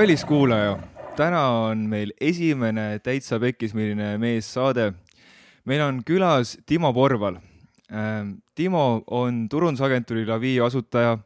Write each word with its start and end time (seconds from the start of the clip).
kallis 0.00 0.22
kuulaja, 0.24 0.78
täna 1.12 1.40
on 1.66 1.80
meil 1.90 2.08
esimene 2.24 3.02
Täitsa 3.04 3.36
Pekkis 3.36 3.74
milline 3.76 4.14
mees 4.16 4.46
saade. 4.54 4.94
meil 5.68 5.82
on 5.84 5.98
külas 6.08 6.54
Timo 6.66 6.92
Porval. 6.96 7.36
Timo 8.54 9.02
on 9.06 9.42
turundusagentuuri 9.48 10.24
Lavi 10.24 10.54
asutaja, 10.64 11.18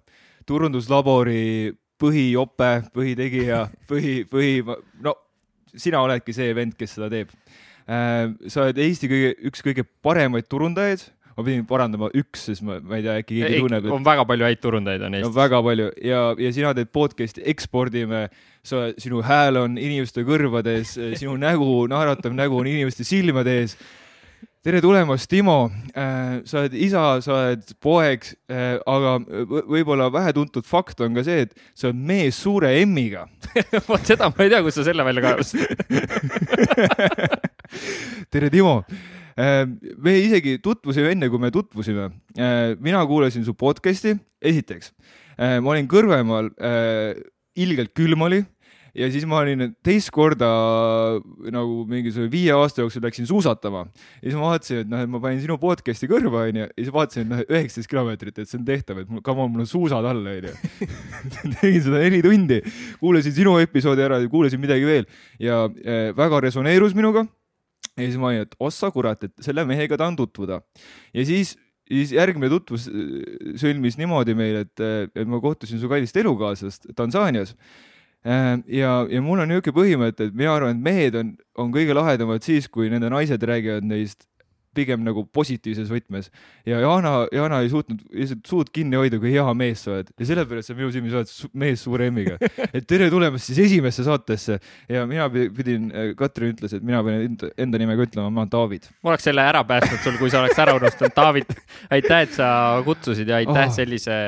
turunduslabori 0.47 1.71
põhijope, 2.03 2.73
põhitegija, 2.91 3.61
põhi, 3.87 4.25
põhi, 4.27 4.65
no 5.07 5.15
sina 5.77 6.03
oledki 6.03 6.35
see 6.35 6.51
vend, 6.55 6.75
kes 6.75 6.97
seda 6.99 7.13
teeb. 7.13 7.31
sa 7.87 8.65
oled 8.67 8.79
Eesti 8.89 9.07
kõige, 9.07 9.35
üks 9.53 9.63
kõige 9.63 9.87
paremaid 10.03 10.51
turundajaid 10.51 11.07
ma 11.35 11.45
pidin 11.47 11.65
parandama 11.67 12.11
üks, 12.15 12.47
sest 12.51 12.65
ma, 12.67 12.79
ma 12.79 12.99
ei 12.99 13.07
tea, 13.07 13.17
äkki 13.23 13.41
keegi 13.41 13.65
tunneb. 13.65 13.89
on 13.95 14.07
väga 14.07 14.27
palju 14.29 14.47
häid 14.49 14.63
turundajaid 14.63 15.09
on 15.09 15.19
Eestis 15.19 15.31
no,. 15.31 15.35
väga 15.41 15.61
palju 15.67 15.91
ja, 16.07 16.23
ja 16.39 16.55
sina 16.55 16.71
teed 16.79 16.93
podcast'i 16.95 17.45
Ekspordime, 17.55 18.29
sa, 18.67 18.87
sinu 19.01 19.25
hääl 19.27 19.59
on 19.65 19.77
inimeste 19.81 20.25
kõrvades, 20.27 20.95
sinu 21.19 21.37
nägu, 21.47 21.85
naeratav 21.91 22.37
nägu 22.37 22.63
on 22.63 22.71
inimeste 22.71 23.07
silmade 23.09 23.59
ees 23.65 23.77
tere 24.65 24.81
tulemast, 24.81 25.29
Timo 25.29 25.71
äh,. 25.93 26.41
sa 26.49 26.63
oled 26.63 26.77
isa, 26.87 27.03
sa 27.25 27.35
oled 27.37 27.75
poeg 27.85 28.25
äh,, 28.49 28.79
aga 28.81 29.19
võib-olla 29.69 30.07
vähetuntud 30.15 30.65
fakt 30.65 31.03
on 31.05 31.19
ka 31.19 31.25
see, 31.27 31.45
et 31.45 31.53
sa 31.77 31.91
oled 31.91 32.01
mees 32.01 32.39
suure 32.41 32.71
M-iga 32.87 33.27
vot 33.91 34.07
seda 34.07 34.31
ma 34.31 34.47
ei 34.47 34.55
tea, 34.55 34.63
kust 34.65 34.81
sa 34.81 34.87
selle 34.87 35.05
välja 35.05 35.25
kaevasid 35.27 35.61
tere, 38.33 38.49
Timo 38.55 38.79
me 39.37 40.17
isegi 40.21 40.59
tutvusime 40.63 41.15
enne, 41.15 41.29
kui 41.31 41.43
me 41.43 41.51
tutvusime. 41.55 42.11
Äh, 42.39 42.75
mina 42.83 43.03
kuulasin 43.07 43.45
su 43.47 43.55
podcast'i, 43.59 44.15
esiteks. 44.43 44.93
Äh, 45.35 45.61
ma 45.61 45.75
olin 45.75 45.91
Kõrvemaal, 45.91 46.53
ilgelt 47.59 47.95
külm 47.97 48.27
oli. 48.27 48.45
Ja 48.95 49.09
siis 49.11 49.25
ma 49.27 49.41
olin 49.43 49.73
teist 49.83 50.13
korda 50.15 50.47
nagu 51.51 51.81
mingisugune 51.91 52.31
viie 52.31 52.53
aasta 52.55 52.85
jooksul 52.85 53.03
läksin 53.03 53.27
suusatama. 53.27 53.89
Ja 54.21 54.29
siis 54.29 54.37
ma 54.39 54.53
vaatasin, 54.53 54.85
et 54.85 54.93
noh, 54.93 55.03
et 55.03 55.11
ma 55.11 55.19
panin 55.25 55.41
sinu 55.43 55.57
podcast'i 55.59 56.07
kõrva 56.07 56.45
onju. 56.47 56.69
Ja 56.69 56.79
siis 56.79 56.93
vaatasin, 56.95 57.25
et 57.25 57.33
noh, 57.33 57.43
üheksateist 57.49 57.91
kilomeetrit, 57.91 58.39
et 58.39 58.51
see 58.51 58.61
on 58.61 58.69
tehtav, 58.69 59.03
et 59.03 59.11
mul, 59.11 59.25
come 59.27 59.43
on, 59.43 59.51
mul 59.51 59.65
on 59.67 59.71
suusad 59.71 60.07
all 60.07 60.31
onju. 60.37 60.55
Tegin 61.59 61.83
seda 61.83 62.05
neli 62.05 62.23
tundi, 62.23 62.61
kuulasin 63.03 63.35
sinu 63.35 63.57
episoodi 63.65 64.07
ära 64.07 64.23
ja 64.23 64.31
kuulasin 64.31 64.63
midagi 64.63 64.87
veel. 64.87 65.11
Ja 65.43 65.65
äh, 65.67 66.13
väga 66.15 66.45
resoneerus 66.47 66.95
minuga 66.95 67.27
ja 67.97 68.07
siis 68.09 68.19
ma 68.21 68.31
olin, 68.31 68.45
et 68.47 68.57
ossa 68.63 68.91
kurat, 68.95 69.23
et 69.27 69.35
selle 69.45 69.65
mehega 69.69 69.99
tahan 70.01 70.17
tutvuda. 70.19 70.61
ja 71.15 71.25
siis, 71.27 71.55
siis 71.89 72.15
järgmine 72.17 72.51
tutvus 72.53 72.89
äh, 72.91 73.57
sõlmis 73.61 73.99
niimoodi 74.01 74.37
meil, 74.39 74.63
et, 74.65 74.75
äh, 74.83 75.09
et 75.15 75.29
ma 75.29 75.41
kohtusin 75.43 75.81
su 75.83 75.91
kallist 75.91 76.17
elukaaslast 76.17 76.91
Tansaanias. 76.97 77.55
Äh, 78.25 78.59
ja, 78.81 78.99
ja 79.11 79.23
mul 79.23 79.45
on 79.45 79.51
niisugune 79.53 79.79
põhimõte, 79.81 80.31
et 80.31 80.37
mina 80.37 80.55
arvan, 80.57 80.77
et 80.77 80.85
mehed 80.85 81.19
on, 81.21 81.35
on 81.61 81.75
kõige 81.75 81.97
lahedamad 81.97 82.45
siis, 82.47 82.69
kui 82.73 82.91
nende 82.93 83.13
naised 83.13 83.43
räägivad 83.43 83.87
neist 83.87 84.27
pigem 84.75 85.05
nagu 85.07 85.25
positiivses 85.33 85.91
võtmes. 85.91 86.31
ja 86.67 86.81
Jana, 86.83 87.15
Jana 87.33 87.61
ei 87.65 87.71
suutnud 87.73 88.03
lihtsalt 88.13 88.47
suud 88.49 88.71
kinni 88.75 88.99
hoida, 88.99 89.19
kui 89.23 89.33
hea 89.35 89.47
mees 89.57 89.85
sa 89.85 89.95
oled 89.95 90.11
ja 90.19 90.29
sellepärast 90.29 90.71
sa 90.71 90.77
minu 90.79 90.91
silmis 90.95 91.15
oled 91.17 91.31
mees 91.65 91.85
suure 91.85 92.09
M-iga. 92.11 92.39
et 92.77 92.87
tere 92.89 93.09
tulemast 93.13 93.51
siis 93.51 93.61
esimesse 93.67 94.05
saatesse 94.07 94.59
ja 94.91 95.05
mina 95.11 95.29
pidin, 95.31 95.91
Katrin 96.19 96.55
ütles, 96.55 96.75
et 96.77 96.85
mina 96.85 97.03
pean 97.07 97.25
enda, 97.29 97.51
enda 97.61 97.81
nime 97.81 97.97
ka 97.99 98.09
ütlema, 98.09 98.31
ma 98.31 98.45
olen 98.45 98.53
David. 98.53 98.91
ma 99.03 99.13
oleks 99.13 99.29
selle 99.31 99.45
ära 99.45 99.65
päästnud 99.69 100.03
sul, 100.05 100.19
kui 100.21 100.33
sa 100.33 100.43
oleks 100.43 100.61
ära 100.65 100.77
unustanud, 100.79 101.15
David. 101.17 101.55
aitäh, 101.95 102.25
et 102.27 102.37
sa 102.37 102.49
kutsusid 102.87 103.31
ja 103.31 103.41
aitäh 103.43 103.63
oh. 103.69 103.75
sellise 103.75 104.19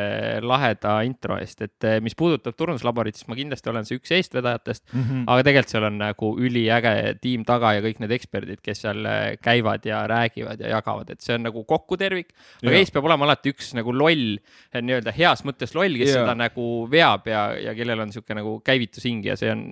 laheda 0.45 0.99
intro 1.09 1.39
eest, 1.41 1.63
et 1.67 1.89
eh, 1.89 1.99
mis 2.05 2.17
puudutab 2.19 2.57
turunduslaborit, 2.59 3.19
siis 3.19 3.29
ma 3.31 3.39
kindlasti 3.39 3.73
olen 3.73 3.89
see 3.89 4.01
üks 4.01 4.15
eestvedajatest 4.17 4.85
mm, 4.93 5.03
-hmm. 5.03 5.25
aga 5.27 5.47
tegelikult 5.47 5.75
seal 5.75 5.89
on 5.91 5.99
nagu 6.01 6.33
üliäge 6.39 6.95
tiim 7.21 7.45
taga 7.49 7.75
ja 7.77 7.85
kõik 7.85 8.01
need 8.03 8.15
eksperdid, 8.17 8.63
kes 8.65 8.85
seal 8.87 9.05
eh, 9.05 9.37
käivad 9.43 9.87
ja 9.89 10.05
räägivad 10.11 10.36
räägivad 10.37 10.61
ja 10.61 10.69
jagavad, 10.77 11.11
et 11.11 11.21
see 11.25 11.35
on 11.37 11.45
nagu 11.47 11.65
kokku 11.65 11.97
tervik. 11.97 12.33
aga 12.63 12.75
Eestis 12.77 12.93
peab 12.95 13.09
olema 13.09 13.27
alati 13.27 13.53
üks 13.55 13.73
nagu 13.77 13.93
loll, 13.93 14.39
nii-öelda 14.75 15.15
heas 15.17 15.45
mõttes 15.47 15.75
loll, 15.75 15.97
kes 15.97 16.13
ja. 16.13 16.23
seda 16.23 16.37
nagu 16.37 16.87
veab 16.91 17.27
ja, 17.31 17.47
ja 17.61 17.75
kellel 17.77 18.05
on 18.05 18.11
niisugune 18.11 18.41
nagu 18.41 18.59
käivitushing 18.67 19.25
ja 19.27 19.37
see 19.37 19.51
on, 19.53 19.67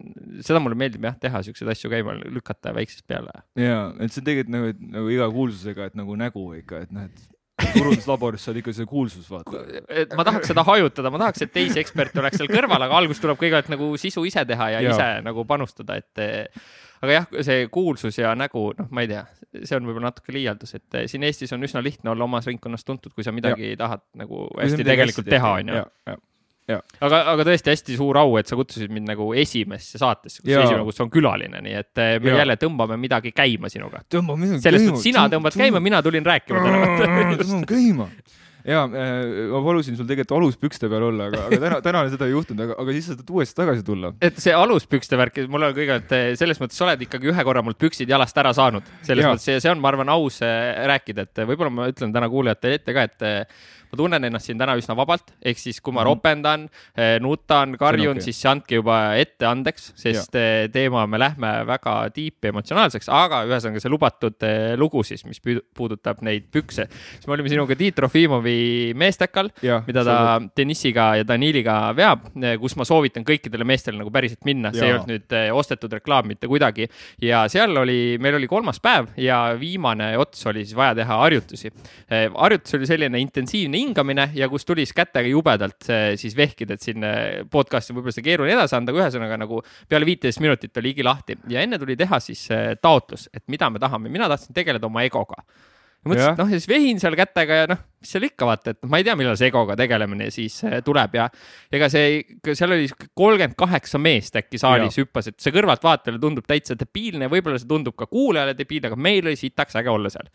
seda 0.45 0.63
mulle 0.63 0.79
meeldib 0.79 1.05
jah 1.05 1.19
teha, 1.21 1.43
siukseid 1.45 1.71
asju 1.75 1.93
käima 1.93 2.17
lükata 2.25 2.75
väiksest 2.75 3.07
peale. 3.07 3.45
ja, 3.59 3.93
et 4.01 4.13
see 4.13 4.23
on 4.23 4.31
tegelikult 4.31 4.55
nagu, 4.55 4.91
nagu 4.99 5.15
iga 5.15 5.31
kuulsusega, 5.35 5.91
et 5.91 5.99
nagu 6.01 6.19
nägu 6.19 6.51
ikka, 6.61 6.85
et 6.87 6.95
noh, 6.95 7.09
et 7.09 7.31
turunduslaboris 7.75 8.43
saad 8.43 8.57
ikka 8.59 8.73
see 8.75 8.87
kuulsus 8.89 9.29
vaata. 9.31 9.61
ma 10.19 10.25
tahaks 10.27 10.51
seda 10.51 10.65
hajutada, 10.67 11.13
ma 11.15 11.21
tahaks, 11.23 11.45
et 11.45 11.53
teisi 11.55 11.79
eksperte 11.83 12.19
oleks 12.23 12.41
seal 12.41 12.51
kõrval, 12.51 12.83
aga 12.89 12.99
alguses 12.99 13.23
tuleb 13.23 13.39
kõigepealt 13.41 13.71
nagu 13.71 13.93
sisu 14.01 14.25
ise 14.27 14.43
teha 14.49 14.73
ja, 14.75 14.81
ja. 14.83 14.97
ise 14.97 15.11
nagu 15.27 15.47
panustada, 15.49 16.01
et 16.03 16.25
aga 17.05 17.17
jah, 17.21 17.31
see 17.47 17.69
kuulsus 17.73 18.19
ja 18.21 18.35
nägu, 18.39 18.67
noh, 18.79 18.91
ma 18.95 19.05
ei 19.05 19.11
tea, 19.11 19.23
see 19.63 19.79
on 19.79 19.89
võib-olla 19.89 20.11
natuke 20.11 20.35
liialdus, 20.35 20.77
et 20.79 21.01
eh, 21.01 21.09
siin 21.11 21.25
Eestis 21.29 21.55
on 21.57 21.65
üsna 21.67 21.83
lihtne 21.85 22.13
olla 22.15 22.27
omas 22.29 22.49
ringkonnas 22.51 22.87
tuntud, 22.87 23.15
kui 23.15 23.27
sa 23.27 23.35
midagi 23.35 23.73
ja. 23.73 23.81
tahad 23.85 24.05
nagu 24.21 24.47
hästi 24.59 24.87
tegelikult 24.87 25.31
teha, 25.31 25.57
onju. 25.63 25.83
Ja. 26.65 26.79
aga, 27.05 27.19
aga 27.35 27.45
tõesti 27.45 27.75
hästi 27.75 27.99
suur 27.99 28.17
au, 28.17 28.39
et 28.41 28.49
sa 28.49 28.57
kutsusid 28.57 28.93
mind 28.95 29.11
nagu 29.11 29.27
esimesse 29.37 30.01
saatesse, 30.01 30.41
kus 30.41 30.55
esimene, 30.55 30.87
kus 30.87 31.03
on 31.05 31.11
külaline, 31.13 31.61
nii 31.67 31.75
et 31.77 32.01
eh, 32.01 32.15
me 32.25 32.33
ja. 32.33 32.39
jälle 32.41 32.57
tõmbame 32.61 32.97
midagi 33.01 33.35
käima 33.37 33.69
sinuga. 33.73 34.01
tõmbame 34.09 34.47
midagi 34.47 34.63
käima. 34.63 34.69
selles 34.71 34.89
mõttes 34.89 35.05
sina 35.11 35.27
tõmbad 35.33 35.59
käima, 35.61 35.83
mina 35.85 36.01
tulin 36.05 36.25
rääkima 36.25 36.65
täna. 36.65 36.89
tõmbame 37.43 37.69
käima 37.69 38.09
ja 38.65 38.85
äh, 38.89 39.49
ma 39.53 39.61
palusin 39.65 39.97
sul 39.99 40.09
tegelikult 40.09 40.39
aluspükste 40.39 40.89
peal 40.93 41.07
olla, 41.11 41.29
aga, 41.29 41.45
aga 41.49 41.61
täna, 41.67 41.81
täna 41.85 42.03
seda 42.13 42.29
ei 42.29 42.33
juhtunud, 42.33 42.65
aga, 42.65 42.79
aga 42.81 42.97
siis 42.97 43.11
sa 43.11 43.19
tahad 43.19 43.35
uuesti 43.37 43.59
tagasi 43.61 43.85
tulla. 43.87 44.13
et 44.25 44.41
see 44.41 44.55
aluspükste 44.57 45.21
värk, 45.21 45.43
mul 45.53 45.69
on 45.69 45.77
kõigepealt 45.77 46.17
äh, 46.17 46.27
selles 46.41 46.61
mõttes, 46.63 46.81
sa 46.81 46.89
oled 46.89 47.05
ikkagi 47.07 47.33
ühe 47.33 47.47
korra 47.47 47.65
mul 47.67 47.77
püksid 47.79 48.11
jalast 48.11 48.41
ära 48.41 48.55
saanud, 48.57 48.89
selles 49.05 49.27
ja. 49.27 49.35
mõttes 49.35 49.51
ja 49.53 49.61
see 49.61 49.73
on, 49.75 49.83
ma 49.85 49.93
arvan, 49.93 50.13
aus 50.15 50.41
äh, 50.45 50.73
rääkida, 50.95 51.29
et 51.29 51.45
võib-olla 51.45 51.73
ma 51.77 51.89
ütlen 51.93 52.15
täna 52.15 52.31
kuulajatele 52.33 52.81
ette 52.81 52.97
ka, 52.97 53.09
et 53.11 53.29
ma 53.95 54.01
tunnen 54.03 54.27
ennast 54.27 54.51
siin 54.51 54.59
täna 54.59 54.75
üsna 54.79 54.97
vabalt, 54.99 55.33
ehk 55.45 55.61
siis 55.61 55.79
kui 55.85 55.95
ma 55.95 56.03
mm. 56.03 56.09
ropendan, 56.09 56.67
eh, 56.99 57.17
nutan, 57.23 57.77
karjun, 57.79 58.19
okay. 58.19 58.27
siis 58.27 58.43
andke 58.51 58.81
juba 58.81 58.99
ette 59.21 59.47
andeks, 59.49 59.93
sest 60.01 60.35
ja. 60.35 60.43
Eh, 60.45 60.67
teema 60.73 61.05
me 61.11 61.19
lähme 61.21 61.51
väga 61.69 61.95
tiipi 62.15 62.51
emotsionaalseks, 62.51 63.09
aga 63.15 63.45
ühesõnaga 63.49 63.83
see 63.83 63.93
lubatud 63.93 64.47
eh, 64.47 64.75
lugu 64.81 65.05
siis, 65.07 65.23
mis 65.29 65.41
puudutab 65.43 66.23
neid 66.27 66.49
pükse. 66.53 66.89
siis 66.91 67.29
me 67.29 67.37
olime 67.37 67.53
sinuga 67.53 67.77
Tiit 67.79 67.97
Trofimovi 67.99 68.93
meestekal, 68.99 69.51
mida 69.87 70.05
ta 70.07 70.17
Denissiga 70.57 71.13
ja 71.21 71.27
Daniliga 71.29 71.77
veab, 71.97 72.29
kus 72.61 72.77
ma 72.81 72.87
soovitan 72.89 73.27
kõikidele 73.27 73.67
meestele 73.69 74.01
nagu 74.01 74.13
päriselt 74.15 74.45
minna, 74.49 74.73
see 74.75 74.89
ei 74.89 74.97
olnud 74.97 75.13
nüüd 75.13 75.37
ostetud 75.55 75.93
reklaam 76.01 76.29
mitte 76.31 76.51
kuidagi. 76.51 76.89
ja 77.23 77.45
seal 77.53 77.77
oli, 77.85 78.17
meil 78.23 78.41
oli 78.41 78.51
kolmas 78.51 78.81
päev 78.83 79.13
ja 79.21 79.41
viimane 79.61 80.15
ots 80.19 80.47
oli 80.51 80.65
siis 80.65 80.77
vaja 80.77 80.95
teha 80.99 81.21
harjutusi. 81.23 81.73
harjutus 82.11 82.79
oli 82.79 82.91
selline 82.91 83.21
intensiivne 83.23 83.84
hingamine 83.85 84.31
ja 84.37 84.49
kus 84.53 84.67
tuli 84.67 84.85
siis 84.87 84.97
kätega 84.97 85.31
jubedalt 85.31 85.91
siis 86.21 86.35
vehkida, 86.37 86.75
et 86.75 86.85
siin 86.85 87.05
podcast'i 87.53 87.95
võib-olla 87.95 88.17
seda 88.17 88.27
keeruline 88.27 88.57
edasi 88.57 88.79
anda, 88.79 88.93
aga 88.93 89.05
ühesõnaga 89.05 89.39
nagu 89.45 89.61
peale 89.89 90.09
viiteist 90.09 90.43
minutit 90.45 90.83
oli 90.83 90.95
higi 90.95 91.07
lahti. 91.07 91.39
Ja 91.53 91.63
enne 91.65 91.79
tuli 91.81 91.97
teha 92.01 92.21
siis 92.23 92.47
taotlus, 92.83 93.29
et 93.35 93.45
mida 93.53 93.71
me 93.71 93.83
tahame, 93.83 94.13
mina 94.13 94.29
tahtsin 94.33 94.57
tegeleda 94.57 94.91
oma 94.91 95.05
egoga 95.07 95.45
mõtlesin, 96.05 96.35
et 96.35 96.41
noh, 96.43 96.53
ja 96.53 96.61
siis 96.61 96.71
vehin 96.71 97.01
seal 97.03 97.17
kätega 97.19 97.59
ja 97.63 97.69
noh, 97.71 97.81
mis 98.05 98.13
seal 98.15 98.27
ikka 98.29 98.49
vaata, 98.49 98.75
et 98.75 98.89
ma 98.91 99.01
ei 99.01 99.07
tea, 99.07 99.17
millal 99.19 99.37
see 99.41 99.49
egoga 99.51 99.77
tegelemine 99.79 100.29
siis 100.35 100.59
äh, 100.69 100.79
tuleb 100.85 101.17
ja 101.19 101.27
ega 101.75 101.89
see, 101.93 102.23
seal 102.51 102.77
oli 102.77 102.89
kolmkümmend 102.91 103.57
kaheksa 103.59 104.01
meest 104.03 104.39
äkki 104.41 104.61
saalis 104.61 104.99
ja. 104.99 105.05
hüppas, 105.05 105.31
et 105.31 105.39
see 105.43 105.55
kõrvaltvaatajale 105.57 106.23
tundub 106.23 106.49
täitsa 106.49 106.77
debiilne, 106.79 107.31
võib-olla 107.33 107.61
see 107.61 107.71
tundub 107.71 107.97
ka 107.99 108.09
kuulajale 108.11 108.57
debiilne, 108.59 108.93
aga 108.93 109.01
meil 109.01 109.25
oli 109.25 109.39
sitaks 109.41 109.81
äge 109.81 109.93
olla 109.93 110.13
seal. 110.13 110.31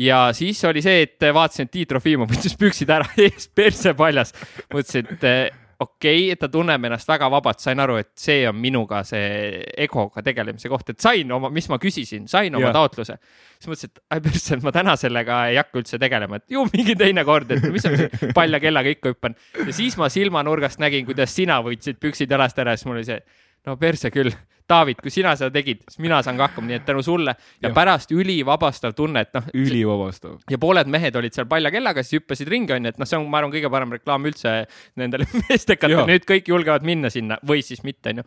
ja 0.00 0.22
siis 0.36 0.62
oli 0.68 0.84
see, 0.84 1.04
et 1.08 1.28
vaatasin, 1.34 1.68
et 1.68 1.74
Tiit 1.74 1.90
Trofimov 1.90 2.30
võttis 2.30 2.56
püksid 2.58 2.90
ära 2.94 3.08
ees, 3.26 3.48
perse 3.54 3.94
paljas. 3.98 4.34
mõtlesin, 4.72 5.14
et 5.14 5.28
äh, 5.30 5.44
okei 5.84 6.24
okay,, 6.24 6.32
et 6.34 6.40
ta 6.42 6.48
tunneb 6.52 6.88
ennast 6.88 7.08
väga 7.08 7.28
vabalt, 7.32 7.60
sain 7.62 7.80
aru, 7.80 7.98
et 8.02 8.10
see 8.18 8.42
on 8.48 8.58
minuga 8.60 9.02
see 9.06 9.60
egoga 9.86 10.24
tegelemise 10.26 10.70
koht, 10.72 10.94
et 10.94 11.00
sain 11.04 11.30
oma, 11.36 11.50
mis 11.54 11.68
ma 11.72 11.78
küsisin, 11.82 12.28
sain 12.30 12.54
oma 12.54 12.68
yeah. 12.68 12.76
taotluse. 12.76 13.16
siis 13.58 13.70
mõtlesin, 13.70 13.92
et 13.92 14.02
ai 14.16 14.24
persse, 14.24 14.58
ma 14.64 14.74
täna 14.74 14.96
sellega 15.00 15.40
ei 15.52 15.60
hakka 15.60 15.80
üldse 15.82 16.00
tegelema, 16.02 16.40
et 16.40 16.56
ju 16.56 16.66
mingi 16.72 16.96
teine 17.00 17.24
kord, 17.28 17.54
et 17.54 17.68
mis 17.70 17.86
ma 17.86 17.94
siin 18.00 18.34
palja 18.36 18.60
kellaga 18.62 18.92
ikka 18.94 19.14
hüppan. 19.14 19.38
ja 19.60 19.76
siis 19.76 19.98
ma 20.00 20.10
silmanurgast 20.12 20.82
nägin, 20.82 21.06
kuidas 21.08 21.34
sina 21.36 21.60
võtsid 21.64 22.00
püksid 22.02 22.34
jalast 22.34 22.58
ära, 22.58 22.76
siis 22.76 22.88
mul 22.90 23.00
oli 23.00 23.08
see 23.08 23.20
no 23.68 23.78
perse 23.80 24.10
küll, 24.14 24.34
David, 24.68 24.96
kui 25.04 25.12
sina 25.12 25.34
seda 25.36 25.52
tegid, 25.52 25.82
siis 25.90 26.00
mina 26.00 26.22
saan 26.24 26.38
ka 26.40 26.46
hakkama, 26.48 26.70
nii 26.70 26.78
et 26.78 26.84
tänu 26.88 27.02
sulle 27.04 27.34
ja, 27.34 27.66
ja. 27.66 27.70
pärast 27.76 28.12
ülivabastav 28.16 28.94
tunne, 28.96 29.20
et 29.26 29.34
noh. 29.36 29.44
ülivabastav. 29.60 30.38
ja 30.50 30.58
pooled 30.60 30.88
mehed 30.88 31.16
olid 31.20 31.36
seal 31.36 31.44
paljakellaga, 31.50 32.00
siis 32.04 32.22
hüppasid 32.22 32.48
ringi, 32.48 32.72
onju, 32.72 32.94
et 32.94 33.00
noh, 33.00 33.08
see 33.08 33.18
on, 33.18 33.26
ma 33.28 33.42
arvan, 33.42 33.52
kõige 33.52 33.68
parem 33.72 33.92
reklaam 33.92 34.24
üldse 34.30 34.54
nendele 35.00 35.26
meestekatele, 35.42 36.06
nüüd 36.08 36.24
kõik 36.28 36.48
julgevad 36.48 36.86
minna 36.88 37.10
sinna 37.12 37.36
või 37.44 37.60
siis 37.66 37.84
mitte, 37.84 38.14
onju. 38.14 38.24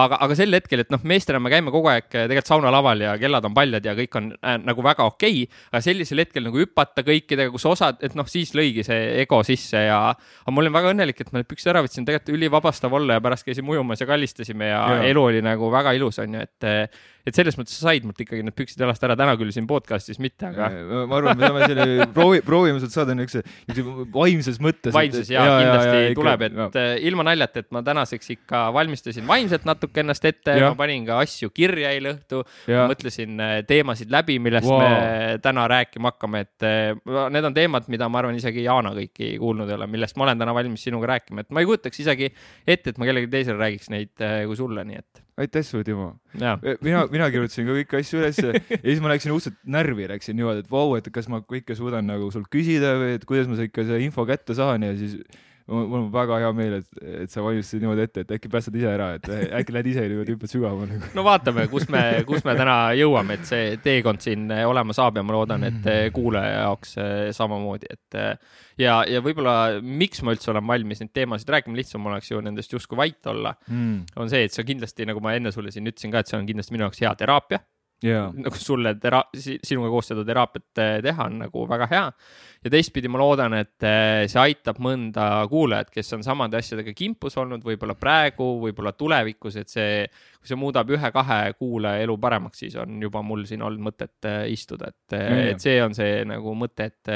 aga, 0.00 0.20
aga 0.24 0.38
sel 0.38 0.56
hetkel, 0.56 0.86
et 0.86 0.94
noh, 0.94 1.04
meestena 1.04 1.42
me 1.44 1.52
käime 1.52 1.74
kogu 1.74 1.92
aeg 1.92 2.08
tegelikult 2.14 2.54
saunalaval 2.54 3.04
ja 3.04 3.12
kellad 3.20 3.44
on 3.44 3.56
paljad 3.60 3.84
ja 3.84 3.96
kõik 4.00 4.18
on 4.22 4.32
äh, 4.40 4.56
nagu 4.64 4.86
väga 4.88 5.10
okei 5.12 5.44
okay,, 5.44 5.62
aga 5.68 5.84
sellisel 5.84 6.24
hetkel 6.24 6.48
nagu 6.48 6.64
hüpata 6.64 7.04
kõikidega, 7.04 7.52
kus 7.52 7.68
osad, 7.68 8.00
et 8.00 8.16
noh, 8.16 8.24
siis 8.30 8.54
lõigi 8.56 8.86
see 8.88 9.20
ego 9.20 9.42
sisse 9.44 9.84
ja, 9.84 10.00
aga 10.16 10.56
ma 10.56 10.64
olin 10.64 10.76
väga 10.80 10.96
õnnelik, 10.96 11.20
et 11.20 11.32
ma 11.34 11.42
need 11.42 11.52
püksid 11.52 11.74
ära 11.74 11.84
võtsin, 11.84 12.08
tegelikult 12.08 12.38
ülivabastav 12.38 12.96
olla 12.96 13.18
ja 13.18 13.24
pärast 13.28 13.44
käisime 13.44 13.76
ujumas 13.76 14.00
ja 14.00 14.08
kallistasime 14.08 14.72
ja, 14.72 14.80
ja. 14.96 15.04
elu 15.12 15.28
oli 15.28 15.44
nagu 15.44 15.73
väga 15.74 15.94
ilus, 15.98 16.18
onju, 16.22 16.46
et 16.46 16.68
et 17.24 17.36
selles 17.36 17.56
mõttes 17.56 17.72
sa 17.78 17.88
said 17.88 18.04
mult 18.04 18.18
ikkagi 18.20 18.44
need 18.44 18.54
püksid 18.56 18.82
jalast 18.84 19.04
ära, 19.06 19.16
täna 19.16 19.34
küll 19.40 19.52
siin 19.54 19.66
podcast'is 19.68 20.20
mitte, 20.20 20.50
aga. 20.50 20.68
ma 21.08 21.18
arvan, 21.18 21.38
me 21.40 21.48
saame 21.48 21.68
selle 21.70 22.06
proovi, 22.16 22.42
proovime 22.44 22.82
sealt 22.82 22.92
saada 22.92 23.16
niisuguse, 23.16 23.40
niisuguse 23.70 24.06
vaimses 24.12 24.60
mõttes. 24.64 24.92
vaimses 24.94 25.30
ja, 25.32 25.46
ja 25.48 25.54
kindlasti 25.62 25.94
ja, 25.94 26.02
ja, 26.10 26.14
tuleb, 26.18 26.44
et 26.48 26.58
ja. 26.60 26.68
Äh, 26.82 26.90
ilma 27.08 27.24
naljata, 27.30 27.64
et 27.64 27.70
ma 27.74 27.80
tänaseks 27.86 28.34
ikka 28.36 28.66
valmistasin 28.76 29.24
vaimselt 29.28 29.64
natuke 29.68 30.04
ennast 30.04 30.28
ette, 30.28 30.58
ma 30.60 30.74
panin 30.76 31.08
ka 31.08 31.22
asju 31.24 31.48
kirja 31.54 31.94
eile 31.96 32.12
õhtu, 32.18 32.44
mõtlesin 32.92 33.40
äh, 33.40 33.56
teemasid 33.68 34.12
läbi, 34.12 34.36
millest 34.44 34.68
wow. 34.68 34.84
me 34.84 35.40
täna 35.44 35.64
rääkima 35.72 36.12
hakkame, 36.12 36.44
et 36.44 36.68
äh, 36.68 36.92
need 37.32 37.48
on 37.48 37.56
teemad, 37.56 37.88
mida 37.92 38.10
ma 38.12 38.20
arvan, 38.20 38.36
isegi 38.36 38.66
Jaana 38.68 38.92
kõiki 38.98 39.34
kuulnud 39.40 39.72
ei 39.72 39.78
ole, 39.80 39.88
millest 39.96 40.20
ma 40.20 40.28
olen 40.28 40.44
täna 40.44 40.56
valmis 40.56 40.84
sinuga 40.84 41.14
rääkima, 41.16 41.46
et 41.46 41.54
ma 41.54 41.64
ei 41.64 41.72
kujutaks 41.72 42.04
isegi 42.04 42.28
ette, 42.28 42.92
et 42.92 43.00
ma 43.00 43.08
kellelegi 43.08 43.32
teisele 43.32 43.60
räägiks 43.60 43.92
neid 43.94 44.12
kui 44.20 44.60
sulle, 44.60 44.84
nii 44.84 45.00
et 45.00 45.24
aitäh 45.36 45.64
sulle, 45.66 45.84
Timo. 45.84 46.16
mina, 46.80 47.06
mina 47.14 47.30
kirjutasin 47.32 47.68
ka 47.68 47.78
kõiki 47.78 48.00
asju 48.00 48.20
ülesse 48.20 48.50
ja 48.58 48.84
siis 48.84 49.02
ma 49.04 49.12
läksin 49.12 49.34
õudselt 49.34 49.58
närvi, 49.76 50.08
läksin 50.10 50.38
niimoodi, 50.38 50.64
et 50.64 50.70
vau, 50.72 50.94
et 50.98 51.08
kas 51.14 51.30
ma 51.32 51.40
kõike 51.46 51.76
suudan 51.78 52.06
nagu 52.10 52.30
sult 52.34 52.50
küsida 52.52 52.94
või 53.00 53.16
et 53.18 53.26
kuidas 53.28 53.50
ma 53.50 53.58
ikka 53.62 53.86
selle 53.86 54.02
info 54.04 54.26
kätte 54.28 54.56
saan 54.58 54.86
ja 54.86 54.94
siis 54.98 55.20
mul 55.70 56.02
on 56.02 56.08
väga 56.12 56.38
hea 56.42 56.50
meel, 56.56 56.74
et, 56.82 56.98
et 57.24 57.32
sa 57.32 57.42
valmistasid 57.44 57.80
niimoodi 57.80 58.04
ette, 58.04 58.24
et 58.24 58.32
äkki 58.36 58.50
päästad 58.52 58.74
ise 58.76 58.90
ära, 58.90 59.08
et 59.16 59.28
äkki 59.60 59.74
lähed 59.74 59.88
ise 59.94 60.04
niimoodi 60.10 60.34
hüppad 60.34 60.52
sügavamale. 60.52 60.98
no 61.16 61.24
vaatame, 61.24 61.66
kus 61.72 61.86
me, 61.92 62.02
kus 62.28 62.44
me 62.44 62.56
täna 62.58 62.76
jõuame, 62.98 63.38
et 63.38 63.48
see 63.48 63.78
teekond 63.84 64.20
siin 64.24 64.50
olema 64.68 64.96
saab 64.96 65.16
ja 65.20 65.24
ma 65.24 65.36
loodan, 65.36 65.64
et 65.70 65.88
kuulaja 66.14 66.58
jaoks 66.66 66.96
samamoodi, 67.38 67.88
et 67.96 68.18
ja, 68.80 68.98
ja 69.08 69.22
võib-olla 69.24 69.80
miks 69.80 70.20
ma 70.24 70.34
üldse 70.36 70.52
olen 70.52 70.68
valmis 70.68 71.00
neid 71.00 71.14
teemasid 71.16 71.54
rääkima, 71.56 71.78
lihtsam 71.80 72.12
oleks 72.12 72.32
ju 72.32 72.44
nendest 72.44 72.76
justkui 72.76 73.00
vait 73.00 73.32
olla 73.32 73.54
mm., 73.68 74.18
on 74.20 74.32
see, 74.32 74.44
et 74.44 74.52
see 74.52 74.64
on 74.64 74.68
kindlasti, 74.74 75.08
nagu 75.08 75.24
ma 75.24 75.36
enne 75.38 75.54
sulle 75.54 75.72
siin 75.72 75.88
ütlesin 75.88 76.12
ka, 76.12 76.20
et 76.20 76.32
see 76.32 76.40
on 76.40 76.48
kindlasti 76.48 76.76
minu 76.76 76.88
jaoks 76.88 77.00
hea 77.04 77.14
teraapia 77.24 77.64
yeah.. 78.04 78.32
nagu 78.36 78.58
sulle 78.60 78.94
tera-, 79.00 79.24
sinuga 79.34 79.90
koos 79.92 80.10
seda 80.10 80.24
teraapiat 80.26 80.82
eh, 80.82 80.96
teha 81.04 81.28
on 81.28 81.40
nagu 81.44 81.64
väga 81.70 81.88
hea. 81.90 82.04
ja 82.64 82.72
teistpidi 82.72 83.10
ma 83.12 83.20
loodan, 83.20 83.56
et 83.58 83.86
eh, 83.88 84.26
see 84.30 84.40
aitab 84.42 84.80
mõnda 84.84 85.28
kuulajat, 85.50 85.90
kes 85.94 86.14
on 86.16 86.24
samade 86.26 86.60
asjadega 86.60 86.94
kimpus 86.96 87.36
olnud, 87.40 87.64
võib-olla 87.64 87.96
praegu, 87.98 88.48
võib-olla 88.62 88.94
tulevikus, 88.96 89.58
et 89.60 89.72
see, 89.72 90.04
kui 90.38 90.52
see 90.52 90.60
muudab 90.60 90.92
ühe-kahe 90.94 91.40
kuulaja 91.58 92.04
elu 92.06 92.16
paremaks, 92.20 92.64
siis 92.64 92.78
on 92.80 93.02
juba 93.02 93.24
mul 93.26 93.44
siin 93.48 93.64
olnud 93.66 93.90
mõtet 93.90 94.30
eh, 94.30 94.40
istuda, 94.54 94.92
et 94.92 95.18
mm., 95.18 95.52
et 95.54 95.68
see 95.68 95.76
on 95.84 95.96
see 95.96 96.24
nagu 96.28 96.56
mõte, 96.58 96.88
et 96.92 97.14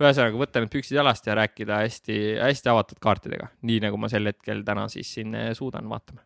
ühesõnaga 0.00 0.38
võtta 0.40 0.60
need 0.60 0.72
püksid 0.74 0.98
jalast 0.98 1.26
ja 1.28 1.38
rääkida 1.38 1.84
hästi-hästi 1.84 2.70
avatud 2.72 3.00
kaartidega, 3.02 3.52
nii 3.62 3.84
nagu 3.86 4.00
ma 4.00 4.10
sel 4.10 4.32
hetkel 4.32 4.64
täna 4.66 4.88
siis 4.92 5.12
siin 5.16 5.36
suudan, 5.54 5.86
vaatame 5.90 6.24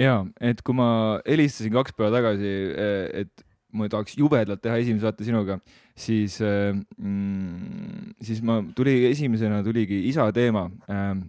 ja 0.00 0.20
et 0.40 0.62
kui 0.64 0.76
ma 0.76 0.90
helistasin 1.26 1.74
kaks 1.74 1.96
päeva 1.96 2.12
tagasi, 2.18 2.54
eh, 2.72 3.24
et 3.24 3.44
ma 3.76 3.86
tahaks 3.90 4.16
jubedalt 4.18 4.62
teha 4.64 4.80
esimese 4.82 5.06
saate 5.06 5.26
sinuga, 5.26 5.60
siis 5.98 6.40
eh, 6.42 6.72
mm,, 6.74 8.16
siis 8.24 8.40
ma 8.42 8.60
tuli 8.76 9.04
esimesena 9.10 9.60
tuligi 9.66 10.02
isa 10.10 10.26
teema 10.34 10.66
ähm, 10.90 11.28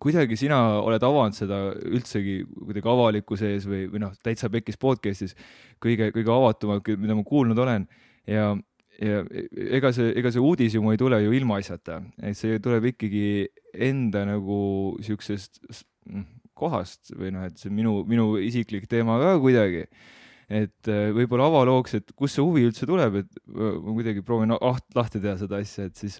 kuidagi 0.00 0.36
sina 0.36 0.58
oled 0.82 1.02
avanud 1.06 1.36
seda 1.36 1.60
üldsegi 1.88 2.40
kuidagi 2.46 2.90
avalikkuse 2.92 3.54
ees 3.54 3.68
või, 3.68 3.86
või 3.92 4.02
noh, 4.02 4.16
täitsa 4.24 4.50
pekkis 4.52 4.80
podcast'is 4.80 5.36
kõige, 5.82 6.10
kõige 6.14 6.34
avatumalt, 6.34 6.90
mida 7.00 7.16
ma 7.16 7.24
kuulnud 7.26 7.58
olen. 7.62 7.86
Ja, 8.28 8.50
ja 9.00 9.22
ega 9.78 9.94
see, 9.96 10.10
ega 10.20 10.32
see 10.32 10.42
uudis 10.44 10.76
ju 10.76 10.84
mu 10.84 10.92
ei 10.92 11.00
tule 11.00 11.22
ju 11.24 11.32
ilmaasjata, 11.36 12.02
et 12.20 12.36
see 12.38 12.60
tuleb 12.62 12.90
ikkagi 12.92 13.24
enda 13.88 14.26
nagu 14.28 14.60
siuksest 15.04 15.62
kohast 16.60 17.14
või 17.16 17.32
noh, 17.34 17.46
et 17.48 17.60
see 17.60 17.72
minu, 17.72 18.00
minu 18.08 18.32
isiklik 18.40 18.88
teema 18.90 19.18
ka 19.22 19.36
kuidagi. 19.42 19.86
et 20.50 20.90
äh, 20.90 21.12
võib-olla 21.14 21.46
avalooks, 21.46 21.94
et 21.94 22.12
kust 22.18 22.36
see 22.36 22.42
huvi 22.42 22.64
üldse 22.66 22.86
tuleb, 22.88 23.20
et 23.22 23.42
ma 23.54 23.92
kuidagi 23.94 24.24
proovin 24.26 24.56
lahti 24.96 25.20
teha 25.22 25.36
seda 25.38 25.60
asja, 25.62 25.86
et 25.86 25.96
siis 25.96 26.18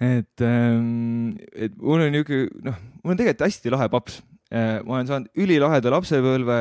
et, 0.00 0.40
ähm, 0.40 1.36
et 1.52 1.76
mul 1.80 2.00
on 2.00 2.12
niisugune, 2.12 2.48
noh, 2.64 2.80
mul 3.02 3.14
on 3.14 3.20
tegelikult 3.20 3.46
hästi 3.48 3.72
lahe 3.72 3.88
paps. 3.92 4.20
Äh, 4.52 4.80
ma 4.86 4.98
olen 4.98 5.08
saanud 5.08 5.42
ülilaheda 5.42 5.90
lapsepõlve, 5.90 6.58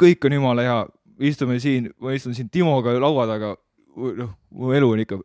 kõik 0.00 0.26
on 0.26 0.36
jumala 0.38 0.64
hea, 0.64 0.78
istume 1.28 1.58
siin, 1.62 1.90
ma 2.00 2.14
istun 2.16 2.36
siin 2.36 2.48
Timoga 2.52 2.94
laua 2.96 3.26
taga, 3.28 3.52
noh, 3.96 4.32
mu 4.54 4.72
elu 4.76 4.90
on 4.94 5.02
ikka 5.02 5.18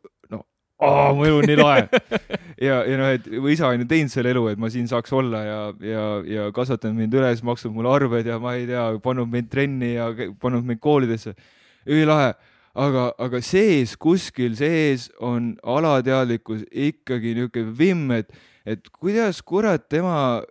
oh, 0.84 1.10
mu 1.18 1.26
elu 1.28 1.40
on 1.40 1.48
nii 1.50 1.58
lahe. 1.60 1.84
ja, 2.68 2.80
ja 2.88 3.00
noh, 3.00 3.10
et 3.16 3.28
mu 3.32 3.52
isa 3.54 3.70
on 3.70 3.84
ju 3.84 3.90
teinud 3.90 4.14
selle 4.14 4.34
elu, 4.34 4.46
et 4.52 4.62
ma 4.62 4.70
siin 4.74 4.88
saaks 4.90 5.14
olla 5.16 5.44
ja, 5.46 5.60
ja, 5.84 6.06
ja 6.28 6.48
kasvatanud 6.56 7.00
mind 7.00 7.18
üles, 7.20 7.44
maksnud 7.46 7.76
mulle 7.76 7.92
arved 7.94 8.30
ja 8.30 8.40
ma 8.42 8.56
ei 8.60 8.68
tea, 8.70 8.86
pannud 9.04 9.32
mind 9.32 9.52
trenni 9.52 9.94
ja 9.96 10.10
pannud 10.42 10.66
mind 10.68 10.82
koolidesse. 10.84 11.36
ülilahe, 11.84 12.34
aga, 12.80 13.10
aga 13.20 13.42
sees, 13.44 13.98
kuskil 14.00 14.56
sees 14.60 15.10
on 15.20 15.54
alateadlikkus 15.64 16.64
ikkagi 16.72 17.36
niisugune 17.38 17.76
vimm, 17.78 18.12
et, 18.16 18.32
et 18.66 18.88
kuidas 18.94 19.42
kurat 19.42 19.90
tema, 19.90 20.44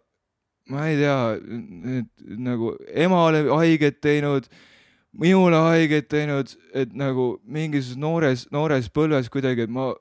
ma 0.70 0.88
ei 0.90 1.00
tea, 1.00 1.17
nagu 2.38 2.76
emale 2.93 3.46
haiget 3.49 4.00
teinud 4.05 4.50
minule 5.12 5.56
haiget 5.56 6.08
teinud, 6.08 6.55
et 6.75 6.93
nagu 6.96 7.37
mingisuguses 7.44 8.00
noores, 8.00 8.46
noores 8.52 8.88
põlves 8.93 9.29
kuidagi, 9.32 9.67
et 9.67 9.73
ma 9.73 9.93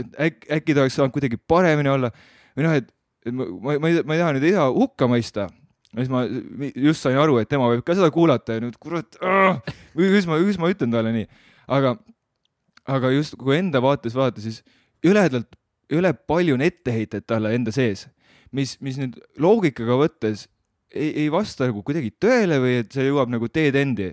et 0.00 0.20
äkki, 0.28 0.50
äkki 0.58 0.76
ta 0.76 0.84
oleks 0.84 0.98
saanud 0.98 1.14
kuidagi 1.14 1.38
paremini 1.50 1.92
olla 1.92 2.10
või 2.56 2.66
noh, 2.66 2.76
et, 2.80 2.90
et 3.26 3.36
ma, 3.36 3.46
ma, 3.46 3.78
ma 3.82 3.90
ei, 3.90 4.02
ma 4.04 4.16
ei 4.16 4.22
taha 4.22 4.34
nüüd 4.36 4.46
isa 4.50 4.66
hukka 4.74 5.08
mõista. 5.10 5.48
ja 5.92 6.02
siis 6.02 6.12
ma 6.12 6.24
just 6.74 7.06
sain 7.06 7.18
aru, 7.20 7.38
et 7.42 7.50
tema 7.50 7.68
võib 7.70 7.84
ka 7.86 7.96
seda 7.98 8.10
kuulata 8.14 8.58
ja 8.58 8.64
nüüd 8.64 8.78
kurat, 8.82 9.18
kuidas 9.96 10.28
ma, 10.30 10.38
kuidas 10.40 10.60
ma 10.62 10.70
ütlen 10.72 10.94
talle 10.94 11.14
nii, 11.16 11.26
aga, 11.78 11.96
aga 12.90 13.12
just 13.16 13.38
kui 13.40 13.58
enda 13.58 13.82
vaates 13.82 14.16
vaadata, 14.18 14.44
siis 14.44 14.62
üledalt, 15.06 15.52
üle 15.90 16.12
palju 16.14 16.54
on 16.54 16.64
etteheiteid 16.64 17.26
talle 17.26 17.54
enda 17.56 17.74
sees, 17.74 18.06
mis, 18.54 18.76
mis 18.82 18.98
nüüd 19.00 19.18
loogikaga 19.42 19.98
võttes 19.98 20.46
ei, 20.90 21.24
ei 21.24 21.30
vasta 21.32 21.68
nagu 21.68 21.82
kuidagi 21.86 22.12
tõele 22.22 22.60
või 22.62 22.76
et 22.82 22.94
see 22.94 23.08
jõuab 23.08 23.30
nagu 23.32 23.48
teed 23.50 23.78
endi. 23.78 24.10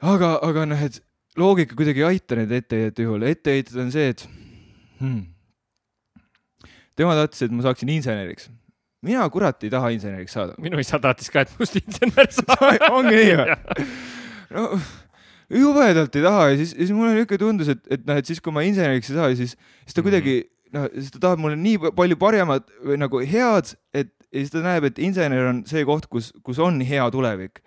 aga, 0.00 0.38
aga 0.46 0.66
noh, 0.70 0.82
et 0.82 1.00
loogika 1.38 1.76
kuidagi 1.78 2.02
ei 2.02 2.14
aita 2.14 2.38
neid 2.38 2.52
etteheite 2.54 3.06
juhul, 3.06 3.26
etteheited 3.28 3.78
on 3.82 3.90
see, 3.94 4.14
et 4.14 4.24
hmm. 5.00 6.68
tema 6.98 7.16
tahtis, 7.18 7.46
et 7.46 7.54
ma 7.54 7.66
saaksin 7.66 7.92
inseneriks. 7.96 8.50
mina 9.02 9.26
kurat 9.32 9.64
ei 9.64 9.72
taha 9.72 9.92
inseneriks 9.96 10.36
saada. 10.36 10.56
minu 10.60 10.80
isa 10.82 11.00
tahtis 11.02 11.30
ka, 11.32 11.46
et 11.46 11.54
must 11.58 11.76
insener 11.80 12.30
saada 12.34 12.92
ongi 12.96 13.16
nii 13.16 13.36
või? 13.40 13.88
no 14.56 14.68
jubedalt 15.50 16.16
ei 16.16 16.24
taha 16.24 16.48
ja 16.52 16.56
siis, 16.62 16.76
siis 16.76 16.94
mulle 16.94 17.16
niisugune 17.16 17.42
tundus, 17.42 17.74
et, 17.74 17.82
et 17.90 18.06
noh, 18.06 18.20
et 18.20 18.26
siis 18.26 18.40
kui 18.40 18.54
ma 18.54 18.64
inseneriks 18.66 19.10
ei 19.10 19.18
saa, 19.18 19.34
siis, 19.36 19.56
siis 19.84 19.96
ta 19.96 20.06
kuidagi 20.06 20.38
noh, 20.76 20.86
siis 20.94 21.12
ta 21.14 21.26
tahab 21.26 21.42
mulle 21.42 21.58
nii 21.58 21.92
palju 21.96 22.18
paremat 22.20 22.70
või 22.86 22.98
nagu 23.00 23.22
head, 23.26 23.74
et 23.96 24.12
ja 24.30 24.42
siis 24.42 24.52
ta 24.54 24.62
näeb, 24.62 24.86
et 24.86 24.98
insener 25.02 25.48
on 25.50 25.62
see 25.66 25.82
koht, 25.86 26.06
kus, 26.10 26.30
kus 26.46 26.60
on 26.62 26.78
hea 26.86 27.06
tulevik 27.10 27.62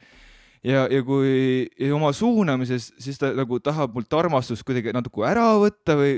ja, 0.63 0.85
ja 0.87 1.01
kui 1.05 1.67
ja 1.79 1.91
oma 1.95 2.13
suunamises, 2.15 2.91
siis 3.01 3.19
ta 3.19 3.33
nagu 3.35 3.59
tahab 3.63 3.95
mult 3.97 4.15
armastust 4.15 4.63
kuidagi 4.67 4.95
natuke 4.95 5.25
ära 5.27 5.49
võtta 5.59 5.97
või 5.99 6.17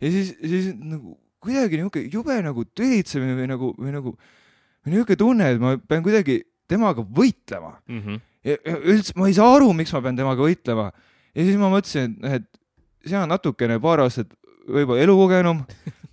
ja 0.00 0.12
siis, 0.12 0.34
siis 0.42 0.70
nagu 0.74 1.16
kuidagi 1.42 1.78
niisugune 1.78 2.10
jube 2.12 2.36
nagu 2.42 2.64
tülitsemine 2.76 3.36
või 3.38 3.48
nagu, 3.50 3.72
või 3.78 3.94
nagu 3.94 4.14
või 4.14 4.94
niisugune 4.94 5.20
tunne, 5.20 5.50
et 5.54 5.62
ma 5.62 5.74
pean 5.78 6.04
kuidagi 6.06 6.40
temaga 6.68 7.02
võitlema 7.02 7.76
mm. 7.86 8.00
-hmm. 8.00 8.20
ja, 8.48 8.58
üldse 8.94 9.16
ma 9.18 9.28
ei 9.30 9.36
saa 9.38 9.50
aru, 9.56 9.72
miks 9.76 9.94
ma 9.94 10.02
pean 10.04 10.18
temaga 10.18 10.44
võitlema. 10.44 10.90
ja 11.34 11.46
siis 11.46 11.58
ma 11.60 11.70
mõtlesin, 11.72 12.16
et, 12.22 12.48
et 13.04 13.10
see 13.10 13.18
on 13.18 13.30
natukene 13.30 13.78
paar 13.82 14.04
aastat 14.04 14.32
võib-olla 14.68 15.02
elukogenum, 15.04 15.62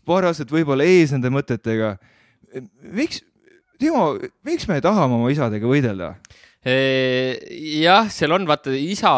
paar 0.10 0.30
aastat 0.30 0.52
võib-olla 0.52 0.86
ees 0.88 1.14
nende 1.16 1.32
mõtetega. 1.34 1.96
miks, 2.82 3.24
Timo, 3.76 4.14
miks 4.48 4.70
me 4.70 4.78
tahame 4.80 5.18
oma 5.18 5.32
isadega 5.34 5.68
võidelda? 5.68 6.14
Jah, 6.66 8.08
seal 8.10 8.34
on 8.34 8.48
vaata 8.50 8.74
isa 8.74 9.12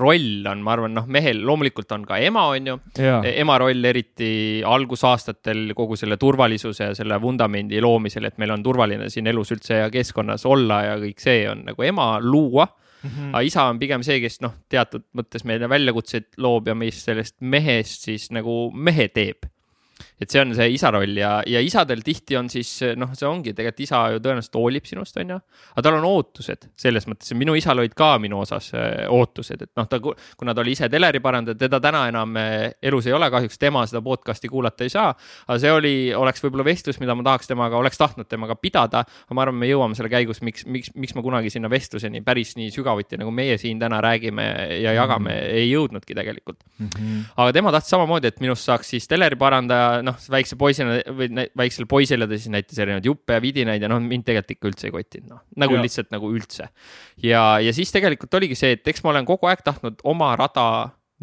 roll 0.00 0.46
on, 0.48 0.62
ma 0.64 0.72
arvan, 0.72 0.94
noh, 0.96 1.08
mehel 1.10 1.42
loomulikult 1.44 1.92
on 1.92 2.06
ka 2.08 2.16
ema, 2.24 2.46
on 2.54 2.70
ju. 2.70 2.76
ema 2.96 3.58
roll 3.60 3.84
eriti 3.90 4.62
algusaastatel 4.64 5.74
kogu 5.76 5.98
selle 6.00 6.16
turvalisuse 6.20 6.88
ja 6.88 6.96
selle 6.96 7.18
vundamendi 7.20 7.82
loomisel, 7.84 8.30
et 8.30 8.40
meil 8.40 8.54
on 8.56 8.64
turvaline 8.64 9.10
siin 9.12 9.28
elus 9.28 9.52
üldse 9.52 9.82
ja 9.82 9.92
keskkonnas 9.92 10.46
olla 10.48 10.80
ja 10.88 10.96
kõik 11.02 11.20
see 11.20 11.44
on 11.50 11.66
nagu 11.68 11.84
ema 11.84 12.14
luua 12.24 12.66
mm. 12.66 13.10
-hmm. 13.10 13.32
aga 13.34 13.44
isa 13.44 13.68
on 13.68 13.78
pigem 13.78 14.02
see, 14.02 14.20
kes 14.24 14.40
noh, 14.40 14.56
teatud 14.68 15.04
mõttes 15.12 15.44
meile 15.44 15.68
väljakutseid 15.68 16.40
loob 16.40 16.72
ja 16.72 16.74
mis 16.74 17.04
sellest 17.04 17.36
mehest 17.40 18.08
siis 18.08 18.30
nagu 18.32 18.70
mehe 18.72 19.08
teeb 19.08 19.44
et 20.24 20.32
see 20.32 20.40
on 20.40 20.54
see 20.56 20.70
isa 20.74 20.90
roll 20.94 21.18
ja, 21.18 21.36
ja 21.48 21.60
isadel 21.60 22.02
tihti 22.04 22.38
on 22.38 22.48
siis 22.52 22.70
noh, 22.98 23.12
see 23.16 23.28
ongi 23.28 23.52
tegelikult 23.52 23.84
isa 23.84 24.00
ju 24.14 24.20
tõenäoliselt 24.24 24.56
hoolib 24.58 24.86
sinust, 24.88 25.16
onju. 25.20 25.36
aga 25.74 25.84
tal 25.84 25.98
on 25.98 26.06
ootused 26.08 26.68
selles 26.80 27.06
mõttes, 27.10 27.32
minu 27.36 27.54
isal 27.58 27.80
olid 27.82 27.94
ka 27.96 28.14
minu 28.22 28.40
osas 28.42 28.70
äh, 28.76 29.04
ootused, 29.12 29.66
et 29.66 29.72
noh, 29.78 29.88
ta, 29.90 30.00
kuna 30.00 30.54
ta 30.54 30.62
oli 30.64 30.74
ise 30.76 30.88
teleri 30.92 31.20
parandaja, 31.24 31.58
teda 31.60 31.80
täna 31.82 32.04
enam 32.10 32.36
äh, 32.40 32.72
elus 32.82 33.08
ei 33.08 33.16
ole, 33.16 33.28
kahjuks 33.32 33.60
tema 33.60 33.84
seda 33.90 34.02
podcast'i 34.04 34.50
kuulata 34.52 34.86
ei 34.86 34.92
saa. 34.92 35.12
aga 35.46 35.58
see 35.60 35.72
oli, 35.72 35.94
oleks 36.16 36.44
võib-olla 36.44 36.66
vestlus, 36.66 37.00
mida 37.02 37.16
ma 37.16 37.26
tahaks 37.26 37.50
temaga, 37.50 37.78
oleks 37.80 38.00
tahtnud 38.00 38.28
temaga 38.30 38.56
pidada. 38.60 39.04
aga 39.26 39.36
ma 39.36 39.44
arvan, 39.44 39.60
me 39.60 39.68
jõuame 39.68 39.98
selle 39.98 40.12
käigus, 40.12 40.40
miks, 40.46 40.64
miks, 40.66 40.92
miks 40.94 41.16
ma 41.16 41.24
kunagi 41.24 41.52
sinna 41.52 41.70
vestluseni 41.72 42.24
päris 42.24 42.54
nii 42.58 42.70
sügavuti, 42.74 43.18
nagu 43.20 43.34
meie 43.34 43.58
siin 43.60 43.82
täna 43.82 44.00
räägime 44.04 44.46
ja 44.80 44.94
jagame 44.96 45.30
mm, 45.30 45.36
-hmm. 45.36 45.60
ei 45.60 45.70
jõudnudki 45.70 46.16
tegelikult 46.16 46.60
mm. 46.78 46.88
-hmm. 46.88 47.22
aga 47.36 47.52
tema 47.52 47.72
tahtis 47.74 47.94
samamoodi, 47.94 48.32
et 48.32 48.40
minust 48.40 48.64
saaks 48.64 48.94
siis 48.94 49.08
teleri 49.08 49.36
parandaja 49.36 50.02
noh, 50.02 50.13
väikse 50.30 50.58
poisina 50.60 50.98
või 51.18 51.46
väiksele 51.58 51.88
poisile 51.90 52.28
ta 52.30 52.38
siis 52.38 52.52
näitas 52.52 52.80
erinevaid 52.80 53.08
juppe 53.08 53.36
ja 53.36 53.42
vidinaid 53.44 53.84
ja 53.84 53.90
noh, 53.90 54.02
mind 54.02 54.26
tegelikult 54.26 54.56
ikka 54.56 54.70
üldse 54.72 54.88
ei 54.88 54.94
kotinud, 54.94 55.30
noh 55.34 55.44
nagu 55.64 55.78
ja. 55.78 55.84
lihtsalt 55.84 56.10
nagu 56.14 56.30
üldse. 56.34 56.68
ja, 57.22 57.44
ja 57.62 57.76
siis 57.76 57.92
tegelikult 57.94 58.34
oligi 58.40 58.58
see, 58.58 58.76
et 58.78 58.92
eks 58.94 59.04
ma 59.04 59.14
olen 59.14 59.28
kogu 59.28 59.50
aeg 59.50 59.64
tahtnud 59.66 60.04
oma 60.04 60.34
rada 60.40 60.66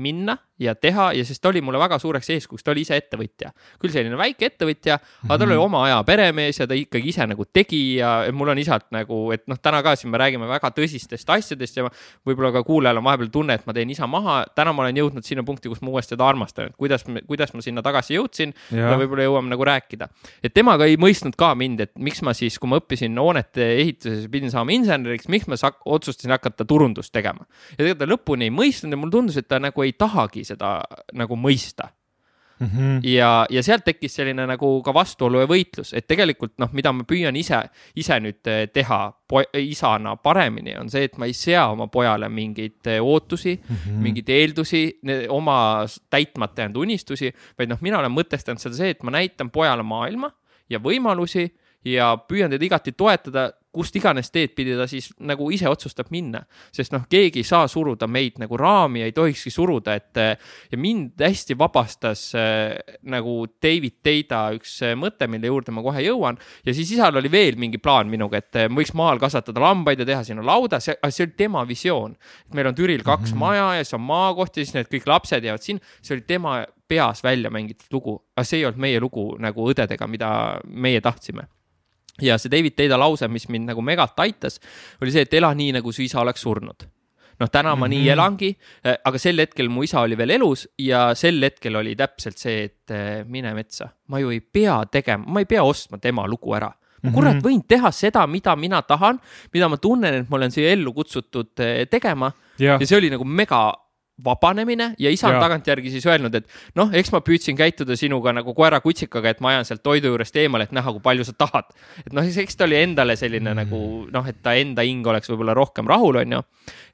minna 0.02 0.38
ja 0.62 0.76
teha 0.78 1.12
ja 1.18 1.26
sest 1.26 1.42
ta 1.42 1.50
oli 1.50 1.62
mulle 1.66 1.80
väga 1.82 1.98
suureks 2.02 2.30
eeskujuks, 2.36 2.64
ta 2.64 2.74
oli 2.74 2.86
ise 2.86 2.98
ettevõtja. 3.00 3.52
küll 3.82 3.94
selline 3.94 4.18
väike 4.20 4.52
ettevõtja, 4.52 4.98
aga 5.26 5.38
tal 5.38 5.48
oli 5.48 5.58
mhm. 5.58 5.66
oma 5.66 5.84
aja 5.88 6.02
peremees 6.08 6.62
ja 6.62 6.68
ta 6.70 6.78
ikkagi 6.78 7.12
ise 7.14 7.26
nagu 7.30 7.46
tegi 7.54 7.82
ja 7.98 8.12
mul 8.36 8.54
on 8.54 8.62
isalt 8.62 8.90
nagu, 8.94 9.24
et 9.36 9.46
noh, 9.50 9.60
täna 9.62 9.82
ka 9.86 9.96
siin 10.00 10.12
me 10.14 10.22
räägime 10.22 10.50
väga 10.50 10.72
tõsistest 10.76 11.30
asjadest 11.34 11.80
ja 11.80 11.88
võib-olla 12.28 12.54
ka 12.56 12.64
kuulajal 12.68 13.02
on 13.02 13.08
vahepeal 13.08 13.32
tunne, 13.34 13.58
et 13.58 13.66
ma 13.68 13.76
teen 13.76 13.90
isa 13.94 14.08
maha. 14.08 14.44
täna 14.56 14.74
ma 14.74 14.86
olen 14.86 15.02
jõudnud 15.02 15.26
sinna 15.26 15.44
punkti, 15.48 15.70
kus 15.72 15.82
ma 15.82 15.94
uuesti 15.94 16.16
teda 16.16 16.28
armastan, 16.28 16.72
et 16.72 16.78
kuidas, 16.78 17.06
kuidas 17.28 17.54
ma 17.56 17.64
sinna 17.66 17.84
tagasi 17.86 18.18
jõudsin 18.18 18.54
ja, 18.72 18.92
ja 18.92 19.00
võib-olla 19.00 19.26
jõuame 19.28 19.54
nagu 19.54 19.66
rääkida. 19.68 20.10
et 20.44 20.54
temaga 20.54 20.86
ei 20.90 20.98
mõistnud 21.02 21.38
ka 21.40 21.54
mind, 21.56 21.86
et 21.88 21.94
miks 21.98 22.22
ma 22.22 22.36
siis, 22.38 22.60
kui 22.60 22.70
ma 22.70 22.82
õppisin 22.82 23.18
hoonete 23.18 23.72
ehituses, 23.82 24.28
pidin 24.32 24.54
saama 24.54 24.76
inseneriks, 24.76 25.30
miks 25.32 25.50
ma 25.50 25.58
otsustasin 25.86 26.34
hakata 26.36 26.66
turundust 26.66 27.14
tegema. 27.14 27.46
ja 27.72 27.82
tegelikult 27.82 28.02
ta 28.02 28.10
lõpuni 28.10 28.50
ei 28.50 28.54
mõistnud 28.54 28.94
ja 28.94 29.00
mulle 29.00 29.16
tundus, 29.16 29.38
et 29.40 29.48
ta 29.48 29.60
nagu 29.62 29.86
ei 29.86 29.94
tahagi 29.94 30.44
seda 30.52 30.80
nagu 31.18 31.38
mõista 31.40 31.90
mm. 32.62 32.68
-hmm. 32.68 33.00
ja, 33.04 33.46
ja 33.50 33.64
sealt 33.64 33.86
tekkis 33.86 34.16
selline 34.16 34.46
nagu 34.48 34.70
ka 34.86 34.94
vastuolu 34.94 35.42
ja 35.42 35.50
võitlus, 35.50 35.94
et 35.98 36.08
tegelikult 36.08 36.54
noh, 36.62 36.70
mida 36.74 36.94
ma 36.94 37.06
püüan 37.08 37.36
ise, 37.36 37.60
ise 37.96 38.20
nüüd 38.20 38.48
eh, 38.48 38.68
teha 38.74 39.00
isana 39.58 40.16
paremini, 40.16 40.76
on 40.80 40.90
see, 40.90 41.08
et 41.10 41.18
ma 41.18 41.30
ei 41.30 41.34
sea 41.38 41.68
oma 41.72 41.88
pojale 41.88 42.30
mingeid 42.30 42.88
eh, 42.88 43.00
ootusi 43.02 43.56
mm, 43.56 43.76
-hmm. 43.76 44.04
mingeid 44.08 44.30
eeldusi, 44.30 44.84
oma 45.30 45.86
täitmata 46.10 46.62
jäänud 46.62 46.84
unistusi, 46.84 47.34
vaid 47.58 47.70
noh, 47.70 47.82
mina 47.82 48.00
olen 48.00 48.12
mõtestanud 48.12 48.62
seda 48.62 48.76
see, 48.76 48.90
et 48.90 49.04
ma 49.04 49.12
näitan 49.12 49.50
pojale 49.50 49.84
maailma 49.84 50.32
ja 50.70 50.80
võimalusi 50.80 51.50
ja 51.86 52.14
püüan 52.28 52.52
teda 52.52 52.66
igati 52.66 52.92
toetada 52.92 53.52
kust 53.72 53.96
iganes 53.96 54.32
teed 54.32 54.54
pidi 54.56 54.76
ta 54.76 54.86
siis 54.90 55.10
nagu 55.24 55.48
ise 55.52 55.70
otsustab 55.70 56.12
minna. 56.12 56.44
sest 56.74 56.92
noh, 56.92 57.06
keegi 57.10 57.42
ei 57.42 57.48
saa 57.48 57.68
suruda 57.72 58.08
meid 58.08 58.40
nagu 58.42 58.58
raami 58.60 59.04
ja 59.04 59.10
ei 59.10 59.16
tohikski 59.16 59.52
suruda, 59.54 59.96
et 59.96 60.20
ja 60.72 60.78
mind 60.78 61.22
hästi 61.22 61.56
vabastas 61.60 62.24
äh, 62.36 62.76
nagu 63.08 63.46
David 63.64 64.00
Teida 64.04 64.44
üks 64.56 64.78
äh, 64.86 64.96
mõte, 65.00 65.28
mille 65.32 65.52
juurde 65.52 65.74
ma 65.76 65.84
kohe 65.86 66.04
jõuan. 66.04 66.40
ja 66.66 66.76
siis 66.76 66.92
isal 66.98 67.16
oli 67.16 67.32
veel 67.32 67.60
mingi 67.62 67.80
plaan 67.80 68.12
minuga, 68.12 68.42
et 68.42 68.60
äh, 68.60 68.68
võiks 68.72 68.94
maal 68.98 69.22
kasvatada 69.22 69.64
lambaid 69.64 70.04
ja 70.04 70.10
teha 70.10 70.26
sinna 70.28 70.46
lauda, 70.46 70.82
see, 70.84 70.98
see 71.10 71.26
oli 71.28 71.38
tema 71.38 71.64
visioon. 71.68 72.18
meil 72.54 72.72
on 72.72 72.76
Türil 72.76 73.04
kaks 73.04 73.32
mm 73.32 73.34
-hmm. 73.34 73.40
maja 73.40 73.72
ja 73.80 73.86
siis 73.86 73.94
on 73.94 74.06
maakoht 74.10 74.58
ja 74.58 74.66
siis 74.66 74.76
need 74.76 74.92
kõik 74.92 75.08
lapsed 75.08 75.44
jäävad 75.44 75.64
sinna, 75.64 75.82
see 76.02 76.16
oli 76.16 76.28
tema 76.28 76.66
peas 76.88 77.24
välja 77.24 77.50
mängitud 77.50 77.88
lugu, 77.92 78.20
aga 78.36 78.44
see 78.44 78.60
ei 78.60 78.66
olnud 78.66 78.82
meie 78.82 79.00
lugu 79.00 79.36
nagu 79.40 79.72
õdedega, 79.72 80.08
mida 80.08 80.60
meie 80.68 81.02
tahtsime 81.02 81.48
ja 82.22 82.38
see 82.38 82.52
David 82.52 82.78
Teida 82.78 83.00
lause, 83.00 83.28
mis 83.28 83.48
mind 83.50 83.72
nagu 83.72 83.82
megalt 83.86 84.20
aitas, 84.20 84.60
oli 85.02 85.14
see, 85.14 85.28
et 85.28 85.34
ela 85.40 85.54
nii, 85.54 85.78
nagu 85.80 85.94
su 85.94 86.04
isa 86.06 86.22
oleks 86.22 86.44
surnud 86.48 86.88
noh, 87.42 87.50
täna 87.50 87.76
ma 87.76 87.76
mm 87.76 87.84
-hmm. 87.84 87.90
nii 87.90 88.02
mhm. 88.02 88.12
elangi, 88.14 88.58
eh, 88.84 88.98
aga 89.06 89.18
sel 89.18 89.40
hetkel 89.40 89.70
mu 89.70 89.84
isa 89.84 90.02
oli 90.02 90.18
veel 90.18 90.30
elus 90.38 90.68
ja 90.78 91.16
sel 91.16 91.42
hetkel 91.44 91.76
oli 91.76 91.96
täpselt 91.96 92.38
see, 92.38 92.64
et 92.64 92.92
eh, 92.92 93.24
mine 93.26 93.54
metsa, 93.54 93.90
ma 94.08 94.20
ju 94.20 94.30
ei 94.30 94.42
pea 94.42 94.84
tegema, 94.92 95.26
ma 95.28 95.40
ei 95.40 95.46
pea 95.46 95.64
ostma 95.64 95.98
tema 95.98 96.28
lugu 96.28 96.54
ära. 96.54 96.72
ma 97.02 97.10
mhm. 97.10 97.16
kurat 97.18 97.44
võin 97.44 97.64
teha 97.68 97.92
seda, 97.92 98.28
mida 98.28 98.56
mina 98.56 98.82
tahan, 98.82 99.20
mida 99.54 99.68
ma 99.68 99.78
tunnen, 99.78 100.14
et 100.14 100.30
ma 100.30 100.36
olen 100.38 100.52
siia 100.52 100.70
ellu 100.72 100.94
kutsutud 100.94 101.60
eh, 101.60 101.88
tegema 101.90 102.32
ja. 102.60 102.78
ja 102.80 102.86
see 102.86 102.98
oli 102.98 103.10
nagu 103.10 103.26
mega 103.26 103.74
vabanemine 104.26 104.92
ja 105.00 105.12
isa 105.14 105.30
on 105.30 105.40
tagantjärgi 105.42 105.92
siis 105.94 106.06
öelnud, 106.10 106.36
et 106.36 106.48
noh, 106.78 106.92
eks 106.94 107.12
ma 107.14 107.22
püüdsin 107.26 107.58
käituda 107.60 107.98
sinuga 108.00 108.34
nagu 108.36 108.54
koera-kutsikaga, 108.58 109.34
et 109.34 109.44
ma 109.44 109.54
ajan 109.54 109.68
sealt 109.68 109.84
toidu 109.86 110.12
juurest 110.12 110.36
eemale, 110.42 110.68
et 110.70 110.76
näha, 110.76 110.94
kui 110.96 111.04
palju 111.04 111.28
sa 111.28 111.36
tahad. 111.38 111.72
et 112.06 112.14
noh, 112.16 112.28
eks 112.44 112.58
ta 112.58 112.68
oli 112.68 112.80
endale 112.82 113.16
selline 113.20 113.54
mm. 113.54 113.62
nagu 113.64 113.82
noh, 114.14 114.28
et 114.28 114.42
ta 114.44 114.56
enda 114.60 114.86
hing 114.88 115.08
oleks 115.08 115.32
võib-olla 115.32 115.56
rohkem 115.58 115.90
rahul, 115.90 116.22
onju. 116.24 116.42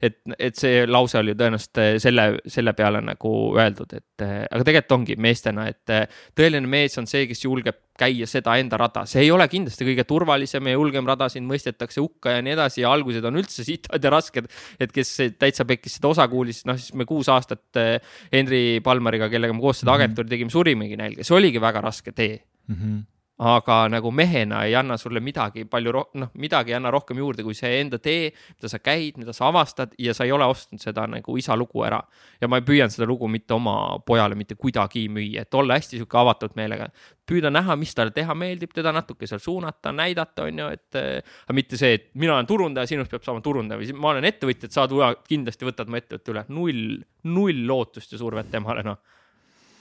et, 0.02 0.20
et 0.38 0.56
see 0.58 0.86
lause 0.86 1.18
oli 1.20 1.36
tõenäoliselt 1.38 2.02
selle, 2.04 2.28
selle 2.46 2.74
peale 2.78 3.02
nagu 3.04 3.34
öeldud, 3.56 3.98
et 3.98 4.28
aga 4.28 4.62
tegelikult 4.64 4.98
ongi 5.00 5.18
meestena, 5.20 5.68
et 5.68 6.14
tõeline 6.36 6.68
mees 6.68 6.96
on 7.00 7.06
see, 7.10 7.26
kes 7.30 7.44
julgeb 7.44 7.82
käia 7.98 8.28
seda 8.30 8.56
enda 8.60 8.78
rada, 8.80 9.04
see 9.10 9.24
ei 9.26 9.32
ole 9.34 9.48
kindlasti 9.50 9.86
kõige 9.88 10.06
turvalisem 10.08 10.70
ja 10.70 10.76
julgem 10.76 11.08
rada, 11.08 11.28
sind 11.32 11.48
mõistetakse 11.50 12.02
hukka 12.02 12.36
ja 12.36 12.44
nii 12.44 12.54
edasi 12.54 12.82
ja 12.84 12.92
algused 12.94 13.24
on 13.28 13.40
üldse 13.42 13.66
sitad 13.68 14.04
ja 14.04 14.14
rasked. 14.14 14.48
et 14.80 14.94
kes 14.94 15.14
täitsa 15.38 15.66
pekkis 15.68 15.98
seda 15.98 16.12
osa 16.14 16.28
kuulis, 16.30 16.64
noh 16.68 16.78
siis 16.78 16.94
me 16.94 17.08
kuus 17.08 17.30
aastat 17.32 17.82
eh, 17.82 17.98
Henri 18.32 18.80
Palmeriga, 18.84 19.30
kellega 19.32 19.56
me 19.56 19.64
koos 19.64 19.82
seda 19.82 19.94
mhm. 19.94 20.00
agentuuri 20.00 20.34
tegime, 20.34 20.54
surimegi 20.54 20.98
nälga, 21.00 21.26
see 21.26 21.38
oligi 21.38 21.62
väga 21.62 21.84
raske 21.84 22.14
tee 22.14 22.34
mm. 22.68 22.74
-hmm 22.74 23.06
aga 23.38 23.84
nagu 23.86 24.10
mehena 24.10 24.64
ei 24.66 24.74
anna 24.74 24.96
sulle 24.98 25.20
midagi 25.22 25.62
palju 25.70 25.92
roh-, 25.94 26.08
noh, 26.18 26.30
midagi 26.42 26.72
ei 26.72 26.76
anna 26.78 26.90
rohkem 26.90 27.20
juurde 27.20 27.44
kui 27.46 27.54
see 27.54 27.80
enda 27.80 28.00
tee, 28.02 28.32
mida 28.56 28.70
sa 28.70 28.80
käid, 28.82 29.18
mida 29.20 29.34
sa 29.36 29.46
avastad 29.52 29.92
ja 29.98 30.14
sa 30.14 30.26
ei 30.26 30.32
ole 30.34 30.46
ostnud 30.50 30.82
seda 30.82 31.06
nagu 31.06 31.36
isa 31.38 31.56
lugu 31.56 31.84
ära. 31.86 32.00
ja 32.40 32.48
ma 32.48 32.58
püüan 32.60 32.90
seda 32.90 33.06
lugu 33.06 33.28
mitte 33.30 33.54
oma 33.54 33.98
pojale 34.06 34.34
mitte 34.34 34.56
kuidagi 34.58 35.06
müüa, 35.08 35.44
et 35.46 35.54
olla 35.54 35.78
hästi 35.78 36.00
sihuke 36.00 36.18
avatud 36.18 36.56
meelega. 36.58 36.88
püüda 37.28 37.50
näha, 37.52 37.76
mis 37.76 37.94
talle 37.94 38.10
teha 38.10 38.34
meeldib, 38.34 38.72
teda 38.74 38.92
natuke 38.92 39.26
seal 39.28 39.40
suunata, 39.44 39.92
näidata, 39.92 40.48
on 40.48 40.58
ju, 40.58 40.68
et 40.72 40.96
aga 40.96 41.54
mitte 41.54 41.76
see, 41.76 41.92
et 41.94 42.08
mina 42.14 42.34
olen 42.34 42.46
turundaja, 42.48 42.88
sinust 42.88 43.12
peab 43.12 43.22
saama 43.22 43.44
turundaja 43.44 43.78
või 43.78 43.92
ma 43.94 44.14
olen 44.14 44.24
ettevõtja, 44.24 44.66
et 44.66 44.74
sa 44.74 44.88
kindlasti 45.28 45.68
võtad 45.68 45.92
mu 45.92 46.00
ettevõtte 46.00 46.34
üle. 46.34 46.44
null, 46.48 46.98
null 47.28 47.62
lootust 47.68 48.12
ja 48.12 48.18
survet 48.18 48.50
temale, 48.50 48.82
noh 48.82 48.98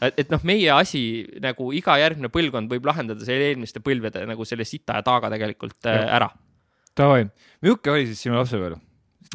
et, 0.01 0.19
et 0.23 0.33
noh, 0.33 0.43
meie 0.47 0.69
asi 0.73 1.01
nagu 1.43 1.69
iga 1.75 1.97
järgmine 2.01 2.31
põlvkond 2.33 2.71
võib 2.71 2.87
lahendada 2.89 3.25
selle 3.25 3.51
eelmiste 3.51 3.81
põlvede 3.83 4.25
nagu 4.29 4.45
selle 4.47 4.67
sita 4.67 4.99
ja 4.99 5.05
taaga 5.05 5.31
tegelikult 5.33 5.89
äh, 5.89 6.01
ja. 6.01 6.09
ära. 6.19 6.29
Davai, 6.97 7.27
milline 7.61 7.93
oli 7.93 8.07
siis 8.09 8.23
sinu 8.25 8.39
lapsepõlv? 8.39 8.81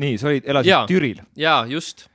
nii, 0.00 0.16
sa 0.16 0.30
olid, 0.30 0.46
elasid 0.48 0.70
ja, 0.70 0.80
Türil? 0.88 1.20
jaa, 1.36 1.62
just. 1.68 2.06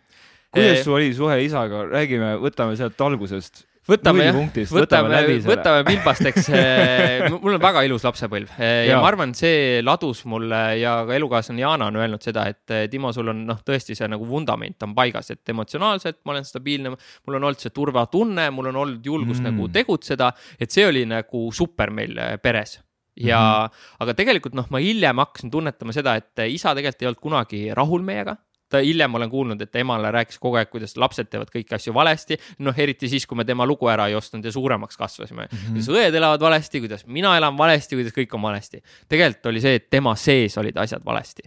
kuidas 0.53 0.81
sul 0.85 0.97
oli 0.97 1.11
suhe 1.13 1.37
isaga, 1.45 1.83
räägime, 1.91 2.33
võtame 2.41 2.77
sealt 2.79 3.01
algusest 3.05 3.65
võtame 3.87 4.27
jah, 4.27 4.37
võtame, 4.71 5.21
võtame 5.45 5.83
pilbasteks 5.87 6.49
mul 7.31 7.55
on 7.55 7.63
väga 7.63 7.83
ilus 7.87 8.05
lapsepõlv 8.07 8.57
ja, 8.59 8.71
ja 8.91 9.01
ma 9.01 9.09
arvan, 9.11 9.33
see 9.37 9.81
ladus 9.85 10.23
mulle 10.29 10.61
ja 10.81 10.99
ka 11.07 11.15
elukaaslane 11.17 11.63
Jana 11.63 11.89
on 11.91 11.99
öelnud 12.01 12.23
seda, 12.23 12.47
et 12.51 12.75
Timo, 12.91 13.13
sul 13.15 13.31
on 13.33 13.45
noh, 13.47 13.61
tõesti 13.65 13.95
see 13.97 14.09
nagu 14.11 14.27
vundament 14.27 14.83
on 14.85 14.95
paigas, 14.97 15.31
et 15.33 15.53
emotsionaalselt 15.53 16.19
ma 16.25 16.35
olen 16.35 16.47
stabiilne, 16.47 16.93
mul 16.97 17.39
on 17.39 17.47
olnud 17.49 17.63
see 17.63 17.73
turvatunne, 17.75 18.49
mul 18.55 18.71
on 18.71 18.81
olnud 18.83 19.05
julgus 19.05 19.39
mm. 19.41 19.49
nagu 19.51 19.69
tegutseda, 19.73 20.31
et 20.59 20.73
see 20.73 20.87
oli 20.87 21.05
nagu 21.07 21.47
super 21.55 21.93
meil 21.93 22.17
peres. 22.43 22.79
Ja 23.17 23.39
mm, 23.39 23.65
-hmm. 23.65 23.95
aga 24.03 24.13
tegelikult 24.13 24.53
noh, 24.53 24.67
ma 24.69 24.77
hiljem 24.77 25.17
hakkasin 25.17 25.51
tunnetama 25.51 25.93
seda, 25.95 26.15
et 26.19 26.43
isa 26.53 26.75
tegelikult 26.77 27.01
ei 27.01 27.07
olnud 27.09 27.21
kunagi 27.23 27.61
rahul 27.73 28.03
meiega 28.05 28.37
ta 28.69 28.81
hiljem 28.83 29.15
olen 29.15 29.29
kuulnud, 29.29 29.61
et 29.61 29.75
emale 29.79 30.11
rääkis 30.11 30.39
kogu 30.39 30.59
aeg, 30.59 30.69
kuidas 30.71 30.97
lapsed 30.99 31.29
teevad 31.31 31.51
kõiki 31.53 31.75
asju 31.77 31.93
valesti. 31.95 32.37
noh, 32.59 32.79
eriti 32.79 33.09
siis, 33.09 33.25
kui 33.25 33.37
me 33.37 33.45
tema 33.45 33.65
lugu 33.65 33.87
ära 33.87 34.07
ei 34.07 34.15
ostnud 34.15 34.45
ja 34.45 34.51
suuremaks 34.51 34.97
kasvasime 34.97 35.47
mm. 35.47 35.57
-hmm. 35.57 35.73
kuidas 35.73 35.89
õed 35.89 36.15
elavad 36.15 36.41
valesti, 36.41 36.79
kuidas 36.79 37.05
mina 37.05 37.37
elan 37.37 37.57
valesti, 37.57 37.95
kuidas 37.95 38.13
kõik 38.13 38.33
on 38.35 38.41
valesti. 38.41 38.81
tegelikult 39.07 39.45
oli 39.45 39.61
see, 39.61 39.75
et 39.75 39.89
tema 39.89 40.15
sees 40.15 40.57
olid 40.57 40.77
asjad 40.77 41.05
valesti 41.05 41.43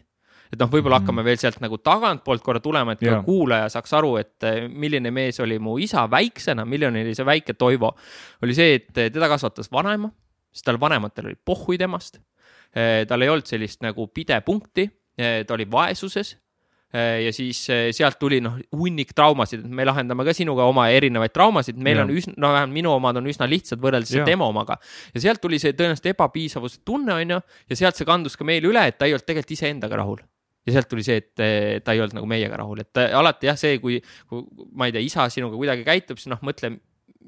et 0.52 0.58
noh, 0.58 0.66
võib-olla 0.70 0.98
mm 0.98 1.02
-hmm. 1.02 1.06
hakkame 1.06 1.24
veel 1.24 1.38
sealt 1.38 1.60
nagu 1.60 1.78
tagantpoolt 1.78 2.42
korra 2.42 2.60
tulema, 2.60 2.92
et 2.92 3.02
yeah. 3.02 3.24
kuulaja 3.24 3.68
saaks 3.68 3.92
aru, 3.94 4.16
et 4.16 4.42
eh, 4.42 4.68
milline 4.68 5.10
mees 5.10 5.40
oli 5.40 5.58
mu 5.58 5.78
isa 5.78 6.10
väiksena, 6.10 6.64
milline 6.64 7.04
oli 7.04 7.14
see 7.14 7.26
väike 7.26 7.54
Toivo. 7.54 7.96
oli 8.42 8.54
see, 8.54 8.74
et 8.74 8.98
eh, 8.98 9.10
teda 9.10 9.28
kasvatas 9.28 9.72
vanaema, 9.72 10.10
sest 10.52 10.64
tal 10.64 10.80
vanematel 10.80 11.26
oli 11.26 11.36
pohhui 11.44 11.78
temast. 11.78 12.20
Eh, 12.74 13.06
tal 13.06 13.22
ei 13.22 13.28
olnud 13.28 13.46
sellist 13.46 13.82
nagu 13.82 14.06
pidepunkti 14.06 14.90
ta 15.46 15.54
oli 15.54 15.66
vaesuses 15.70 16.38
ja 16.92 17.30
siis 17.34 17.62
sealt 17.94 18.18
tuli 18.18 18.40
noh, 18.42 18.56
hunnik 18.74 19.12
traumasid, 19.16 19.62
et 19.62 19.76
me 19.78 19.86
lahendame 19.86 20.24
ka 20.26 20.34
sinuga 20.34 20.66
oma 20.66 20.88
erinevaid 20.90 21.34
traumasid, 21.34 21.78
meil 21.78 22.00
ja. 22.00 22.06
on 22.06 22.10
üsna, 22.14 22.34
no 22.40 22.50
vähemalt 22.50 22.74
minu 22.74 22.90
omad 22.96 23.20
on 23.20 23.30
üsna 23.30 23.46
lihtsad 23.50 23.82
võrreldes 23.82 24.26
tema 24.26 24.48
omaga. 24.50 24.80
ja 25.14 25.22
sealt 25.22 25.42
tuli 25.42 25.60
see 25.62 25.76
tõenäoliselt 25.78 26.10
ebapiisavuse 26.14 26.82
tunne, 26.84 27.14
on 27.14 27.36
ju, 27.36 27.40
ja 27.70 27.80
sealt 27.84 28.00
see 28.00 28.08
kandus 28.08 28.34
ka 28.38 28.46
meile 28.48 28.70
üle, 28.72 28.82
et 28.90 28.98
ta 28.98 29.06
ei 29.06 29.14
olnud 29.14 29.28
tegelikult 29.28 29.56
iseendaga 29.56 30.02
rahul. 30.02 30.22
Ja 30.66 30.74
sealt 30.74 30.90
tuli 30.90 31.02
see, 31.06 31.22
et 31.22 31.84
ta 31.84 31.94
ei 31.94 32.02
olnud 32.02 32.18
nagu 32.18 32.28
meiega 32.28 32.58
rahul, 32.60 32.82
et 32.82 33.00
alati 33.06 33.48
jah, 33.48 33.56
see, 33.58 33.78
kui, 33.80 33.96
kui 34.28 34.42
ma 34.76 34.90
ei 34.90 34.96
tea, 34.96 35.06
isa 35.06 35.24
sinuga 35.32 35.56
kuidagi 35.56 35.86
käitub, 35.86 36.18
siis 36.20 36.28
noh, 36.32 36.42
mõtle 36.44 36.74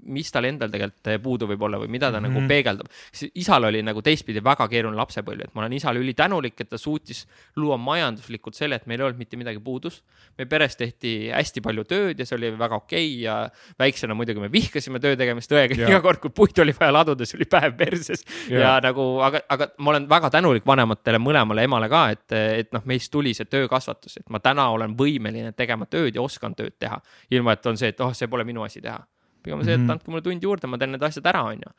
mis 0.02 0.30
tal 0.32 0.46
endal 0.48 0.70
tegelikult 0.72 1.10
eh, 1.12 1.18
puudu 1.22 1.46
võib 1.50 1.62
olla 1.66 1.78
või 1.82 1.90
mida 1.92 2.10
ta 2.10 2.18
mm 2.18 2.24
-hmm. 2.24 2.28
nagu 2.28 2.40
mhm. 2.40 2.48
peegeldab. 2.48 2.86
isal 3.34 3.64
oli 3.64 3.82
nagu 3.82 4.02
teistpidi 4.02 4.40
väga 4.44 4.68
keeruline 4.68 4.96
lapsepõlv, 4.96 5.44
et 5.44 5.54
ma 5.54 5.62
olen 5.62 5.72
isale 5.72 6.00
ülitänulik, 6.00 6.60
et 6.60 6.68
ta 6.68 6.78
suutis 6.78 7.26
luua 7.56 7.76
majanduslikult 7.76 8.54
selle, 8.54 8.74
et 8.74 8.86
meil 8.86 9.00
ei 9.00 9.06
olnud 9.06 9.18
mitte 9.18 9.36
midagi 9.36 9.60
puudus. 9.60 10.02
meie 10.38 10.46
peres 10.46 10.76
tehti 10.76 11.30
hästi 11.30 11.60
palju 11.60 11.84
tööd 11.84 12.18
ja 12.18 12.26
see 12.26 12.36
oli 12.36 12.50
väga 12.58 12.76
okei 12.76 13.06
okay 13.06 13.22
ja 13.22 13.50
väiksena 13.78 14.14
muidugi 14.14 14.40
me 14.40 14.52
vihkasime 14.52 15.00
töö 15.00 15.16
tegemist 15.16 15.52
õega, 15.52 15.76
iga 15.88 16.00
kord, 16.00 16.20
kui 16.20 16.30
puitu 16.30 16.62
oli 16.62 16.74
vaja 16.80 16.92
laduda, 16.92 17.24
siis 17.24 17.38
oli 17.40 17.44
päev 17.44 17.76
perses 17.76 18.24
ja, 18.48 18.58
ja 18.58 18.80
nagu, 18.80 19.20
aga, 19.20 19.40
aga 19.48 19.68
ma 19.78 19.90
olen 19.90 20.08
väga 20.08 20.30
tänulik 20.30 20.66
vanematele 20.66 21.18
mõlemale 21.18 21.64
emale 21.64 21.88
ka, 21.88 22.08
et, 22.10 22.32
et 22.32 22.72
noh, 22.72 22.82
meist 22.84 23.12
tuli 23.12 23.34
see 23.34 23.44
töökasvatus, 23.44 24.16
et 24.16 24.30
ma 24.30 24.40
täna 24.40 24.68
olen 24.70 24.96
võimeline 24.96 25.52
tegema 25.52 25.86
tööd 25.86 26.16
ja 26.16 26.22
oskan 26.22 26.54
tööd 26.54 26.78
teha, 26.78 27.00
ilma 27.30 27.52
et 27.52 27.66
on 27.66 27.76
see, 27.76 27.92
et 27.92 28.00
oh, 28.00 28.12
see 28.14 28.28
pole 28.28 28.44
minu 28.44 28.62
asi 28.62 28.80
teha 28.80 29.02
pigem 29.44 29.62
see, 29.64 29.74
et 29.76 29.82
mhm. 29.82 29.94
andke 29.94 30.12
mulle 30.12 30.24
tund 30.26 30.46
juurde, 30.46 30.70
ma 30.70 30.78
teen 30.80 30.94
need 30.94 31.04
asjad 31.06 31.28
ära, 31.30 31.42
on 31.50 31.62
ju. 31.64 31.72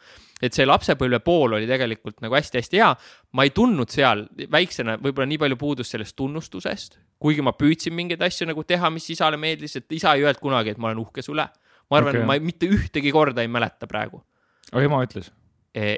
et 0.43 0.55
see 0.55 0.67
lapsepõlve 0.67 1.19
pool 1.25 1.57
oli 1.57 1.67
tegelikult 1.69 2.21
nagu 2.23 2.37
hästi-hästi 2.37 2.81
hea. 2.81 2.91
ma 3.33 3.47
ei 3.47 3.53
tundnud 3.55 3.91
seal 3.93 4.25
väiksena 4.51 4.97
võib-olla 5.01 5.29
nii 5.31 5.41
palju 5.45 5.59
puudust 5.59 5.95
sellest 5.95 6.17
tunnustusest, 6.19 6.99
kuigi 7.23 7.45
ma 7.45 7.55
püüdsin 7.57 7.95
mingeid 7.95 8.23
asju 8.25 8.49
nagu 8.49 8.63
teha, 8.67 8.91
mis 8.93 9.09
isale 9.15 9.39
meeldis, 9.39 9.77
et 9.79 9.99
isa 9.99 10.15
ei 10.17 10.25
öelnud 10.25 10.41
kunagi, 10.43 10.75
et 10.75 10.81
ma 10.81 10.91
olen 10.91 11.03
uhke 11.05 11.25
su 11.25 11.35
üle. 11.35 11.47
ma 11.91 11.99
arvan 11.99 12.15
okay., 12.15 12.27
ma 12.27 12.39
mitte 12.41 12.69
ühtegi 12.69 13.11
korda 13.13 13.43
ei 13.43 13.51
mäleta 13.51 13.87
praegu. 13.89 14.23
aga 14.71 14.83
ema 14.87 15.03
ütles 15.05 15.31
e? 15.73 15.97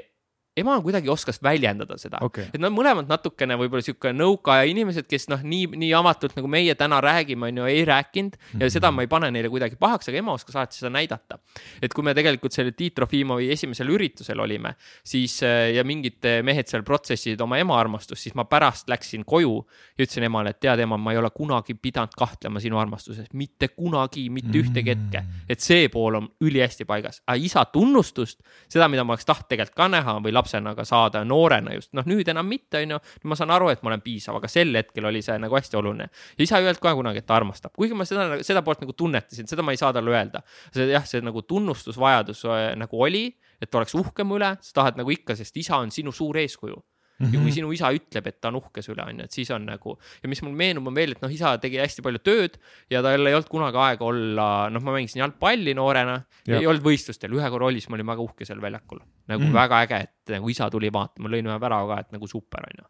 Ema 0.56 0.76
kuidagi 0.82 1.10
oskas 1.12 1.40
väljendada 1.42 1.98
seda 2.00 2.20
okay., 2.24 2.48
et 2.52 2.60
nad 2.62 2.72
mõlemad 2.74 3.08
natukene 3.10 3.58
võib-olla 3.60 3.84
sihuke 3.84 4.12
nõukaaja 4.16 4.66
inimesed, 4.70 5.08
kes 5.08 5.28
noh, 5.32 5.42
nii, 5.44 5.68
nii 5.76 5.92
avatult 5.96 6.36
nagu 6.38 6.50
meie 6.50 6.74
täna 6.78 7.00
räägime, 7.04 7.50
on 7.50 7.62
ju, 7.62 7.68
ei 7.70 7.84
rääkinud 7.88 8.36
ja 8.36 8.40
mm 8.40 8.60
-hmm. 8.60 8.72
seda 8.72 8.90
ma 8.90 9.04
ei 9.04 9.10
pane 9.12 9.30
neile 9.30 9.50
kuidagi 9.52 9.76
pahaks, 9.76 10.08
aga 10.08 10.18
ema 10.18 10.32
oskas 10.32 10.56
alati 10.56 10.78
seda 10.78 10.90
näidata. 10.90 11.38
et 11.82 11.94
kui 11.94 12.04
me 12.04 12.14
tegelikult 12.14 12.52
selle 12.52 12.72
Tiit 12.72 12.94
Trofimovi 12.94 13.50
esimesel 13.52 13.88
üritusel 13.88 14.40
olime, 14.40 14.74
siis 15.04 15.42
äh, 15.42 15.74
ja 15.74 15.84
mingid 15.84 16.24
mehed 16.42 16.68
seal 16.68 16.82
protsessisid 16.82 17.40
oma 17.40 17.58
ema 17.58 17.78
armastust, 17.80 18.22
siis 18.22 18.34
ma 18.34 18.44
pärast 18.44 18.88
läksin 18.88 19.24
koju 19.24 19.66
ja 19.98 20.04
ütlesin 20.04 20.26
emale, 20.28 20.50
et 20.50 20.60
tead, 20.60 20.80
ema, 20.84 20.96
ma 20.96 21.12
ei 21.12 21.18
ole 21.18 21.30
kunagi 21.30 21.74
pidanud 21.74 22.14
kahtlema 22.16 22.60
sinu 22.60 22.78
armastuses, 22.78 23.28
mitte 23.32 23.68
kunagi, 23.68 24.28
mitte 24.30 24.58
ühtegi 24.58 24.94
hetke. 24.94 25.22
Et 25.48 25.60
see 25.60 25.88
pool 25.92 26.14
on 26.20 26.28
ülihästi 26.40 26.86
paigas, 26.88 27.22
aga 27.26 27.38
isa 27.40 27.64
tunnustust, 27.72 28.40
seda, 28.68 28.88
mida 28.88 29.04
ma 29.04 29.14
oleks 29.14 29.28
tahtnud 29.28 29.48
tegelikult 29.50 29.76
ka 29.76 29.88
näha 29.92 30.16
või 30.24 30.34
lapsena 30.46 30.74
ka 30.78 30.84
saada, 30.86 31.24
noorena 31.26 31.74
just, 31.74 31.92
noh 31.96 32.06
nüüd 32.06 32.28
enam 32.30 32.46
mitte, 32.48 32.80
on 32.82 32.96
ju. 32.96 33.00
ma 33.24 33.38
saan 33.38 33.52
aru, 33.54 33.70
et 33.72 33.82
ma 33.82 33.92
olen 33.92 34.02
piisav, 34.04 34.38
aga 34.38 34.50
sel 34.50 34.74
hetkel 34.78 35.08
oli 35.10 35.22
see 35.22 35.38
nagu 35.42 35.58
hästi 35.58 35.78
oluline. 35.80 36.08
ja 36.38 36.42
isa 36.44 36.60
ei 36.60 36.68
öelnud 36.68 36.82
kohe 36.82 36.94
kunagi, 36.94 37.22
et 37.22 37.26
ta 37.26 37.36
armastab, 37.36 37.74
kuigi 37.76 37.98
ma 37.98 38.06
seda, 38.08 38.40
seda 38.46 38.62
poolt 38.62 38.84
nagu 38.84 38.94
tunnetasin, 38.96 39.48
seda 39.50 39.66
ma 39.66 39.74
ei 39.74 39.80
saa 39.80 39.92
talle 39.96 40.14
öelda. 40.14 40.42
see 40.74 40.88
jah, 40.90 41.06
see 41.06 41.24
nagu 41.24 41.42
tunnustusvajadus 41.42 42.44
äh, 42.46 42.66
nagu 42.78 43.02
oli, 43.02 43.28
et 43.60 43.74
oleks 43.74 43.96
uhke 43.98 44.24
mu 44.24 44.38
üle, 44.40 44.54
sa 44.62 44.80
tahad 44.82 45.00
nagu 45.00 45.10
ikka, 45.10 45.36
sest 45.38 45.56
isa 45.56 45.80
on 45.82 45.90
sinu 45.94 46.14
suur 46.14 46.38
eeskuju 46.42 46.78
Mm 47.16 47.26
-hmm. 47.26 47.32
ja 47.32 47.40
kui 47.40 47.48
mhm. 47.48 47.54
sinu 47.54 47.72
isa 47.72 47.90
ütleb, 47.96 48.26
et 48.28 48.40
ta 48.40 48.48
on 48.48 48.58
uhke 48.58 48.82
su 48.82 48.92
üle, 48.92 49.04
on 49.08 49.20
ju, 49.20 49.24
et 49.24 49.32
siis 49.32 49.50
on 49.50 49.64
nagu 49.64 49.98
ja 50.22 50.28
mis 50.28 50.42
mul 50.42 50.52
meenub, 50.52 50.86
on 50.86 50.94
veel, 50.94 51.14
et 51.16 51.22
noh, 51.22 51.32
isa 51.32 51.54
tegi 51.58 51.78
hästi 51.80 52.02
palju 52.04 52.20
tööd 52.20 52.58
ja 52.90 53.00
tal 53.02 53.26
ei 53.26 53.34
olnud 53.34 53.48
kunagi 53.48 53.80
aega 53.80 54.04
olla, 54.04 54.48
noh, 54.68 54.82
ma 54.84 54.92
mängisin 54.98 55.22
jalgpalli 55.22 55.72
noorena, 55.74 56.18
ei 56.46 56.66
olnud 56.66 56.84
võistlustel, 56.84 57.32
ühe 57.32 57.48
korra 57.50 57.70
oli, 57.70 57.80
siis 57.80 57.88
ma 57.88 57.96
olin 57.96 58.10
väga 58.12 58.20
uhke 58.20 58.44
seal 58.44 58.60
väljakul. 58.60 59.00
nagu 59.26 59.40
mm 59.40 59.48
-hmm. 59.48 59.54
väga 59.54 59.80
äge, 59.86 60.02
et 60.02 60.34
nagu 60.36 60.48
isa 60.48 60.68
tuli 60.70 60.92
vaatama, 60.92 61.28
lõin 61.28 61.48
ühe 61.48 61.60
värava 61.60 61.94
ka, 61.94 62.00
et 62.00 62.12
nagu 62.12 62.26
super, 62.26 62.60
on 62.68 62.84
ju. 62.84 62.86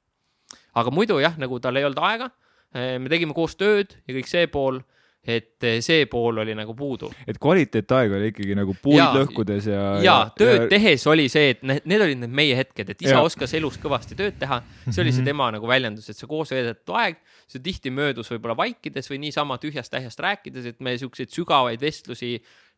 aga 0.75 0.91
muidu 0.91 1.21
jah, 1.21 1.39
nagu 1.39 1.61
tal 1.61 1.77
ei 1.77 1.85
olnud 1.85 2.03
aega, 2.03 2.31
me 2.75 3.09
tegime 3.09 3.35
koos 3.35 3.55
tööd 3.55 3.95
ja 4.09 4.15
kõik 4.15 4.27
see 4.27 4.47
pool 4.47 4.81
et 5.27 5.67
eh, 5.67 5.79
see 5.85 6.07
pool 6.11 6.39
oli 6.43 6.55
nagu 6.57 6.75
puudu. 6.79 7.11
et 7.27 7.39
kvaliteetaeg 7.43 8.13
oli 8.19 8.31
ikkagi 8.33 8.57
nagu 8.59 8.77
puid 8.83 8.99
ja, 9.01 9.09
lõhkudes 9.17 9.69
ja. 9.71 9.87
ja 10.05 10.17
tööd 10.39 10.67
ja... 10.67 10.69
tehes 10.71 11.07
oli 11.11 11.27
see, 11.33 11.55
et 11.57 11.65
need, 11.67 11.83
need 11.91 12.05
olid 12.07 12.23
need 12.23 12.37
meie 12.43 12.59
hetked, 12.59 12.93
et 12.95 13.03
isa 13.03 13.17
ja. 13.17 13.25
oskas 13.27 13.57
elus 13.59 13.81
kõvasti 13.83 14.19
tööd 14.19 14.39
teha. 14.41 14.61
see 14.89 15.03
oli 15.03 15.15
see 15.15 15.25
mhm. 15.25 15.31
tema 15.33 15.51
nagu 15.57 15.71
väljendus, 15.71 16.11
et 16.11 16.19
see 16.19 16.31
koos 16.31 16.55
veedetud 16.55 16.95
aeg, 17.01 17.19
see 17.51 17.65
tihti 17.65 17.93
möödus 17.95 18.31
võib-olla 18.33 18.57
vaikides 18.59 19.11
või 19.11 19.21
niisama 19.27 19.59
tühjast-tähjast 19.63 20.23
rääkides, 20.23 20.71
et 20.73 20.81
me 20.81 20.97
siukseid 21.01 21.35
sügavaid 21.35 21.83
vestlusi 21.83 22.37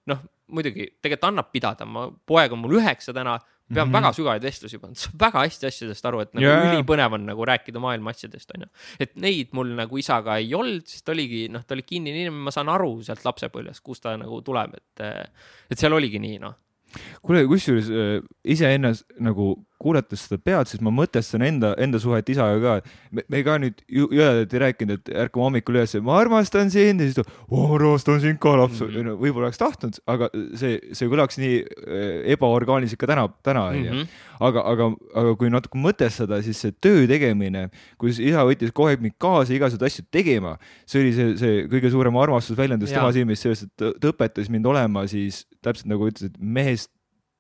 noh, 0.08 0.24
muidugi 0.54 0.88
tegelikult 1.02 1.28
annab 1.28 1.52
pidada, 1.52 1.86
ma, 1.88 2.08
poeg 2.26 2.54
on 2.54 2.62
mul 2.64 2.78
üheksa 2.80 3.12
täna 3.16 3.36
pean 3.68 3.88
mm 3.88 3.90
-hmm. 3.90 3.96
väga 3.98 4.12
sügavaid 4.16 4.42
vestlusi 4.42 4.78
pannud, 4.82 4.96
saab 4.96 5.24
väga 5.26 5.44
hästi 5.46 5.66
asjadest 5.68 6.06
aru, 6.10 6.20
et 6.24 6.34
nagu 6.34 6.46
yeah. 6.46 6.68
ülipõnev 6.68 7.18
on 7.18 7.26
nagu 7.28 7.48
rääkida 7.52 7.82
maailma 7.82 8.14
asjadest, 8.16 8.50
onju. 8.56 8.68
et 9.00 9.16
neid 9.16 9.52
mul 9.52 9.74
nagu 9.76 9.98
isaga 9.98 10.38
ei 10.38 10.54
olnud, 10.54 10.86
sest 10.86 11.04
ta 11.04 11.12
oligi, 11.12 11.48
noh, 11.52 11.64
ta 11.64 11.76
oli 11.76 11.82
kinnine 11.82 12.24
inimene, 12.24 12.44
ma 12.48 12.54
saan 12.54 12.68
aru 12.72 13.02
sealt 13.02 13.24
lapsepõlvest, 13.24 13.84
kust 13.84 14.02
ta 14.02 14.16
nagu 14.16 14.40
tuleb, 14.42 14.74
et, 14.74 15.04
et 15.70 15.78
seal 15.78 15.92
oligi 15.92 16.18
nii, 16.18 16.38
noh 16.38 16.56
kuule, 17.22 17.44
kusjuures 17.48 17.90
äh, 17.92 18.22
iseennast 18.44 19.04
nagu 19.20 19.50
kuulates 19.78 20.24
seda 20.26 20.38
pead, 20.42 20.68
siis 20.70 20.82
ma 20.82 20.90
mõtestan 20.94 21.44
enda, 21.46 21.72
enda 21.78 22.00
suhet 22.02 22.28
isaga 22.32 22.58
ka. 22.82 22.94
me, 23.14 23.42
ka 23.46 23.56
nüüd 23.62 23.82
jõledalt 23.86 24.54
ei 24.54 24.62
rääkinud, 24.64 24.98
et 24.98 25.12
ärkame 25.24 25.46
hommikul 25.46 25.78
üles, 25.78 25.94
ma 26.02 26.16
armastan 26.18 26.72
sind! 26.74 27.02
ja 27.02 27.06
siis 27.06 27.18
ta, 27.20 27.24
ma 27.52 27.62
armastan 27.76 28.18
sind 28.24 28.40
ka 28.42 28.56
laps 28.58 28.82
mm 28.82 28.90
-hmm., 28.90 29.20
võib-olla 29.22 29.48
oleks 29.48 29.62
tahtnud, 29.62 30.00
aga 30.10 30.30
see, 30.58 30.80
see 30.98 31.10
kõlaks 31.12 31.38
nii 31.38 31.54
äh, 31.62 32.34
ebaorgaaniliselt 32.34 33.00
ka 33.00 33.10
täna, 33.12 33.28
täna 33.46 33.68
onju 33.70 33.92
mm 33.92 34.02
-hmm.. 34.02 34.18
aga, 34.50 34.66
aga, 34.74 34.90
aga 35.22 35.36
kui 35.38 35.54
natuke 35.54 35.78
mõtestada, 35.78 36.42
siis 36.42 36.58
see 36.58 36.74
töö 36.74 37.06
tegemine, 37.06 37.68
kus 37.98 38.18
isa 38.18 38.42
võttis 38.48 38.74
kogu 38.74 38.90
aeg 38.90 39.04
mind 39.04 39.18
kaasa 39.18 39.54
igasuguseid 39.54 39.86
asju 39.86 40.06
tegema, 40.10 40.58
see 40.86 41.02
oli 41.04 41.14
see, 41.14 41.36
see 41.38 41.64
kõige 41.70 41.90
suurem 41.94 42.16
armastusväljendus 42.18 42.90
tema 42.90 43.12
silmis 43.14 43.46
sellest, 43.46 43.70
et 43.70 43.98
ta 44.00 44.10
õpetas 44.10 44.50
mind 44.50 44.66
olema 44.66 45.06
siis 45.06 45.46
täpselt 45.62 45.86
nagu 45.86 46.10
ütles, 46.10 46.32
et 46.32 46.38
mehest 46.38 46.90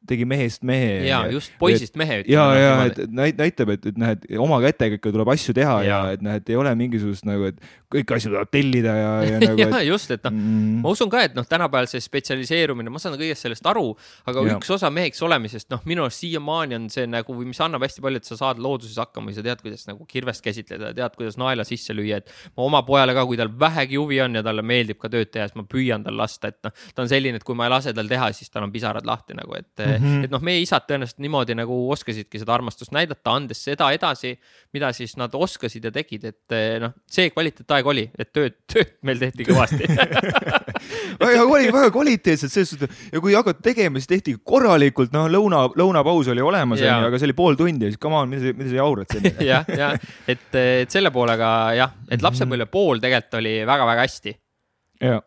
tegi 0.06 0.24
mehest 0.28 0.62
mehe. 0.66 1.06
ja 1.08 1.20
just 1.32 1.52
poisist 1.58 1.94
et, 1.94 1.98
mehe. 2.00 2.18
ja, 2.30 2.44
ja 2.54 2.72
et 2.86 3.00
näitab, 3.10 3.72
et, 3.74 3.86
et 3.90 3.98
noh, 3.98 4.12
et 4.14 4.24
oma 4.38 4.60
kätega 4.62 4.98
ikka 4.98 5.10
tuleb 5.14 5.30
asju 5.34 5.54
teha 5.56 5.74
ja, 5.82 5.88
ja 5.88 6.14
et 6.14 6.22
noh, 6.24 6.36
et 6.38 6.52
ei 6.52 6.58
ole 6.58 6.72
mingisugust 6.78 7.26
nagu, 7.28 7.48
et 7.50 7.58
kõiki 7.90 8.16
asju 8.16 8.30
tuleb 8.32 8.52
tellida 8.52 8.94
ja, 8.94 9.10
ja 9.26 9.40
nagu. 9.42 9.58
ja 9.60 9.68
et... 9.68 9.86
just, 9.88 10.12
et 10.14 10.24
noh 10.28 10.34
mm., 10.34 10.78
ma 10.84 10.92
usun 10.94 11.10
ka, 11.12 11.24
et 11.28 11.34
noh, 11.36 11.46
tänapäeval 11.48 11.90
see 11.90 12.02
spetsialiseerumine, 12.04 12.92
ma 12.92 13.02
saan 13.02 13.16
kõigest 13.18 13.46
sellest 13.46 13.66
aru, 13.68 13.90
aga 14.30 14.44
ja. 14.46 14.56
üks 14.56 14.70
osa 14.78 14.90
meheks 14.94 15.22
olemisest, 15.26 15.68
noh, 15.74 15.82
minu 15.88 16.06
arust 16.06 16.22
siiamaani 16.22 16.78
on 16.78 16.88
see 16.92 17.08
nagu, 17.10 17.36
mis 17.42 17.60
annab 17.64 17.84
hästi 17.86 18.04
palju, 18.04 18.22
et 18.22 18.30
sa 18.30 18.38
saad 18.40 18.62
looduses 18.62 19.00
hakkama 19.02 19.34
ja 19.34 19.40
sa 19.40 19.46
tead, 19.48 19.64
kuidas 19.64 19.84
nagu 19.90 20.06
kirvest 20.08 20.44
käsitleda, 20.46 20.94
tead, 20.96 21.18
kuidas 21.18 21.38
naela 21.40 21.66
sisse 21.68 21.96
lüüa, 21.96 22.22
et 22.22 22.32
ma 22.54 22.68
oma 22.68 22.84
pojale 22.86 23.16
ka, 23.18 23.26
kui 23.28 23.40
tal 23.40 23.50
vähegi 23.60 23.98
huvi 23.98 24.22
on 24.24 24.38
ja 24.38 24.44
talle 24.46 24.64
meeldib 24.66 25.00
ka 25.02 25.10
tööd 25.12 25.32
teha, 25.34 25.50
siis 25.50 25.58
ma 25.58 25.66
püüan 25.68 26.06
tal 26.06 26.16
lasta, 26.20 26.52
et 26.52 26.60
noh, 26.68 26.76
ta 26.94 27.04
on 27.04 27.10
selline, 27.10 27.42
et 27.42 27.46
kui 27.46 27.58
ma 27.58 27.66
ei 27.68 27.74
lase 27.74 27.96
tal 27.96 28.08
teha, 28.10 28.30
siis 28.36 28.52
tal 28.52 28.68
on 28.68 28.74
pisarad 28.74 29.08
lahti 29.08 29.36
nagu, 29.38 29.58
et 29.58 29.87
mm, 29.88 30.04
-hmm. 30.04 30.24
et 30.26 30.32
noh, 30.32 30.42
meie 30.44 30.60
isad 30.62 30.84
tõenäoliselt 30.88 31.20
niimoodi 31.24 31.56
nagu 31.58 31.76
oskasidki 31.94 32.40
seda 32.40 32.54
armastust 32.54 32.92
näidata, 32.94 33.34
andes 33.34 33.62
seda 33.64 33.90
edasi, 33.94 34.34
mida 34.74 34.92
siis 34.96 35.16
nad 35.20 35.34
oskasid 35.34 35.84
ja 35.84 35.92
tegid, 35.94 36.24
et 36.24 36.56
eh, 36.56 36.76
noh, 36.82 36.94
see 37.10 37.30
kvaliteetaeg 37.32 37.86
oli, 37.86 38.04
et 38.18 38.32
tööd, 38.32 38.58
tööd 38.72 38.94
meil 39.02 39.20
tehti 39.22 39.48
kõvasti. 39.48 39.88
Väga 41.18 41.42
oli 41.42 41.72
väga 41.74 41.90
kvaliteetselt 41.90 42.52
selles 42.52 42.70
suhtes 42.70 43.00
ja 43.12 43.20
kui 43.20 43.34
hakati 43.34 43.64
tegema, 43.64 43.98
siis 43.98 44.10
tehti 44.10 44.36
korralikult, 44.44 45.10
noh, 45.12 45.26
lõuna, 45.32 45.64
lõunapaus 45.78 46.30
oli 46.30 46.44
olemas, 46.44 46.82
onju, 46.84 47.08
aga 47.08 47.18
see 47.18 47.28
oli 47.28 47.36
pool 47.40 47.58
tundi 47.58 47.88
ja 47.88 47.92
siis 47.92 48.00
come 48.02 48.20
on, 48.20 48.30
mida 48.30 48.44
sa, 48.44 48.54
mida 48.60 48.70
sa 48.70 48.78
jaurad 48.78 49.10
siin 49.12 49.26
jah, 49.48 49.66
jah, 49.80 49.98
et, 50.28 50.46
et 50.54 50.94
selle 50.94 51.10
poolega 51.14 51.50
jah, 51.78 51.98
et 52.10 52.22
lapsepõlve 52.22 52.68
pool 52.70 53.02
tegelikult 53.02 53.40
oli 53.40 53.54
väga-väga 53.66 54.06
hästi. 54.06 54.34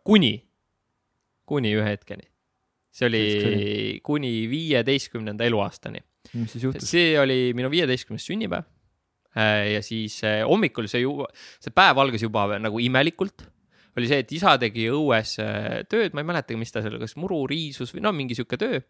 kuni, 0.07 0.33
kuni 1.45 1.75
ühe 1.75 1.89
hetkeni 1.91 2.30
see 2.91 3.07
oli 3.07 3.23
kuni 4.03 4.33
viieteistkümnenda 4.51 5.47
eluaastani. 5.47 6.03
mis 6.33 6.51
siis 6.51 6.67
juhtus? 6.67 6.91
see 6.91 7.15
oli 7.19 7.53
minu 7.57 7.71
viieteistkümnes 7.71 8.25
sünnipäev. 8.27 8.67
Äh, 9.31 9.71
ja 9.77 9.81
siis 9.83 10.17
äh, 10.27 10.41
hommikul 10.43 10.89
see 10.91 11.05
ju, 11.05 11.23
see 11.63 11.71
päev 11.71 12.01
algas 12.03 12.23
juba 12.23 12.49
nagu 12.59 12.81
imelikult. 12.83 13.47
oli 13.95 14.07
see, 14.07 14.21
et 14.23 14.31
isa 14.35 14.57
tegi 14.59 14.89
õues 14.91 15.37
äh, 15.43 15.81
tööd, 15.91 16.15
ma 16.15 16.23
ei 16.23 16.27
mäletagi, 16.27 16.59
mis 16.59 16.71
ta 16.71 16.83
seal, 16.83 16.97
kas 16.99 17.15
muru, 17.19 17.45
riisus 17.47 17.91
või 17.95 18.03
no 18.03 18.11
mingi 18.15 18.35
sihuke 18.35 18.59
töö. 18.59 18.81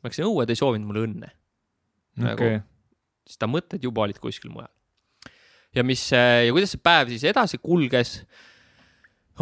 ma 0.00 0.10
läksin 0.10 0.28
õue, 0.28 0.44
ta 0.44 0.52
ei 0.52 0.60
soovinud 0.60 0.88
mulle 0.88 1.06
õnne 1.08 1.30
nagu, 2.18 2.34
okay.. 2.50 2.60
siis 3.28 3.40
ta 3.40 3.48
mõtted 3.48 3.84
juba 3.84 4.04
olid 4.04 4.20
kuskil 4.20 4.52
mujal. 4.52 4.70
ja 5.76 5.84
mis 5.86 6.04
ja 6.12 6.52
kuidas 6.52 6.74
see 6.76 6.84
päev 6.84 7.12
siis 7.12 7.24
edasi 7.28 7.60
kulges 7.62 8.18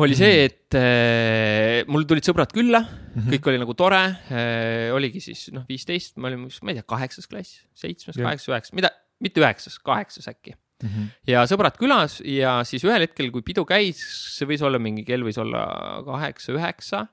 oli 0.02 0.16
see, 0.18 0.32
mhm. 0.34 0.44
et 0.50 0.76
äh, 0.76 1.88
mul 1.90 2.04
tulid 2.08 2.26
sõbrad 2.26 2.52
külla 2.54 2.82
mm, 2.82 3.16
-hmm. 3.16 3.32
kõik 3.32 3.48
oli 3.50 3.60
nagu 3.62 3.74
tore 3.78 4.02
äh,. 4.28 4.92
oligi 4.94 5.22
siis 5.24 5.48
noh, 5.54 5.64
viisteist, 5.68 6.16
me 6.20 6.30
olime, 6.30 6.50
ma 6.50 6.72
ei 6.72 6.78
tea, 6.78 6.86
kaheksas 6.88 7.28
klass, 7.30 7.62
seitsmes, 7.76 8.18
kaheksas, 8.18 8.50
üheksas, 8.50 8.76
mida, 8.76 8.92
mitte 9.22 9.40
üheksas, 9.40 9.78
kaheksas 9.80 10.28
äkki. 10.28 10.54
mm. 10.82 10.88
-hmm. 10.88 11.10
ja 11.32 11.44
sõbrad 11.48 11.78
külas 11.80 12.20
ja 12.20 12.58
siis 12.64 12.84
ühel 12.84 13.06
hetkel, 13.06 13.30
kui 13.32 13.42
pidu 13.42 13.64
käis, 13.64 14.02
see 14.36 14.48
võis 14.48 14.64
olla 14.64 14.78
mingi 14.78 15.04
kell 15.04 15.24
võis 15.24 15.40
olla 15.40 15.66
kaheksa-üheksa. 16.04 17.06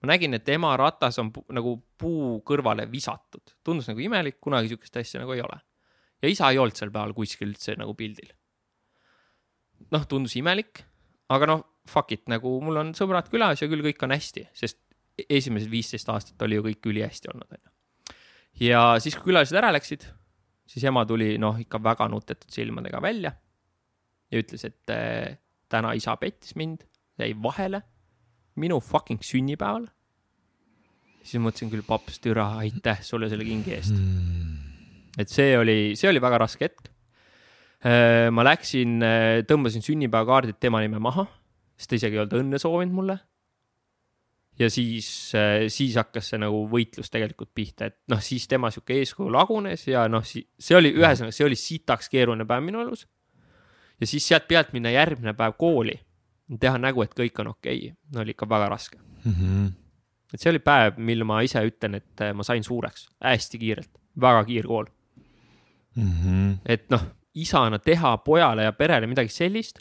ma 0.00 0.12
nägin, 0.14 0.34
et 0.34 0.48
ema 0.48 0.76
ratas 0.80 1.18
on 1.20 1.32
pu 1.32 1.44
nagu 1.52 1.76
puu 1.98 2.40
kõrvale 2.40 2.88
visatud, 2.90 3.56
tundus 3.64 3.88
nagu 3.88 4.00
imelik, 4.00 4.40
kunagi 4.40 4.72
sihukest 4.72 4.96
asja 4.96 5.20
nagu 5.20 5.32
ei 5.32 5.44
ole. 5.44 5.60
ja 6.22 6.28
isa 6.28 6.50
ei 6.50 6.58
olnud 6.58 6.76
sel 6.76 6.90
päeval 6.90 7.12
kuskil 7.12 7.52
üldse 7.52 7.76
nagu 7.76 7.94
pildil. 7.94 8.32
noh, 9.90 10.06
tundus 10.06 10.36
imelik, 10.36 10.84
aga 11.28 11.46
noh, 11.46 11.69
fuck 11.88 12.12
it, 12.12 12.26
nagu 12.30 12.58
mul 12.64 12.82
on 12.82 12.94
sõbrad 12.96 13.28
külas 13.32 13.62
ja 13.62 13.68
küll 13.70 13.84
kõik 13.84 14.02
on 14.06 14.14
hästi, 14.14 14.46
sest 14.54 14.78
esimesed 15.28 15.70
viisteist 15.70 16.08
aastat 16.08 16.42
oli 16.46 16.56
ju 16.56 16.64
kõik 16.64 16.92
ülihästi 16.92 17.32
olnud, 17.32 17.48
onju. 17.56 18.16
ja 18.66 18.82
siis, 19.02 19.16
kui 19.16 19.32
külalised 19.32 19.56
ära 19.58 19.72
läksid 19.74 20.06
siis 20.70 20.86
ema 20.86 21.04
tuli 21.08 21.34
noh, 21.40 21.58
ikka 21.60 21.80
väga 21.82 22.08
nutetud 22.10 22.50
silmadega 22.52 23.00
välja 23.02 23.32
ja 24.30 24.42
ütles, 24.42 24.64
et 24.68 24.92
äh, 24.94 25.38
täna 25.70 25.94
isa 25.98 26.14
pettis 26.20 26.54
mind, 26.58 26.84
jäi 27.18 27.32
vahele 27.42 27.82
minu 28.60 28.78
fucking 28.82 29.22
sünnipäeval. 29.24 29.88
siis 31.22 31.42
mõtlesin 31.42 31.72
küll, 31.72 31.84
paps, 31.86 32.20
türa, 32.22 32.46
aitäh 32.62 33.02
sulle 33.06 33.28
selle 33.30 33.44
kingi 33.46 33.74
eest 33.76 33.96
mm.. 33.96 34.54
et 35.20 35.32
see 35.32 35.56
oli, 35.58 35.96
see 35.98 36.10
oli 36.10 36.22
väga 36.22 36.40
raske 36.44 36.68
hetk 36.68 36.88
äh,. 37.84 38.30
ma 38.30 38.46
läksin 38.46 39.00
äh,, 39.02 39.42
tõmbasin 39.48 39.84
sünnipäevakaardid 39.86 40.60
tema 40.62 40.82
nime 40.84 41.02
maha, 41.02 41.26
sest 41.80 41.90
ta 41.90 41.96
isegi 41.96 42.18
ei 42.18 42.22
olnud 42.24 42.36
õnne 42.36 42.60
soovinud 42.60 42.94
mulle 42.94 43.16
ja 44.60 44.70
siis, 44.70 45.32
äh, 45.34 45.68
siis 45.68 45.96
hakkas 45.96 46.32
see 46.32 46.40
nagu 46.40 46.60
võitlus 46.70 47.08
tegelikult 47.12 47.52
pihta, 47.56 47.88
et 47.88 47.96
noh, 48.12 48.20
siis 48.24 48.44
tema 48.48 48.70
sihuke 48.72 48.98
eeskuju 49.00 49.32
lagunes 49.32 49.86
ja 49.88 50.04
noh, 50.12 50.24
see 50.26 50.76
oli 50.76 50.92
ühesõnaga, 50.98 51.34
see 51.34 51.46
oli 51.46 51.56
sitaks 51.58 52.10
keeruline 52.12 52.44
päev 52.48 52.64
minu 52.66 52.82
elus. 52.84 53.06
ja 54.00 54.08
siis 54.08 54.26
sealt 54.28 54.48
pealt 54.48 54.74
minna 54.76 54.92
järgmine 54.92 55.34
päev 55.36 55.56
kooli, 55.60 55.96
teha 56.60 56.80
nägu, 56.82 57.02
et 57.06 57.14
kõik 57.16 57.40
on 57.40 57.54
okei 57.54 57.86
okay., 57.88 57.96
no 58.12 58.24
oli 58.24 58.36
ikka 58.36 58.48
väga 58.48 58.68
raske 58.68 58.98
mm. 59.24 59.32
-hmm. 59.32 59.72
et 60.34 60.40
see 60.40 60.52
oli 60.52 60.58
päev, 60.58 60.98
mil 60.98 61.24
ma 61.24 61.40
ise 61.46 61.64
ütlen, 61.64 61.96
et 61.96 62.20
äh, 62.20 62.34
ma 62.34 62.44
sain 62.44 62.64
suureks 62.64 63.08
hästi 63.24 63.58
kiirelt, 63.58 63.92
väga 64.20 64.44
kiirkool 64.44 64.86
mm. 65.96 66.12
-hmm. 66.12 66.56
et 66.66 66.90
noh, 66.90 67.06
isana 67.34 67.78
teha 67.78 68.18
pojale 68.18 68.68
ja 68.68 68.72
perele 68.72 69.06
midagi 69.06 69.32
sellist 69.32 69.80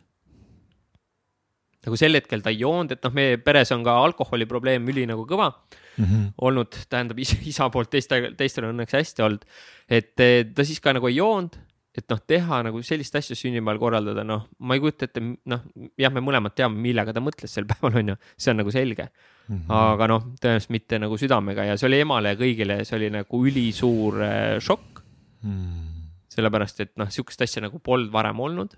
nagu 1.86 2.00
sel 2.00 2.18
hetkel 2.18 2.44
ta 2.44 2.52
ei 2.52 2.60
joonud, 2.64 2.92
et 2.96 3.06
noh, 3.06 3.14
meie 3.16 3.38
peres 3.44 3.72
on 3.76 3.86
ka 3.86 3.96
alkoholiprobleem 4.04 4.88
üli 4.92 5.06
nagu 5.10 5.24
kõva 5.30 5.52
mm 5.52 6.06
-hmm. 6.06 6.28
olnud, 6.48 6.76
tähendab 6.90 7.20
isa, 7.20 7.38
isa 7.46 7.70
poolt 7.70 7.90
teiste, 7.90 8.34
teistel 8.38 8.68
on 8.68 8.76
õnneks 8.76 8.98
hästi 9.00 9.24
olnud. 9.24 9.46
et 9.90 10.16
ta 10.56 10.64
siis 10.64 10.80
ka 10.80 10.94
nagu 10.94 11.08
ei 11.08 11.16
joonud, 11.16 11.56
et 11.98 12.06
noh, 12.12 12.20
teha 12.28 12.62
nagu 12.68 12.82
sellist 12.86 13.16
asja 13.16 13.36
sünnipäeval 13.36 13.80
korraldada, 13.82 14.24
noh, 14.28 14.48
ma 14.60 14.76
ei 14.78 14.84
kujuta 14.84 15.08
ette, 15.08 15.22
noh, 15.22 15.64
jah, 15.98 16.14
me 16.14 16.24
mõlemad 16.24 16.54
teame, 16.56 16.78
millega 16.78 17.14
ta 17.16 17.24
mõtles 17.24 17.54
sel 17.54 17.68
päeval, 17.72 18.00
on 18.02 18.14
ju, 18.14 18.18
see 18.38 18.54
on 18.54 18.62
nagu 18.62 18.72
selge 18.76 19.08
mm. 19.08 19.56
-hmm. 19.56 19.72
aga 19.80 20.08
noh, 20.08 20.28
tõenäoliselt 20.42 20.76
mitte 20.76 21.00
nagu 21.00 21.18
südamega 21.18 21.66
ja 21.72 21.78
see 21.78 21.88
oli 21.88 22.04
emale 22.06 22.36
ja 22.36 22.40
kõigile, 22.40 22.84
see 22.86 23.00
oli 23.00 23.10
nagu 23.10 23.46
ülisuur 23.46 24.22
äh, 24.22 24.60
šokk 24.60 25.02
mm. 25.44 25.50
-hmm. 25.50 26.06
sellepärast, 26.36 26.80
et 26.80 26.94
noh, 26.98 27.10
sihukest 27.10 27.42
asja 27.42 27.64
nagu 27.66 27.80
polnud 27.80 28.12
varem 28.12 28.40
olnud 28.40 28.78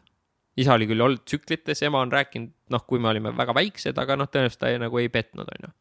isa 0.60 0.76
oli 0.76 0.88
küll 0.90 1.04
olnud 1.04 1.24
tsüklites, 1.26 1.84
ema 1.88 2.02
on 2.04 2.12
rääkinud, 2.12 2.52
noh, 2.74 2.84
kui 2.88 3.00
me 3.00 3.12
olime 3.12 3.32
väga 3.38 3.56
väiksed, 3.56 3.98
aga 4.02 4.18
noh, 4.20 4.30
tõenäoliselt 4.32 4.62
ta 4.62 4.72
ei, 4.72 4.82
nagu 4.82 5.00
ei 5.00 5.12
petnud, 5.14 5.48
on 5.48 5.68
ju. 5.68 5.76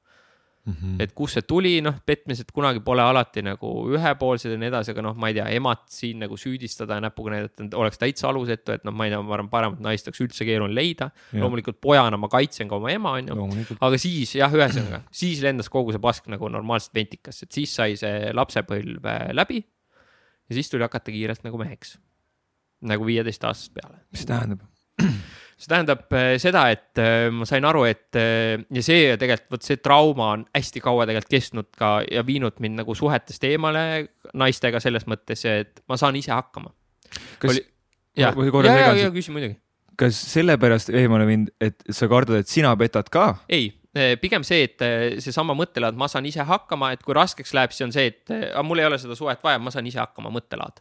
Mhm. 0.68 0.98
et 1.00 1.14
kust 1.16 1.38
see 1.38 1.44
tuli, 1.48 1.70
noh, 1.80 1.94
petmised 2.04 2.50
kunagi 2.52 2.82
pole 2.84 3.00
alati 3.00 3.40
nagu 3.40 3.70
ühepoolsed 3.96 4.52
ja 4.52 4.58
nii 4.60 4.68
edasi, 4.68 4.92
aga 4.92 5.04
noh, 5.06 5.14
ma 5.16 5.30
ei 5.30 5.38
tea, 5.38 5.46
emat 5.56 5.86
siin 5.88 6.20
nagu 6.20 6.36
süüdistada 6.36 6.98
ja 6.98 7.04
näpuga 7.06 7.32
näidata 7.32 7.64
oleks 7.80 7.96
täitsa 7.98 8.28
alusetu, 8.28 8.74
et 8.76 8.84
noh, 8.84 8.92
ma 8.92 9.06
ei 9.08 9.14
tea, 9.14 9.22
ma 9.24 9.38
arvan, 9.38 9.48
paremat 9.48 9.80
naist 9.86 10.10
oleks 10.10 10.20
üldse 10.20 10.44
keeruline 10.44 10.76
leida. 10.76 11.08
loomulikult 11.32 11.80
pojana 11.80 12.20
ma 12.20 12.28
kaitsen 12.28 12.68
ka 12.68 12.76
oma 12.76 12.92
ema, 12.92 13.14
on 13.16 13.32
ju. 13.32 13.78
aga 13.80 14.02
siis 14.04 14.34
jah, 14.36 14.52
ühesõnaga, 14.52 15.00
siis 15.22 15.40
lendas 15.40 15.72
kogu 15.72 15.96
see 15.96 16.04
pask 16.04 16.28
nagu 16.28 16.52
normaalselt 16.52 16.92
ventikasse, 17.00 17.48
et 17.48 17.56
siis 17.56 17.72
sai 17.80 17.96
see 17.96 18.28
lapsepõlv 18.36 19.08
läbi. 19.32 19.64
ja 19.64 20.60
siis 20.60 20.68
tuli 20.68 20.84
hakata 20.84 21.08
kiirelt 21.08 21.40
nagu 21.48 21.56
meheks 21.56 21.96
nagu 22.88 23.06
viieteistaastasest 23.06 23.74
peale. 23.76 24.00
mis 24.10 24.24
see 24.24 24.30
tähendab? 24.30 24.64
see 25.60 25.68
tähendab 25.68 26.14
äh, 26.16 26.34
seda, 26.40 26.64
et 26.72 27.00
äh, 27.00 27.28
ma 27.34 27.46
sain 27.48 27.64
aru, 27.68 27.84
et 27.88 28.16
äh, 28.18 28.62
ja 28.72 28.84
see 28.84 29.16
tegelikult, 29.20 29.50
vot 29.56 29.66
see 29.66 29.80
trauma 29.82 30.30
on 30.36 30.44
hästi 30.56 30.82
kaua 30.84 31.06
tegelikult 31.08 31.34
kestnud 31.36 31.68
ka 31.78 31.98
ja 32.08 32.24
viinud 32.26 32.60
mind 32.64 32.80
nagu 32.80 32.96
suhetest 32.96 33.44
eemale 33.48 33.82
naistega 34.40 34.80
selles 34.82 35.04
mõttes, 35.10 35.44
et 35.48 35.82
ma 35.90 35.98
saan 36.00 36.16
ise 36.20 36.32
hakkama. 36.32 36.72
kas 37.42 37.52
Oli..., 37.52 37.66
ja, 38.16 38.32
ja, 38.32 38.78
ja, 38.78 38.94
ja 39.04 39.10
küsi 39.12 39.34
muidugi. 39.34 39.58
kas 40.00 40.16
sellepärast 40.32 40.94
eemale 40.96 41.28
mind, 41.28 41.52
et 41.60 41.84
sa 41.92 42.08
kardad, 42.08 42.40
et 42.40 42.48
sina 42.48 42.72
petad 42.80 43.12
ka? 43.12 43.34
ei, 43.52 43.68
pigem 44.22 44.46
see, 44.46 44.64
et 44.70 45.20
seesama 45.20 45.52
mõttelaad, 45.58 45.98
ma 45.98 46.08
saan 46.08 46.28
ise 46.30 46.46
hakkama, 46.46 46.94
et 46.94 47.04
kui 47.04 47.16
raskeks 47.16 47.52
läheb, 47.58 47.74
siis 47.74 47.90
on 47.90 47.92
see, 47.92 48.14
et 48.14 48.32
aga 48.32 48.64
mul 48.64 48.80
ei 48.80 48.88
ole 48.88 49.00
seda 49.02 49.18
suhet 49.18 49.42
vaja, 49.44 49.60
ma 49.60 49.72
saan 49.74 49.88
ise 49.90 50.00
hakkama, 50.00 50.32
mõttelaad 50.32 50.80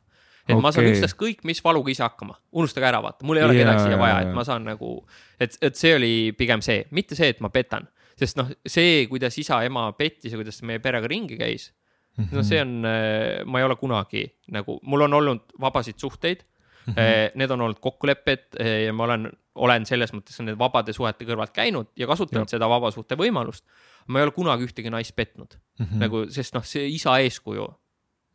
et 0.49 0.55
okay. 0.55 0.63
ma 0.65 0.71
saan 0.73 0.89
ükstaskõik 0.89 1.43
mis 1.47 1.61
valuga 1.63 1.91
ise 1.93 2.03
hakkama, 2.03 2.35
unustage 2.57 2.89
ära, 2.89 3.01
vaata, 3.05 3.25
mul 3.27 3.37
ei 3.37 3.45
ole 3.45 3.55
yeah, 3.55 3.67
kedagi 3.67 3.85
siia 3.85 3.99
vaja, 4.01 4.21
et 4.25 4.33
ma 4.35 4.45
saan 4.47 4.65
nagu, 4.65 4.95
et, 5.39 5.57
et 5.61 5.77
see 5.77 5.93
oli 5.95 6.13
pigem 6.37 6.63
see, 6.65 6.83
mitte 6.95 7.17
see, 7.19 7.29
et 7.35 7.43
ma 7.45 7.51
petan, 7.53 7.85
sest 8.19 8.39
noh, 8.39 8.49
see, 8.67 9.03
kuidas 9.11 9.37
isa-ema 9.39 9.89
pettis 9.97 10.33
ja 10.33 10.39
kuidas 10.39 10.63
meie 10.67 10.81
perega 10.83 11.07
ringi 11.11 11.37
käis 11.39 11.69
mm, 12.17 12.25
-hmm. 12.25 12.35
no 12.35 12.43
see 12.43 12.61
on, 12.61 12.85
äh, 12.85 13.45
ma 13.45 13.59
ei 13.59 13.67
ole 13.67 13.75
kunagi 13.75 14.25
nagu, 14.51 14.79
mul 14.83 15.01
on 15.07 15.13
olnud 15.13 15.53
vabasid 15.61 15.97
suhteid 15.97 16.43
mm. 16.87 16.93
-hmm. 16.93 17.31
Need 17.35 17.51
on 17.51 17.61
olnud 17.61 17.79
kokkulepped 17.79 18.59
äh, 18.59 18.83
ja 18.85 18.93
ma 18.93 19.03
olen, 19.03 19.31
olen 19.55 19.85
selles 19.85 20.13
mõttes 20.13 20.39
nende 20.39 20.57
vabade 20.59 20.93
suhete 20.93 21.25
kõrvalt 21.25 21.53
käinud 21.53 21.87
ja 21.95 22.07
kasutanud 22.07 22.47
ja. 22.47 22.57
seda 22.57 22.69
vaba 22.69 22.91
suhte 22.91 23.15
võimalust. 23.15 23.65
ma 24.07 24.19
ei 24.19 24.23
ole 24.23 24.31
kunagi 24.31 24.65
ühtegi 24.65 24.89
naist 24.89 25.15
petnud 25.15 25.55
mm, 25.79 25.85
-hmm. 25.85 25.99
nagu, 25.99 26.25
sest 26.29 26.53
noh, 26.53 26.65
see 26.65 26.87
isa 26.87 27.19
eeskuju 27.19 27.67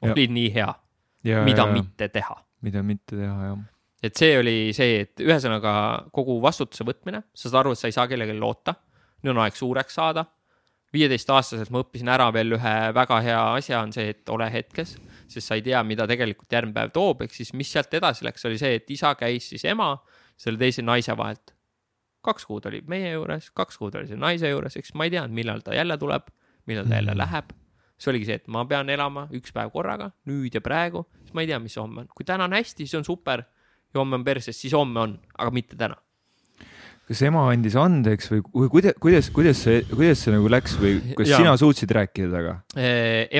oli 0.03 0.27
ja. 0.27 0.33
nii 0.33 0.55
hea 0.55 0.75
mida 1.25 1.65
ja, 1.65 1.73
mitte 1.73 2.09
teha. 2.13 2.37
mida 2.65 2.83
mitte 2.83 3.17
teha, 3.17 3.49
jah. 3.49 3.59
et 4.05 4.21
see 4.21 4.37
oli 4.39 4.57
see, 4.77 5.01
et 5.05 5.25
ühesõnaga 5.25 5.75
kogu 6.15 6.39
vastutuse 6.43 6.87
võtmine, 6.87 7.25
sa 7.35 7.49
saad 7.49 7.63
aru, 7.63 7.75
et 7.75 7.81
sa 7.81 7.91
ei 7.91 7.97
saa 7.97 8.09
kellelegi 8.11 8.39
loota. 8.39 8.77
nüüd 9.25 9.35
on 9.35 9.45
aeg 9.45 9.57
suureks 9.57 10.01
saada. 10.01 10.27
viieteistaastaselt 10.95 11.73
ma 11.75 11.81
õppisin 11.83 12.11
ära 12.13 12.29
veel 12.33 12.55
ühe 12.55 12.75
väga 12.95 13.21
hea 13.25 13.41
asja, 13.55 13.81
on 13.83 13.93
see, 13.93 14.13
et 14.15 14.29
ole 14.31 14.47
hetkes, 14.53 14.95
sest 15.27 15.49
sa 15.49 15.57
ei 15.59 15.63
tea, 15.63 15.83
mida 15.83 16.07
tegelikult 16.07 16.53
järgmine 16.53 16.75
päev 16.75 16.93
toob, 16.95 17.25
ehk 17.25 17.35
siis 17.35 17.51
mis 17.53 17.73
sealt 17.73 17.95
edasi 17.95 18.25
läks, 18.25 18.45
oli 18.47 18.61
see, 18.61 18.77
et 18.79 18.91
isa 18.91 19.15
käis 19.19 19.49
siis 19.51 19.65
ema 19.67 19.97
selle 20.37 20.59
teise 20.59 20.83
naise 20.83 21.17
vahelt. 21.17 21.55
kaks 22.25 22.47
kuud 22.49 22.65
oli 22.67 22.81
meie 22.89 23.11
juures, 23.13 23.51
kaks 23.51 23.77
kuud 23.79 23.97
oli 23.99 24.07
selle 24.09 24.21
naise 24.21 24.49
juures, 24.49 24.77
eks 24.77 24.95
ma 24.95 25.05
ei 25.05 25.11
teadnud, 25.13 25.35
millal 25.35 25.61
ta 25.61 25.75
jälle 25.75 25.99
tuleb, 25.99 26.31
millal 26.67 26.87
ta 26.89 26.95
jälle 26.95 27.13
-hmm. 27.13 27.25
läheb 27.25 27.53
see 28.05 28.13
oligi 28.13 28.29
see, 28.29 28.39
et 28.43 28.49
ma 28.53 28.65
pean 28.69 28.91
elama 28.93 29.27
üks 29.35 29.55
päev 29.55 29.73
korraga, 29.75 30.11
nüüd 30.29 30.55
ja 30.55 30.63
praegu, 30.65 31.07
siis 31.25 31.35
ma 31.37 31.45
ei 31.45 31.51
tea, 31.51 31.61
mis 31.63 31.77
homme 31.81 32.05
on. 32.05 32.09
kui 32.15 32.27
täna 32.29 32.49
on 32.49 32.57
hästi, 32.57 32.85
siis 32.85 32.99
on 33.01 33.07
super 33.07 33.45
ja 33.45 34.01
homme 34.01 34.19
on 34.21 34.25
perses, 34.27 34.59
siis 34.59 34.75
homme 34.77 35.01
on, 35.01 35.15
aga 35.39 35.55
mitte 35.55 35.79
täna. 35.81 35.97
kas 37.05 37.21
ema 37.27 37.43
andis 37.53 37.75
andeks 37.77 38.31
või, 38.33 38.43
või 38.55 38.69
kuidas, 38.73 38.95
kuidas, 39.01 39.31
kuidas 39.35 39.59
see, 39.67 39.83
kuidas 39.91 40.23
see 40.25 40.33
nagu 40.33 40.49
läks 40.49 40.77
või 40.81 40.95
kas 41.19 41.33
ja. 41.35 41.41
sina 41.43 41.53
suutsid 41.61 41.93
rääkida 41.93 42.31
temaga? 42.33 42.55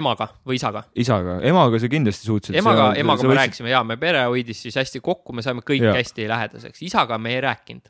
emaga 0.01 0.29
või 0.45 0.59
isaga? 0.61 0.85
isaga, 1.01 1.39
emaga 1.49 1.81
sa 1.81 1.91
kindlasti 1.93 2.29
suutsid. 2.29 2.59
emaga, 2.61 2.91
emaga 3.01 3.25
me 3.25 3.33
võtsid... 3.33 3.41
rääkisime 3.41 3.73
ja 3.73 3.85
me 3.87 3.97
pere 4.01 4.27
hoidis 4.29 4.61
siis 4.67 4.77
hästi 4.81 5.01
kokku, 5.05 5.37
me 5.37 5.45
saime 5.47 5.65
kõik 5.65 5.87
ja. 5.89 5.97
hästi 5.97 6.29
lähedaseks, 6.29 6.85
isaga 6.85 7.19
me 7.19 7.37
ei 7.37 7.45
rääkinud. 7.45 7.89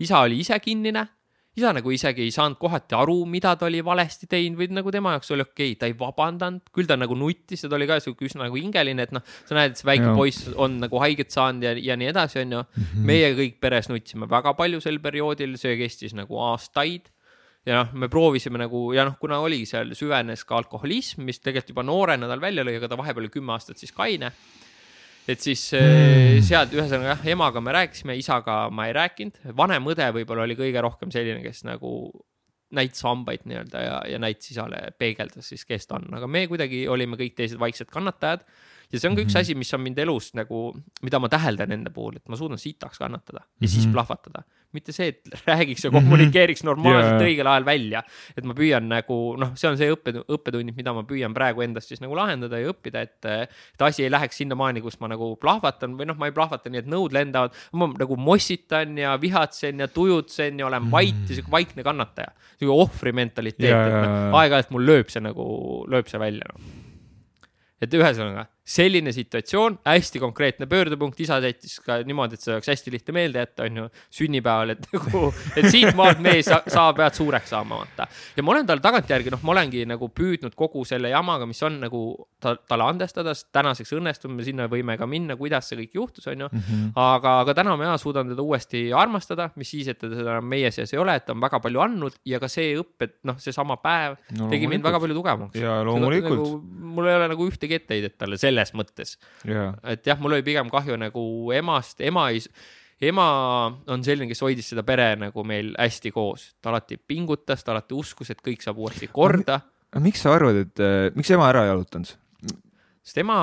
isa 0.00 0.24
oli 0.24 0.40
ise 0.40 0.58
kinnine 0.64 1.06
isa 1.58 1.72
nagu 1.76 1.92
isegi 1.92 2.24
ei 2.24 2.32
saanud 2.32 2.56
kohati 2.60 2.96
aru, 2.96 3.18
mida 3.28 3.52
ta 3.60 3.66
oli 3.68 3.82
valesti 3.84 4.28
teinud 4.30 4.60
või 4.60 4.68
nagu 4.72 4.92
tema 4.94 5.12
jaoks 5.16 5.32
oli 5.34 5.44
okei 5.44 5.74
okay,, 5.74 5.78
ta 5.80 5.90
ei 5.90 5.96
vabandanud, 5.98 6.64
küll 6.72 6.88
ta 6.88 6.96
nagu 6.96 7.16
nuttis 7.18 7.64
ja 7.64 7.68
ta 7.68 7.76
oli 7.76 7.88
ka 7.90 7.98
sihuke 8.00 8.24
üsna 8.28 8.46
nagu 8.46 8.56
hingeline, 8.56 9.04
et 9.04 9.12
noh, 9.12 9.24
sa 9.48 9.58
näed, 9.58 9.74
et 9.74 9.82
see 9.82 9.88
väike 9.88 10.08
ja. 10.08 10.14
poiss 10.16 10.48
on 10.56 10.78
nagu 10.80 11.02
haiget 11.02 11.34
saanud 11.34 11.68
ja, 11.68 11.74
ja 11.76 11.98
nii 12.00 12.08
edasi, 12.12 12.40
onju. 12.46 12.62
Mhm. 12.72 13.08
meie 13.08 13.32
kõik 13.36 13.58
peres 13.60 13.90
nutsime 13.92 14.28
väga 14.30 14.54
palju 14.56 14.80
sel 14.80 15.00
perioodil, 15.04 15.58
see 15.60 15.76
kestis 15.80 16.16
nagu 16.16 16.40
aastaid 16.40 17.12
ja 17.68 17.82
noh, 17.82 17.92
me 17.94 18.08
proovisime 18.10 18.58
nagu 18.64 18.88
ja 18.96 19.04
noh, 19.06 19.18
kuna 19.20 19.42
oli 19.44 19.62
seal 19.68 19.92
süvenes 19.98 20.46
ka 20.48 20.56
alkoholism, 20.62 21.26
mis 21.28 21.42
tegelikult 21.42 21.76
juba 21.76 21.84
noorena 21.86 22.30
tal 22.30 22.42
välja 22.42 22.64
lõi, 22.64 22.78
aga 22.80 22.90
ta 22.90 22.98
vahepeal 22.98 23.26
oli 23.26 23.34
kümme 23.34 23.54
aastat 23.54 23.82
siis 23.82 23.92
kaine 23.94 24.32
et 25.28 25.40
siis 25.40 25.62
mm. 25.76 26.42
sealt 26.46 26.74
ühesõnaga 26.74 27.14
jah, 27.14 27.24
emaga 27.34 27.62
me 27.62 27.74
rääkisime, 27.76 28.16
isaga 28.18 28.66
ma 28.74 28.88
ei 28.88 28.96
rääkinud, 28.96 29.38
vanem 29.58 29.86
õde 29.92 30.08
võib-olla 30.18 30.46
oli 30.48 30.58
kõige 30.58 30.82
rohkem 30.82 31.12
selline, 31.14 31.42
kes 31.44 31.62
nagu 31.68 32.10
näitas 32.72 33.04
hambaid 33.04 33.44
nii-öelda 33.48 33.84
ja, 33.84 33.96
ja 34.14 34.20
näitas 34.22 34.50
isale, 34.54 34.80
peegeldas 34.98 35.50
siis, 35.52 35.64
kes 35.68 35.86
ta 35.88 35.98
on, 35.98 36.08
aga 36.16 36.28
me 36.30 36.46
kuidagi 36.50 36.86
olime 36.90 37.18
kõik 37.20 37.36
teised 37.38 37.60
vaiksed 37.60 37.90
kannatajad. 37.92 38.44
ja 38.92 39.00
see 39.00 39.10
on 39.10 39.16
ka 39.16 39.22
üks 39.22 39.32
mm 39.32 39.36
-hmm. 39.36 39.40
asi, 39.40 39.54
mis 39.54 39.74
on 39.74 39.80
mind 39.84 39.98
elus 39.98 40.32
nagu, 40.34 40.62
mida 41.02 41.18
ma 41.18 41.28
täheldan 41.28 41.72
enda 41.72 41.90
puhul, 41.90 42.16
et 42.16 42.28
ma 42.28 42.36
suudan 42.36 42.58
sitaks 42.58 42.98
kannatada 42.98 43.40
ja 43.40 43.44
mm 43.44 43.66
-hmm. 43.66 43.68
siis 43.68 43.86
mhm. 43.86 43.92
plahvatada. 43.92 44.42
Mitte 44.76 44.94
see, 44.94 45.12
et 45.12 45.46
räägiks 45.48 45.86
ja 45.86 45.92
kommunikeeriks 45.94 46.64
normaalselt 46.66 47.20
Jaa. 47.20 47.28
õigel 47.28 47.50
ajal 47.50 47.66
välja. 47.66 48.02
et 48.36 48.46
ma 48.48 48.56
püüan 48.56 48.88
nagu 48.90 49.18
noh, 49.40 49.52
see 49.58 49.70
on 49.70 49.78
see 49.80 49.90
õppe, 49.92 50.14
õppetunnid, 50.22 50.76
mida 50.76 50.94
ma 50.96 51.04
püüan 51.08 51.34
praegu 51.36 51.64
endast 51.64 51.92
siis 51.92 52.02
nagu 52.02 52.16
lahendada 52.18 52.60
ja 52.60 52.72
õppida, 52.72 53.04
et, 53.06 53.30
et 53.46 53.86
asi 53.86 54.06
ei 54.06 54.12
läheks 54.12 54.42
sinnamaani, 54.42 54.82
kus 54.84 54.98
ma 55.02 55.10
nagu 55.12 55.32
plahvatan 55.40 55.96
või 55.98 56.08
noh, 56.10 56.18
ma 56.20 56.30
ei 56.30 56.36
plahvata 56.36 56.72
nii, 56.72 56.84
et 56.84 56.90
nõud 56.90 57.16
lendavad. 57.16 57.56
ma 57.76 57.90
nagu 57.92 58.16
mossitan 58.20 58.96
ja 58.98 59.16
vihatsen 59.20 59.82
ja 59.84 59.88
tujutsen 59.88 60.60
ja 60.60 60.68
olen 60.68 60.90
vait 60.92 61.26
ja 61.28 61.36
sihuke 61.36 61.52
vaikne 61.52 61.86
kannataja. 61.86 62.32
sihuke 62.58 62.78
ohvri 62.86 63.12
mentaliteet, 63.16 63.72
Jaa, 63.72 63.88
et 63.88 63.98
noh, 64.00 64.38
aeg-ajalt 64.40 64.72
mul 64.74 64.88
lööb 64.88 65.12
see 65.12 65.24
nagu, 65.24 65.44
lööb 65.90 66.08
see 66.10 66.20
välja 66.22 66.48
noh 66.52 66.80
et 67.82 67.94
ühesõnaga 67.98 68.46
selline 68.64 69.12
situatsioon, 69.12 69.78
hästi 69.86 70.20
konkreetne 70.22 70.66
pöördepunkt, 70.70 71.20
isa 71.20 71.38
jättis 71.42 71.80
ka 71.82 71.98
niimoodi, 72.06 72.38
et 72.38 72.44
see 72.44 72.54
oleks 72.54 72.70
hästi 72.70 72.92
lihtne 72.94 73.14
meelde 73.16 73.42
jätta, 73.42 73.66
on 73.66 73.80
ju, 73.80 73.86
sünnipäeval, 74.18 74.74
et 74.76 74.86
nagu, 74.94 75.22
et 75.56 75.68
siitmaalt 75.72 76.22
mees 76.22 76.46
sa, 76.46 76.84
pead 76.96 77.18
suureks 77.18 77.50
saama, 77.50 77.80
vaata. 77.82 78.06
ja 78.36 78.44
ma 78.46 78.54
olen 78.54 78.68
talle 78.68 78.84
tagantjärgi, 78.84 79.32
noh, 79.34 79.42
ma 79.42 79.54
olengi 79.56 79.82
nagu 79.88 80.08
püüdnud 80.14 80.54
kogu 80.58 80.84
selle 80.88 81.10
jamaga, 81.10 81.48
mis 81.50 81.62
on 81.66 81.80
nagu 81.82 82.04
ta, 82.42 82.54
talle 82.70 82.86
andestada, 82.86 83.34
sest 83.34 83.50
tänaseks 83.54 83.94
õnnestub, 83.98 84.34
me 84.36 84.46
sinna 84.46 84.68
võime 84.70 84.96
ka 85.00 85.10
minna, 85.10 85.36
kuidas 85.40 85.72
see 85.72 85.82
kõik 85.82 85.98
juhtus, 85.98 86.30
on 86.30 86.46
ju. 86.46 86.50
aga, 86.94 87.38
aga 87.42 87.56
täna 87.58 87.74
mina 87.80 87.96
suudan 87.98 88.30
teda 88.30 88.46
uuesti 88.46 88.84
armastada, 88.94 89.50
mis 89.58 89.74
siis, 89.74 89.90
et 89.90 89.98
ta 89.98 90.10
seda 90.12 90.36
enam 90.36 90.46
meie 90.48 90.70
seas 90.74 90.94
ei 90.94 91.02
ole, 91.02 91.18
et 91.18 91.26
ta 91.26 91.34
on 91.34 91.42
väga 91.42 91.58
palju 91.64 91.82
andnud 91.82 92.20
ja 92.28 92.38
ka 92.42 92.50
see 92.52 92.76
õpp, 92.78 93.08
et 93.08 93.18
noh, 93.26 93.38
seesama 93.42 93.78
päev 93.82 94.20
No 94.38 94.48
tegi 94.50 94.68
mind 94.70 94.84
väga 94.84 95.00
palju 95.02 95.16
tugevamaks. 95.16 95.58
Jaa, 95.60 95.80
loomulikult. 95.86 96.40
Nagu, 96.40 96.88
mul 96.96 97.08
ei 97.10 97.16
ole 97.18 97.28
nagu 97.32 97.46
ühtegi 97.48 97.76
etteheidet 97.78 98.16
talle 98.20 98.38
selles 98.52 98.74
mõttes, 98.76 99.16
jaa, 99.48 99.72
et 99.94 100.06
jah, 100.06 100.20
mul 100.20 100.36
oli 100.36 100.46
pigem 100.46 100.70
kahju 100.72 100.98
nagu 101.00 101.24
emast, 101.56 102.00
ema 102.04 102.28
ei, 102.30 102.42
ema 103.08 103.26
on 103.90 104.04
selline, 104.06 104.28
kes 104.30 104.42
hoidis 104.44 104.68
seda 104.72 104.84
pere 104.86 105.12
nagu 105.18 105.44
meil 105.46 105.72
hästi 105.78 106.12
koos, 106.14 106.52
ta 106.62 106.70
alati 106.72 107.00
pingutas, 107.00 107.64
ta 107.64 107.74
alati 107.74 107.96
uskus, 107.98 108.30
et 108.34 108.42
kõik 108.44 108.62
saab 108.64 108.82
uuesti 108.82 109.10
korda, 109.12 109.62
miks 110.02 110.22
sa 110.24 110.36
arvad, 110.36 110.60
et 110.66 110.82
äh, 110.82 111.08
miks 111.16 111.32
ema 111.34 111.48
ära 111.50 111.66
ei 111.66 111.72
jalutanud? 111.72 112.18
sest 113.02 113.18
ema, 113.18 113.38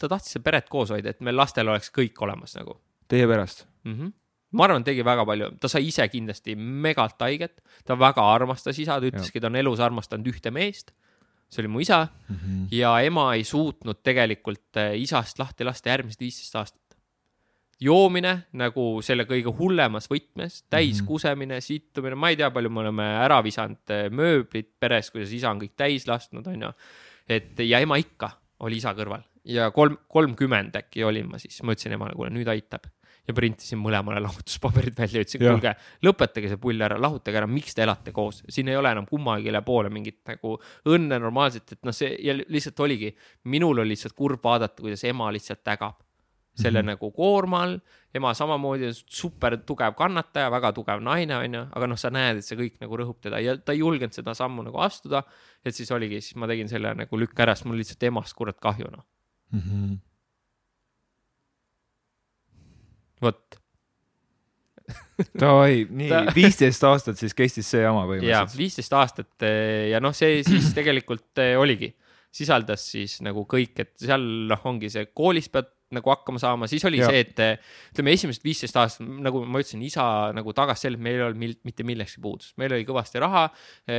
ta 0.00 0.10
tahtis 0.10 0.36
seda 0.36 0.44
peret 0.44 0.68
koos 0.72 0.92
hoida, 0.92 1.14
et 1.14 1.24
meil 1.24 1.38
lastel 1.38 1.70
oleks 1.70 1.88
kõik 1.94 2.20
olemas 2.26 2.58
nagu 2.58 2.76
Teie 3.08 3.26
pärast? 3.28 3.66
mm. 3.84 3.94
-hmm. 3.94 4.12
ma 4.52 4.64
arvan, 4.64 4.84
tegi 4.84 5.04
väga 5.04 5.24
palju, 5.24 5.50
ta 5.60 5.68
sai 5.68 5.86
ise 5.88 6.06
kindlasti 6.08 6.56
megalt 6.56 7.20
haiget, 7.20 7.62
ta 7.84 7.96
väga 7.98 8.24
armastas 8.34 8.78
isa, 8.78 9.00
ta 9.00 9.06
ütleski, 9.06 9.40
ta 9.40 9.48
on 9.48 9.56
elus 9.56 9.80
armastanud 9.80 10.28
ühte 10.28 10.50
meest. 10.50 10.92
See 11.54 11.64
oli 11.64 11.72
mu 11.72 11.82
isa 11.84 12.04
mm 12.04 12.36
-hmm. 12.36 12.62
ja 12.74 12.94
ema 13.06 13.28
ei 13.34 13.44
suutnud 13.44 14.02
tegelikult 14.02 14.76
eh, 14.76 14.96
isast 15.00 15.38
lahti 15.38 15.64
lasta 15.64 15.92
järgmised 15.92 16.20
viisteist 16.20 16.56
aastat. 16.56 16.80
joomine 17.80 18.46
nagu 18.52 19.02
selle 19.02 19.24
kõige 19.24 19.50
hullemas 19.58 20.06
võtmes, 20.10 20.62
täiskusemine, 20.70 21.60
sittumine, 21.60 22.14
ma 22.14 22.28
ei 22.30 22.36
tea, 22.36 22.50
palju 22.50 22.70
me 22.70 22.80
oleme 22.80 23.02
ära 23.02 23.42
visanud 23.42 23.90
eh, 23.90 24.10
mööblit 24.10 24.70
peres, 24.80 25.10
kuidas 25.10 25.32
isa 25.32 25.50
on 25.50 25.60
kõik 25.60 25.74
täis 25.76 26.06
lasknud, 26.06 26.46
onju. 26.46 26.72
et 27.28 27.58
ja 27.58 27.80
ema 27.80 27.96
ikka 27.96 28.30
oli 28.60 28.76
isa 28.76 28.94
kõrval 28.94 29.22
ja 29.44 29.70
kolm, 29.70 29.96
kolmkümmend 30.08 30.76
äkki 30.76 31.04
olin 31.04 31.28
ma 31.30 31.38
siis, 31.38 31.62
ma 31.62 31.72
ütlesin 31.72 31.92
emale, 31.98 32.14
kuule 32.16 32.30
nüüd 32.30 32.48
aitab 32.48 32.86
ja 33.28 33.34
printisin 33.34 33.80
mõlemale 33.80 34.20
lahutuspaberid 34.24 34.96
välja, 34.98 35.24
ütlesin, 35.24 35.42
kuulge, 35.44 35.74
lõpetage 36.04 36.50
see 36.52 36.60
pull 36.60 36.84
ära, 36.84 36.98
lahutage 37.00 37.40
ära, 37.40 37.48
miks 37.50 37.76
te 37.76 37.84
elate 37.86 38.12
koos, 38.12 38.42
siin 38.52 38.68
ei 38.68 38.76
ole 38.76 38.92
enam 38.92 39.08
kummagile 39.08 39.62
poole 39.64 39.92
mingit 39.92 40.20
nagu 40.28 40.58
õnne 40.92 41.20
normaalselt, 41.22 41.76
et 41.76 41.88
noh, 41.88 41.96
see 41.96 42.12
ja 42.24 42.36
lihtsalt 42.36 42.84
oligi, 42.84 43.14
minul 43.48 43.80
oli 43.80 43.94
lihtsalt 43.94 44.16
kurb 44.18 44.44
vaadata, 44.44 44.82
kuidas 44.82 45.04
ema 45.08 45.30
lihtsalt 45.32 45.72
ägab 45.74 46.02
selle 46.54 46.82
mm 46.82 46.86
-hmm. 46.86 46.90
nagu 46.90 47.10
koorma 47.10 47.62
all, 47.62 47.78
ema 48.14 48.34
samamoodi 48.34 48.86
on 48.86 48.94
super 48.94 49.56
tugev 49.56 49.94
kannataja, 49.98 50.50
väga 50.50 50.72
tugev 50.72 51.00
naine, 51.02 51.36
onju, 51.36 51.66
aga 51.72 51.86
noh, 51.86 51.98
sa 51.98 52.10
näed, 52.10 52.38
et 52.38 52.44
see 52.44 52.58
kõik 52.58 52.76
nagu 52.80 52.96
rõhub 52.96 53.18
teda 53.20 53.40
ja 53.42 53.56
ta 53.56 53.72
ei 53.72 53.78
julgenud 53.78 54.14
seda 54.14 54.34
sammu 54.34 54.62
nagu 54.62 54.78
astuda. 54.78 55.22
et 55.64 55.74
siis 55.74 55.90
oligi, 55.90 56.20
siis 56.20 56.36
ma 56.36 56.46
tegin 56.46 56.68
selle 56.68 56.94
nagu 56.94 57.16
lükk 57.18 57.40
ära, 57.40 57.54
sest 57.54 57.64
mul 57.64 57.76
lihtsalt 57.76 58.02
emast 58.02 58.36
kurat 58.36 58.60
kahju, 58.60 58.86
noh, 58.92 59.04
vot 63.22 63.60
Davai, 65.38 65.84
nii 65.88 66.10
viisteist 66.36 66.82
aastat 66.84 67.20
siis 67.20 67.32
kestis 67.36 67.68
see 67.72 67.84
jama 67.84 68.02
ja 68.04 68.08
põhimõtteliselt. 68.10 68.58
viisteist 68.58 68.96
aastat 68.98 69.44
eh, 69.46 69.90
ja 69.92 70.00
noh, 70.02 70.12
see 70.16 70.42
siis 70.46 70.72
tegelikult 70.76 71.40
eh, 71.40 71.54
oligi, 71.60 71.92
sisaldas 72.34 72.82
siis 72.90 73.20
nagu 73.24 73.46
kõik, 73.48 73.78
et 73.80 73.94
seal 74.02 74.24
noh, 74.50 74.66
ongi 74.68 74.90
see 74.92 75.06
koolis 75.14 75.48
pead 75.54 75.70
nagu 75.94 76.10
hakkama 76.10 76.40
saama, 76.42 76.66
siis 76.66 76.82
oli 76.88 76.98
Ja. 76.98 77.06
see, 77.06 77.20
et 77.22 77.38
eh, 77.44 77.70
ütleme, 77.94 78.12
esimesed 78.18 78.42
viisteist 78.44 78.76
aastat, 78.80 79.06
nagu 79.06 79.44
ma 79.46 79.62
ütlesin, 79.62 79.84
isa 79.86 80.04
nagu 80.34 80.52
tagas 80.56 80.82
selle, 80.82 80.98
et 80.98 81.04
meil 81.06 81.20
ei 81.20 81.24
olnud 81.28 81.40
mil, 81.44 81.54
mitte 81.64 81.86
millekski 81.86 82.20
puudus, 82.24 82.50
meil 82.60 82.74
oli 82.74 82.88
kõvasti 82.88 83.22
raha. 83.22 83.44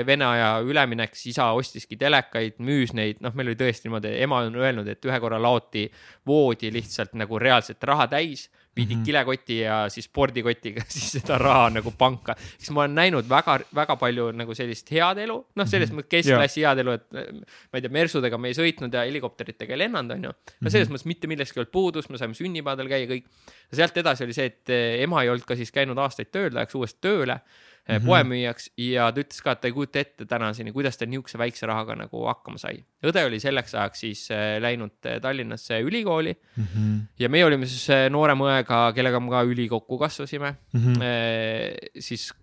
Vene 0.05 0.27
aja 0.27 0.49
ülemineks, 0.67 1.23
isa 1.31 1.47
ostiski 1.55 1.95
telekaid, 2.01 2.59
müüs 2.59 2.91
neid, 2.97 3.23
noh, 3.23 3.31
meil 3.33 3.53
oli 3.53 3.61
tõesti 3.63 3.87
niimoodi, 3.87 4.11
ema 4.27 4.43
on 4.49 4.59
öelnud, 4.59 4.91
et 4.91 5.07
ühe 5.07 5.21
korra 5.23 5.39
laoti 5.39 5.87
voodi 6.27 6.73
lihtsalt 6.75 7.15
nagu 7.15 7.39
reaalselt 7.39 7.87
raha 7.87 8.09
täis 8.11 8.49
viidi 8.75 8.95
mm 8.95 9.01
-hmm. 9.01 9.05
kilekoti 9.05 9.59
ja 9.59 9.89
siis 9.89 10.05
spordikotiga 10.05 10.83
siis 10.93 11.11
seda 11.11 11.37
raha 11.37 11.69
nagu 11.69 11.91
panka. 11.97 12.35
siis 12.57 12.71
ma 12.71 12.81
olen 12.81 12.95
näinud 12.95 13.29
väga, 13.29 13.59
väga 13.75 13.95
palju 13.95 14.31
nagu 14.31 14.55
sellist 14.55 14.91
head 14.91 15.21
elu, 15.23 15.37
noh, 15.55 15.67
selles 15.67 15.91
mõttes 15.91 16.09
keskklassi 16.09 16.65
head 16.65 16.83
elu, 16.83 16.91
et 16.91 17.07
äh, 17.15 17.31
ma 17.71 17.79
ei 17.79 17.81
tea, 17.81 17.93
mersudega 17.99 18.37
me 18.37 18.51
ei 18.51 18.57
sõitnud 18.57 18.93
ja 18.93 19.05
helikopteritega 19.05 19.73
ei 19.73 19.79
lennanud, 19.85 20.17
onju. 20.17 20.33
no 20.61 20.69
selles 20.69 20.89
mõttes 20.89 21.05
mitte 21.05 21.27
millestki 21.27 21.59
ei 21.59 21.63
olnud 21.63 21.71
puudus, 21.71 22.09
me 22.09 22.17
saime 22.17 22.33
sünnipäevadel 22.33 22.91
käia 22.91 23.07
kõik. 23.07 23.29
sealt 23.73 23.97
edasi 23.97 24.23
oli 24.23 24.33
see, 24.33 24.51
et 24.51 24.69
eh, 24.69 25.03
ema 25.03 25.23
ei 25.23 25.29
olnud 25.29 25.47
ka 25.47 25.55
siis 25.55 25.71
käinud 25.71 25.97
aastaid 25.97 26.31
tööl, 26.31 26.51
ta 26.51 26.63
läks 26.63 26.75
uuesti 26.75 26.99
tööle 27.01 27.39
mm 27.87 27.95
-hmm. 27.95 28.05
poemüüjaks 28.05 28.69
ja 28.77 29.11
ta 29.11 29.21
ütles 29.21 29.41
ka, 29.43 29.51
et 29.51 29.61
ta 29.61 29.69
ei 29.69 29.73
kujuta 29.73 29.99
ette 29.99 30.25
tänaseni, 30.25 30.73
kuidas 30.73 30.97
ta 30.97 31.05
niisuguse 31.05 31.37
väikse 31.37 31.67
rahaga 31.69 31.95
nagu 31.95 32.25
hakkama 32.25 32.57
sai. 32.57 32.83
õde 33.05 33.25
oli 33.25 33.39
selleks 33.39 33.75
ajaks 33.75 33.99
siis 33.99 34.31
eh, 34.31 34.57
läinud 34.61 35.05
eh, 35.05 35.19
Tallinnasse 35.21 35.79
ülikooli 35.81 36.33
mm 36.33 36.63
-hmm. 36.63 37.01
ja 37.19 37.29
meie 37.29 37.45
olime 37.45 37.65
siis 37.65 37.89
eh, 37.89 38.09
noorema 38.09 38.49
õega, 38.49 38.93
kellega 38.95 39.19
me 39.19 39.29
ka 39.29 39.43
ülikokku 39.43 39.97
kasvasime 39.97 40.55
mm. 40.73 40.81
-hmm. 40.81 41.99
siis 41.99 42.33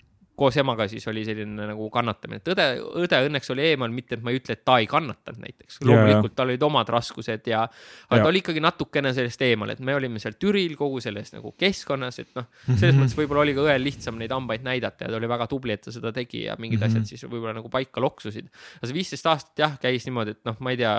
koos 0.42 0.56
emaga 0.58 0.88
siis 0.90 1.06
oli 1.10 1.22
selline 1.26 1.68
nagu 1.70 1.86
kannatamine, 1.92 2.40
et 2.42 2.50
õde, 2.52 2.66
õde 3.04 3.20
õnneks 3.28 3.52
oli 3.54 3.64
eemal, 3.70 3.92
mitte 3.94 4.16
et 4.18 4.24
ma 4.24 4.32
ei 4.32 4.40
ütle, 4.40 4.56
et 4.58 4.64
ta 4.66 4.78
ei 4.82 4.88
kannatanud 4.90 5.42
näiteks. 5.44 5.80
Loomulikult 5.86 6.34
tal 6.38 6.50
olid 6.50 6.66
omad 6.66 6.90
raskused 6.92 7.50
ja, 7.50 7.62
aga 7.64 8.18
Jaa. 8.18 8.24
ta 8.24 8.30
oli 8.30 8.42
ikkagi 8.42 8.62
natukene 8.64 9.12
sellest 9.16 9.44
eemal, 9.46 9.74
et 9.74 9.82
me 9.84 9.94
olime 9.98 10.22
seal 10.22 10.36
Türil 10.40 10.74
kogu 10.78 11.02
selles 11.04 11.34
nagu 11.36 11.54
keskkonnas, 11.58 12.18
et 12.24 12.32
noh, 12.38 12.48
selles 12.80 12.98
mõttes 12.98 13.16
võib-olla 13.18 13.44
oli 13.46 13.56
ka 13.56 13.66
õel 13.68 13.86
lihtsam 13.86 14.18
neid 14.20 14.34
hambaid 14.34 14.66
näidata 14.66 15.06
ja 15.06 15.12
ta 15.14 15.20
oli 15.20 15.30
väga 15.30 15.48
tubli, 15.50 15.76
et 15.76 15.84
ta 15.86 15.94
seda 15.94 16.14
tegi 16.16 16.46
ja 16.48 16.56
mingid 16.58 16.80
mm 16.80 16.88
-hmm. 16.88 17.04
asjad 17.04 17.14
siis 17.14 17.28
võib-olla 17.28 17.54
nagu 17.60 17.70
paika 17.72 18.02
loksusid. 18.02 18.50
aga 18.80 18.90
see 18.90 18.98
viisteist 18.98 19.30
aastat 19.30 19.64
jah, 19.64 19.78
käis 19.82 20.08
niimoodi, 20.08 20.36
et 20.36 20.44
noh, 20.48 20.58
ma 20.60 20.74
ei 20.74 20.80
tea, 20.80 20.96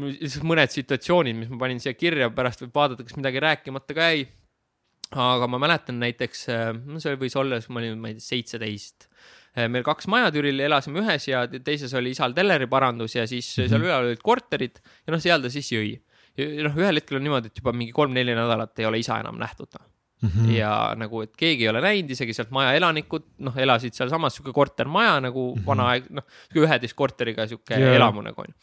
lihtsalt 0.00 0.44
mõned 0.46 0.72
situatsioonid, 0.72 1.36
mis 1.36 1.48
ma 1.52 1.64
panin 1.64 1.80
siia 1.80 1.94
kirja, 1.94 2.30
pärast 2.34 2.62
võib 2.64 2.74
vaadata, 2.74 3.04
kas 3.04 3.16
midagi 3.16 3.40
rääkimata 3.40 3.96
ka 3.96 4.12
jäi 4.12 4.28
aga 5.18 5.48
ma 5.50 5.58
mäletan 5.58 5.98
näiteks, 6.00 6.46
no 6.86 7.00
see 7.02 7.18
võis 7.18 7.34
olla, 7.38 7.58
ma 7.68 7.82
olin, 7.82 7.98
ma 8.00 8.10
ei 8.10 8.18
tea, 8.18 8.26
seitseteist. 8.28 9.08
meil 9.66 9.82
kaks 9.86 10.06
maja 10.06 10.30
Türil, 10.30 10.60
elasime 10.62 11.02
ühes 11.02 11.26
ja 11.26 11.42
teises 11.50 11.94
oli 11.98 12.12
isal 12.14 12.34
teleriparandus 12.36 13.16
ja 13.16 13.26
siis 13.26 13.56
-hmm. 13.56 13.68
seal 13.68 13.82
üleval 13.82 14.10
olid 14.12 14.22
korterid 14.22 14.78
ja 14.78 15.12
noh, 15.12 15.20
seal 15.20 15.42
ta 15.42 15.50
siis 15.50 15.72
jõi. 15.72 15.98
ja 16.38 16.68
noh, 16.68 16.76
ühel 16.78 17.00
hetkel 17.00 17.18
on 17.18 17.26
niimoodi, 17.26 17.50
et 17.50 17.58
juba 17.58 17.72
mingi 17.72 17.92
kolm-neli 17.92 18.36
nädalat 18.38 18.78
ei 18.78 18.86
ole 18.86 18.98
isa 18.98 19.18
enam 19.18 19.38
nähtud. 19.38 19.74
Mm 20.22 20.28
-hmm. 20.28 20.50
ja 20.52 20.94
nagu, 20.96 21.22
et 21.22 21.36
keegi 21.36 21.64
ei 21.64 21.68
ole 21.68 21.80
näinud, 21.80 22.10
isegi 22.10 22.34
sealt 22.36 22.50
maja 22.50 22.74
elanikud, 22.76 23.24
noh, 23.38 23.56
elasid 23.56 23.94
sealsamas 23.96 24.34
sihuke 24.36 24.52
kortermaja 24.52 25.20
nagu 25.20 25.54
mm 25.54 25.60
-hmm. 25.60 25.66
vana 25.66 25.88
aeg, 25.88 26.10
noh, 26.10 26.24
sihuke 26.52 26.66
üheteist 26.66 26.94
korteriga 26.94 27.46
sihuke 27.46 27.74
yeah. 27.74 27.96
elamu 27.96 28.22
nagu 28.22 28.40
on. 28.40 28.54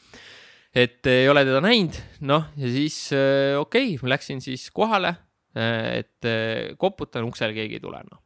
et 0.76 1.06
ei 1.08 1.30
ole 1.30 1.44
teda 1.46 1.62
näinud, 1.62 1.98
noh, 2.22 2.46
ja 2.56 2.68
siis 2.70 3.10
äh, 3.12 3.60
okei 3.60 3.96
okay,, 3.96 4.00
ma 4.04 4.10
läksin 4.10 4.42
siis 4.42 4.72
kohale 4.72 5.16
et 5.56 6.28
eh, 6.28 6.76
koputan 6.80 7.28
uksel, 7.28 7.54
keegi 7.56 7.80
ei 7.80 7.84
tule, 7.84 8.02
noh. 8.08 8.24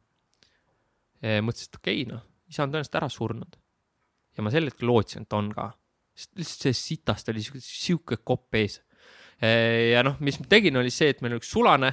mõtlesin, 1.22 1.70
et 1.70 1.78
okei 1.78 2.00
okay,, 2.02 2.08
noh, 2.10 2.24
isa 2.50 2.64
on 2.64 2.72
tõenäoliselt 2.72 2.98
ära 3.00 3.08
surnud. 3.12 3.58
ja 4.36 4.44
ma 4.44 4.52
sel 4.52 4.66
hetkel 4.68 4.88
lootsin, 4.88 5.26
et 5.26 5.36
on 5.38 5.52
ka. 5.54 5.70
lihtsalt 6.36 6.66
sellest 6.66 6.88
sitast 6.88 7.28
oli 7.32 7.44
sihuke, 7.44 7.62
sihuke 7.64 8.20
kopp 8.24 8.54
ees. 8.58 8.80
ja 9.40 10.02
noh, 10.06 10.18
mis 10.20 10.40
ma 10.40 10.48
tegin, 10.50 10.76
oli 10.76 10.90
see, 10.90 11.12
et 11.14 11.22
meil 11.22 11.36
oli 11.36 11.42
üks 11.42 11.52
sulane, 11.54 11.92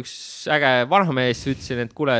üks 0.00 0.14
äge 0.52 0.72
vanamees, 0.90 1.44
ütlesin, 1.52 1.84
et 1.84 1.94
kuule, 1.96 2.18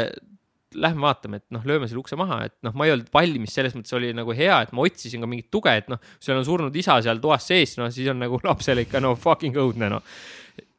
lähme 0.83 1.07
vaatame, 1.07 1.41
et 1.41 1.47
noh, 1.55 1.65
lööme 1.69 1.89
selle 1.89 2.01
ukse 2.03 2.19
maha, 2.19 2.41
et 2.49 2.55
noh, 2.67 2.75
ma 2.77 2.87
ei 2.87 2.95
olnud 2.95 3.11
valmis, 3.15 3.55
selles 3.57 3.77
mõttes 3.77 3.95
oli 3.97 4.13
nagu 4.17 4.35
hea, 4.37 4.59
et 4.67 4.75
ma 4.77 4.85
otsisin 4.87 5.23
ka 5.23 5.31
mingit 5.31 5.49
tuge, 5.53 5.73
et 5.83 5.89
noh, 5.93 6.01
sul 6.23 6.37
on 6.37 6.45
surnud 6.47 6.77
isa 6.79 6.99
seal 7.05 7.23
toas 7.23 7.47
sees, 7.49 7.77
no 7.81 7.89
siis 7.95 8.11
on 8.13 8.21
nagu 8.23 8.41
lapsele 8.49 8.87
ikka 8.87 9.03
no 9.03 9.15
fucking 9.21 9.57
õudne, 9.63 9.91
noh. 9.97 10.05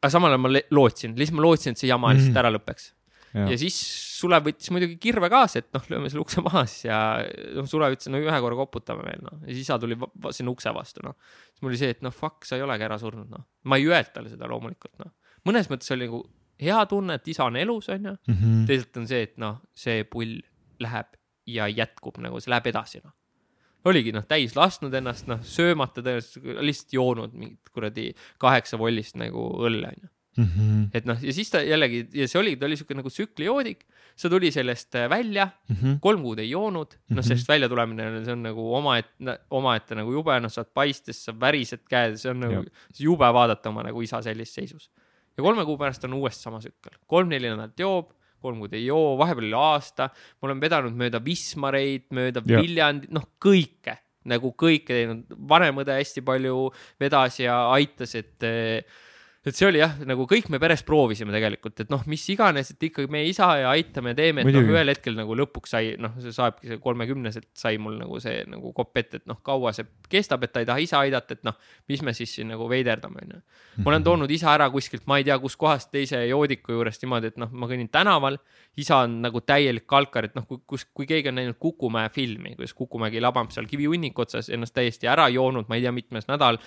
aga 0.00 0.12
samal 0.14 0.34
ajal 0.34 0.44
ma 0.44 0.52
lootsin, 0.74 1.16
lihtsalt 1.18 1.38
ma 1.38 1.46
lootsin, 1.46 1.76
et 1.76 1.82
see 1.82 1.90
jama 1.90 2.14
lihtsalt 2.16 2.40
ära 2.44 2.52
lõpeks. 2.54 2.92
Ja. 3.34 3.44
ja 3.52 3.58
siis 3.60 3.76
Sulev 4.18 4.46
võttis 4.46 4.70
muidugi 4.72 4.96
kirve 4.98 5.28
kaasa, 5.30 5.60
et 5.60 5.68
noh, 5.76 5.84
lööme 5.92 6.08
selle 6.08 6.22
ukse 6.24 6.40
maha 6.42 6.62
siis 6.66 6.86
ja 6.88 6.98
noh, 7.58 7.68
Sulev 7.68 7.94
ütles, 7.94 8.08
no 8.10 8.18
ühe 8.22 8.38
korra 8.42 8.56
koputame 8.58 9.04
veel, 9.04 9.20
noh. 9.26 9.42
ja 9.44 9.52
siis 9.52 9.66
isa 9.66 9.76
tuli 9.82 9.98
sinna 10.34 10.54
ukse 10.54 10.72
vastu, 10.74 11.04
noh. 11.04 11.18
siis 11.52 11.62
mul 11.62 11.74
oli 11.74 11.80
see, 11.82 11.92
et 11.92 12.00
noh, 12.06 12.14
fuck, 12.14 12.48
sa 12.48 12.56
ei 12.56 12.64
olegi 12.64 12.88
ära 12.88 12.96
surnud, 12.98 13.28
noh. 13.30 13.44
ma 13.68 13.78
ei 13.78 13.86
öelnud 13.90 14.14
talle 14.14 14.32
seda 14.32 14.48
loomulikult, 14.50 14.96
noh. 15.04 15.12
mõnes 15.46 15.68
mõttes 15.70 15.92
oli 15.94 16.08
nagu 16.08 16.24
hea 16.60 16.80
tunne, 16.90 17.14
et 17.18 17.28
isa 17.28 17.44
on 17.44 17.56
elus, 17.56 17.88
onju. 17.94 18.16
Mhm. 18.28 18.64
teisalt 18.66 18.96
on 18.96 19.06
see, 19.06 19.22
et 19.28 19.38
noh, 19.38 19.60
see 19.74 20.04
pull 20.04 20.40
läheb 20.80 21.06
ja 21.46 21.66
jätkub 21.70 22.18
nagu, 22.22 22.40
see 22.40 22.50
läheb 22.52 22.66
edasi, 22.72 23.00
noh. 23.04 23.12
oligi 23.88 24.12
noh, 24.12 24.24
täis 24.28 24.52
lasknud 24.58 24.92
ennast, 24.98 25.26
noh, 25.30 25.38
söömata 25.46 26.02
tõenäoliselt, 26.02 26.44
lihtsalt 26.66 26.92
joonud 26.92 27.32
mingit 27.38 27.70
kuradi 27.72 28.10
kaheksa 28.42 28.76
vollist 28.76 29.16
nagu 29.16 29.48
õlle, 29.64 29.94
onju. 29.94 30.08
Mhm. 30.38 30.90
et 30.94 31.06
noh, 31.08 31.16
ja 31.22 31.32
siis 31.34 31.48
ta 31.50 31.58
jällegi 31.66 32.04
ja 32.14 32.28
see 32.30 32.38
oligi, 32.38 32.58
ta 32.60 32.66
oli 32.68 32.76
siuke 32.78 32.94
nagu 32.94 33.10
tsüklijoodik, 33.10 33.80
see 34.14 34.30
tuli 34.30 34.50
sellest 34.54 34.94
äh, 34.94 35.08
välja, 35.10 35.48
kolm 36.00 36.22
kuud 36.22 36.38
ei 36.38 36.50
joonud, 36.50 36.94
noh, 37.08 37.16
Mhm. 37.16 37.26
sellest 37.26 37.48
välja 37.48 37.68
tulemine, 37.68 38.24
see 38.24 38.32
on 38.36 38.42
nagu 38.46 38.68
omaette, 38.74 39.38
omaette 39.50 39.94
nagu 39.98 40.12
jube, 40.12 40.36
noh, 40.40 40.48
saad 40.52 40.68
paistes, 40.74 41.24
sa 41.24 41.32
värised 41.32 41.82
käed, 41.90 42.18
see 42.18 42.30
on 42.30 42.38
nagu 42.44 42.64
jube 42.98 43.32
vaadata 43.34 43.68
oma 43.72 43.82
nagu 43.82 44.00
isa 44.02 44.20
sellises 44.22 44.54
seisus. 44.54 44.88
Ja 45.38 45.46
kolme 45.46 45.64
kuu 45.68 45.78
pärast 45.80 46.04
on 46.08 46.18
uuesti 46.18 46.48
sama 46.48 46.58
tsükkel, 46.62 46.98
kolm-neli 47.06 47.50
nädalat 47.52 47.78
joob, 47.80 48.10
kolm 48.42 48.60
kuud 48.62 48.74
ei 48.74 48.84
joo, 48.86 49.16
vahepeal 49.18 49.48
oli 49.48 49.56
aasta, 49.58 50.10
ma 50.10 50.50
olen 50.50 50.60
vedanud 50.62 50.98
mööda 50.98 51.22
Wismareid, 51.24 52.08
mööda. 52.14 52.42
Viljandit, 52.46 53.10
noh, 53.14 53.24
kõike 53.42 53.96
nagu 54.28 54.52
kõike 54.58 54.92
teinud, 54.92 55.36
vanem 55.48 55.78
õde 55.82 55.94
hästi 55.96 56.22
palju 56.26 56.68
vedas 57.00 57.38
ja 57.40 57.60
aitas, 57.72 58.14
et 58.18 58.44
et 59.50 59.58
see 59.58 59.66
oli 59.68 59.80
jah, 59.80 59.94
nagu 60.08 60.24
kõik 60.28 60.48
me 60.52 60.60
peres 60.62 60.82
proovisime 60.86 61.32
tegelikult, 61.34 61.82
et 61.84 61.90
noh, 61.92 62.02
mis 62.10 62.22
iganes, 62.32 62.72
et 62.74 62.86
ikkagi 62.88 63.10
meie 63.12 63.28
isa 63.30 63.48
ja 63.60 63.72
aitame, 63.72 64.14
teeme, 64.18 64.42
et 64.42 64.48
noh, 64.48 64.58
Muidugi. 64.58 64.74
ühel 64.74 64.92
hetkel 64.92 65.16
nagu 65.18 65.36
lõpuks 65.38 65.74
sai, 65.74 65.92
noh, 66.00 66.14
see 66.22 66.34
saabki 66.34 66.72
see 66.72 66.80
kolmekümneselt 66.82 67.48
sai 67.58 67.80
mul 67.82 67.98
nagu 68.00 68.20
see 68.22 68.42
nagu 68.50 68.72
kopp 68.76 69.00
ette, 69.00 69.22
et 69.22 69.26
noh, 69.30 69.40
kaua 69.44 69.72
see 69.76 69.86
kestab, 70.10 70.44
et 70.46 70.54
ta 70.54 70.62
ei 70.64 70.68
taha 70.68 70.84
ise 70.84 70.98
aidata, 70.98 71.38
et 71.38 71.46
noh, 71.48 71.56
mis 71.90 72.04
me 72.06 72.14
siis 72.16 72.34
siin 72.38 72.50
nagu 72.52 72.68
veiderdame, 72.70 73.24
onju. 73.26 73.40
ma 73.84 73.92
olen 73.92 74.06
toonud 74.06 74.34
isa 74.34 74.52
ära 74.54 74.68
kuskilt, 74.74 75.06
ma 75.10 75.20
ei 75.20 75.26
tea, 75.28 75.38
kuskohast 75.42 75.92
teise 75.94 76.20
joodiku 76.28 76.76
juurest 76.76 77.04
niimoodi, 77.04 77.32
et 77.32 77.40
noh, 77.40 77.52
ma 77.52 77.70
kõnnin 77.70 77.90
tänaval, 77.92 78.38
isa 78.78 79.02
on 79.06 79.18
nagu 79.24 79.42
täielik 79.42 79.88
kalkar, 79.90 80.28
et 80.28 80.36
noh, 80.38 80.46
kui, 80.48 80.62
kus, 80.66 80.86
kui 80.94 81.08
keegi 81.08 81.32
on 81.32 81.38
näinud 81.40 81.58
Kukumäe 81.58 82.10
filmi, 82.14 82.54
kuidas 82.58 82.74
Kukumägi 82.78 83.22
labab 83.22 83.50
seal 83.54 83.66
kivihunniku 83.70 84.22
otsas 84.22 84.50
ennast 84.54 84.76
täiesti 84.76 85.10
ära 85.10 85.26
joonud, 85.32 85.66
ma 85.68 85.78
ei 85.78 85.86
tea, 85.86 85.94
mitmes 85.94 86.28
nädal, 86.30 86.60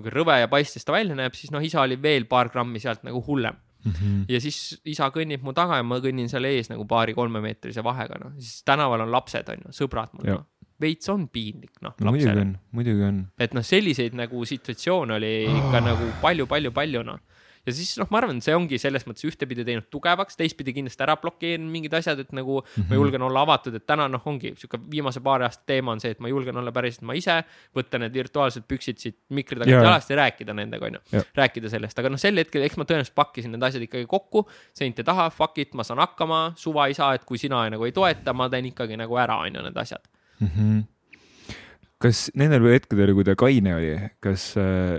rõve 0.00 0.38
ja 0.40 0.48
paistes 0.48 0.84
ta 0.84 0.92
välja 0.92 1.14
näeb, 1.18 1.34
siis 1.34 1.50
noh, 1.52 1.60
isa 1.62 1.82
oli 1.82 1.96
veel 2.02 2.24
paar 2.30 2.48
grammi 2.48 2.80
sealt 2.80 3.04
nagu 3.04 3.20
hullem. 3.26 3.56
Mhm. 3.84 4.26
ja 4.30 4.38
siis 4.38 4.78
isa 4.86 5.08
kõnnib 5.10 5.42
mu 5.42 5.50
taga 5.52 5.80
ja 5.80 5.82
ma 5.82 5.96
kõnnin 5.98 6.28
seal 6.30 6.44
ees 6.46 6.68
nagu 6.70 6.84
paari-kolmemeetrise 6.86 7.82
vahega, 7.82 8.14
noh, 8.22 8.30
siis 8.38 8.62
tänaval 8.62 9.00
on 9.02 9.10
lapsed, 9.10 9.48
on 9.50 9.64
ju, 9.66 9.72
sõbrad 9.74 10.12
mul, 10.14 10.28
noh. 10.30 10.44
veits 10.80 11.08
on 11.10 11.24
piinlik, 11.28 11.80
noh, 11.82 11.92
no 11.98 12.12
muidugi 12.14 12.30
on, 12.44 12.52
muidugi 12.70 13.02
on. 13.02 13.18
et 13.42 13.52
noh, 13.58 13.62
selliseid 13.66 14.14
nagu 14.14 14.44
situatsioone 14.46 15.14
oli 15.18 15.32
ikka 15.50 15.80
Ah. 15.80 15.84
nagu 15.88 16.12
palju-palju-palju, 16.22 17.02
noh. 17.02 17.18
Ja 17.66 17.72
siis 17.72 17.92
noh, 18.00 18.08
ma 18.10 18.18
arvan, 18.18 18.40
see 18.42 18.54
ongi 18.56 18.78
selles 18.78 19.04
mõttes 19.06 19.24
ühtepidi 19.28 19.64
teinud 19.64 19.86
tugevaks, 19.90 20.36
teistpidi 20.36 20.72
kindlasti 20.74 21.04
ära 21.04 21.16
blokeerinud 21.16 21.70
mingid 21.70 21.94
asjad, 21.94 22.18
et 22.18 22.32
nagu 22.32 22.60
mm 22.60 22.70
Mhm. 22.72 22.82
-hmm. 22.82 22.88
ma 22.90 22.94
julgen 22.94 23.22
olla 23.22 23.42
avatud, 23.42 23.74
et 23.74 23.86
täna 23.86 24.08
noh, 24.08 24.22
ongi 24.26 24.54
sihuke 24.56 24.78
viimase 24.90 25.20
paari 25.20 25.44
aasta 25.44 25.62
teema 25.66 25.92
on 25.92 26.00
see, 26.00 26.10
et 26.10 26.20
ma 26.20 26.28
julgen 26.28 26.56
olla 26.56 26.72
päriselt 26.72 27.02
ma 27.02 27.12
ise, 27.14 27.44
võtta 27.76 27.98
need 27.98 28.12
virtuaalsed 28.12 28.62
püksid 28.68 28.98
siit 28.98 29.16
mikri 29.30 29.58
tagant 29.58 29.70
Jaa. 29.72 29.82
jalast 29.84 30.10
ja 30.10 30.16
rääkida 30.16 30.54
nendega, 30.54 30.86
onju 30.86 31.22
rääkida 31.34 31.68
sellest, 31.70 31.98
aga 31.98 32.08
noh, 32.08 32.18
sel 32.18 32.36
hetkel, 32.36 32.62
eks 32.62 32.76
ma 32.76 32.84
tõenäoliselt 32.84 33.14
pakkisin 33.14 33.50
need 33.52 33.62
asjad 33.62 33.82
ikkagi 33.82 34.06
kokku, 34.06 34.48
seinte 34.74 35.04
taha, 35.04 35.30
fuck 35.30 35.58
it, 35.58 35.74
ma 35.74 35.82
saan 35.84 35.98
hakkama, 35.98 36.52
suva 36.56 36.86
isa, 36.86 37.12
et 37.14 37.24
kui 37.24 37.38
sina 37.38 37.68
nagu 37.70 37.84
ei 37.84 37.92
toeta, 37.92 38.32
ma 38.32 38.48
teen 38.48 38.66
ikkagi 38.72 38.96
nagu 38.96 39.16
ära, 39.16 39.36
onju, 39.46 39.62
need 39.62 39.76
asjad. 39.76 40.02
Mhm. 40.40 40.80
kas 42.02 42.30
nendel 42.34 42.64
hetkedel, 42.66 43.12
kui 43.14 43.24
ta 43.24 43.36
kaine 43.38 43.74
oli, 43.76 43.92
kas 44.20 44.56
äh, 44.58 44.98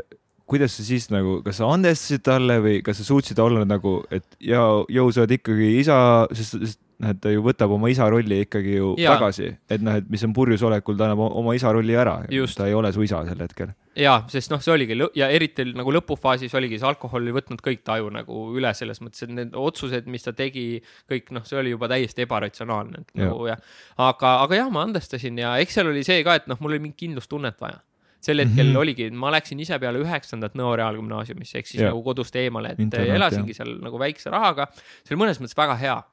kuidas 0.54 0.78
sa 0.78 0.86
siis 0.86 1.10
nagu, 1.14 1.40
kas 1.46 1.60
sa 1.62 1.74
andestasid 1.74 2.24
talle 2.26 2.60
või 2.64 2.80
kas 2.86 3.02
sa 3.02 3.08
suutsid 3.08 3.42
olla 3.42 3.66
nagu, 3.68 4.00
et 4.14 4.26
ja 4.44 4.62
jõu, 4.94 5.12
sa 5.14 5.24
oled 5.24 5.38
ikkagi 5.40 5.76
isa, 5.82 5.98
sest, 6.38 6.60
sest 6.62 6.82
noh, 7.04 7.14
et 7.14 7.22
ta 7.24 7.32
ju 7.34 7.44
võtab 7.46 7.74
oma 7.76 7.90
isa 7.92 8.08
rolli 8.12 8.44
ikkagi 8.46 8.76
ju 8.78 8.94
ja. 9.02 9.16
tagasi, 9.16 9.50
et 9.72 9.84
noh, 9.84 9.98
et 10.00 10.10
mis 10.12 10.24
on 10.26 10.34
purjus 10.36 10.64
olekul, 10.66 10.98
ta 11.00 11.08
annab 11.08 11.24
oma 11.26 11.56
isa 11.58 11.72
rolli 11.74 11.96
ära, 11.98 12.20
ta 12.30 12.68
ei 12.70 12.76
ole 12.78 12.92
su 12.96 13.06
isa 13.06 13.24
sel 13.28 13.42
hetkel. 13.44 13.74
ja, 14.00 14.16
sest 14.32 14.54
noh, 14.54 14.62
see 14.64 14.74
oligi 14.74 14.98
ja 15.20 15.30
eriti 15.34 15.66
nagu 15.74 15.94
lõpufaasis 15.98 16.54
oligi 16.60 16.80
see 16.82 16.90
alkohol 16.90 17.24
oli 17.24 17.36
võtnud 17.36 17.64
kõik 17.66 17.84
taju 17.88 18.12
nagu 18.14 18.44
üle 18.58 18.74
selles 18.78 19.02
mõttes, 19.04 19.26
et 19.26 19.34
need 19.34 19.56
otsused, 19.58 20.10
mis 20.12 20.26
ta 20.26 20.36
tegi, 20.38 20.68
kõik 21.12 21.34
noh, 21.36 21.46
see 21.48 21.60
oli 21.62 21.74
juba 21.74 21.90
täiesti 21.92 22.28
ebaratsionaalne, 22.28 23.06
nagu 23.20 23.50
jah. 23.50 23.64
aga, 23.98 24.38
aga 24.46 24.62
jah, 24.64 24.70
ma 24.74 24.86
andestasin 24.88 25.42
ja 25.44 25.58
eks 25.64 25.80
seal 25.80 25.92
oli 25.94 26.06
see 26.06 26.22
ka, 26.26 26.38
et 26.42 26.52
noh, 26.52 26.62
mul 26.62 26.76
oli 26.76 26.88
mingit 26.88 27.02
kindlustunnet 27.04 27.60
vaja 27.62 27.82
sel 28.24 28.40
hetkel 28.40 28.64
mm 28.66 28.70
Mhm. 28.70 28.76
-hmm. 28.76 28.80
oligi, 28.82 29.10
ma 29.12 29.32
läksin 29.36 29.60
ise 29.60 29.80
peale 29.80 30.00
üheksandat 30.00 30.56
Nõo 30.56 30.76
Reaalgümnaasiumisse 30.80 31.58
ehk 31.60 31.68
siis 31.68 31.82
Jah. 31.82 31.90
ja. 31.90 31.94
nagu 31.94 32.04
kodust 32.04 32.36
eemale, 32.36 32.72
et 32.74 32.80
Internaat, 32.80 33.16
elasingi 33.16 33.54
seal 33.54 33.78
nagu 33.84 34.00
väikse 34.00 34.30
rahaga. 34.32 34.68
see 35.04 35.16
oli 35.16 35.24
mõnes 35.26 35.40
mõttes 35.42 35.58
väga 35.58 35.76
hea, 35.80 36.04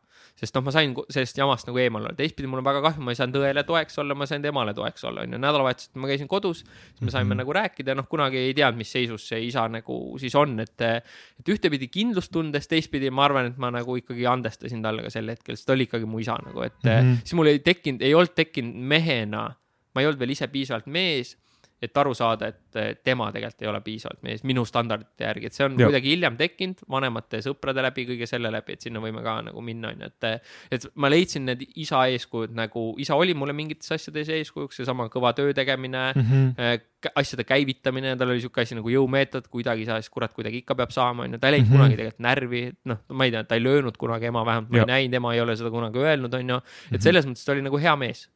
sest 0.40 0.54
noh, 0.54 0.62
ma 0.64 0.70
sain 0.72 0.94
sellest 1.10 1.36
jamast 1.36 1.66
nagu 1.68 1.78
eemal 1.78 2.02
olla, 2.02 2.14
teistpidi 2.16 2.46
mul 2.48 2.58
on 2.58 2.64
väga 2.64 2.80
kahju, 2.82 3.00
ma 3.04 3.10
ei 3.12 3.14
saanud 3.18 3.36
õele 3.42 3.62
toeks 3.66 3.98
olla, 3.98 4.14
ma 4.14 4.26
sain 4.26 4.42
temale 4.42 4.72
toeks 4.74 5.04
olla, 5.04 5.20
onju, 5.22 5.38
nädalavahetusel 5.38 6.00
ma 6.00 6.06
käisin 6.08 6.28
kodus, 6.28 6.58
siis 6.64 7.02
me 7.02 7.10
saime 7.10 7.24
mm 7.24 7.28
Mhm. 7.28 7.32
-hmm. 7.32 7.36
nagu 7.36 7.52
rääkida, 7.52 7.94
noh, 7.96 8.08
kunagi 8.08 8.36
ei 8.38 8.54
teadnud, 8.54 8.78
mis 8.78 8.92
seisus 8.92 9.28
see 9.28 9.40
isa 9.46 9.68
nagu 9.68 10.16
siis 10.18 10.34
on, 10.34 10.60
et 10.60 10.80
et 10.80 11.48
ühtepidi 11.48 11.88
kindlustundes, 11.88 12.66
teistpidi 12.68 13.10
ma 13.10 13.24
arvan, 13.24 13.46
et 13.46 13.58
ma 13.58 13.70
nagu 13.70 13.96
ikkagi 13.96 14.26
andestasin 14.26 14.82
talle 14.82 15.02
ka 15.02 15.10
sel 15.10 15.28
hetkel, 15.28 15.56
sest 15.56 15.66
ta 15.66 15.72
oli 15.72 15.84
ikkagi 15.86 16.06
mu 16.06 16.18
isa 16.18 16.38
nagu, 16.46 16.62
et 16.62 16.72
mm 16.84 16.90
Mhm. 16.90 17.12
-hmm. 17.12 17.18
siis 17.20 17.34
mul 17.34 17.46
ei 17.46 17.58
tekkinud, 17.58 18.02
ei 18.02 18.14
olnud 18.14 18.34
tekkinud 18.34 18.74
mehena, 18.74 19.54
ma 19.94 20.00
ei 20.00 20.06
olnud 20.06 20.18
veel 20.20 20.30
ise 20.30 20.46
piisavalt 20.48 20.86
mees 20.86 21.36
et 21.82 21.96
aru 21.96 22.14
saada, 22.14 22.46
et 22.48 22.76
eh, 22.76 22.94
tema 23.04 23.30
tegelikult 23.32 23.62
ei 23.62 23.68
ole 23.68 23.80
piisavalt 23.80 24.22
mees 24.22 24.42
minu 24.44 24.64
standardite 24.68 25.24
järgi, 25.24 25.46
et 25.46 25.52
see 25.56 25.64
on 25.64 25.78
Jah. 25.78 25.88
kuidagi 25.88 26.10
hiljem 26.14 26.36
tekkinud 26.36 26.82
vanemate 26.90 27.38
sõprade 27.40 27.82
läbi, 27.82 28.04
kõige 28.06 28.26
selle 28.28 28.50
läbi, 28.52 28.72
et 28.72 28.80
sinna 28.80 29.00
võime 29.00 29.22
ka 29.22 29.38
nagu 29.42 29.60
minna, 29.64 29.88
onju, 29.94 30.04
et 30.06 30.42
et 30.70 30.86
ma 30.94 31.08
leidsin 31.08 31.44
need 31.44 31.62
isa 31.76 32.02
eeskujud 32.12 32.52
nagu, 32.54 32.94
isa 32.98 33.14
oli 33.16 33.34
mulle 33.34 33.52
mingites 33.52 33.90
asjades 33.92 34.28
eeskujuks, 34.28 34.76
seesama 34.76 35.08
kõva 35.08 35.32
töö 35.34 35.52
tegemine 35.54 36.12
mm, 36.14 36.20
Mhm. 36.20 36.46
-hmm. 36.56 36.80
asjade 37.16 37.44
käivitamine, 37.44 38.16
tal 38.18 38.28
oli 38.28 38.40
siuke 38.40 38.60
asi 38.60 38.74
nagu 38.74 38.88
jõumeetod, 38.92 39.46
kuidagi 39.48 39.86
sa 39.86 39.96
siis 40.00 40.10
kurat 40.10 40.32
kuidagi 40.36 40.58
ikka 40.60 40.74
peab 40.74 40.90
saama, 40.92 41.22
onju, 41.24 41.38
ta 41.38 41.48
ei 41.48 41.52
läinud 41.52 41.66
Mhm. 41.66 41.72
mm 41.72 41.80
-hmm. 41.80 41.82
kunagi 41.82 41.96
tegelikult 41.96 42.20
närvi, 42.20 42.72
noh, 42.84 42.98
ma 43.08 43.24
ei 43.24 43.30
tea, 43.30 43.44
ta 43.44 43.54
ei 43.54 43.62
löönud 43.62 43.96
kunagi 43.96 44.26
ema, 44.26 44.44
vähemalt 44.44 44.70
ma 44.70 44.76
Jah. 44.76 44.84
ei 44.88 44.92
näinud, 44.94 45.14
ema 45.14 45.34
ei 45.34 45.40
ole 45.40 45.56
seda 45.56 45.70
kunagi 45.70 45.98
öelnud, 45.98 46.34
onju, 46.34 46.56
Mhm. 46.60 46.94
et 46.94 47.02
selles 47.02 47.26
mõttes 47.26 47.44
ta 47.44 47.52
oli 47.52 47.62
nagu 47.62 47.78
hea 47.78 47.96
mees 47.96 48.28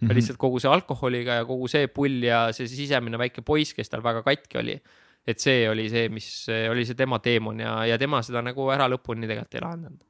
mm. 0.00 0.08
-hmm. 0.08 0.14
lihtsalt 0.14 0.38
kogu 0.38 0.60
see 0.62 0.70
alkoholiga 0.70 1.40
ja 1.40 1.44
kogu 1.48 1.68
see 1.68 1.88
pull 1.88 2.22
ja 2.24 2.46
see 2.52 2.68
sisemine 2.68 3.18
väike 3.18 3.42
poiss, 3.42 3.74
kes 3.74 3.92
tal 3.92 4.04
väga 4.04 4.22
katki 4.26 4.58
oli, 4.62 4.80
et 5.26 5.42
see 5.42 5.68
oli 5.68 5.88
see, 5.90 6.08
mis 6.08 6.46
oli 6.70 6.86
see 6.86 6.94
tema 6.98 7.18
teemon 7.18 7.60
ja, 7.60 7.78
ja 7.86 7.98
tema 7.98 8.22
seda 8.22 8.42
nagu 8.42 8.70
ära 8.70 8.88
lõpuni 8.92 9.26
tegelikult 9.26 9.54
ei 9.54 9.64
lahendanud. 9.64 10.02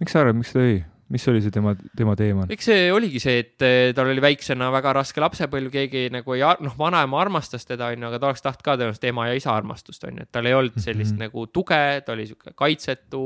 miks 0.00 0.12
sa 0.12 0.24
arvad, 0.24 0.36
miks 0.36 0.52
ta 0.52 0.60
tõi, 0.60 0.80
mis 1.10 1.28
oli 1.28 1.40
see 1.42 1.54
tema, 1.54 1.74
tema 1.96 2.16
teema? 2.16 2.46
eks 2.50 2.68
see 2.70 2.90
oligi 2.92 3.22
see, 3.22 3.38
et 3.44 3.66
eh, 3.66 3.92
tal 3.96 4.10
oli 4.10 4.22
väiksena 4.22 4.70
väga 4.72 4.92
raske 5.00 5.22
lapsepõlv, 5.22 5.70
keegi 5.72 6.08
nagu 6.14 6.36
ei, 6.36 6.44
noh, 6.66 6.76
vanaema 6.78 7.20
armastas 7.20 7.66
teda, 7.66 7.90
onju, 7.94 8.10
aga 8.10 8.20
ta 8.20 8.30
oleks 8.30 8.44
tahtnud 8.44 8.66
ka 8.66 8.76
tõenäoliselt 8.76 9.08
ema 9.10 9.30
ja 9.30 9.38
isa 9.40 9.54
armastust, 9.54 10.04
onju, 10.06 10.26
et 10.26 10.32
tal 10.32 10.46
ei 10.46 10.54
olnud 10.54 10.78
sellist 10.78 11.14
Mhm. 11.14 11.22
mm 11.22 11.26
-hmm. 11.26 11.40
nagu 11.40 11.46
tuge, 11.46 12.02
ta 12.06 12.12
oli 12.12 12.26
sihuke 12.26 12.52
kaitsetu 12.54 13.24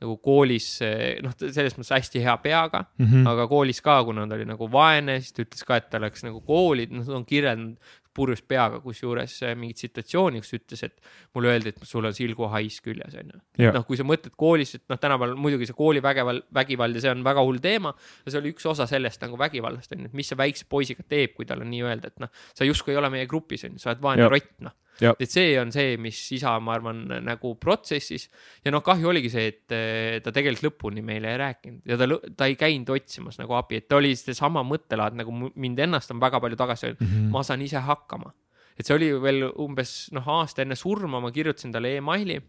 nagu 0.00 0.16
koolis, 0.24 0.66
noh, 1.22 1.34
selles 1.38 1.74
mõttes 1.76 1.92
hästi 1.98 2.22
hea 2.24 2.36
peaga 2.40 2.86
Mhm. 2.98 3.26
aga 3.28 3.46
koolis 3.50 3.82
ka, 3.84 4.02
kuna 4.04 4.26
ta 4.26 4.34
oli 4.38 4.46
nagu 4.48 4.68
vaene, 4.72 5.20
siis 5.20 5.32
ta 5.36 5.42
ütles 5.44 5.64
ka, 5.66 5.76
et 5.76 5.90
ta 5.90 5.98
läks 6.00 6.22
nagu 6.24 6.40
kooli, 6.40 6.86
noh, 6.90 7.04
ta 7.04 7.12
on 7.18 7.24
kirjeldanud 7.28 7.76
purjus 8.12 8.40
peaga, 8.42 8.80
kusjuures 8.82 9.36
eh, 9.46 9.52
mingit 9.54 9.78
situatsiooni, 9.78 10.40
kus 10.42 10.56
ütles, 10.56 10.80
et 10.82 10.96
mulle 11.36 11.52
öeldi, 11.52 11.68
et 11.70 11.78
sul 11.86 12.04
on 12.04 12.12
silguhais 12.12 12.80
küljes, 12.82 13.14
onju. 13.14 13.38
Jaa. 13.62 13.72
noh, 13.76 13.84
kui 13.86 13.96
sa 13.96 14.02
mõtled 14.04 14.34
koolis, 14.36 14.74
et 14.74 14.82
noh, 14.90 14.98
tänapäeval 14.98 15.36
muidugi 15.38 15.68
see 15.68 15.76
koolivägival, 15.78 16.42
vägivald 16.52 16.98
ja 16.98 17.04
see 17.04 17.10
on 17.14 17.22
väga 17.24 17.44
hull 17.46 17.60
teema. 17.62 17.94
ja 18.26 18.32
see 18.32 18.40
oli 18.42 18.50
üks 18.52 18.66
osa 18.66 18.86
sellest 18.90 19.22
nagu 19.22 19.38
vägivallast 19.38 19.92
onju, 19.94 20.06
et 20.10 20.12
mis 20.18 20.26
see 20.32 20.36
väikse 20.36 20.64
poisiga 20.68 21.04
teeb, 21.08 21.36
kui 21.36 21.46
tal 21.46 21.62
on 21.62 21.70
nii-öelda, 21.70 22.10
et 22.10 22.18
noh, 22.24 22.28
sa 22.52 22.64
justkui 22.66 22.92
ei 22.96 22.98
ole 22.98 23.10
meie 23.14 23.26
grupis 23.30 23.64
onju, 23.70 23.78
sa 23.78 23.90
oled 23.94 24.02
vaene 24.02 24.24
rott 24.34 24.50
noh. 24.66 24.72
Et 25.20 25.30
see 25.30 25.58
on 25.60 25.70
see, 25.72 25.96
mis 25.96 26.18
isa, 26.32 26.58
ma 26.60 26.74
arvan, 26.74 27.06
nagu 27.24 27.54
protsessis 27.56 28.28
ja 28.64 28.70
noh, 28.70 28.82
kahju 28.82 29.08
oligi 29.08 29.30
see, 29.30 29.46
et 29.48 29.72
eh, 29.72 30.20
ta 30.20 30.30
tegelikult 30.32 30.66
lõpuni 30.68 31.02
meile 31.02 31.32
ei 31.32 31.38
rääkinud 31.38 31.80
ja 31.86 31.96
ta, 31.96 32.06
ta 32.36 32.46
ei 32.50 32.56
käinud 32.56 32.88
otsimas 32.90 33.38
nagu 33.38 33.54
abi, 33.54 33.76
et 33.80 33.88
ta 33.88 33.96
oli 33.96 34.14
seesama 34.16 34.62
mõttelaad 34.66 35.16
nagu 35.16 35.32
mind 35.54 35.78
ennast 35.78 36.10
on 36.10 36.20
väga 36.20 36.40
palju 36.40 36.56
tagasi 36.56 36.86
öelnud, 36.90 37.00
Mhm. 37.08 37.30
ma 37.30 37.42
saan 37.42 37.62
ise 37.62 37.76
hakkama. 37.80 38.32
et 38.80 38.86
see 38.86 38.94
oli 38.94 39.10
veel 39.20 39.42
umbes 39.60 40.08
noh, 40.12 40.24
aasta 40.26 40.62
enne 40.62 40.74
surma 40.74 41.20
ma 41.20 41.30
kirjutasin 41.30 41.72
talle 41.72 41.96
emaili. 41.98 42.40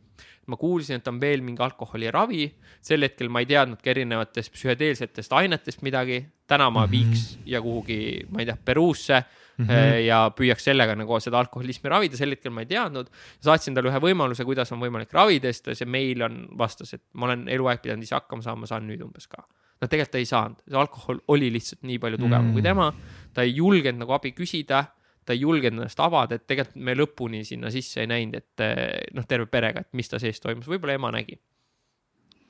ma 0.47 0.55
kuulsin, 0.57 0.95
et 0.97 1.07
on 1.07 1.19
veel 1.19 1.41
mingi 1.41 1.61
alkoholiravi, 1.61 2.51
sel 2.81 3.01
hetkel 3.05 3.29
ma 3.29 3.39
ei 3.39 3.45
teadnudki 3.45 3.89
erinevatest 3.89 4.51
psühhedeelsetest 4.53 5.31
ainetest 5.37 5.81
midagi. 5.81 6.25
täna 6.47 6.69
ma 6.71 6.85
Mhm. 6.85 6.91
viiks 6.91 7.37
ja 7.45 7.61
kuhugi, 7.61 8.25
ma 8.29 8.39
ei 8.39 8.45
tea, 8.45 8.57
Peruusse 8.65 9.23
Mm 9.57 10.05
ja 10.05 10.31
püüaks 10.33 10.63
sellega 10.65 10.95
nagu 10.95 11.19
seda 11.21 11.37
alkoholismi 11.41 11.89
ravida, 11.91 12.17
sel 12.17 12.31
hetkel 12.33 12.53
ma 12.55 12.63
ei 12.63 12.69
teadnud. 12.69 13.09
saatsin 13.43 13.75
talle 13.75 13.91
ühe 13.91 13.99
võimaluse, 14.01 14.45
kuidas 14.47 14.71
on 14.71 14.79
võimalik 14.81 15.11
ravida, 15.13 15.51
sest 15.51 15.69
see 15.77 15.85
meil 15.85 16.23
on, 16.25 16.47
vastas, 16.57 16.93
et 16.93 17.03
ma 17.13 17.27
olen 17.27 17.47
eluaeg 17.51 17.81
pidanud 17.83 18.03
ise 18.03 18.15
hakkama 18.15 18.41
saama, 18.41 18.65
saan 18.65 18.87
nüüd 18.87 19.03
umbes 19.05 19.27
ka. 19.27 19.43
no 19.81 19.87
tegelikult 19.87 20.11
ta 20.11 20.17
ei 20.17 20.25
saanud, 20.25 20.63
see 20.65 20.79
alkohol 20.79 21.21
oli 21.27 21.51
lihtsalt 21.51 21.83
nii 21.83 21.99
palju 21.99 22.17
tugevam 22.17 22.49
mm. 22.49 22.53
kui 22.53 22.65
tema, 22.65 22.89
ta 23.33 23.45
ei 23.45 23.53
julgenud 23.55 24.01
nagu 24.05 24.17
abi 24.17 24.33
küsida 24.37 24.85
ta 25.25 25.35
ei 25.35 25.41
julgenud 25.43 25.83
ennast 25.83 25.99
avada, 26.01 26.35
et 26.35 26.47
tegelikult 26.49 26.81
me 26.81 26.95
lõpuni 26.97 27.43
sinna 27.45 27.69
sisse 27.73 28.01
ei 28.01 28.09
näinud, 28.09 28.41
et 28.41 29.13
noh, 29.13 29.27
terve 29.29 29.47
perega, 29.51 29.83
et 29.85 29.97
mis 29.97 30.09
ta 30.09 30.19
sees 30.21 30.41
toimus, 30.41 30.67
võib-olla 30.69 30.97
ema 30.97 31.11
nägi. 31.13 31.37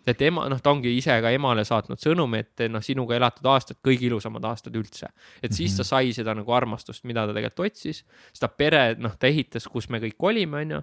Et 0.08 0.22
ema, 0.26 0.48
noh, 0.50 0.60
ta 0.64 0.72
ongi 0.74 0.92
ise 0.98 1.14
ka 1.22 1.32
emale 1.34 1.64
saatnud 1.68 2.02
sõnumi, 2.02 2.42
et 2.42 2.64
noh, 2.72 2.84
sinuga 2.86 3.16
elatud 3.18 3.48
aastad, 3.52 3.78
kõige 3.86 4.08
ilusamad 4.10 4.46
aastad 4.50 4.76
üldse. 4.78 5.12
et 5.44 5.54
siis 5.54 5.76
ta 5.78 5.86
sai 5.88 6.14
seda 6.14 6.34
nagu 6.38 6.54
armastust, 6.54 7.04
mida 7.04 7.28
ta 7.28 7.36
tegelikult 7.36 7.72
otsis, 7.72 8.04
seda 8.34 8.50
pere, 8.50 8.84
noh, 9.00 9.16
ta 9.20 9.30
ehitas, 9.30 9.68
kus 9.68 9.90
me 9.90 10.02
kõik 10.04 10.28
olime, 10.32 10.66
onju. 10.66 10.82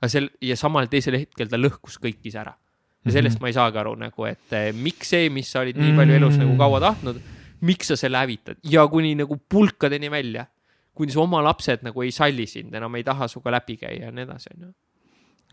aga 0.00 0.10
sel 0.10 0.28
ja 0.42 0.56
samal 0.56 0.90
teisel 0.92 1.18
hetkel 1.18 1.48
ta 1.48 1.60
lõhkus 1.60 1.98
kõik 2.02 2.22
ise 2.24 2.42
ära. 2.42 2.54
ja 3.04 3.12
sellest 3.12 3.40
ma 3.40 3.50
ei 3.50 3.56
saagi 3.56 3.78
aru 3.78 3.94
nagu, 4.00 4.26
et 4.26 4.52
eh, 4.56 4.72
miks 4.72 5.10
see, 5.12 5.28
mis 5.30 5.50
sa 5.50 5.60
olid 5.60 5.76
nii 5.76 5.96
palju 5.96 6.14
elus 6.20 6.38
nagu 6.40 6.56
kaua 6.56 6.80
tahtnud, 6.80 7.20
miks 7.64 7.90
sa 7.92 7.96
selle 7.96 8.18
hävitad 8.18 8.60
ja 8.64 8.86
kuni 8.88 9.14
nagu 9.18 9.36
pulkadeni 9.48 10.10
välja 10.10 10.46
kuni 10.94 11.12
su 11.12 11.20
oma 11.22 11.42
lapsed 11.42 11.82
nagu 11.84 12.02
ei 12.02 12.12
salli 12.14 12.46
sind 12.46 12.74
enam, 12.74 12.94
ei 12.94 13.04
taha 13.06 13.28
sinuga 13.30 13.56
läbi 13.56 13.76
käia 13.80 14.08
ja 14.08 14.12
nii 14.14 14.26
edasi, 14.28 14.52
onju. 14.54 14.70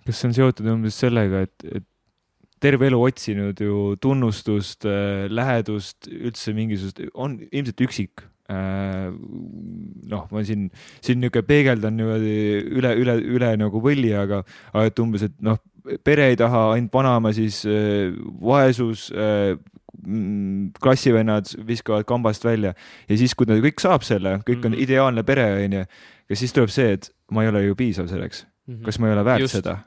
kas 0.05 0.21
see 0.21 0.29
on 0.29 0.35
seotud 0.37 0.69
umbes 0.75 0.99
sellega, 1.01 1.43
et, 1.47 1.65
et 1.79 1.87
terve 2.61 2.89
elu 2.89 2.99
otsinud 3.07 3.61
ju 3.61 3.95
tunnustust 4.01 4.85
äh,, 4.89 5.25
lähedust, 5.31 6.09
üldse 6.11 6.53
mingisugust, 6.57 7.01
on 7.13 7.39
ilmselt 7.49 7.83
üksik 7.87 8.23
äh,. 8.51 9.09
noh, 10.11 10.27
ma 10.31 10.45
siin, 10.47 10.69
siin 11.01 11.21
niisugune 11.23 11.47
peegeldan 11.47 11.97
niimoodi 11.97 12.37
üle, 12.77 12.95
üle, 13.01 13.17
üle 13.37 13.51
nagu 13.61 13.81
võlli, 13.83 14.13
aga, 14.17 14.43
aga 14.73 14.87
et 14.89 15.03
umbes, 15.03 15.27
et 15.29 15.37
noh, 15.43 15.59
pere 16.05 16.29
ei 16.31 16.39
taha, 16.39 16.71
ainult 16.75 16.93
vanaema, 16.93 17.33
siis 17.35 17.63
äh, 17.69 18.11
vaesus 18.41 19.09
äh,, 19.15 19.55
klassivennad 20.81 21.51
viskavad 21.67 22.07
kambast 22.09 22.45
välja 22.45 22.71
ja 23.07 23.17
siis, 23.19 23.35
kui 23.37 23.45
ta 23.49 23.57
kõik 23.61 23.81
saab 23.83 24.05
selle, 24.07 24.39
kõik 24.47 24.63
on 24.63 24.71
mm 24.71 24.77
-hmm. 24.77 24.83
ideaalne 24.87 25.23
pere, 25.27 25.45
onju, 25.65 25.83
ja 26.29 26.35
siis 26.39 26.53
tuleb 26.55 26.71
see, 26.73 26.95
et 26.97 27.11
ma 27.31 27.43
ei 27.43 27.51
ole 27.51 27.65
ju 27.65 27.75
piisav 27.75 28.07
selleks 28.07 28.45
mm. 28.45 28.75
-hmm. 28.75 28.85
kas 28.85 28.99
ma 28.99 29.07
ei 29.07 29.13
ole 29.13 29.25
väärt 29.25 29.45
Just. 29.45 29.59
seda? 29.59 29.77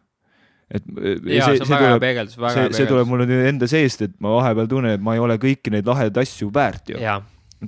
Et 0.74 0.88
ja, 1.36 1.46
see, 1.46 1.60
see, 1.60 1.68
see 1.68 1.78
tuleb, 1.78 2.00
peegeldus, 2.02 2.34
see, 2.56 2.66
see 2.74 2.88
tuleb 2.90 3.10
mulle 3.10 3.28
nüüd 3.30 3.46
enda 3.52 3.68
seest, 3.70 4.04
et 4.06 4.16
ma 4.22 4.34
vahepeal 4.38 4.68
tunnen, 4.70 4.98
et 4.98 5.04
ma 5.04 5.14
ei 5.16 5.22
ole 5.22 5.38
kõiki 5.42 5.72
neid 5.74 5.88
lahedaid 5.88 6.20
asju 6.24 6.50
väärt 6.54 6.94
ju. 6.94 7.00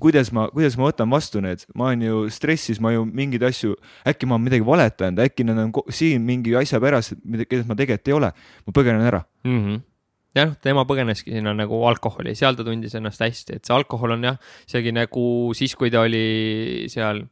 kuidas 0.03 0.33
ma, 0.35 0.49
kuidas 0.53 0.77
ma 0.77 0.89
võtan 0.91 1.11
vastu 1.13 1.41
need, 1.45 1.63
ma 1.79 1.91
olen 1.91 2.07
ju 2.07 2.23
stressis, 2.35 2.81
ma 2.83 2.93
ju 2.93 3.07
mingeid 3.09 3.47
asju, 3.49 3.77
äkki 4.09 4.29
ma 4.29 4.37
olen 4.37 4.49
midagi 4.49 4.67
valetanud, 4.67 5.23
äkki 5.25 5.47
nad 5.49 5.63
on 5.63 5.75
siin 5.95 6.25
mingi 6.27 6.57
asja 6.59 6.83
pärast, 6.83 7.17
mida, 7.25 7.49
keda 7.49 7.69
ma 7.69 7.79
tegelikult 7.79 8.11
ei 8.11 8.19
ole, 8.19 8.33
ma 8.67 8.77
põgenen 8.77 9.07
ära. 9.07 9.23
Mm. 9.47 9.61
-hmm 9.61 9.85
jah, 10.37 10.51
tema 10.61 10.85
põgeneski 10.85 11.33
sinna 11.33 11.55
nagu 11.57 11.79
alkoholi, 11.89 12.35
seal 12.37 12.59
ta 12.59 12.65
tundis 12.67 12.93
ennast 12.99 13.23
hästi, 13.25 13.57
et 13.57 13.65
see 13.65 13.73
alkohol 13.73 14.19
on 14.19 14.27
jah, 14.27 14.37
isegi 14.69 14.93
nagu 14.93 15.25
siis, 15.57 15.73
kui 15.81 15.89
ta 15.89 16.03
oli 16.05 16.85
seal 16.93 17.23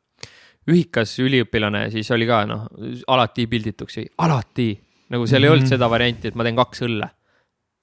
ühikas 0.70 1.12
üliõpilane, 1.20 1.91
siis 1.93 2.09
oli 2.14 2.29
ka 2.29 2.45
noh, 2.49 2.64
alati 3.12 3.45
pildituks 3.51 4.01
alati 4.25 4.70
nagu 5.12 5.26
seal 5.26 5.40
mm 5.40 5.42
-hmm. 5.42 5.44
ei 5.44 5.52
olnud 5.52 5.66
mhm. 5.66 5.74
seda 5.74 5.90
varianti, 5.90 6.28
et 6.28 6.34
ma 6.34 6.46
teen 6.46 6.57
kaks 6.57 6.82
õlle 6.86 7.11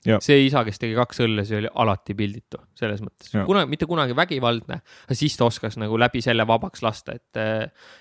see 0.02 0.46
isa, 0.48 0.64
kes 0.66 0.80
tegi 0.82 0.96
kaks 0.98 1.22
õlle, 1.26 1.44
see 1.46 1.60
oli 1.60 1.70
alati 1.84 2.16
pilditu 2.18 2.60
selles 2.78 3.04
mõttes, 3.06 3.30
kuna 3.46 3.68
mitte 3.70 3.86
kunagi 3.90 4.16
vägivaldne, 4.18 4.80
aga 4.82 5.18
siis 5.18 5.36
ta 5.38 5.46
oskas 5.46 5.78
nagu 5.78 6.00
läbi 6.02 6.24
selle 6.26 6.46
vabaks 6.50 6.82
lasta, 6.82 7.18
et. 7.20 7.42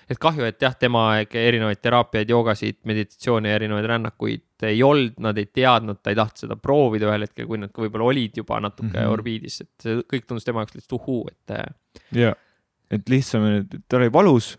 et 0.09 0.21
kahju, 0.21 0.47
et 0.47 0.61
jah, 0.61 0.73
tema 0.79 1.05
erinevaid 1.21 1.81
teraapiaid, 1.81 2.33
joogasid, 2.33 2.81
meditatsioone, 2.89 3.53
erinevaid 3.53 3.89
rännakuid 3.93 4.65
ei 4.65 4.81
olnud, 4.85 5.17
nad 5.25 5.37
ei 5.41 5.47
teadnud, 5.49 6.01
ta 6.01 6.13
ei 6.13 6.17
tahtnud 6.17 6.43
seda 6.43 6.57
proovida 6.61 7.09
ühel 7.09 7.25
hetkel, 7.25 7.47
kui 7.49 7.61
nad 7.61 7.73
võib-olla 7.73 8.09
olid 8.11 8.37
juba 8.41 8.59
natuke 8.61 8.91
mm 8.91 8.97
-hmm. 8.97 9.13
orbiidis, 9.13 9.61
et 9.61 9.85
see 9.85 10.01
kõik 10.01 10.27
tundus 10.29 10.45
tema 10.45 10.65
jaoks 10.65 10.77
lihtsalt 10.77 10.97
uhuu, 11.01 11.27
et. 11.29 11.57
jah 12.17 12.37
et 12.91 13.11
lihtsam, 13.11 13.45
tal 13.89 14.01
oli 14.01 14.11
valus, 14.13 14.51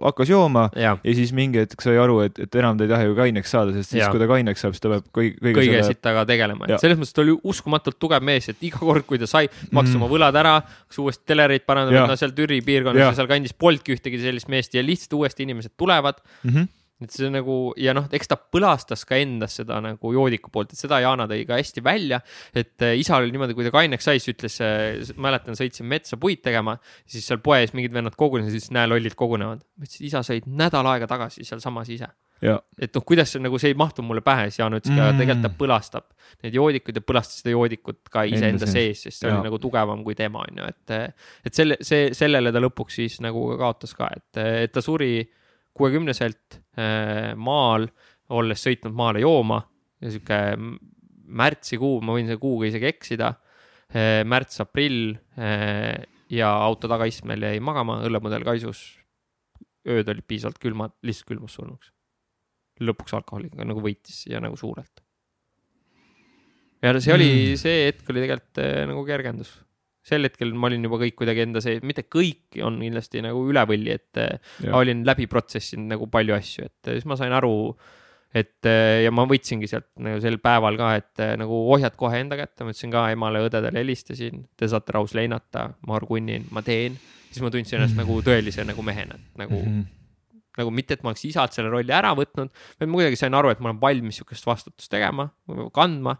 hakkas 0.00 0.30
jooma 0.32 0.66
ja. 0.78 0.94
ja 0.96 1.14
siis 1.16 1.34
mingi 1.36 1.60
hetk 1.62 1.84
sai 1.84 1.96
aru, 2.00 2.20
et, 2.26 2.38
et 2.46 2.58
enam 2.60 2.78
ta 2.78 2.86
ei 2.86 2.92
taha 2.92 3.08
ju 3.08 3.16
kaineks 3.18 3.54
saada, 3.54 3.74
sest 3.76 3.92
siis, 3.94 4.04
kui 4.12 4.22
ta 4.22 4.28
kaineks 4.30 4.64
saab, 4.64 4.76
siis 4.76 4.84
ta 4.84 4.92
peab 4.92 5.08
kõige, 5.10 5.34
kõige, 5.38 5.56
kõige 5.60 5.74
selle... 5.78 5.88
sittaga 5.92 6.24
tegelema, 6.28 6.68
et 6.68 6.82
selles 6.82 7.00
mõttes 7.00 7.16
ta 7.16 7.24
oli 7.24 7.36
uskumatult 7.52 7.98
tugev 8.02 8.24
mees, 8.24 8.48
et 8.52 8.64
iga 8.66 8.80
kord, 8.82 9.06
kui 9.08 9.20
ta 9.20 9.28
sai, 9.30 9.50
maksis 9.70 9.94
mm. 9.94 10.00
oma 10.00 10.10
võlad 10.12 10.40
ära, 10.40 10.54
hakkas 10.64 11.02
uuesti 11.04 11.28
telereid 11.34 11.66
parandama, 11.68 12.06
no 12.10 12.18
seal 12.20 12.32
Türi 12.36 12.62
piirkonnas 12.64 13.10
ja 13.10 13.18
sealkandis 13.20 13.56
polnudki 13.58 13.98
ühtegi 13.98 14.22
sellist 14.22 14.50
meest 14.52 14.74
ja 14.76 14.84
lihtsalt 14.84 15.20
uuesti 15.20 15.46
inimesed 15.46 15.76
tulevad. 15.76 16.24
Mm. 16.42 16.50
-hmm 16.50 16.72
et 17.02 17.10
see 17.10 17.30
nagu 17.32 17.56
ja 17.80 17.94
noh, 17.96 18.06
eks 18.14 18.30
ta 18.30 18.36
põlastas 18.38 19.02
ka 19.08 19.18
endas 19.18 19.56
seda 19.58 19.80
nagu 19.82 20.12
joodiku 20.14 20.52
poolt, 20.54 20.74
et 20.74 20.80
seda 20.80 21.00
Jana 21.02 21.26
tõi 21.30 21.42
ka 21.48 21.58
hästi 21.58 21.82
välja. 21.84 22.20
et 22.54 22.82
äh, 22.86 22.94
isa 23.00 23.18
oli 23.18 23.34
niimoodi, 23.34 23.56
kui 23.56 23.66
ta 23.66 23.72
kaineks 23.74 24.06
sai, 24.06 24.22
siis 24.22 24.36
ütles, 24.36 24.60
äh, 24.62 25.14
mäletan, 25.18 25.58
sõitsin 25.58 25.88
metsa 25.90 26.18
puid 26.20 26.44
tegema, 26.44 26.76
siis 27.10 27.26
seal 27.26 27.42
poes 27.42 27.74
mingid 27.74 27.94
vennad 27.96 28.14
kogunesid, 28.18 28.54
siis 28.54 28.70
näe, 28.74 28.86
lollid 28.90 29.18
kogunevad. 29.18 29.64
ma 29.64 29.88
ütlesin, 29.88 30.06
isa 30.06 30.22
sõid 30.26 30.46
nädal 30.46 30.86
aega 30.94 31.10
tagasi 31.10 31.46
sealsamas 31.46 31.90
ise. 31.90 32.12
et 32.78 32.94
noh, 32.94 33.04
kuidas 33.06 33.34
see 33.34 33.42
nagu, 33.42 33.58
see 33.58 33.74
ei 33.74 33.78
mahtunud 33.78 34.12
mulle 34.12 34.22
pähe, 34.22 34.48
siis 34.50 34.62
Jaan 34.62 34.78
ütles 34.78 34.94
ka 34.94 35.10
mm., 35.10 35.20
tegelikult 35.22 35.46
ta 35.48 35.54
põlastab 35.64 36.10
need 36.44 36.54
joodikud 36.54 36.98
ja 36.98 37.02
põlastas 37.02 37.42
seda 37.42 37.54
joodikut 37.54 38.10
ka 38.12 38.22
iseenda 38.28 38.68
sees, 38.70 39.06
sest 39.06 39.22
see 39.22 39.30
ja. 39.30 39.38
oli 39.38 39.48
nagu 39.48 39.58
tugevam 39.62 40.02
kui 40.06 40.14
tema, 40.18 40.46
on 40.46 40.62
ju, 40.62 40.74
et. 40.74 41.14
et 41.46 41.56
selle, 41.56 41.78
see, 41.82 42.12
sellele 42.14 42.54
ta 42.54 42.62
lõpuks 42.62 43.00
siis 43.02 43.22
nagu 43.24 43.48
kaotas 43.58 43.96
ka, 43.98 44.12
et, 44.14 44.44
et 44.66 44.74
ta 44.74 44.82
suri 44.84 45.16
kuuekümneselt 45.74 46.58
äh, 46.78 47.32
maal, 47.36 47.88
olles 48.34 48.62
sõitnud 48.64 48.94
maale 48.96 49.22
jooma 49.24 49.60
ja 50.02 50.12
sihuke 50.12 50.40
märtsikuu, 51.24 51.98
ma 52.04 52.16
võin 52.16 52.28
selle 52.28 52.42
kuuga 52.42 52.68
isegi 52.68 52.88
eksida, 52.90 53.32
äh, 53.90 54.20
märts-aprill 54.28 55.16
äh, 55.38 56.04
ja 56.32 56.52
auto 56.64 56.90
tagaistmel 56.90 57.48
jäi 57.48 57.58
magama, 57.64 58.00
õllemudel 58.06 58.46
kaisus. 58.46 58.84
ööd 59.84 60.08
olid 60.08 60.24
piisavalt 60.24 60.58
külmad, 60.58 60.94
lihtsalt 61.04 61.28
külmus 61.28 61.58
surnuks. 61.58 61.90
lõpuks 62.80 63.14
alkoholiga 63.14 63.64
nagu 63.64 63.80
võitis 63.80 64.24
ja 64.26 64.40
nagu 64.40 64.56
suurelt. 64.56 65.02
ja 66.82 66.94
see 67.00 67.14
oli, 67.14 67.30
mm. 67.30 67.60
see 67.60 67.86
hetk 67.86 68.10
oli 68.10 68.24
tegelikult 68.24 68.62
nagu 68.90 69.04
kergendus 69.06 69.54
sel 70.04 70.28
hetkel 70.28 70.52
ma 70.52 70.68
olin 70.68 70.84
juba 70.84 71.00
kõik 71.00 71.16
kuidagi 71.22 71.44
enda 71.46 71.62
sees, 71.64 71.80
mitte 71.86 72.04
kõik 72.12 72.58
on 72.64 72.76
kindlasti 72.82 73.22
nagu 73.24 73.40
üle 73.48 73.62
võlli, 73.68 73.94
et 73.96 74.20
ja. 74.20 74.70
ma 74.70 74.82
olin 74.82 75.00
läbi 75.06 75.26
protsessinud 75.30 75.94
nagu 75.94 76.08
palju 76.12 76.36
asju, 76.36 76.68
et 76.68 76.90
siis 76.92 77.06
ma 77.08 77.16
sain 77.20 77.32
aru, 77.34 77.54
et 78.36 78.68
ja 79.04 79.12
ma 79.14 79.24
võtsingi 79.30 79.70
sealt 79.70 79.88
nagu 80.04 80.20
sel 80.20 80.36
päeval 80.44 80.76
ka, 80.80 80.92
et 81.00 81.24
nagu 81.40 81.62
ohjad 81.72 81.96
kohe 81.96 82.20
enda 82.20 82.36
kätte, 82.40 82.66
ma 82.66 82.74
ütlesin 82.74 82.92
ka 82.92 83.06
emale-õdedele 83.14 83.80
helistasin, 83.80 84.44
te 84.58 84.68
saate 84.68 84.96
rahus 84.98 85.16
leinata, 85.16 85.70
ma 85.88 85.96
orgunnin, 85.96 86.50
ma 86.52 86.64
teen. 86.66 87.00
siis 87.30 87.42
ma 87.42 87.50
tundsin 87.50 87.80
ennast 87.80 87.96
mm 87.96 88.04
-hmm. 88.04 88.06
nagu 88.06 88.22
tõelise 88.22 88.64
nagu 88.64 88.82
mehena, 88.82 89.16
nagu 89.34 89.56
mm, 89.56 89.80
-hmm. 89.80 90.42
nagu 90.58 90.70
mitte, 90.70 90.94
et 90.94 91.02
ma 91.02 91.10
oleks 91.10 91.24
isalt 91.24 91.52
selle 91.52 91.70
rolli 91.70 91.92
ära 91.92 92.12
võtnud, 92.14 92.52
vaid 92.78 92.90
ma 92.90 93.00
kuidagi 93.00 93.16
sain 93.16 93.34
aru, 93.34 93.50
et 93.50 93.60
ma 93.60 93.70
olen 93.70 93.80
valmis 93.80 94.20
sihukest 94.20 94.46
vastutust 94.46 94.90
tegema, 94.90 95.30
kandma 95.72 96.18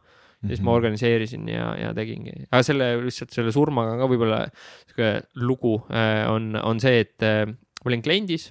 ja 0.49 0.57
siis 0.57 0.65
ma 0.65 0.75
organiseerisin 0.77 1.49
ja, 1.49 1.71
ja 1.81 1.93
tegingi, 1.97 2.35
aga 2.51 2.63
selle 2.67 2.91
lihtsalt 3.05 3.33
selle 3.35 3.55
surmaga 3.55 3.97
ka 4.01 4.09
võib-olla 4.11 4.43
sihuke 4.51 5.15
lugu 5.45 5.79
äh, 5.93 6.25
on, 6.31 6.55
on 6.61 6.83
see, 6.83 7.05
et 7.05 7.25
äh, 7.27 7.47
ma 7.49 7.91
olin 7.91 8.05
kliendis 8.05 8.51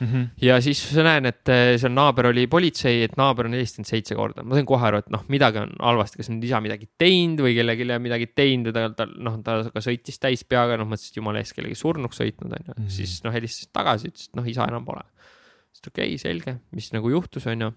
mm. 0.00 0.06
-hmm. 0.06 0.26
ja 0.42 0.60
siis 0.60 0.80
näen, 0.96 1.26
et 1.26 1.48
äh, 1.48 1.76
seal 1.80 1.92
naaber 1.92 2.30
oli 2.30 2.46
politsei, 2.46 3.02
et 3.02 3.16
naaber 3.16 3.46
on 3.46 3.56
helistanud 3.56 3.88
seitse 3.88 4.14
korda, 4.18 4.42
ma 4.42 4.58
sain 4.58 4.66
kohe 4.66 4.86
aru, 4.86 5.02
et 5.02 5.10
noh, 5.14 5.24
midagi 5.28 5.62
on 5.62 5.74
halvasti, 5.80 6.20
kas 6.20 6.30
nüüd 6.32 6.46
isa 6.48 6.60
midagi 6.64 6.90
teinud 6.98 7.42
või 7.46 7.56
kellelegi 7.58 7.88
midagi 8.04 8.30
teinud 8.34 8.70
või 8.70 8.76
ta, 8.76 8.86
ta 9.02 9.08
noh, 9.08 9.40
ta 9.44 9.58
ka 9.74 9.84
sõitis 9.84 10.20
täis 10.22 10.44
peaga, 10.44 10.78
noh 10.78 10.88
mõtlesin, 10.88 11.12
et 11.12 11.20
jumala 11.22 11.42
eest 11.42 11.56
kellegi 11.56 11.78
surnuks 11.78 12.22
sõitnud 12.22 12.54
on 12.54 12.70
ju, 12.70 12.76
mhm. 12.76 12.94
siis 13.00 13.18
noh, 13.26 13.34
helistasin 13.34 13.74
tagasi, 13.74 14.12
ütles, 14.12 14.30
et 14.30 14.40
noh, 14.40 14.48
isa 14.54 14.68
enam 14.70 14.86
pole. 14.86 15.04
siis 15.72 15.86
okei 15.86 16.14
okay,, 16.14 16.22
selge, 16.22 16.58
mis 16.72 16.92
nagu 16.94 17.10
juhtus, 17.10 17.46
on 17.46 17.68
ju. 17.68 17.74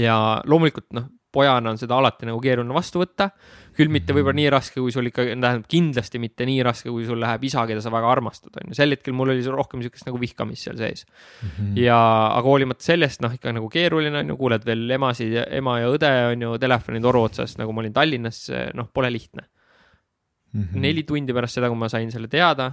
ja 0.00 0.18
loomulikult 0.46 0.92
noh 0.94 1.10
pojana 1.32 1.70
on 1.70 1.78
seda 1.78 1.96
alati 2.00 2.26
nagu 2.28 2.40
keeruline 2.42 2.74
vastu 2.74 3.02
võtta. 3.02 3.30
küll 3.76 3.88
mitte 3.88 4.12
võib-olla 4.12 4.36
nii 4.36 4.48
raske, 4.52 4.80
kui 4.82 4.92
sul 4.92 5.06
ikka, 5.08 5.24
tähendab 5.30 5.68
kindlasti 5.70 6.18
mitte 6.20 6.44
nii 6.44 6.58
raske, 6.66 6.90
kui 6.90 7.04
sul 7.06 7.20
läheb 7.22 7.44
isa, 7.46 7.62
keda 7.70 7.80
sa 7.80 7.92
väga 7.94 8.10
armastad, 8.10 8.50
on 8.58 8.72
ju. 8.72 8.76
sel 8.76 8.92
hetkel 8.92 9.14
mul 9.16 9.30
oli 9.32 9.44
rohkem 9.46 9.80
niisugust 9.80 10.08
nagu 10.08 10.18
vihkamist 10.20 10.66
seal 10.66 10.76
sees 10.76 11.06
mm. 11.06 11.48
-hmm. 11.48 11.78
ja, 11.80 12.00
aga 12.34 12.44
hoolimata 12.48 12.84
sellest, 12.84 13.22
noh, 13.22 13.32
ikka 13.32 13.54
nagu 13.56 13.70
keeruline 13.70 14.18
on 14.18 14.34
ju, 14.34 14.36
kuuled 14.36 14.66
veel 14.66 14.90
emasid 14.98 15.32
ja 15.38 15.46
ema 15.60 15.78
ja 15.80 15.88
õde 15.88 16.12
on 16.32 16.42
ju 16.42 16.58
telefonitoru 16.58 17.22
otsas, 17.22 17.56
nagu 17.58 17.72
ma 17.72 17.84
olin 17.84 17.92
Tallinnas, 17.94 18.50
noh, 18.74 18.90
pole 18.92 19.12
lihtne 19.12 19.46
mm. 20.52 20.62
-hmm. 20.62 20.80
neli 20.80 21.02
tundi 21.02 21.32
pärast 21.32 21.54
seda, 21.54 21.68
kui 21.68 21.78
ma 21.78 21.88
sain 21.88 22.10
selle 22.12 22.28
teada, 22.28 22.72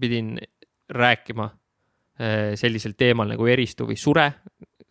pidin 0.00 0.36
rääkima 0.88 1.50
eh, 2.18 2.54
sellisel 2.54 2.94
teemal 2.98 3.28
nagu 3.28 3.46
eristu 3.46 3.86
või 3.86 3.96
sure, 3.96 4.32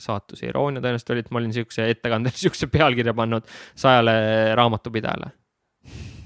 saatuse 0.01 0.49
iroonia 0.49 0.83
tõenäoliselt 0.83 1.13
oli, 1.13 1.23
et 1.23 1.31
ma 1.31 1.41
olin 1.41 1.55
siukse 1.55 1.87
ettekandele 1.93 2.35
siukse 2.45 2.67
pealkirja 2.71 3.13
pannud 3.15 3.47
sajale 3.75 4.15
raamatupidajale. 4.55 5.31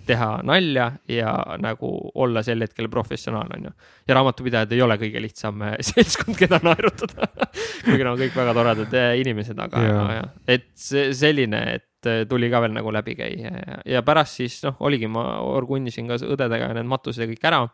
teha 0.09 0.39
nalja 0.43 0.91
ja 1.07 1.31
nagu 1.61 1.89
olla 2.15 2.41
sel 2.43 2.63
hetkel 2.65 2.87
professionaal, 2.89 3.51
on 3.57 3.67
ju. 3.67 3.71
ja 4.07 4.15
raamatupidajad 4.17 4.71
ei 4.73 4.81
ole 4.81 4.97
kõige 4.97 5.21
lihtsam 5.21 5.61
eh, 5.67 5.75
seltskond, 5.91 6.37
keda 6.37 6.57
naerutada. 6.65 7.27
Kuigi 7.85 8.03
nad 8.03 8.15
on 8.15 8.23
kõik 8.23 8.39
väga 8.39 8.55
toredad 8.57 8.95
eh, 8.97 9.11
inimesed, 9.21 9.59
aga 9.59 9.83
ja, 9.85 9.99
ja, 10.17 10.23
et 10.47 10.71
see 10.73 11.11
selline, 11.13 11.61
et 11.75 12.09
eh, 12.09 12.23
tuli 12.29 12.49
ka 12.49 12.63
veel 12.65 12.73
nagu 12.73 12.93
läbi 12.95 13.15
käia 13.19 13.53
ja, 13.53 13.77
ja 13.85 14.01
pärast 14.05 14.41
siis 14.41 14.57
noh, 14.65 14.81
oligi, 14.81 15.07
ma 15.11 15.43
orgunnisin 15.45 16.09
ka 16.09 16.17
õdedega 16.25 16.73
need 16.73 16.89
matused 16.89 17.21
ja 17.21 17.29
kõik 17.29 17.45
ära 17.51 17.67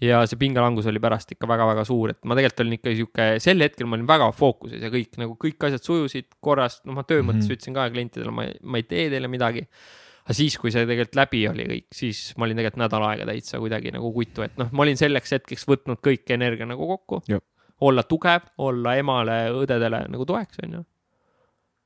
ja 0.00 0.20
see 0.28 0.38
pingelangus 0.40 0.88
oli 0.88 1.00
pärast 1.02 1.34
ikka 1.34 1.48
väga-väga 1.48 1.84
suur, 1.88 2.14
et 2.14 2.20
ma 2.28 2.36
tegelikult 2.36 2.62
olin 2.64 2.76
ikka 2.78 2.92
sihuke, 2.94 3.26
sel 3.42 3.64
hetkel 3.64 3.88
ma 3.88 3.98
olin 3.98 4.08
väga 4.08 4.30
fookuses 4.36 4.84
ja 4.84 4.90
kõik 4.92 5.18
nagu 5.20 5.36
kõik 5.40 5.66
asjad 5.68 5.84
sujusid 5.84 6.30
korrast, 6.44 6.84
noh, 6.88 6.96
ma 6.96 7.04
töö 7.04 7.20
mõttes 7.20 7.44
mm 7.44 7.50
-hmm. 7.50 7.58
ütlesin 7.58 7.76
ka 7.76 7.88
klientidele, 7.92 8.32
ma, 8.34 8.46
ma 8.62 8.80
ei 8.80 8.86
tee 8.88 9.10
teile 9.12 9.28
midagi. 9.28 9.66
aga 10.24 10.36
siis, 10.36 10.56
kui 10.58 10.70
see 10.72 10.86
tegelikult 10.86 11.16
läbi 11.16 11.42
oli 11.48 11.66
kõik, 11.68 11.86
siis 11.92 12.32
ma 12.36 12.46
olin 12.46 12.56
tegelikult 12.56 12.82
nädal 12.84 13.06
aega 13.08 13.26
täitsa 13.28 13.58
kuidagi 13.58 13.92
nagu 13.92 14.12
kutu, 14.12 14.42
et 14.42 14.56
noh, 14.56 14.72
ma 14.72 14.82
olin 14.82 14.96
selleks 14.96 15.32
hetkeks 15.36 15.66
võtnud 15.68 16.00
kõik 16.00 16.30
energia 16.30 16.66
nagu 16.66 16.86
kokku. 16.86 17.22
olla 17.80 18.02
tugev, 18.02 18.42
olla 18.58 18.96
emale, 18.96 19.50
õdedele 19.52 20.04
nagu 20.08 20.24
toeks, 20.24 20.58
onju. 20.64 20.84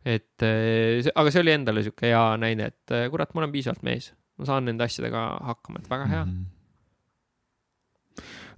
et 0.04 0.42
eh, 0.42 1.02
aga 1.14 1.30
see 1.30 1.40
oli 1.40 1.50
endale 1.50 1.82
sihuke 1.82 2.06
hea 2.06 2.36
näide, 2.36 2.66
et 2.66 2.90
eh, 2.90 3.08
kurat, 3.10 3.34
ma 3.34 3.42
olen 3.42 3.52
piisavalt 3.52 3.82
mees, 3.82 4.12
ma 4.38 4.44
saan 4.44 4.64
nende 4.64 4.84
asjadega 4.84 5.38
hakkama, 5.50 5.78
et 5.82 5.90
väga 5.90 6.06
hea 6.06 6.24
mm. 6.24 6.30
-hmm 6.30 6.53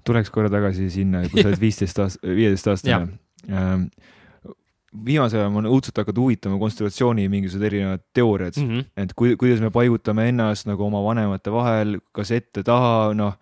tuleks 0.06 0.30
korra 0.34 0.50
tagasi 0.52 0.90
sinna, 0.92 1.24
kui 1.30 1.42
sa 1.42 1.50
oled 1.50 1.62
viisteist 1.66 2.02
aast-, 2.02 2.22
viieteist 2.22 2.70
aastane. 2.72 3.18
Ähm, 3.46 3.88
viimasel 5.06 5.42
ajal 5.42 5.58
on 5.60 5.68
õudselt 5.68 5.98
hakanud 6.00 6.22
huvitama 6.22 6.58
konstellatsiooni 6.60 7.26
mingisugused 7.28 7.66
erinevad 7.68 8.02
teooriad 8.16 8.56
mm, 8.56 8.68
-hmm. 8.70 8.86
et 9.02 9.12
kui, 9.18 9.34
kuidas 9.36 9.60
me 9.60 9.70
paigutame 9.70 10.28
ennast 10.30 10.66
nagu 10.70 10.86
oma 10.86 11.02
vanemate 11.04 11.52
vahel, 11.52 11.98
kas 12.16 12.30
ette-taha, 12.32 13.12
noh, 13.14 13.34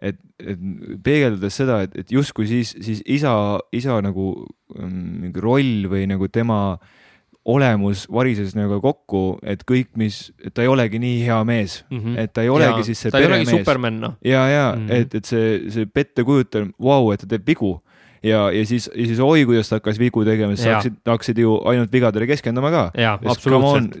et, 0.00 0.18
et 0.44 0.60
peegeldades 1.02 1.56
seda, 1.56 1.80
et, 1.86 1.96
et 2.02 2.12
justkui 2.12 2.46
siis, 2.50 2.74
siis 2.80 3.00
isa, 3.06 3.32
isa 3.72 3.96
nagu 4.04 4.32
mm, 4.76 5.22
mingi 5.24 5.40
roll 5.40 5.88
või 5.88 6.04
nagu 6.10 6.28
tema 6.28 6.60
äh, 6.74 6.99
olemus 7.44 8.04
varises 8.12 8.52
nagu 8.54 8.80
kokku, 8.84 9.38
et 9.42 9.62
kõik, 9.68 9.94
mis, 9.96 10.18
et 10.44 10.52
ta 10.54 10.64
ei 10.64 10.68
olegi 10.68 11.00
nii 11.00 11.22
hea 11.24 11.38
mees 11.48 11.80
mm, 11.88 12.00
-hmm. 12.00 12.18
et 12.20 12.32
ta 12.36 12.44
ei 12.44 12.50
olegi 12.52 12.82
ja, 12.82 12.84
siis 12.84 13.00
see 13.00 13.10
peremees. 13.10 13.48
ja, 14.24 14.48
ja 14.48 14.74
mm, 14.76 14.86
-hmm. 14.86 14.92
et, 14.92 15.14
et 15.14 15.24
see, 15.24 15.70
see 15.70 15.86
pettekujutelm, 15.86 16.72
vau, 16.82 17.12
et 17.12 17.20
ta 17.20 17.26
teeb 17.26 17.46
vigu 17.46 17.78
ja, 18.22 18.40
ja 18.52 18.66
siis, 18.66 18.90
ja 18.94 19.06
siis 19.06 19.20
oi, 19.24 19.44
kuidas 19.48 19.70
ta 19.70 19.78
hakkas 19.78 19.98
vigu 20.00 20.22
tegema, 20.26 20.56
sa 20.58 20.76
hakkasid, 20.76 20.96
hakkasid 21.08 21.40
ju 21.40 21.54
ainult 21.70 21.92
vigadele 21.92 22.28
keskenduma 22.28 22.70
ka. 22.72 22.82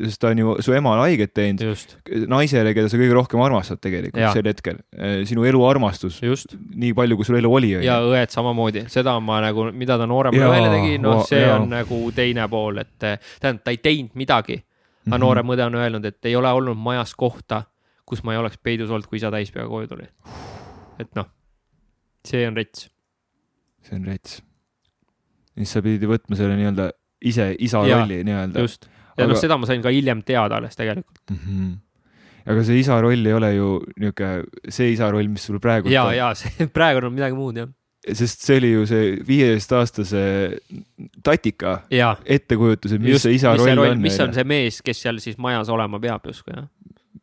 sest 0.04 0.20
ta 0.20 0.32
on 0.32 0.42
ju 0.42 0.56
su 0.64 0.74
emale 0.76 1.06
haiget 1.06 1.32
teinud, 1.36 1.84
naisele, 2.30 2.74
keda 2.76 2.90
sa 2.92 3.00
kõige 3.00 3.16
rohkem 3.16 3.42
armastad 3.44 3.80
tegelikult 3.82 4.22
ja. 4.22 4.32
sel 4.36 4.50
hetkel. 4.50 4.80
Eh, 4.96 5.22
sinu 5.28 5.46
elu 5.48 5.64
armastus, 5.66 6.20
nii 6.20 6.92
palju, 6.96 7.20
kui 7.20 7.28
sul 7.28 7.40
elu 7.40 7.52
oli. 7.60 7.72
ja 7.86 8.00
õed 8.04 8.34
samamoodi, 8.34 8.86
seda 8.92 9.16
ma 9.24 9.40
nagu, 9.44 9.70
mida 9.72 9.98
ta 10.00 10.08
nooremale 10.10 10.52
õele 10.52 10.70
tegi, 10.76 11.00
noh, 11.02 11.24
see 11.28 11.42
ja. 11.44 11.56
on 11.56 11.70
nagu 11.72 12.02
teine 12.16 12.48
pool, 12.52 12.84
et 12.84 13.08
eh, 13.08 13.18
tähendab, 13.40 13.64
ta 13.64 13.74
ei 13.74 13.82
teinud 13.82 14.16
midagi. 14.20 14.60
aga 14.60 15.08
mm 15.08 15.12
-hmm. 15.12 15.24
noorem 15.24 15.46
õde 15.56 15.64
on 15.64 15.74
öelnud, 15.74 16.04
et 16.04 16.24
ei 16.28 16.36
ole 16.36 16.50
olnud 16.52 16.76
majas 16.76 17.14
kohta, 17.14 17.62
kus 18.04 18.22
ma 18.22 18.32
ei 18.32 18.38
oleks 18.38 18.58
peidus 18.62 18.90
olnud, 18.90 19.06
kui 19.06 19.16
isa 19.16 19.30
täispeaga 19.30 19.68
koju 19.68 19.86
tuli. 19.88 20.04
et 20.98 21.08
noh, 21.14 21.26
see 22.24 22.46
on 22.46 22.56
rets 22.56 22.90
see 23.86 23.98
on 23.98 24.08
rets. 24.08 24.40
siis 25.58 25.76
sa 25.76 25.82
pidid 25.84 26.08
võtma 26.08 26.38
selle 26.38 26.56
nii-öelda 26.58 26.90
ise 27.30 27.52
isa 27.58 27.84
ja, 27.88 28.00
rolli 28.00 28.22
nii-öelda. 28.26 28.64
just, 28.64 28.88
ja 29.16 29.24
aga... 29.24 29.32
noh, 29.32 29.40
seda 29.40 29.60
ma 29.60 29.68
sain 29.68 29.84
ka 29.84 29.92
hiljem 29.94 30.24
teada 30.26 30.60
alles 30.60 30.78
tegelikult 30.78 31.22
mm. 31.30 31.44
-hmm 31.44 31.78
aga 32.50 32.62
see 32.64 32.80
isa 32.80 32.96
roll 33.02 33.26
ei 33.26 33.34
ole 33.36 33.50
ju 33.54 33.68
niisugune 34.00 34.70
see 34.72 34.94
isa 34.94 35.10
roll, 35.12 35.28
mis 35.28 35.44
sul 35.44 35.60
praegu 35.62 35.92
ja, 35.92 36.06
ja 36.16 36.32
see 36.38 36.66
praegu 36.76 37.04
on 37.06 37.14
midagi 37.14 37.36
muud 37.36 37.60
jah. 37.60 37.68
sest 38.16 38.46
see 38.46 38.56
oli 38.60 38.72
ju 38.72 38.86
see 38.88 39.10
viieteistaastase 39.28 40.22
tatika 41.26 41.82
ettekujutus, 42.24 42.96
et 42.96 43.04
mis 43.04 43.18
Just, 43.18 43.28
see 43.28 43.36
isa 43.36 43.52
mis 43.54 43.64
roll, 43.64 43.76
roll 43.82 43.94
on. 43.96 44.02
mis 44.02 44.18
on 44.24 44.34
see 44.36 44.48
mees, 44.48 44.80
kes 44.84 45.04
seal 45.04 45.20
siis 45.22 45.38
majas 45.38 45.68
olema 45.72 46.00
peab 46.02 46.26
justkui 46.32 46.56
jah 46.56 46.68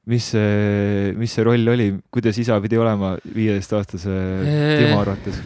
mis 0.08 0.30
see, 0.32 1.14
mis 1.20 1.34
see 1.36 1.44
roll 1.44 1.74
oli, 1.74 1.90
kuidas 2.14 2.38
isa 2.40 2.62
pidi 2.64 2.80
olema 2.80 3.16
viieteistaastase 3.36 4.18
Timo 4.80 5.02
arvates? 5.02 5.42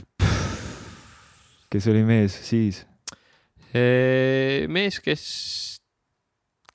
Kes 1.71 1.87
oli 1.91 2.03
mees 2.07 2.35
siis? 2.47 2.85
mees, 3.71 4.97
kes, 4.99 5.23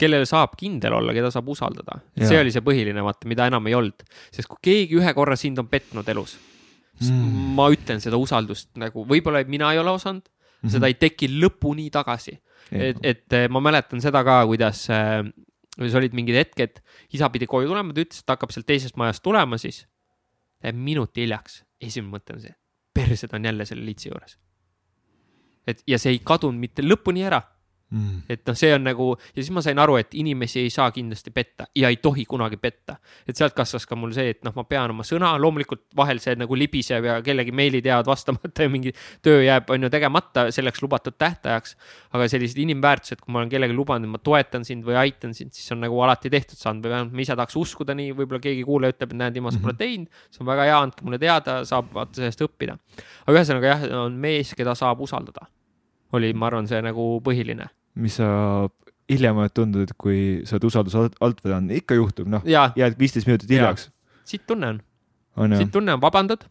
kellele 0.00 0.28
saab 0.28 0.54
kindel 0.56 0.96
olla, 0.96 1.12
keda 1.16 1.30
saab 1.32 1.48
usaldada. 1.52 2.00
see 2.16 2.38
oli 2.40 2.52
see 2.54 2.64
põhiline, 2.64 3.02
vaata, 3.04 3.28
mida 3.28 3.48
enam 3.50 3.68
ei 3.68 3.76
olnud. 3.76 4.06
sest 4.32 4.48
kui 4.48 4.62
keegi 4.70 5.00
ühe 5.00 5.16
korra 5.16 5.36
sind 5.36 5.60
on 5.60 5.68
petnud 5.72 6.08
elus 6.12 6.36
mm., 7.02 7.52
ma 7.58 7.68
ütlen 7.72 8.00
seda 8.04 8.20
usaldust 8.20 8.72
nagu, 8.80 9.04
võib-olla 9.08 9.44
mina 9.48 9.72
ei 9.74 9.82
ole 9.82 9.92
osanud 9.96 10.24
mm, 10.24 10.38
-hmm. 10.62 10.72
seda 10.76 10.88
ei 10.88 10.96
teki 11.00 11.28
lõpuni 11.36 11.90
tagasi. 11.92 12.38
et, 12.72 13.02
et 13.02 13.36
ma 13.52 13.60
mäletan 13.60 14.00
seda 14.00 14.24
ka, 14.24 14.40
kuidas 14.48 14.86
äh, 14.90 15.20
siis 15.76 15.98
olid 16.00 16.16
mingid 16.16 16.38
hetked, 16.40 16.80
isa 17.12 17.28
pidi 17.30 17.46
koju 17.46 17.68
tulema, 17.68 17.92
ta 17.92 18.00
ütles, 18.00 18.24
et 18.24 18.32
hakkab 18.32 18.54
sealt 18.54 18.66
teisest 18.66 18.96
majast 18.96 19.22
tulema, 19.22 19.60
siis 19.60 19.84
jääb 20.64 20.80
minuti 20.80 21.26
hiljaks. 21.26 21.62
esimene 21.80 22.16
mõte 22.16 22.32
on 22.32 22.40
see, 22.40 22.56
persed 22.96 23.36
on 23.36 23.44
jälle 23.44 23.68
selle 23.68 23.84
litsi 23.84 24.08
juures 24.08 24.38
et 25.66 25.82
ja 25.86 25.98
see 25.98 26.16
ei 26.16 26.22
kadunud 26.24 26.58
mitte 26.60 26.84
lõpuni 26.86 27.26
ära 27.26 27.42
Mm. 27.86 28.24
et 28.26 28.40
noh, 28.42 28.54
see 28.58 28.72
on 28.74 28.82
nagu 28.82 29.04
ja 29.14 29.38
siis 29.38 29.52
ma 29.54 29.62
sain 29.62 29.78
aru, 29.78 29.94
et 30.00 30.14
inimesi 30.18 30.58
ei 30.58 30.70
saa 30.74 30.88
kindlasti 30.90 31.30
petta 31.30 31.68
ja 31.78 31.86
ei 31.86 32.00
tohi 32.02 32.24
kunagi 32.26 32.56
petta. 32.58 32.96
et 33.30 33.38
sealt 33.38 33.54
kasvas 33.54 33.84
ka 33.86 33.94
mul 33.94 34.10
see, 34.10 34.32
et 34.34 34.40
noh, 34.42 34.50
ma 34.56 34.64
pean 34.66 34.90
oma 34.90 35.04
sõna, 35.06 35.30
loomulikult 35.38 35.84
vahel 35.94 36.18
see 36.18 36.34
nagu 36.34 36.58
libiseb 36.58 37.06
ja 37.06 37.20
kellegi 37.22 37.54
meilid 37.54 37.86
jäävad 37.86 38.10
vastamata 38.10 38.66
ja 38.66 38.72
mingi 38.72 38.90
töö 39.22 39.38
jääb, 39.46 39.70
on 39.70 39.86
ju, 39.86 39.90
tegemata 39.94 40.48
selleks 40.50 40.82
lubatud 40.82 41.14
tähtajaks. 41.14 41.76
aga 42.10 42.26
sellised 42.32 42.58
inimväärtused, 42.58 43.22
kui 43.22 43.30
ma 43.30 43.44
olen 43.44 43.52
kellelegi 43.54 43.78
lubanud, 43.78 44.10
et 44.10 44.16
ma 44.16 44.18
toetan 44.18 44.66
sind 44.66 44.82
või 44.82 44.98
aitan 44.98 45.34
sind, 45.36 45.54
siis 45.54 45.70
on 45.70 45.84
nagu 45.86 46.00
alati 46.02 46.32
tehtud 46.32 46.58
saanud 46.58 46.82
või 46.82 46.96
vähemalt 46.96 47.14
ma 47.14 47.22
ise 47.22 47.36
tahaks 47.38 47.60
uskuda 47.60 47.94
nii, 47.94 48.16
võib-olla 48.18 48.42
keegi 48.42 48.64
kuulaja 48.66 48.96
ütleb, 48.96 49.14
et 49.14 49.20
näed, 49.22 49.36
Timo, 49.36 49.54
sa 49.54 49.62
pole 49.62 49.76
mhm. 49.76 49.82
teinud, 49.84 50.24
see 50.34 50.42
on 50.42 50.50
väga 50.50 50.66
hea, 50.66 50.80
andke 50.88 51.06
mulle 51.06 51.22
teada, 51.22 51.60
saab 51.68 51.94
vaata 51.94 52.18
sellest 52.18 52.42
õppida. 52.48 52.80
aga 53.28 53.38
ühesõnaga 53.38 53.76
jah, 53.76 53.86
on 54.02 54.18
mees, 54.26 54.56
keda 54.58 54.74
saab 54.74 55.06
usaldada 55.06 55.46
oli, 56.12 56.32
ma 56.34 56.50
arvan, 56.50 56.68
see 56.70 56.82
nagu 56.84 57.06
põhiline. 57.24 57.68
mis 57.96 58.18
sa 58.20 58.28
hiljem 59.10 59.38
oled 59.40 59.54
tundnud, 59.54 59.88
et 59.88 59.96
kui 59.98 60.20
sa 60.46 60.56
oled 60.56 60.68
usalduse 60.68 60.98
alt, 61.00 61.16
alt 61.24 61.42
vedanud, 61.44 61.72
ikka 61.78 61.98
juhtub, 61.98 62.28
noh, 62.30 62.44
jääd 62.46 62.98
viisteist 62.98 63.28
minutit 63.28 63.50
hiljaks. 63.50 63.90
siit 64.26 64.46
tunne 64.46 64.74
on, 64.74 64.80
on. 65.36 65.56
siit 65.56 65.72
tunne 65.72 65.96
on, 65.96 66.02
vabandad, 66.02 66.46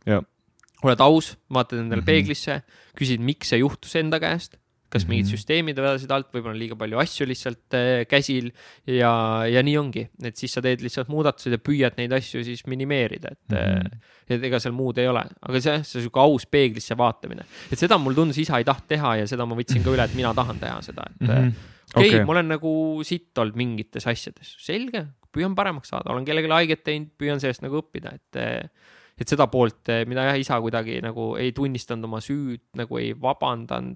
oled 0.86 1.02
aus, 1.02 1.36
vaatad 1.50 1.80
endale 1.80 2.02
mm 2.02 2.04
-hmm. 2.04 2.06
peeglisse, 2.06 2.62
küsid, 3.00 3.22
miks 3.22 3.50
see 3.54 3.60
juhtus 3.60 3.96
enda 3.96 4.20
käest 4.20 4.58
kas 4.90 5.04
mm 5.04 5.06
-hmm. 5.06 5.10
mingid 5.10 5.32
süsteemid 5.32 5.80
vedasid 5.80 6.12
alt, 6.14 6.30
võib-olla 6.34 6.58
liiga 6.58 6.78
palju 6.78 7.00
asju 7.02 7.28
lihtsalt 7.28 7.76
äh, 7.78 8.06
käsil 8.10 8.52
ja, 8.88 9.12
ja 9.50 9.64
nii 9.66 9.78
ongi, 9.80 10.06
et 10.24 10.38
siis 10.38 10.54
sa 10.54 10.62
teed 10.62 10.84
lihtsalt 10.86 11.10
muudatused 11.12 11.56
ja 11.56 11.60
püüad 11.60 11.98
neid 11.98 12.14
asju 12.14 12.44
siis 12.46 12.66
minimeerida, 12.70 13.34
et 13.34 13.56
mm, 13.56 13.58
-hmm. 13.58 14.00
et 14.30 14.48
ega 14.50 14.60
seal 14.62 14.76
muud 14.78 14.98
ei 15.02 15.08
ole, 15.10 15.26
aga 15.42 15.62
see, 15.62 15.78
see 15.84 16.06
sihuke 16.06 16.22
aus 16.22 16.46
peeglisse 16.46 16.98
vaatamine, 16.98 17.46
et 17.72 17.80
seda 17.80 17.98
mulle 17.98 18.16
tundus, 18.16 18.38
isa 18.38 18.62
ei 18.62 18.68
tahtnud 18.68 18.88
teha 18.88 19.16
ja 19.22 19.28
seda 19.28 19.46
ma 19.46 19.58
võtsin 19.58 19.84
ka 19.84 19.94
üle, 19.94 20.06
et 20.06 20.16
mina 20.16 20.34
tahan 20.34 20.62
teha 20.62 20.82
seda, 20.86 21.10
et 21.10 21.22
mm 21.22 21.34
-hmm. 21.34 21.54
okei 21.96 22.08
okay, 22.08 22.10
okay., 22.10 22.26
ma 22.26 22.38
olen 22.38 22.48
nagu 22.54 23.04
sitt 23.04 23.38
olnud 23.38 23.56
mingites 23.56 24.08
asjades, 24.08 24.56
selge, 24.60 25.08
püüan 25.34 25.56
paremaks 25.56 25.90
saada, 25.90 26.14
olen 26.14 26.26
kellelegi 26.26 26.54
haiget 26.54 26.84
teinud, 26.84 27.10
püüan 27.18 27.40
sellest 27.40 27.66
nagu 27.66 27.82
õppida, 27.82 28.14
et 28.14 28.72
et 29.16 29.28
seda 29.32 29.48
poolt, 29.48 29.88
mida 30.08 30.26
jah, 30.28 30.38
isa 30.40 30.58
kuidagi 30.60 31.00
nagu 31.02 31.38
ei 31.40 31.54
tunnistanud 31.56 32.04
oma 32.04 32.20
süüd, 32.20 32.62
nagu 32.76 32.98
ei 33.00 33.14
vabandanud 33.16 33.96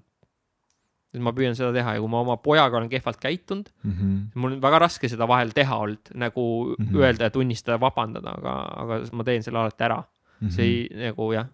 et 1.10 1.22
ma 1.22 1.32
püüan 1.34 1.56
seda 1.58 1.72
teha 1.74 1.96
ja 1.96 2.02
kui 2.02 2.10
ma 2.10 2.20
oma 2.22 2.36
pojaga 2.42 2.78
olen 2.78 2.90
kehvalt 2.90 3.18
käitunud 3.22 3.70
mm, 3.82 3.92
-hmm. 3.92 4.18
mul 4.34 4.56
on 4.56 4.62
väga 4.62 4.78
raske 4.84 5.08
seda 5.10 5.26
vahel 5.28 5.50
teha 5.54 5.76
olnud, 5.76 6.12
nagu 6.14 6.44
mm 6.78 6.84
-hmm. 6.84 7.00
öelda 7.02 7.24
ja 7.24 7.30
tunnistada, 7.30 7.80
vabandada, 7.80 8.36
aga, 8.38 8.54
aga 8.82 9.00
ma 9.12 9.24
teen 9.24 9.42
selle 9.42 9.58
alati 9.58 9.84
ära 9.84 9.98
mm. 9.98 10.46
-hmm. 10.46 10.50
see 10.54 10.64
ei, 10.66 10.88
nagu 11.06 11.32
jah. 11.32 11.48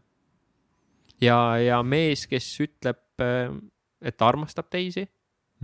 ja, 1.21 1.39
ja 1.59 1.83
mees, 1.83 2.27
kes 2.27 2.61
ütleb, 2.61 3.01
et 4.03 4.17
ta 4.17 4.29
armastab 4.29 4.69
teisi, 4.71 5.09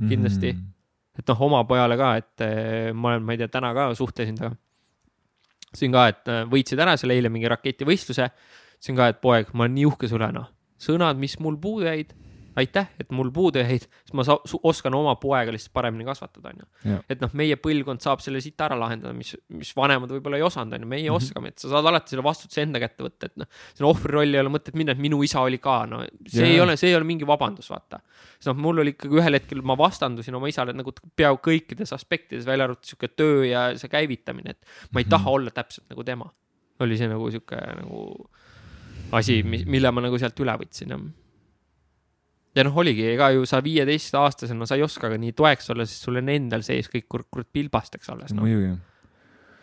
kindlasti 0.08 0.52
mm. 0.52 0.58
-hmm. 0.58 1.18
et 1.18 1.28
noh, 1.28 1.42
oma 1.42 1.64
pojale 1.64 1.96
ka, 1.96 2.16
et 2.16 2.40
eh, 2.40 2.92
ma 2.92 3.12
olen, 3.12 3.22
ma 3.22 3.32
ei 3.32 3.38
tea, 3.38 3.48
täna 3.48 3.74
ka 3.74 3.94
suhtlesin 3.94 4.34
temaga. 4.34 4.56
ütlesin 5.68 5.92
ka, 5.92 6.08
et 6.08 6.28
eh, 6.28 6.42
võitsid 6.48 6.80
ära 6.80 6.96
seal 6.96 7.10
eile 7.10 7.28
mingi 7.28 7.48
raketivõistluse. 7.48 8.30
ütlesin 8.72 8.96
ka, 8.96 9.08
et 9.08 9.20
poeg, 9.20 9.52
ma 9.52 9.64
olen 9.64 9.74
nii 9.74 9.86
uhke 9.86 10.08
sulle, 10.08 10.32
noh, 10.32 10.48
sõnad, 10.80 11.20
mis 11.20 11.38
mul 11.38 11.56
puudu 11.60 11.84
jäid 11.84 12.16
aitäh, 12.58 12.88
et 13.00 13.10
mul 13.14 13.30
puudu 13.32 13.62
jäid, 13.62 13.86
siis 14.04 14.14
ma 14.16 14.24
oskan 14.68 14.94
oma 14.96 15.14
poega 15.20 15.52
lihtsalt 15.54 15.72
paremini 15.76 16.04
kasvatada, 16.04 16.52
onju. 16.52 16.98
et 17.10 17.22
noh, 17.22 17.32
meie 17.38 17.56
põlvkond 17.60 18.02
saab 18.04 18.22
selle 18.24 18.42
siit 18.44 18.60
ära 18.64 18.76
lahendada, 18.78 19.14
mis, 19.16 19.32
mis 19.52 19.72
vanemad 19.76 20.12
võib-olla 20.12 20.40
ei 20.40 20.44
osanud, 20.46 20.76
onju, 20.76 20.88
meie 20.88 21.06
mm 21.06 21.14
-hmm. 21.14 21.30
oskame, 21.32 21.52
et 21.52 21.62
sa 21.62 21.70
saad 21.72 21.88
alati 21.88 22.14
selle 22.14 22.24
vastutuse 22.26 22.64
enda 22.66 22.82
kätte 22.82 23.06
võtta, 23.06 23.30
et 23.30 23.40
noh, 23.40 23.48
selle 23.72 23.88
ohvri 23.88 24.16
rolli 24.16 24.36
ei 24.36 24.44
ole 24.44 24.52
mõtet 24.52 24.76
minna, 24.76 24.96
et 24.96 25.02
minu 25.02 25.22
isa 25.24 25.40
oli 25.40 25.58
ka, 25.62 25.78
no 25.88 26.02
see 26.26 26.42
yeah. 26.42 26.52
ei 26.52 26.60
ole, 26.60 26.76
see 26.76 26.90
ei 26.90 26.98
ole 26.98 27.08
mingi 27.08 27.28
vabandus, 27.28 27.70
vaata. 27.72 28.02
siis 28.36 28.50
noh, 28.50 28.60
mul 28.66 28.84
oli 28.84 28.94
ikkagi 28.96 29.20
ühel 29.22 29.38
hetkel, 29.38 29.64
ma 29.64 29.78
vastandusin 29.78 30.34
oma 30.34 30.52
isale 30.52 30.76
nagu 30.76 30.92
peaaegu 31.16 31.40
kõikides 31.48 31.96
aspektides, 31.96 32.46
välja 32.46 32.68
arvatud 32.68 32.92
sihuke 32.92 33.08
töö 33.16 33.46
ja 33.48 33.70
see 33.80 33.88
käivitamine, 33.88 34.56
et 34.56 34.60
ma 34.92 35.00
ei 35.00 35.04
mm 35.04 35.06
-hmm. 35.06 35.10
taha 35.16 35.30
olla 35.30 35.50
täpselt 35.50 35.88
nagu 35.88 36.04
tema. 36.04 36.30
oli 36.80 36.96
see 36.98 37.08
nagu 37.08 37.30
sihuke 37.30 37.56
nagu 37.56 38.30
asi, 39.12 39.42
mille 39.42 39.90
ma 39.90 40.00
nagu 40.00 40.18
sealt 40.18 40.40
üle 40.40 40.54
võtsin, 40.58 40.90
jah 40.90 41.21
ja 42.56 42.64
noh, 42.66 42.76
oligi, 42.82 43.04
ega 43.14 43.30
ju 43.36 43.46
sa 43.48 43.62
viieteistaastasena 43.64 44.62
no, 44.62 44.68
sa 44.68 44.78
ei 44.78 44.84
oska 44.84 45.10
ka 45.12 45.18
nii 45.20 45.34
toeks 45.36 45.72
olla, 45.74 45.86
sest 45.88 46.06
sul 46.06 46.20
on 46.20 46.30
endal 46.32 46.64
sees 46.66 46.90
kõik 46.92 47.08
kurat, 47.08 47.48
pilbasteks 47.52 48.12
alles 48.12 48.34
no.. 48.36 48.44
muidugi. 48.44 48.74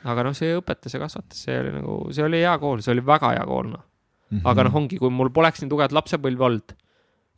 aga 0.09 0.25
noh, 0.25 0.35
see 0.37 0.57
õpetas 0.57 0.95
ja 0.95 1.01
kasvatas, 1.03 1.45
see 1.45 1.57
oli 1.61 1.75
nagu, 1.75 2.01
see 2.15 2.25
oli 2.25 2.43
hea 2.43 2.57
kool, 2.61 2.83
see 2.85 2.95
oli 2.95 3.05
väga 3.05 3.33
hea 3.37 3.47
kool, 3.49 3.71
noh 3.75 3.85
mm 4.29 4.37
-hmm.. 4.37 4.51
aga 4.51 4.67
noh, 4.67 4.75
ongi, 4.81 4.97
kui 5.01 5.09
mul 5.13 5.31
poleks 5.33 5.63
nii 5.63 5.71
tugevat 5.71 5.95
lapsepõlve 5.95 6.45
olnud, 6.49 6.75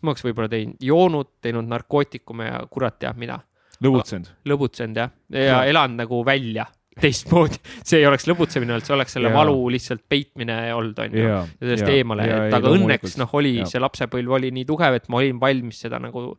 ma 0.01 0.11
oleks 0.13 0.25
võib-olla 0.25 0.49
teinud, 0.51 0.77
joonud, 0.81 1.31
teinud 1.41 1.67
narkootikume 1.69 2.45
ja 2.45 2.61
kurat 2.69 2.99
teab 2.99 3.17
mida. 3.17 3.39
lõbutsenud. 3.83 4.29
lõbutsenud 4.45 4.97
jah, 4.97 5.11
ja 5.29 5.63
elanud 5.65 6.03
nagu 6.03 6.25
välja 6.25 6.67
teistmoodi, 7.01 7.59
see 7.83 7.99
ei 8.01 8.07
oleks 8.09 8.27
lõbutsemine 8.29 8.75
olnud, 8.75 8.87
see 8.87 8.95
oleks 8.95 9.17
selle 9.17 9.31
Jaa. 9.31 9.37
valu 9.41 9.57
lihtsalt 9.73 10.03
peitmine 10.09 10.57
olnud, 10.77 11.03
onju. 11.05 11.21
ja 11.21 11.41
ja 11.41 11.67
sellest 11.67 11.93
eemale, 11.93 12.27
et 12.29 12.57
aga 12.57 12.73
õnneks 12.77 13.17
noh, 13.21 13.37
oli 13.39 13.57
Jaa. 13.59 13.69
see 13.73 13.83
lapsepõlv 13.83 14.37
oli 14.39 14.51
nii 14.55 14.67
tugev, 14.69 14.99
et 14.99 15.09
ma 15.11 15.21
olin 15.21 15.39
valmis 15.41 15.81
seda 15.87 16.01
nagu 16.01 16.35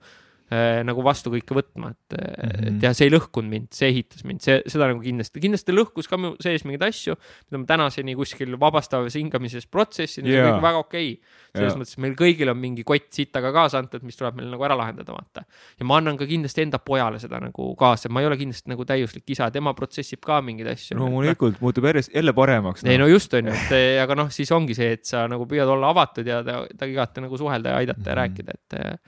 nagu 0.87 1.03
vastu 1.05 1.31
kõike 1.33 1.55
võtma, 1.57 1.93
et 1.93 2.15
mm, 2.17 2.23
-hmm. 2.23 2.53
Mhm. 2.53 2.77
et 2.77 2.87
ja 2.87 2.93
see 2.97 3.09
ei 3.09 3.13
lõhkunud 3.13 3.51
mind, 3.51 3.69
see 3.75 3.89
ehitas 3.93 4.25
mind, 4.25 4.43
see, 4.45 4.61
seda 4.67 4.89
nagu 4.91 5.03
kindlasti, 5.03 5.41
kindlasti 5.43 5.75
lõhkus 5.75 6.09
ka 6.11 6.19
mu 6.21 6.33
sees 6.43 6.65
mingeid 6.65 6.87
asju, 6.89 7.17
mida 7.51 7.61
ma 7.63 7.69
tänaseni 7.69 8.15
kuskil 8.19 8.57
vabastavas 8.61 9.17
hingamises 9.19 9.67
protsessin 9.67 10.27
ja 10.27 10.33
see 10.33 10.45
on 10.45 10.49
kõik 10.53 10.67
väga 10.67 10.79
okei 10.85 11.11
okay.. 11.13 11.35
selles 11.57 11.73
Jaa. 11.73 11.81
mõttes, 11.83 11.99
meil 12.05 12.15
kõigil 12.19 12.53
on 12.53 12.59
mingi 12.63 12.85
kott 12.85 13.11
sitaga 13.13 13.53
kaasa 13.53 13.83
antud, 13.83 14.05
mis 14.07 14.17
tuleb 14.17 14.39
meil 14.41 14.49
nagu 14.53 14.65
ära 14.65 14.77
lahendada, 14.79 15.13
vaata. 15.13 15.45
ja 15.79 15.89
ma 15.89 15.99
annan 16.01 16.17
ka 16.17 16.27
kindlasti 16.27 16.63
enda 16.63 16.79
pojale 16.79 17.21
seda 17.23 17.41
nagu 17.43 17.75
kaasa, 17.77 18.09
ma 18.09 18.23
ei 18.23 18.31
ole 18.31 18.39
kindlasti 18.41 18.73
nagu 18.73 18.87
täiuslik 18.89 19.29
isa, 19.37 19.51
tema 19.51 19.75
protsessib 19.75 20.23
ka 20.25 20.41
mingeid 20.41 20.73
asju. 20.75 20.99
loomulikult 20.99 21.61
muutub 21.61 21.85
järjest 21.91 22.15
jälle 22.15 22.33
paremaks. 22.33 22.85
ei 22.85 22.99
no 22.99 23.07
just 23.07 23.35
on 23.35 23.47
ju, 23.47 23.53
et 23.53 23.77
eh, 23.77 24.03
aga 24.03 24.15
noh, 24.15 24.31
siis 24.31 24.53
ongi 24.53 24.75
see, 24.75 24.93
et 24.99 25.05
sa 25.05 25.27
nagu 25.29 25.47
püüad 25.47 25.69
olla 25.69 25.91
avatud 25.91 26.27
ja 26.27 26.43
ta, 26.47 26.63
ta 26.79 26.87
igati 26.87 27.25
nagu 27.25 27.39
suhelda 27.39 27.77
ja 27.77 27.83
aidata 27.83 28.11
ja 28.11 28.13
Mhm. 28.13 28.19
rääkida, 28.21 28.51
et, 28.55 29.01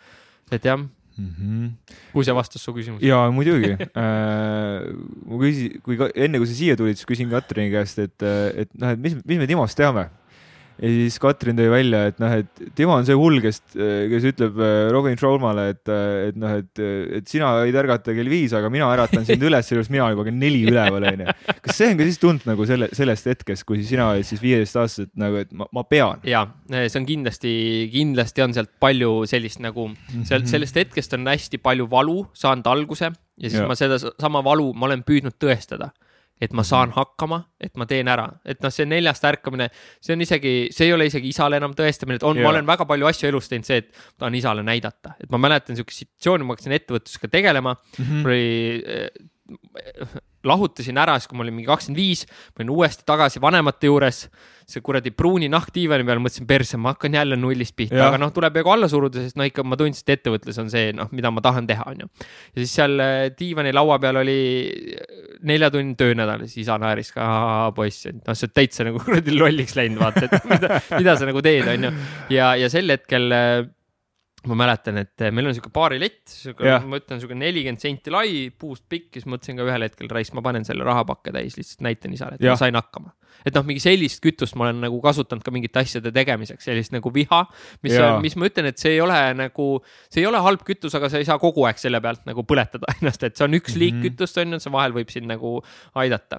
et 0.52 0.64
jah, 0.64 0.80
mm. 1.16 1.30
-hmm. 1.38 1.94
kui 2.12 2.24
see 2.24 2.34
vastas 2.34 2.62
su 2.62 2.74
küsimusele. 2.76 3.08
ja 3.08 3.30
muidugi 3.30 3.72
äh,. 3.76 4.90
ma 5.26 5.40
küsin, 5.40 5.80
kui 5.84 5.98
ka, 6.00 6.10
enne 6.14 6.40
kui 6.42 6.50
sa 6.50 6.58
siia 6.58 6.76
tulid, 6.76 6.98
siis 7.00 7.08
küsin 7.08 7.30
Katrini 7.30 7.70
käest, 7.72 7.98
et, 7.98 8.22
et 8.22 8.70
noh, 8.74 8.94
et 8.94 9.00
mis, 9.00 9.16
mis 9.24 9.38
me 9.38 9.46
Timost 9.50 9.78
teame. 9.78 10.08
Ja 10.80 10.88
siis 10.90 11.16
Katrin 11.22 11.56
tõi 11.58 11.68
välja, 11.70 12.00
et 12.10 12.18
noh, 12.22 12.32
et 12.42 12.62
Timo 12.74 12.96
on 12.96 13.04
see 13.06 13.14
hull, 13.18 13.38
kes, 13.44 13.60
kes 13.74 14.24
ütleb 14.32 14.56
äh, 14.58 14.72
Robin 14.94 15.16
Schraumale, 15.20 15.68
et, 15.74 15.82
et 16.30 16.38
noh, 16.40 16.56
et, 16.60 16.82
et 17.20 17.30
sina 17.30 17.52
võid 17.60 17.76
ärgata 17.78 18.14
kell 18.16 18.30
viis, 18.32 18.52
aga 18.58 18.70
mina 18.72 18.88
äratan 18.94 19.26
sind 19.28 19.42
üles, 19.46 19.68
sellepärast 19.70 19.92
mina 19.94 20.06
olen 20.08 20.16
juba 20.16 20.26
kell 20.28 20.38
neli 20.40 20.62
üleval, 20.66 21.06
onju. 21.12 21.36
kas 21.64 21.78
see 21.78 21.90
on 21.92 22.00
ka 22.00 22.08
siis 22.08 22.20
tulnud 22.22 22.48
nagu 22.50 22.66
selle, 22.68 22.88
sellest 22.96 23.30
hetkest, 23.30 23.66
kui 23.68 23.82
sina 23.86 24.08
olid 24.14 24.26
siis 24.28 24.42
viieteistaastaselt 24.42 25.12
nagu, 25.20 25.38
et 25.44 25.52
ma, 25.54 25.68
ma 25.78 25.84
pean? 25.88 26.22
ja 26.28 26.44
see 26.72 26.98
on 27.00 27.06
kindlasti, 27.08 27.54
kindlasti 27.94 28.42
on 28.46 28.56
sealt 28.56 28.72
palju 28.82 29.12
sellist 29.30 29.62
nagu, 29.64 29.88
Mhm. 29.94 30.24
sealt 30.28 30.46
sellest 30.50 30.76
hetkest 30.78 31.12
on 31.16 31.26
hästi 31.28 31.58
palju 31.62 31.86
valu 31.90 32.24
saanud 32.36 32.66
alguse 32.70 33.08
ja 33.10 33.48
siis 33.50 33.60
Ja. 33.60 33.66
ma 33.68 33.74
seda 33.78 33.98
sama 34.00 34.42
valu, 34.44 34.72
ma 34.74 34.86
olen 34.88 35.02
püüdnud 35.06 35.34
tõestada 35.40 35.90
et 36.40 36.52
ma 36.52 36.62
saan 36.62 36.88
Mhm. 36.90 36.94
hakkama, 36.98 37.44
et 37.60 37.76
ma 37.76 37.86
teen 37.86 38.08
ära, 38.08 38.26
et 38.44 38.60
noh, 38.62 38.70
see 38.70 38.84
neljast 38.84 39.22
ärkamine, 39.24 39.68
see 40.00 40.12
on 40.14 40.20
isegi, 40.20 40.68
see 40.72 40.86
ei 40.86 40.92
ole 40.92 41.06
isegi 41.06 41.28
isale 41.28 41.56
enam 41.56 41.72
tõestamine, 41.74 42.16
et 42.16 42.22
on, 42.26 42.36
Jaa. 42.36 42.42
ma 42.44 42.50
olen 42.50 42.66
väga 42.66 42.84
palju 42.86 43.06
asju 43.06 43.28
elus 43.28 43.48
teinud, 43.48 43.64
see, 43.64 43.76
et 43.78 43.90
ma 43.94 44.18
tahan 44.26 44.34
isale 44.34 44.62
näidata, 44.66 45.14
et 45.20 45.30
ma 45.30 45.38
mäletan 45.38 45.76
siukest 45.76 45.98
situatsiooni, 46.04 46.44
ma 46.44 46.54
hakkasin 46.54 46.72
ettevõtlusega 46.78 47.30
tegelema 47.30 47.76
Mhm. 47.98 48.22
mul 48.22 48.30
oli 48.30 48.84
äh, 48.84 50.20
lahutasin 50.48 50.98
ära 51.00 51.16
siis, 51.18 51.30
kui 51.30 51.38
ma 51.38 51.44
olin 51.46 51.56
mingi 51.58 51.70
kakskümmend 51.70 52.00
viis, 52.00 52.24
ma 52.54 52.62
olin 52.62 52.74
uuesti 52.74 53.06
tagasi 53.08 53.42
vanemate 53.44 53.90
juures. 53.90 54.26
see 54.64 54.80
kuradi 54.80 55.10
pruuni 55.12 55.44
nahk 55.52 55.68
diivani 55.74 56.06
peal, 56.08 56.22
mõtlesin 56.24 56.46
perse, 56.48 56.78
ma 56.80 56.94
hakkan 56.94 57.12
jälle 57.12 57.36
nullist 57.36 57.74
pihta, 57.76 57.98
aga 58.06 58.16
noh, 58.16 58.30
tuleb 58.32 58.54
nagu 58.56 58.70
alla 58.72 58.88
suruda, 58.88 59.20
sest 59.20 59.36
no 59.36 59.44
ikka 59.44 59.60
ma 59.60 59.76
tundsin, 59.76 60.06
et 60.06 60.14
ettevõtlus 60.14 60.56
on 60.62 60.70
see, 60.72 60.94
noh, 60.96 61.10
mida 61.12 61.28
ma 61.28 61.44
tahan 61.44 61.68
teha, 61.68 61.84
onju. 61.90 62.08
ja 62.08 62.62
siis 62.62 62.72
seal 62.78 62.96
äh, 63.04 63.26
diivani 63.36 63.74
laua 63.76 63.98
peal 64.00 64.22
oli 64.22 64.38
neljatunnine 65.44 66.00
töönädal, 66.00 66.46
siis 66.48 66.64
isa 66.64 66.78
naeris 66.80 67.12
ka, 67.12 67.28
poiss, 67.76 68.08
et 68.08 68.22
noh, 68.22 68.32
sa 68.32 68.48
oled 68.48 68.56
täitsa 68.56 68.88
nagu 68.88 69.02
kuradi 69.04 69.36
lolliks 69.36 69.76
läinud, 69.76 70.00
vaata, 70.00 70.30
et 70.30 70.48
mida, 70.48 70.80
mida 70.96 71.18
sa 71.20 71.28
nagu 71.28 71.44
teed, 71.44 71.68
onju. 71.76 71.92
ja, 72.32 72.54
ja 72.56 72.72
sel 72.72 72.88
hetkel 72.96 73.36
äh, 73.36 73.66
ma 74.50 74.56
mäletan, 74.58 74.98
et 75.00 75.24
meil 75.34 75.46
on 75.50 75.54
siuke 75.56 75.70
baarilett, 75.74 76.22
siuke 76.28 76.66
Jah., 76.66 76.84
ma 76.88 76.98
ütlen 77.00 77.20
siuke 77.22 77.36
nelikümmend 77.38 77.80
senti 77.82 78.12
lai, 78.14 78.50
puust 78.58 78.84
pikk, 78.88 79.10
siis 79.16 79.26
mõtlesin 79.30 79.56
ka 79.58 79.66
ühel 79.68 79.84
hetkel, 79.86 80.08
raisk, 80.12 80.34
ma 80.36 80.42
panen 80.44 80.64
selle 80.68 80.84
rahapakke 80.86 81.32
täis, 81.34 81.56
lihtsalt 81.58 81.84
näitan 81.86 82.12
isale, 82.16 82.36
et 82.38 82.44
Jah. 82.44 82.52
ma 82.56 82.60
sain 82.60 82.74
hakkama. 82.78 83.12
et 83.44 83.52
noh, 83.56 83.64
mingi 83.66 83.80
sellist 83.82 84.20
kütust 84.22 84.54
ma 84.56 84.68
olen 84.68 84.78
nagu 84.84 85.00
kasutanud 85.02 85.42
ka 85.44 85.50
mingite 85.50 85.80
asjade 85.82 86.12
tegemiseks, 86.14 86.64
sellist 86.64 86.92
nagu 86.94 87.10
viha, 87.12 87.40
mis 87.82 87.96
mis 88.22 88.36
ma 88.38 88.46
ütlen, 88.48 88.68
et 88.70 88.78
see 88.78 88.92
ei 88.94 89.00
ole 89.02 89.18
nagu, 89.34 89.66
see 90.08 90.22
ei 90.22 90.26
ole 90.30 90.38
halb 90.40 90.62
kütus, 90.64 90.94
aga 90.94 91.10
sa 91.10 91.18
ei 91.18 91.26
saa 91.28 91.36
kogu 91.42 91.64
aeg 91.66 91.76
selle 91.82 92.00
pealt 92.00 92.22
nagu 92.30 92.44
põletada 92.46 92.86
ennast, 93.00 93.22
et 93.26 93.36
see 93.36 93.44
on 93.48 93.58
üks 93.58 93.74
liik 93.76 93.94
Mhm. 93.98 94.02
kütust 94.06 94.38
on 94.40 94.52
ju, 94.54 94.60
see 94.62 94.70
vahel 94.72 94.92
võib 94.94 95.10
sind 95.10 95.26
nagu 95.28 95.58
aidata 95.98 96.38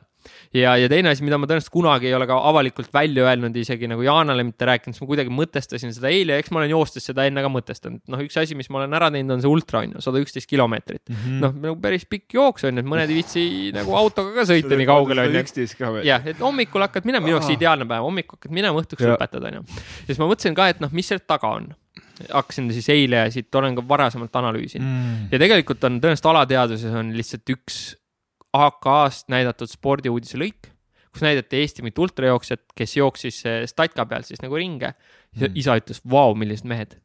ja, 0.55 0.76
ja 0.80 0.89
teine 0.91 1.11
asi, 1.11 1.23
mida 1.26 1.38
ma 1.39 1.47
tõenäoliselt 1.49 1.73
kunagi 1.73 2.09
ei 2.09 2.15
ole 2.17 2.28
ka 2.30 2.38
avalikult 2.49 2.91
välja 2.93 3.26
öelnud, 3.28 3.55
isegi 3.59 3.89
nagu 3.91 4.05
Jaanale 4.05 4.45
mitte 4.47 4.67
rääkinud, 4.69 4.95
siis 4.95 5.03
ma 5.03 5.09
kuidagi 5.09 5.34
mõtestasin 5.34 5.93
seda 5.95 6.11
eile 6.13 6.39
eks 6.41 6.51
ma 6.53 6.61
olen 6.61 6.73
joostes 6.73 7.07
seda 7.09 7.26
enne 7.30 7.43
ka 7.45 7.51
mõtestanud. 7.51 8.01
noh, 8.11 8.23
üks 8.26 8.38
asi, 8.41 8.57
mis 8.57 8.69
ma 8.73 8.82
olen 8.82 8.97
ära 8.97 9.09
teinud, 9.13 9.36
on 9.38 9.43
see 9.43 9.51
ultra 9.51 9.84
on 9.84 9.95
ju, 9.95 10.03
sada 10.05 10.21
üksteist 10.23 10.49
kilomeetrit. 10.51 11.03
Mhm. 11.11 11.39
noh, 11.43 11.55
nagu 11.67 11.80
päris 11.82 12.05
pikk 12.09 12.38
jooks 12.38 12.67
on 12.67 12.76
ju, 12.76 12.84
et 12.84 12.91
mõned 12.91 13.11
ei 13.11 13.19
viitsi 13.21 13.45
nagu 13.76 13.95
autoga 13.97 14.36
ka 14.39 14.47
sõita 14.51 14.78
nii 14.80 14.89
kaugele 14.89 15.26
on 15.26 15.32
ju. 15.32 16.05
jah, 16.07 16.30
et 16.34 16.43
hommikul 16.43 16.86
hakkad 16.88 17.07
minema, 17.07 17.26
minu 17.26 17.38
jaoks 17.38 17.51
Aa. 17.51 17.57
ideaalne 17.57 17.89
päev, 17.89 18.05
hommikul 18.07 18.39
hakkad 18.39 18.55
minema, 18.55 18.84
õhtuks 18.84 19.07
lõpetad 19.11 19.49
on 19.51 19.59
ju. 19.59 19.65
ja 19.65 20.07
siis 20.11 20.21
ma 20.21 20.30
mõtlesin 20.30 20.57
ka, 20.57 20.69
et 20.73 20.84
noh, 20.84 20.93
mis 20.95 21.11
seal 21.11 21.23
taga 21.26 21.55
on. 21.59 21.73
hakkasin 22.32 22.69
siis 22.71 22.88
eile 22.93 23.26
ja 23.26 23.32
siit 23.32 23.55
olen 23.59 23.76
ka 23.76 23.84
varasemalt 23.88 24.36
analüüsinud. 24.39 24.88
Mm. 24.88 25.28
ja 25.34 25.39
tegelikult 25.41 25.84
on 25.84 25.99
tõenäoliselt 25.99 26.32
alateadvuses 26.32 26.95
on 26.95 27.11
lihtsalt 27.15 27.51
üks 27.51 27.80
AK-st 28.68 29.30
näidatud 29.34 29.72
spordiuudise 29.72 30.39
lõik, 30.41 30.72
kus 31.14 31.24
näidati 31.26 31.62
Eesti 31.62 31.86
mingit 31.86 32.01
ultrajooksjat, 32.06 32.64
kes 32.76 32.97
jooksis 32.97 33.43
eh, 33.49 33.60
statka 33.70 34.08
peal 34.10 34.26
siis 34.28 34.41
nagu 34.43 34.58
ringe. 34.60 34.95
Mm. 35.36 35.51
isa 35.60 35.76
ütles, 35.76 35.99
vau, 36.08 36.32
millised 36.38 36.68
mehed. 36.70 36.95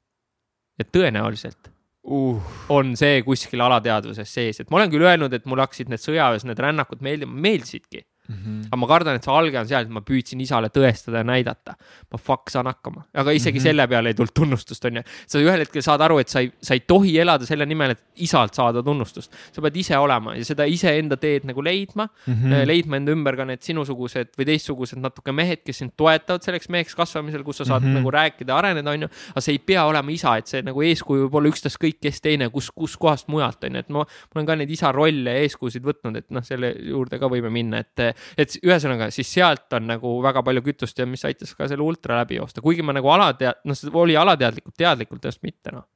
ja 0.78 0.84
tõenäoliselt 0.86 1.72
Uh, 2.00 2.40
on 2.72 2.94
see 2.96 3.18
kuskil 3.26 3.60
alateadvuses 3.60 4.30
sees, 4.32 4.62
et 4.62 4.70
ma 4.72 4.78
olen 4.78 4.92
küll 4.92 5.04
öelnud, 5.04 5.34
et 5.36 5.44
mulle 5.44 5.66
hakkasid 5.66 5.90
need 5.92 6.00
sõjaväes 6.00 6.46
need 6.48 6.60
rännakud 6.64 7.02
meeldima, 7.04 7.34
meeldisidki. 7.44 8.06
Mhm. 8.30 8.66
aga 8.70 8.78
ma 8.78 8.86
kardan, 8.86 9.18
et 9.18 9.26
see 9.26 9.34
alge 9.34 9.58
on 9.58 9.66
seal, 9.66 9.86
et 9.86 9.90
ma 9.90 10.00
püüdsin 10.06 10.40
isale 10.44 10.70
tõestada 10.70 11.22
ja 11.22 11.26
näidata. 11.26 11.74
ma 12.10 12.18
fuck 12.18 12.50
saan 12.50 12.66
hakkama, 12.66 13.04
aga 13.14 13.30
isegi 13.30 13.58
mm. 13.58 13.60
-hmm. 13.60 13.62
selle 13.62 13.86
peale 13.88 14.08
ei 14.10 14.14
tulnud 14.14 14.34
tunnustust, 14.34 14.84
onju. 14.84 15.02
sa 15.26 15.38
ühel 15.38 15.64
hetkel 15.64 15.82
saad 15.82 16.00
aru, 16.00 16.18
et 16.18 16.28
sa 16.28 16.40
ei, 16.40 16.52
sa 16.62 16.74
ei 16.74 16.80
tohi 16.80 17.18
elada 17.18 17.46
selle 17.46 17.66
nimel, 17.66 17.90
et 17.90 18.02
isalt 18.16 18.54
saada 18.54 18.82
tunnustust. 18.82 19.32
sa 19.52 19.62
pead 19.62 19.76
ise 19.76 19.98
olema 19.98 20.34
ja 20.34 20.44
seda 20.44 20.64
iseenda 20.64 21.16
teed 21.16 21.44
nagu 21.44 21.62
leidma 21.62 22.08
mm, 22.26 22.34
-hmm. 22.34 22.66
leidma 22.66 22.96
enda 22.96 23.12
ümber 23.12 23.36
ka 23.36 23.44
need 23.44 23.62
sinusugused 23.62 24.34
või 24.38 24.46
teistsugused 24.46 24.98
natuke 24.98 25.32
mehed, 25.32 25.62
kes 25.64 25.78
sind 25.78 25.92
toetavad 25.96 26.42
selleks 26.42 26.68
meheks 26.68 26.94
kasvamisel, 26.94 27.44
kus 27.44 27.62
sa 27.62 27.64
saad 27.64 27.82
mm. 27.82 27.88
-hmm. 27.88 27.98
nagu 28.00 28.10
rääkida, 28.10 28.56
areneda, 28.56 28.90
onju. 28.90 29.08
aga 29.30 29.40
see 29.40 29.52
ei 29.52 29.58
pea 29.58 29.84
olema 29.84 30.10
isa, 30.10 30.36
et 30.36 30.46
see 30.46 30.62
nagu 30.62 30.82
eeskuju 30.82 31.26
võib 31.26 31.38
olla 31.40 31.48
ükstaskõik 31.50 32.00
kes 32.00 32.20
teine, 32.20 32.50
kus, 32.50 32.70
kuskohast 32.70 33.28
mujalt, 33.28 33.64
onju, 33.64 33.78
et 33.78 33.88
ma, 33.88 34.04
ma 34.04 34.40
olen 34.40 34.46
ka 34.46 34.56
neid 34.60 34.70
isa 34.70 34.92
rolle 34.92 35.34
ja 35.34 35.44
eeskujusid 35.46 35.84
võtnud, 35.84 36.16
et 36.20 36.28
noh, 36.30 36.44
selle 36.46 36.72
juurde 36.90 37.18
ka 37.20 37.30
võime 37.30 37.50
minna, 37.52 37.82
et, 37.84 38.04
et 38.38 38.56
ühesõnaga 38.62 39.10
siis 39.14 39.30
sealt 39.32 39.72
on 39.78 39.88
nagu 39.90 40.16
väga 40.24 40.42
palju 40.46 40.64
kütust 40.66 40.98
ja 40.98 41.06
mis 41.06 41.24
aitas 41.28 41.54
ka 41.56 41.68
selle 41.70 41.84
ultra 41.86 42.20
läbi 42.22 42.40
joosta, 42.40 42.62
kuigi 42.64 42.84
ma 42.86 42.96
nagu 42.96 43.10
alatead-, 43.12 43.64
noh, 43.64 43.78
see 43.78 43.92
oli 43.94 44.18
alateadlikult, 44.18 44.76
teadlikult 44.78 45.22
tõenäoliselt 45.22 45.48
mitte 45.48 45.74
noh. 45.74 45.86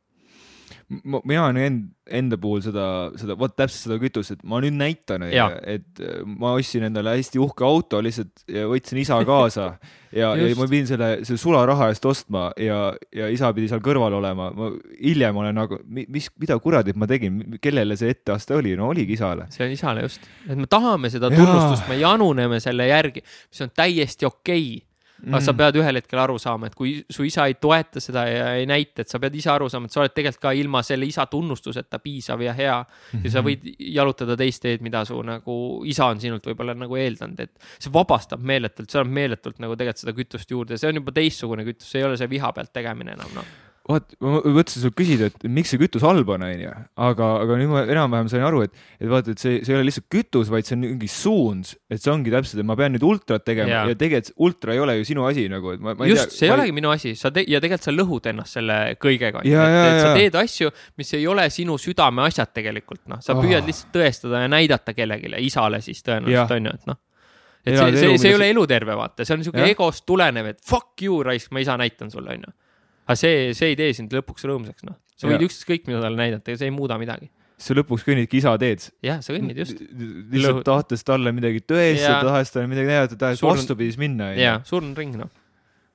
Mina 0.89 1.47
olen 1.47 1.59
end, 1.61 1.83
enda 2.05 2.37
puhul 2.41 2.63
seda, 2.65 2.87
seda, 3.19 3.37
vot 3.39 3.55
täpselt 3.57 3.87
seda 3.87 3.99
kütust, 4.03 4.35
et 4.35 4.43
ma 4.49 4.61
nüüd 4.63 4.77
näitan, 4.77 5.25
et 5.27 6.03
äh, 6.03 6.23
ma 6.25 6.55
ostsin 6.59 6.87
endale 6.89 7.17
hästi 7.17 7.41
uhke 7.43 7.67
auto 7.67 8.01
lihtsalt 8.05 8.45
ja 8.51 8.67
võtsin 8.71 9.01
isa 9.01 9.19
kaasa 9.27 9.71
ja, 10.21 10.35
ja 10.37 10.51
ma 10.59 10.69
pidin 10.69 10.89
selle, 10.91 11.11
selle 11.25 11.41
sularaha 11.41 11.89
eest 11.93 12.07
ostma 12.09 12.47
ja, 12.61 12.79
ja 13.15 13.29
isa 13.33 13.51
pidi 13.57 13.71
seal 13.73 13.83
kõrval 13.85 14.19
olema. 14.21 14.51
ma 14.55 14.71
hiljem 15.01 15.43
olen 15.43 15.59
nagu, 15.59 15.81
mis, 15.89 16.31
mida 16.41 16.59
kuradit 16.63 16.99
ma 17.01 17.09
tegin, 17.11 17.59
kellele 17.65 17.99
see 18.01 18.15
etteaste 18.15 18.57
oli, 18.59 18.77
no 18.79 18.91
oligi 18.93 19.17
isale. 19.19 19.49
see 19.55 19.67
on 19.67 19.77
isale 19.77 20.07
just, 20.07 20.27
et 20.49 20.59
me 20.59 20.71
tahame 20.71 21.13
seda 21.13 21.33
tunnustust, 21.33 21.89
me 21.91 22.01
januneme 22.03 22.61
selle 22.63 22.89
järgi, 22.91 23.25
mis 23.25 23.65
on 23.65 23.73
täiesti 23.75 24.29
okei 24.29 24.67
okay.. 24.77 24.83
Aga 25.27 25.39
Mm. 25.41 25.45
sa 25.45 25.53
pead 25.55 25.77
ühel 25.81 25.97
hetkel 25.97 26.19
aru 26.19 26.39
saama, 26.39 26.67
et 26.67 26.75
kui 26.75 27.05
su 27.11 27.25
isa 27.25 27.47
ei 27.47 27.55
toeta 27.55 28.01
seda 28.01 28.27
ja 28.29 28.55
ei 28.55 28.67
näita, 28.67 29.01
et 29.03 29.09
sa 29.09 29.19
pead 29.19 29.35
ise 29.35 29.51
aru 29.51 29.69
saama, 29.69 29.87
et 29.87 29.93
sa 29.93 30.01
oled 30.01 30.15
tegelikult 30.15 30.41
ka 30.43 30.53
ilma 30.53 30.83
selle 30.83 31.07
isa 31.07 31.27
tunnustuseta 31.27 31.99
piisav 31.99 32.43
ja 32.43 32.53
hea 32.53 32.65
ja 32.67 32.87
Mhm. 33.15 33.29
sa 33.31 33.41
võid 33.43 33.65
jalutada 33.79 34.37
teist 34.37 34.63
teed, 34.63 34.81
mida 34.83 35.05
su 35.05 35.21
nagu 35.23 35.83
isa 35.87 36.07
on 36.07 36.21
sinult 36.21 36.45
võib-olla 36.45 36.75
nagu 36.77 36.95
eeldanud, 36.97 37.41
et 37.41 37.51
see 37.79 37.91
vabastab 37.91 38.41
meeletult, 38.41 38.91
see 38.91 39.01
annab 39.01 39.13
meeletult 39.15 39.59
nagu 39.59 39.77
tegelikult 39.77 39.99
seda 40.05 40.13
kütust 40.13 40.51
juurde, 40.51 40.79
see 40.79 40.89
on 40.89 40.95
juba 40.95 41.13
teistsugune 41.13 41.65
kütus, 41.65 41.89
see 41.91 41.99
ei 42.01 42.05
ole 42.05 42.17
see 42.17 42.27
viha 42.29 42.53
pealt 42.53 42.73
tegemine 42.73 43.13
enam 43.13 43.31
noh. 43.35 43.45
vaat, 43.89 44.15
ma 44.25 44.39
mõtlesin 44.41 44.81
sul 44.87 44.93
küsida, 44.97 45.27
et 45.29 45.43
miks 45.53 45.69
see 45.75 45.79
kütus 45.83 46.01
halb 46.07 46.29
on, 46.33 46.41
onju, 46.47 46.71
aga, 47.05 47.27
aga 47.43 47.57
nüüd 47.61 47.69
ma 47.69 47.83
enam-vähem 47.93 48.31
sain 48.33 48.45
aru, 48.47 48.63
et, 48.65 48.73
et 48.97 49.11
vaata, 49.13 49.35
et 49.35 49.43
see, 49.43 49.59
see 49.67 49.75
ei 49.75 49.77
ole 49.77 49.85
lihtsalt 49.91 50.07
kütus, 50.13 50.49
vaid 50.53 50.65
see 50.65 50.77
on 50.79 50.85
mingi 50.87 51.11
suund, 51.13 51.75
et 51.93 52.01
see 52.01 52.13
ongi 52.15 52.33
täpselt, 52.33 52.63
et 52.63 52.69
ma 52.71 52.77
pean 52.81 52.95
nüüd 52.97 53.05
ultrat 53.05 53.45
tegema 53.45 53.69
ja, 53.69 53.83
ja 53.93 53.99
tegelikult 54.01 54.33
ultra 54.49 54.73
ei 54.73 54.81
ole 54.81 54.97
ju 55.03 55.05
sinu 55.11 55.27
asi 55.29 55.45
nagu, 55.53 55.75
et 55.77 55.85
ma, 55.85 55.93
ma 56.01 56.09
just, 56.09 56.33
see 56.39 56.49
ei 56.49 56.55
olegi 56.57 56.73
minu 56.81 56.95
asi, 56.95 57.13
sa 57.21 57.29
te- 57.35 57.45
ja 57.45 57.61
tegelikult 57.61 57.91
sa 57.91 57.95
lõhud 57.99 58.31
ennast 58.33 58.57
selle 58.61 58.79
kõigega, 59.05 59.45
et, 59.45 59.51
Ja, 59.53 59.69
ja, 59.69 59.85
et 59.93 60.01
sa 60.01 60.09
ja. 60.09 60.17
teed 60.23 60.41
asju, 60.47 60.73
mis 61.03 61.13
ei 61.21 61.29
ole 61.29 61.45
sinu 61.53 61.77
südameasjad 61.81 62.55
tegelikult 62.57 63.05
noh, 63.13 63.21
sa 63.21 63.37
Ah. 63.37 63.43
püüad 63.45 63.69
lihtsalt 63.69 63.93
tõestada 64.01 64.41
ja 64.47 64.49
näidata 64.49 64.95
kellelegi, 64.97 65.35
isale 65.45 65.83
siis 65.85 66.01
tõenäoliselt 66.03 66.33
Jah. 66.49 66.57
on 66.57 66.71
ju, 66.73 66.77
et 66.81 66.87
noh. 66.89 66.97
et 67.67 67.73
Elad 67.77 67.95
see, 67.97 68.09
see, 68.15 68.19
see 68.25 68.33
ei 68.33 68.41
ole 68.41 68.49
eluterve, 68.57 68.97
vaata, 68.97 69.25
see 69.29 69.37
on 69.37 69.45
Jah. 69.45 69.69
egost 69.69 70.05
tulenev, 70.09 70.47
et 70.55 70.61
fuck 70.65 71.01
you 71.05 71.21
raisk, 71.25 71.53
ma 71.53 71.61
isa 71.61 71.77
näitan 71.81 72.09
sulle 72.13 72.33
on 72.39 72.49
ju. 72.49 72.53
Aga 73.05 73.17
see, 73.21 73.53
see 73.57 73.73
ei 73.73 73.79
tee 73.79 73.95
sind 73.97 74.13
lõpuks 74.15 74.47
rõõmsaks 74.49 74.87
noh, 74.89 74.99
sa 75.15 75.31
võid 75.31 75.47
ükskõik 75.47 75.89
mida 75.91 76.03
talle 76.05 76.21
näidata 76.21 76.55
ja 76.55 76.61
see 76.61 76.71
ei 76.71 76.75
muuda 76.75 76.99
midagi. 77.01 77.31
sa 77.61 77.77
lõpuks 77.77 78.05
kõnnidki 78.07 78.41
isa 78.41 78.57
teed. 78.61 78.89
jah, 79.05 79.23
sa 79.25 79.37
kõnnid 79.37 79.63
just. 79.63 79.81
lihtsalt 80.35 80.65
tahtes 80.67 81.07
talle 81.07 81.33
midagi 81.37 81.63
tõestada, 81.63 82.19
Jaa. 82.21 82.27
tahes 82.33 82.53
talle 82.55 82.69
midagi 82.73 82.93
näidata, 82.93 83.21
tahes 83.21 83.43
Surnud- 83.43 83.63
vastupidis 83.63 84.01
minna. 84.01 84.33
ja 84.39 84.59
surnud 84.67 84.99
ring 84.99 85.17
noh, 85.21 85.33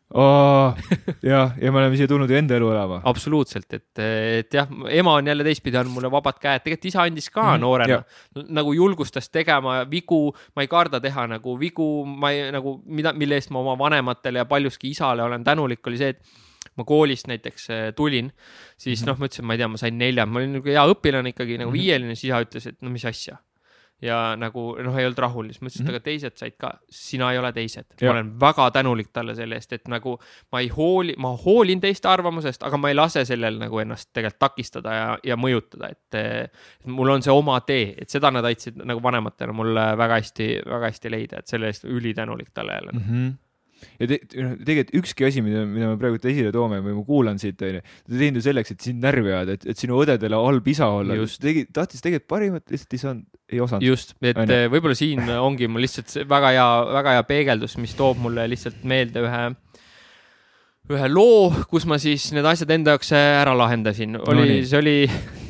jah, 1.22 1.54
ja 1.62 1.70
me 1.70 1.78
oleme 1.84 1.98
siia 1.98 2.10
tulnud 2.10 2.32
ju 2.32 2.38
enda 2.40 2.56
elu 2.58 2.72
elama. 2.74 2.98
absoluutselt, 3.12 3.68
et, 3.78 4.02
et 4.02 4.58
jah, 4.58 4.70
ema 4.90 5.14
on 5.20 5.30
jälle 5.30 5.46
teistpidi 5.46 5.78
andnud 5.78 5.94
mulle 6.00 6.10
vabad 6.10 6.40
käed, 6.42 6.64
tegelikult 6.66 6.90
isa 6.90 7.04
andis 7.06 7.30
ka 7.30 7.44
mm, 7.52 7.62
noorena 7.62 8.00
nagu 8.58 8.74
julgustas 8.74 9.30
tegema 9.30 9.84
vigu, 9.90 10.32
ma 10.58 10.66
ei 10.66 10.72
karda 10.72 10.98
teha 11.04 11.28
nagu 11.36 11.54
vigu, 11.62 11.90
ma 12.10 12.34
ei 12.34 12.50
nagu 12.56 12.80
mida, 12.86 13.14
mille 13.14 13.38
eest 13.38 13.54
ma 13.54 13.62
oma 13.62 13.78
vanematele 13.78 14.42
ja 14.42 14.50
paljuski 14.50 14.90
isale 14.96 15.22
olen 15.24 15.46
tänulik, 15.46 15.86
oli 15.86 16.02
see, 16.02 16.16
et 16.18 16.49
ma 16.80 16.88
koolist 16.88 17.28
näiteks 17.32 17.70
eh, 17.76 17.92
tulin, 17.98 18.32
siis 18.80 19.02
Mhm. 19.04 19.10
noh, 19.12 19.20
ma 19.20 19.28
ütlesin, 19.30 19.46
ma 19.46 19.54
ei 19.58 19.62
tea, 19.64 19.68
ma 19.76 19.78
sain 19.82 19.98
nelja, 20.00 20.26
ma 20.26 20.40
olin 20.40 20.58
nagu 20.60 20.72
hea 20.74 20.88
õpilane 20.96 21.34
ikkagi 21.36 21.60
nagu 21.60 21.70
Mhm. 21.72 21.78
viieline, 21.80 22.16
siis 22.18 22.32
isa 22.32 22.42
ütles, 22.48 22.68
et 22.72 22.82
no 22.82 22.90
mis 22.96 23.06
asja. 23.06 23.38
ja 24.02 24.34
nagu 24.40 24.78
noh, 24.80 24.96
ei 24.96 25.04
olnud 25.04 25.18
rahul, 25.20 25.48
siis 25.52 25.60
ma 25.62 25.68
ütlesin, 25.68 25.82
et 25.82 25.88
Mhm. 25.90 25.96
aga 25.98 26.00
teised 26.06 26.38
said 26.40 26.54
ka, 26.58 26.70
sina 26.90 27.32
ei 27.34 27.38
ole 27.38 27.50
teised. 27.52 27.84
Ma 28.02 28.12
olen 28.14 28.30
väga 28.40 28.70
tänulik 28.72 29.10
talle 29.12 29.34
selle 29.36 29.56
eest, 29.60 29.74
et 29.76 29.90
nagu 29.92 30.14
ma 30.54 30.60
ei 30.62 30.70
hooli, 30.70 31.16
ma 31.18 31.34
hoolin 31.36 31.82
teiste 31.82 32.08
arvamusest, 32.08 32.64
aga 32.64 32.78
ma 32.78 32.88
ei 32.88 32.96
lase 32.96 33.26
sellel 33.28 33.60
nagu 33.60 33.78
ennast 33.84 34.08
tegelikult 34.14 34.40
takistada 34.40 34.90
ja, 34.96 35.18
ja 35.24 35.36
mõjutada, 35.36 35.92
et 35.92 36.16
et 36.16 36.88
mul 36.88 37.10
on 37.12 37.22
see 37.22 37.32
oma 37.34 37.60
tee, 37.60 37.94
et 38.00 38.08
seda 38.10 38.32
nad 38.32 38.46
aitasid 38.46 38.78
nagu 38.86 39.02
vanematena 39.04 39.52
mulle 39.52 39.84
väga 39.98 40.22
hästi, 40.22 40.48
väga 40.66 40.86
hästi 40.94 41.12
leida, 41.12 41.40
et 41.40 41.48
selle 41.52 41.68
eest 41.68 41.84
ülitänulik 41.84 42.54
talle 42.54 42.80
jälle. 42.80 42.92
mm. 42.94 43.04
-hmm. 43.04 43.38
Ja 44.00 44.08
te, 44.10 44.18
noh, 44.40 44.56
tegelikult 44.66 44.96
ükski 45.02 45.28
asi, 45.28 45.44
mida, 45.46 45.64
mida 45.68 45.92
me 45.92 46.00
praegu 46.02 46.20
esile 46.20 46.52
toome 46.56 46.80
või 46.84 46.96
ma 46.98 47.04
kuulan 47.08 47.40
siit, 47.42 47.62
onju, 47.66 47.82
ta 47.84 48.14
teinud 48.14 48.40
ju 48.40 48.46
selleks, 48.46 48.74
et 48.76 48.88
sind 48.88 49.04
närvi 49.04 49.32
ajada, 49.32 49.58
et, 49.58 49.66
et 49.74 49.82
sinu 49.82 50.00
õdedele 50.04 50.40
halb 50.40 50.70
isa 50.72 50.90
olla. 51.00 51.18
Tegi, 51.40 51.66
tahtis 51.76 52.04
tegelikult 52.04 52.30
parimat, 52.32 52.66
lihtsalt 52.72 52.96
ei 52.96 53.04
saanud, 53.04 53.26
ei 53.50 53.64
osanud. 53.64 53.88
just, 53.88 54.16
et 54.22 54.40
eh, 54.46 54.68
võib-olla 54.72 54.98
siin 54.98 55.24
ongi 55.40 55.70
mul 55.72 55.86
lihtsalt 55.86 56.22
väga 56.30 56.54
hea, 56.56 56.70
väga 57.00 57.18
hea 57.18 57.28
peegeldus, 57.30 57.78
mis 57.82 57.96
toob 57.98 58.22
mulle 58.24 58.48
lihtsalt 58.52 58.82
meelde 58.90 59.24
ühe, 59.26 59.44
ühe 60.96 61.12
loo, 61.12 61.52
kus 61.70 61.86
ma 61.90 62.00
siis 62.02 62.32
need 62.36 62.48
asjad 62.50 62.72
enda 62.76 62.98
jaoks 62.98 63.14
äh, 63.16 63.36
ära 63.44 63.54
lahendasin. 63.58 64.18
oli 64.20 64.50
nii. 64.56 64.66
see 64.70 64.82
oli, 64.82 64.98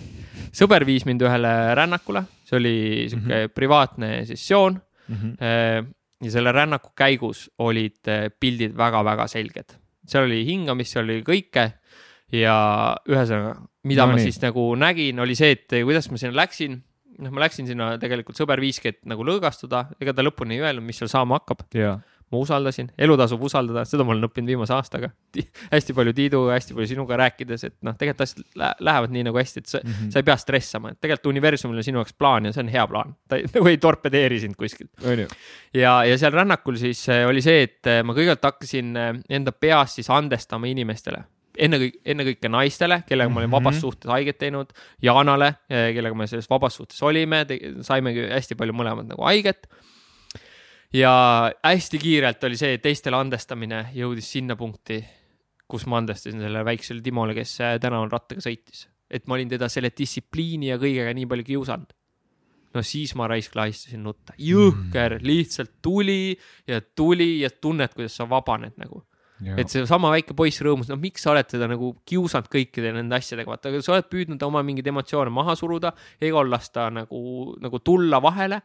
sõber 0.59 0.85
viis 0.87 1.07
mind 1.09 1.23
ühele 1.25 1.55
rännakule, 1.79 2.25
see 2.49 2.59
oli 2.59 2.77
sihuke 3.07 3.25
mm 3.25 3.33
-hmm. 3.33 3.57
privaatne 3.57 4.13
sessioon 4.29 4.79
Mm 5.09 5.15
-hmm. 5.15 5.85
Ja 6.19 6.33
selle 6.33 6.51
rännaku 6.51 6.91
käigus 6.99 7.45
olid 7.63 8.09
äh, 8.11 8.27
pildid 8.39 8.75
väga-väga 8.77 9.27
selged. 9.31 9.77
seal 10.09 10.25
oli 10.25 10.41
hingamist, 10.47 10.95
seal 10.95 11.05
oli 11.05 11.21
kõike 11.23 11.65
ja 12.33 12.55
ühesõnaga, 13.07 13.55
mida 13.87 14.05
no, 14.05 14.11
ma 14.11 14.19
nii. 14.19 14.27
siis 14.27 14.39
nagu 14.41 14.63
nägin, 14.79 15.19
oli 15.21 15.35
see, 15.37 15.53
et 15.55 15.79
kuidas 15.85 16.09
ma 16.11 16.19
sinna 16.21 16.35
läksin. 16.41 16.79
noh, 17.19 17.33
ma 17.35 17.43
läksin 17.43 17.67
sinna 17.67 17.91
tegelikult 18.01 18.37
sõber 18.39 18.61
viiski, 18.63 18.93
et 18.93 19.01
nagu 19.09 19.25
lõõgastuda, 19.27 19.85
ega 19.99 20.15
ta 20.15 20.23
lõpuni 20.25 20.57
ei 20.57 20.63
öelnud, 20.63 20.85
mis 20.87 20.99
seal 21.01 21.11
saama 21.11 21.39
hakkab. 21.39 21.65
Ma 22.31 22.37
usaldasin, 22.43 22.91
elu 22.97 23.15
tasub 23.17 23.41
usaldada, 23.43 23.83
seda 23.89 24.03
ma 24.05 24.11
olen 24.13 24.27
õppinud 24.27 24.47
viimase 24.51 24.73
aastaga. 24.75 25.09
hästi 25.71 25.93
palju 25.97 26.13
Tiidu, 26.13 26.41
hästi 26.49 26.73
palju 26.77 26.87
sinuga 26.91 27.17
rääkides, 27.17 27.63
et 27.65 27.75
noh, 27.81 27.95
tegelikult 27.97 28.21
asjad 28.21 28.43
lä- 28.55 28.75
lähevad 28.79 29.11
nii 29.15 29.23
nagu 29.29 29.37
hästi, 29.37 29.59
et 29.59 29.65
sa, 29.65 29.79
mm 29.83 29.89
-hmm. 29.91 30.11
sa 30.11 30.19
ei 30.19 30.23
pea 30.23 30.37
stressama, 30.37 30.89
et 30.91 31.01
tegelikult 31.01 31.25
universumil 31.33 31.77
on 31.77 31.83
sinu 31.83 31.97
jaoks 31.99 32.13
plaan 32.13 32.45
ja 32.45 32.53
see 32.53 32.63
on 32.63 32.69
hea 32.69 32.87
plaan. 32.87 33.15
ta 33.27 33.35
ei, 33.35 33.43
nagu 33.55 33.67
ei 33.67 33.77
torpedeeri 33.77 34.39
sind 34.39 34.55
kuskilt. 34.55 34.91
ja, 35.73 36.03
ja 36.05 36.17
seal 36.17 36.31
rännakul 36.33 36.75
siis 36.75 37.09
äh, 37.09 37.27
oli 37.27 37.41
see, 37.41 37.63
et 37.63 37.87
äh, 37.87 38.03
ma 38.03 38.13
kõigepealt 38.13 38.43
hakkasin 38.51 38.95
äh, 38.97 39.13
enda 39.29 39.51
peas 39.51 39.95
siis 39.95 40.09
andestama 40.09 40.67
inimestele. 40.67 41.23
ennekõike, 41.59 41.99
ennekõike 42.05 42.49
naistele, 42.49 43.03
kellega 43.07 43.29
ma 43.29 43.39
olin 43.41 43.49
Mhm. 43.49 43.55
vabas 43.57 43.79
suhtes 43.81 44.07
haiget 44.09 44.37
teinud, 44.37 44.69
Jaanale, 45.03 45.55
kellega 45.67 46.15
me 46.15 46.27
selles 46.27 46.47
vabas 46.49 46.75
suhtes 46.77 47.01
olime, 47.03 47.41
saimegi 47.81 48.29
hästi 48.31 48.55
palju 48.55 48.73
mõlemad 48.73 49.07
nagu 49.09 49.23
haiget. 49.27 49.67
Ja 50.93 51.13
hästi 51.63 52.01
kiirelt 52.01 52.43
oli 52.43 52.57
see, 52.57 52.75
et 52.77 52.83
teistele 52.85 53.19
andestamine 53.19 53.85
jõudis 53.95 54.31
sinna 54.37 54.57
punkti, 54.59 55.01
kus 55.69 55.85
ma 55.85 56.01
andestasin 56.01 56.39
sellele 56.39 56.65
väiksele 56.65 57.03
Timole, 57.05 57.35
kes 57.37 57.59
äh, 57.61 57.77
tänavalrattaga 57.81 58.41
sõitis. 58.41 58.87
et 59.09 59.27
ma 59.27 59.35
olin 59.35 59.49
teda 59.49 59.69
selle 59.69 59.89
distsipliini 59.97 60.69
ja 60.69 60.77
kõigega 60.77 61.13
nii 61.17 61.25
palju 61.29 61.47
kiusanud 61.47 61.95
no 62.75 62.83
siis 62.85 63.13
ma 63.17 63.27
raisk 63.29 63.55
lahistasin 63.57 64.01
nutta, 64.05 64.35
jõhker, 64.37 65.17
lihtsalt 65.25 65.77
tuli 65.81 66.37
ja 66.69 66.81
tuli 66.81 67.39
ja 67.43 67.49
tunned, 67.49 67.93
kuidas 67.95 68.17
sa 68.19 68.27
vabaned 68.29 68.77
nagu. 68.81 69.03
et 69.39 69.71
seesama 69.71 70.09
väike 70.11 70.35
poiss 70.35 70.59
rõõmus, 70.59 70.89
no 70.91 70.97
miks 70.99 71.23
sa 71.23 71.31
oled 71.31 71.47
teda 71.47 71.69
nagu 71.71 71.93
kiusanud 72.07 72.49
kõikide 72.51 72.91
nende 72.91 73.15
asjadega, 73.15 73.53
vaata, 73.53 73.71
sa 73.79 73.93
oled 73.95 74.09
püüdnud 74.11 74.41
oma 74.43 74.63
mingeid 74.67 74.89
emotsioone 74.91 75.31
maha 75.31 75.55
suruda, 75.55 75.93
egol 76.19 76.51
lasta 76.51 76.89
nagu, 76.91 77.21
nagu 77.63 77.79
tulla 77.79 78.19
vahele. 78.19 78.59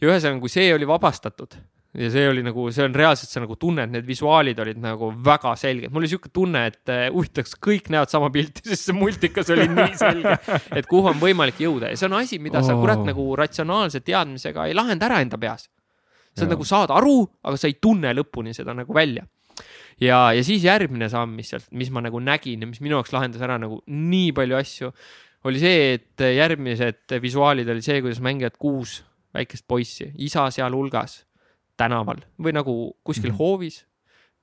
Ja 0.00 0.10
ühesõnaga, 0.10 0.42
kui 0.42 0.52
see 0.52 0.68
oli 0.74 0.88
vabastatud 0.88 1.56
ja 1.96 2.08
see 2.12 2.26
oli 2.28 2.42
nagu, 2.44 2.66
see 2.74 2.84
on 2.84 2.94
reaalselt, 2.96 3.30
sa 3.32 3.40
nagu 3.42 3.56
tunned, 3.60 3.92
need 3.92 4.06
visuaalid 4.08 4.58
olid 4.60 4.80
nagu 4.82 5.08
väga 5.24 5.54
selged, 5.58 5.92
mul 5.92 6.04
oli 6.04 6.10
siuke 6.10 6.30
tunne, 6.34 6.66
et 6.70 6.92
eh, 6.92 7.06
huvitav, 7.12 7.46
kas 7.46 7.56
kõik 7.62 7.88
näevad 7.92 8.12
sama 8.12 8.28
pilti, 8.34 8.64
sest 8.70 8.90
see 8.90 8.96
multikas 8.96 9.52
oli 9.54 9.68
nii 9.70 9.96
selge, 10.00 10.34
et 10.76 10.90
kuhu 10.90 11.12
on 11.12 11.22
võimalik 11.22 11.62
jõuda 11.62 11.92
ja 11.92 12.00
see 12.00 12.10
on 12.10 12.18
asi, 12.20 12.40
mida 12.42 12.60
sa 12.66 12.74
Oo. 12.74 12.82
kurat 12.84 13.04
nagu 13.06 13.30
ratsionaalse 13.40 14.02
teadmisega 14.04 14.68
ei 14.68 14.76
lahenda 14.76 15.08
ära 15.08 15.22
enda 15.24 15.40
peas. 15.40 15.70
sa 16.36 16.44
Jaa. 16.44 16.52
nagu 16.52 16.68
saad 16.68 16.92
aru, 16.92 17.22
aga 17.48 17.56
sa 17.56 17.70
ei 17.70 17.78
tunne 17.80 18.12
lõpuni 18.12 18.52
seda 18.56 18.76
nagu 18.76 18.92
välja 18.92 19.24
ja, 19.96 20.32
ja 20.36 20.42
siis 20.44 20.64
järgmine 20.66 21.08
samm, 21.08 21.32
mis 21.38 21.54
sealt, 21.54 21.70
mis 21.72 21.88
ma 21.90 22.04
nagu 22.04 22.20
nägin 22.20 22.60
ja 22.60 22.68
mis 22.68 22.82
minu 22.84 22.98
jaoks 22.98 23.14
lahendas 23.16 23.40
ära 23.40 23.56
nagu 23.62 23.80
nii 23.88 24.34
palju 24.36 24.58
asju, 24.60 24.92
oli 25.48 25.62
see, 25.62 25.94
et 25.96 26.20
järgmised 26.20 27.16
visuaalid 27.22 27.68
oli 27.72 27.84
see, 27.84 28.02
kuidas 28.04 28.20
mängivad 28.20 28.58
kuus 28.60 28.98
väikest 29.36 29.66
poissi, 29.68 30.10
isa 30.18 30.48
sealhulgas 30.50 31.26
tänaval 31.76 32.22
või 32.42 32.54
nagu 32.56 32.74
kuskil 33.04 33.30
mm. 33.30 33.34
-hmm. 33.34 33.38
hoovis. 33.38 33.86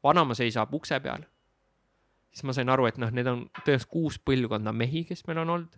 vanaema 0.04 0.36
seisab 0.36 0.74
ukse 0.74 1.00
peal. 1.00 1.24
siis 2.32 2.44
ma 2.44 2.54
sain 2.54 2.70
aru, 2.70 2.86
et 2.86 2.98
noh, 2.98 3.12
need 3.12 3.28
on 3.28 3.46
tõenäoliselt 3.62 3.90
kuus 3.90 4.20
põlvkonda 4.20 4.74
mehi, 4.74 5.04
kes 5.06 5.28
meil 5.28 5.38
on 5.38 5.50
olnud. 5.50 5.76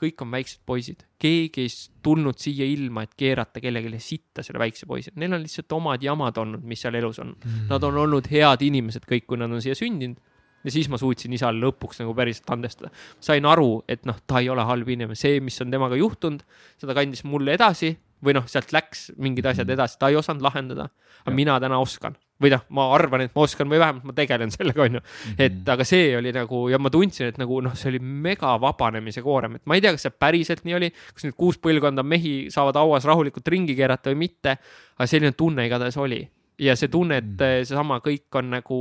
kõik 0.00 0.22
on 0.22 0.30
väiksed 0.30 0.60
poisid, 0.66 1.02
keegi 1.18 1.60
ei 1.60 1.68
tulnud 2.02 2.38
siia 2.38 2.64
ilma, 2.64 3.02
et 3.02 3.14
keerata 3.14 3.60
kellelegi 3.60 3.98
sitta 4.00 4.42
selle 4.42 4.58
väikse 4.58 4.86
poisi, 4.86 5.10
neil 5.14 5.32
on 5.32 5.42
lihtsalt 5.42 5.72
omad 5.72 6.02
jamad 6.02 6.38
olnud, 6.38 6.62
mis 6.64 6.80
seal 6.80 6.94
elus 6.94 7.18
on. 7.18 7.34
Nad 7.68 7.82
on 7.84 7.96
olnud 7.96 8.30
head 8.30 8.62
inimesed 8.62 9.04
kõik, 9.04 9.26
kui 9.26 9.36
nad 9.36 9.52
on 9.52 9.60
siia 9.62 9.74
sündinud. 9.74 10.16
ja 10.64 10.70
siis 10.70 10.88
ma 10.88 10.98
suutsin 10.98 11.32
isale 11.32 11.60
lõpuks 11.60 12.00
nagu 12.00 12.14
päriselt 12.14 12.50
andestada. 12.50 12.90
sain 13.20 13.44
aru, 13.46 13.82
et 13.88 14.06
noh, 14.06 14.16
ta 14.26 14.38
ei 14.38 14.48
ole 14.48 14.64
halb 14.64 14.88
inimene, 14.88 15.14
see, 15.14 15.40
mis 15.40 15.60
on 15.60 15.70
temaga 15.70 15.96
juhtunud, 15.96 16.42
seda 16.78 16.94
kandis 16.94 17.24
mulle 17.24 17.52
edasi 17.52 17.98
või 18.24 18.36
noh, 18.36 18.48
sealt 18.50 18.72
läks 18.76 19.10
mingid 19.20 19.46
asjad 19.50 19.70
edasi, 19.70 19.98
ta 20.00 20.10
ei 20.10 20.18
osanud 20.20 20.44
lahendada. 20.44 20.90
aga 21.20 21.30
Jah. 21.30 21.36
mina 21.36 21.60
täna 21.60 21.78
oskan 21.80 22.16
või 22.40 22.52
noh, 22.54 22.62
ma 22.72 22.86
arvan, 22.94 23.26
et 23.26 23.34
ma 23.36 23.44
oskan 23.44 23.68
või 23.68 23.80
vähemalt 23.82 24.06
ma 24.08 24.14
tegelen 24.16 24.52
sellega, 24.56 24.86
onju. 24.86 25.02
et 25.38 25.68
aga 25.68 25.84
see 25.84 26.14
oli 26.16 26.32
nagu 26.32 26.62
ja 26.72 26.80
ma 26.80 26.92
tundsin, 26.92 27.28
et 27.32 27.40
nagu 27.40 27.60
noh, 27.64 27.76
see 27.76 27.92
oli 27.92 28.00
mega 28.00 28.54
vabanemise 28.60 29.22
koorem, 29.24 29.58
et 29.58 29.66
ma 29.68 29.76
ei 29.76 29.84
tea, 29.84 29.92
kas 29.96 30.08
see 30.08 30.16
päriselt 30.24 30.64
nii 30.64 30.78
oli, 30.78 30.90
kas 31.14 31.28
nüüd 31.28 31.36
kuus 31.36 31.60
põlvkonda 31.60 32.04
mehi 32.06 32.34
saavad 32.52 32.80
hauas 32.80 33.08
rahulikult 33.08 33.48
ringi 33.52 33.76
keerata 33.78 34.12
või 34.12 34.24
mitte, 34.26 34.56
aga 34.96 35.08
selline 35.10 35.36
tunne 35.36 35.68
igatahes 35.68 36.00
oli 36.00 36.22
ja 36.60 36.76
see 36.78 36.90
tunne, 36.92 37.20
et 37.22 37.44
eh, 37.44 37.60
seesama 37.64 38.00
kõik 38.04 38.38
on 38.40 38.52
nagu, 38.54 38.80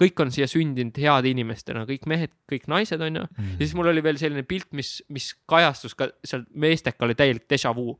kõik 0.00 0.24
on 0.24 0.32
siia 0.34 0.48
sündinud 0.50 0.98
heade 1.00 1.30
inimestena, 1.30 1.86
kõik 1.88 2.08
mehed, 2.10 2.34
kõik 2.50 2.66
naised, 2.70 3.00
onju. 3.06 3.22
ja 3.22 3.60
siis 3.60 3.76
mul 3.78 3.92
oli 3.92 4.02
veel 4.04 4.18
selline 4.20 4.44
pilt, 4.48 4.70
mis, 4.76 4.98
mis 5.12 5.30
kajastus 5.50 5.96
ka 5.98 6.10
seal 6.26 6.44
meesteka 6.50 7.06
oli 7.06 7.16
täielik 7.18 7.46
déjà 7.50 7.74
vu. 7.76 7.94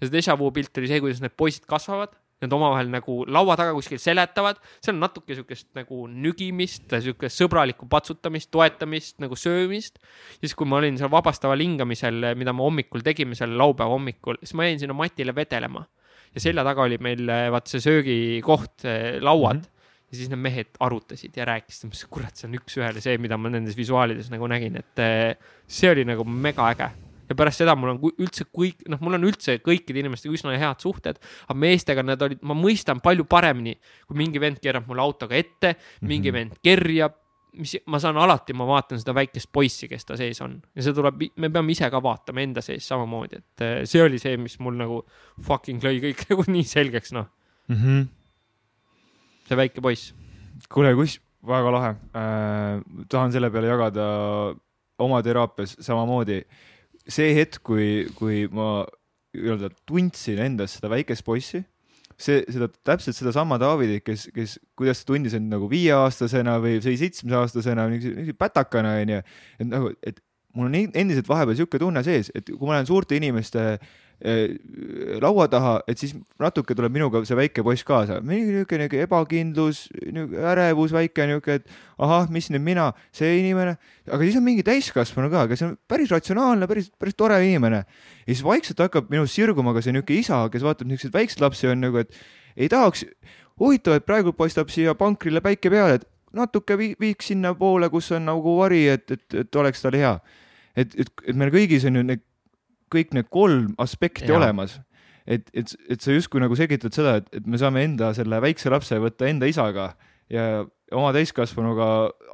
ja 0.00 0.06
see 0.06 0.14
déjà 0.18 0.38
vu 0.38 0.52
pilt 0.54 0.76
oli 0.78 0.92
see, 0.92 1.02
kuidas 1.02 1.24
need 1.24 1.36
poisid 1.38 1.66
kasvavad, 1.68 2.14
nad 2.44 2.52
omavahel 2.52 2.90
nagu 2.92 3.22
laua 3.32 3.56
taga 3.56 3.72
kuskil 3.72 4.00
seletavad, 4.00 4.58
seal 4.84 4.92
on 4.98 5.04
natuke 5.06 5.38
siukest 5.38 5.70
nagu 5.78 6.04
nügimist, 6.12 6.90
siukest 6.92 7.40
sõbralikku 7.40 7.88
patsutamist, 7.88 8.50
toetamist, 8.52 9.16
nagu 9.24 9.38
söömist. 9.40 9.96
siis, 10.42 10.52
kui 10.52 10.68
ma 10.68 10.82
olin 10.82 11.00
seal 11.00 11.12
vabastaval 11.12 11.64
hingamisel, 11.64 12.34
mida 12.36 12.52
me 12.52 12.66
hommikul 12.66 13.04
tegime 13.06 13.38
seal 13.38 13.56
laupäeva 13.56 13.96
hommikul, 13.96 14.36
siis 14.44 14.52
ma 14.58 14.68
jäin 14.68 14.84
sinna 14.84 14.96
matile 14.96 15.34
vedelema 15.34 15.86
ja 16.34 16.40
selja 16.42 16.64
taga 16.66 16.82
oli 16.82 16.98
meil 17.02 17.28
eh, 17.28 17.46
vaat 17.54 17.70
see 17.70 17.80
söögikoht, 17.84 18.84
lauad 19.20 19.62
mm. 19.62 19.64
-hmm 19.64 19.72
ja 20.06 20.18
siis 20.18 20.30
need 20.30 20.42
mehed 20.42 20.76
arutasid 20.82 21.34
ja 21.36 21.46
rääkisid, 21.48 21.88
mõtlesin, 21.88 22.10
kurat, 22.14 22.38
see 22.38 22.46
on 22.48 22.54
üks-ühele 22.60 23.02
see, 23.02 23.16
mida 23.22 23.38
ma 23.40 23.50
nendes 23.50 23.76
visuaalides 23.78 24.30
nagu 24.30 24.46
nägin, 24.50 24.78
et 24.78 25.02
eh, 25.02 25.34
see 25.66 25.90
oli 25.90 26.06
nagu 26.06 26.24
mega 26.24 26.70
äge. 26.70 26.90
ja 27.26 27.34
pärast 27.34 27.58
seda 27.58 27.74
mul 27.74 27.90
on 27.96 27.98
üldse 28.22 28.44
kõik, 28.54 28.84
noh, 28.86 29.00
mul 29.02 29.16
on 29.18 29.26
üldse 29.26 29.56
kõikide 29.58 29.98
inimestega 29.98 30.36
üsna 30.36 30.54
head 30.54 30.78
suhted, 30.78 31.18
aga 31.48 31.56
meestega 31.58 32.04
nad 32.06 32.22
olid, 32.22 32.38
ma 32.46 32.54
mõistan 32.54 33.00
palju 33.02 33.26
paremini, 33.26 33.74
kui 34.06 34.20
mingi 34.20 34.38
vend 34.38 34.60
keerab 34.62 34.86
mulle 34.86 35.02
autoga 35.02 35.34
ette, 35.34 35.74
mingi 36.02 36.30
Mhm. 36.30 36.36
vend 36.38 36.60
kerjab, 36.62 37.18
mis 37.56 37.76
ma 37.90 38.00
saan 38.02 38.18
alati, 38.20 38.54
ma 38.56 38.66
vaatan 38.68 39.00
seda 39.00 39.14
väikest 39.16 39.50
poissi, 39.52 39.88
kes 39.90 40.06
ta 40.08 40.18
sees 40.18 40.40
on 40.44 40.58
ja 40.76 40.84
see 40.84 40.96
tuleb, 40.96 41.22
me 41.40 41.50
peame 41.52 41.74
ise 41.74 41.88
ka 41.92 42.00
vaatama 42.02 42.44
enda 42.44 42.64
sees 42.64 42.86
samamoodi, 42.88 43.40
et 43.40 43.64
eh, 43.64 43.78
see 43.88 44.02
oli 44.04 44.20
see, 44.22 44.36
mis 44.40 44.58
mul 44.62 44.76
nagu 44.78 45.00
fucking 45.46 45.84
lõi 45.84 46.00
kõik 46.04 46.24
nagu 46.32 46.46
nii 46.50 46.66
selgeks, 46.68 47.14
noh, 47.16 47.28
-hmm. 47.72 48.06
see 49.48 49.60
väike 49.62 49.84
poiss. 49.84 50.12
kuule, 50.72 50.94
kus, 50.98 51.18
väga 51.46 51.72
lahe 51.74 51.94
äh,. 52.16 52.80
tahan 53.08 53.32
selle 53.34 53.50
peale 53.50 53.72
jagada 53.72 54.06
oma 54.98 55.22
teraapias 55.22 55.76
samamoodi. 55.80 56.42
see 57.08 57.34
hetk, 57.36 57.62
kui, 57.62 58.06
kui 58.18 58.46
ma 58.50 58.84
nii-öelda 59.36 59.70
tundsin 59.86 60.40
endas 60.42 60.76
seda 60.76 60.90
väikest 60.90 61.24
poissi, 61.24 61.60
see, 62.18 62.42
seda 62.52 62.68
täpselt 62.86 63.16
sedasama 63.18 63.58
Davidit, 63.60 64.04
kes, 64.06 64.28
kes, 64.34 64.56
kuidas 64.78 65.02
ta 65.02 65.12
tundis 65.12 65.34
end 65.36 65.50
nagu 65.52 65.68
viieaastasena 65.70 66.56
või 66.62 66.78
või 66.80 66.96
seitsmeaastasena, 67.00 67.88
niisuguse 67.92 68.36
pätakana 68.40 68.94
onju, 69.02 69.20
et 69.60 69.68
nagu, 69.68 69.92
et 70.02 70.20
mul 70.56 70.70
on 70.70 70.74
en- 70.78 70.94
endiselt 70.96 71.28
vahepeal 71.28 71.58
sihuke 71.58 71.78
tunne 71.82 72.02
sees, 72.06 72.30
et 72.34 72.48
kui 72.48 72.64
ma 72.66 72.78
lähen 72.78 72.88
suurte 72.88 73.16
inimeste 73.18 73.64
eh, 73.76 73.88
laua 75.20 75.44
taha, 75.52 75.74
et 75.88 76.00
siis 76.00 76.14
natuke 76.40 76.74
tuleb 76.74 76.94
minuga 76.94 77.20
see 77.28 77.36
väike 77.36 77.60
poiss 77.64 77.84
kaasa, 77.84 78.22
niuke 78.24 78.78
ebakindlus, 79.02 79.82
ärevus 79.92 80.94
väike 80.96 81.26
niuke, 81.28 81.58
et 81.60 81.66
ahah, 82.00 82.24
mis 82.32 82.48
nüüd 82.48 82.64
mina, 82.64 82.86
see 83.12 83.34
inimene, 83.42 83.76
aga 84.08 84.20
siis 84.22 84.38
on 84.40 84.46
mingi 84.46 84.64
täiskasvanu 84.64 85.28
ka, 85.32 85.44
kes 85.50 85.66
on 85.66 85.74
päris 85.88 86.14
ratsionaalne, 86.14 86.68
päris, 86.70 86.88
päris 86.96 87.16
tore 87.18 87.36
inimene. 87.44 87.84
ja 88.24 88.30
siis 88.32 88.44
vaikselt 88.44 88.80
hakkab 88.80 89.12
minust 89.12 89.36
sirguma 89.36 89.74
ka 89.76 89.84
see 89.84 89.92
niuke 89.92 90.16
isa, 90.16 90.46
kes 90.52 90.64
vaatab 90.64 90.88
niisuguseid 90.88 91.18
väikseid 91.20 91.44
lapsi 91.44 91.68
on 91.68 91.84
nagu, 91.84 92.00
et 92.00 92.16
ei 92.56 92.70
tahaks, 92.72 93.04
huvitav, 93.60 93.98
et 93.98 94.06
praegu 94.08 94.32
paistab 94.32 94.72
siia 94.72 94.94
pankrile 94.96 95.42
päike 95.44 95.68
peale, 95.72 96.00
et 96.00 96.08
natuke 96.36 96.78
vi- 96.80 96.94
viiks 97.00 97.28
sinnapoole, 97.32 97.90
kus 97.92 98.10
on 98.16 98.24
nagu 98.30 98.56
vari, 98.62 98.86
et, 98.96 99.10
et, 99.10 99.40
et 99.44 99.60
oleks 99.60 99.84
tal 99.84 99.96
hea. 99.96 100.16
et, 100.76 100.88
et, 100.96 101.12
et 101.28 101.36
meil 101.36 101.52
kõigis 101.52 101.84
on 101.88 102.00
ju 102.00 102.02
need, 102.04 102.24
kõik 102.92 103.14
need 103.16 103.30
kolm 103.32 103.74
aspekti 103.82 104.28
Jaa. 104.30 104.38
olemas. 104.38 104.80
et, 105.26 105.48
et, 105.54 105.72
et 105.90 106.00
sa 106.00 106.14
justkui 106.14 106.40
nagu 106.42 106.56
selgitad 106.58 106.94
seda, 106.94 107.16
et, 107.20 107.28
et 107.34 107.46
me 107.46 107.58
saame 107.58 107.82
enda 107.82 108.12
selle 108.14 108.38
väikse 108.42 108.70
lapse 108.70 108.98
võtta 109.02 109.26
enda 109.26 109.48
isaga 109.50 109.90
ja 110.30 110.64
oma 110.94 111.10
täiskasvanuga 111.14 111.88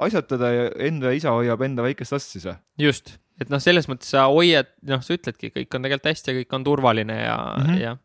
asjatada 0.05 0.51
ja 0.53 0.69
enda 0.87 1.13
isa 1.15 1.33
hoiab 1.33 1.61
enda 1.65 1.85
väikest 1.85 2.13
last 2.13 2.35
siis 2.35 2.45
või? 2.45 2.57
just, 2.85 3.15
et 3.41 3.49
noh, 3.53 3.61
selles 3.63 3.89
mõttes 3.89 4.13
sa 4.13 4.27
hoiad, 4.29 4.69
noh, 4.89 5.01
sa 5.05 5.17
ütledki, 5.17 5.49
kõik 5.55 5.77
on 5.77 5.87
tegelikult 5.87 6.11
hästi 6.11 6.31
ja 6.31 6.39
kõik 6.41 6.57
on 6.59 6.67
turvaline 6.67 7.17
ja 7.17 7.37
mm. 7.37 7.65
-hmm. 7.65 7.81
ja 7.81 7.95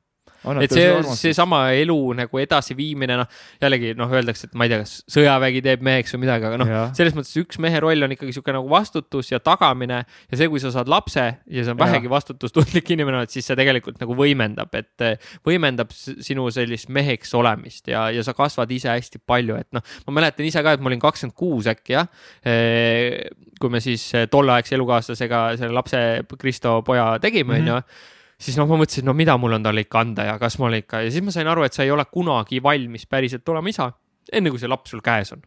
et 0.63 0.71
see, 0.73 0.87
seesama 1.19 1.61
elu 1.75 1.97
nagu 2.15 2.39
edasiviimine, 2.39 3.17
noh, 3.19 3.27
jällegi 3.63 3.95
noh, 3.99 4.11
öeldakse, 4.15 4.47
et 4.49 4.55
ma 4.55 4.65
ei 4.69 4.71
tea, 4.73 4.79
kas 4.85 4.93
sõjavägi 5.11 5.63
teeb 5.67 5.83
meheks 5.83 6.15
või 6.15 6.21
midagi, 6.27 6.47
aga 6.49 6.61
noh, 6.63 6.69
selles 6.97 7.17
mõttes 7.17 7.35
üks 7.43 7.59
mehe 7.59 7.81
roll 7.83 8.03
on 8.07 8.15
ikkagi 8.15 8.31
niisugune 8.31 8.57
nagu 8.59 8.69
vastutus 8.71 9.33
ja 9.33 9.41
tagamine 9.43 10.05
ja 10.05 10.39
see, 10.39 10.49
kui 10.49 10.61
sa 10.63 10.71
saad 10.75 10.89
lapse 10.89 11.25
ja 11.25 11.65
see 11.65 11.73
on 11.75 11.79
vähegi 11.81 12.09
vastutustundlik 12.13 12.91
inimene 12.95 13.23
oled, 13.25 13.31
siis 13.35 13.47
see 13.51 13.57
tegelikult 13.59 13.99
nagu 14.01 14.15
võimendab, 14.19 14.71
et 14.79 15.01
eh, 15.07 15.17
võimendab 15.47 15.91
sinu 15.97 16.47
sellist 16.55 16.89
meheks 16.89 17.35
olemist 17.35 17.89
ja, 17.91 18.07
ja 18.15 18.23
sa 18.23 18.35
kasvad 18.39 18.71
ise 18.71 18.89
hästi 18.93 19.19
palju, 19.27 19.57
et 19.59 19.69
noh, 19.75 19.83
ma 20.07 20.21
mäletan 20.21 20.47
ise 20.47 20.63
ka, 20.63 20.77
et 20.79 20.81
ma 20.85 20.93
olin 20.93 21.03
kakskümmend 21.03 21.37
kuus 21.39 21.67
äkki 21.71 21.97
jah, 21.99 22.07
kui 23.59 23.71
me 23.73 23.81
siis 23.83 24.05
eh, 24.15 24.27
tolleaegse 24.31 24.77
elukaaslasega 24.79 25.43
selle 25.59 25.75
lapse 25.75 26.01
Kristo 26.39 26.79
poja 26.87 27.17
tegime, 27.23 27.59
Mhm. 27.59 27.69
onju 27.69 27.83
siis 28.39 28.59
noh, 28.59 28.69
ma 28.71 28.79
mõtlesin, 28.79 29.07
no 29.07 29.15
mida 29.19 29.35
mul 29.41 29.57
on 29.57 29.67
talle 29.67 29.83
ikka 29.85 30.03
anda 30.05 30.29
ja 30.31 30.39
kas 30.41 30.59
mul 30.63 30.79
ikka 30.79 31.03
ja 31.05 31.13
siis 31.13 31.25
ma 31.27 31.35
sain 31.35 31.49
aru, 31.51 31.65
et 31.67 31.77
sa 31.77 31.85
ei 31.87 31.93
ole 31.95 32.07
kunagi 32.11 32.63
valmis 32.63 33.07
päriselt 33.11 33.49
olema 33.51 33.73
isa, 33.73 33.91
enne 34.33 34.53
kui 34.55 34.63
see 34.63 34.71
laps 34.71 34.95
sul 34.95 35.03
käes 35.05 35.35
on. 35.35 35.43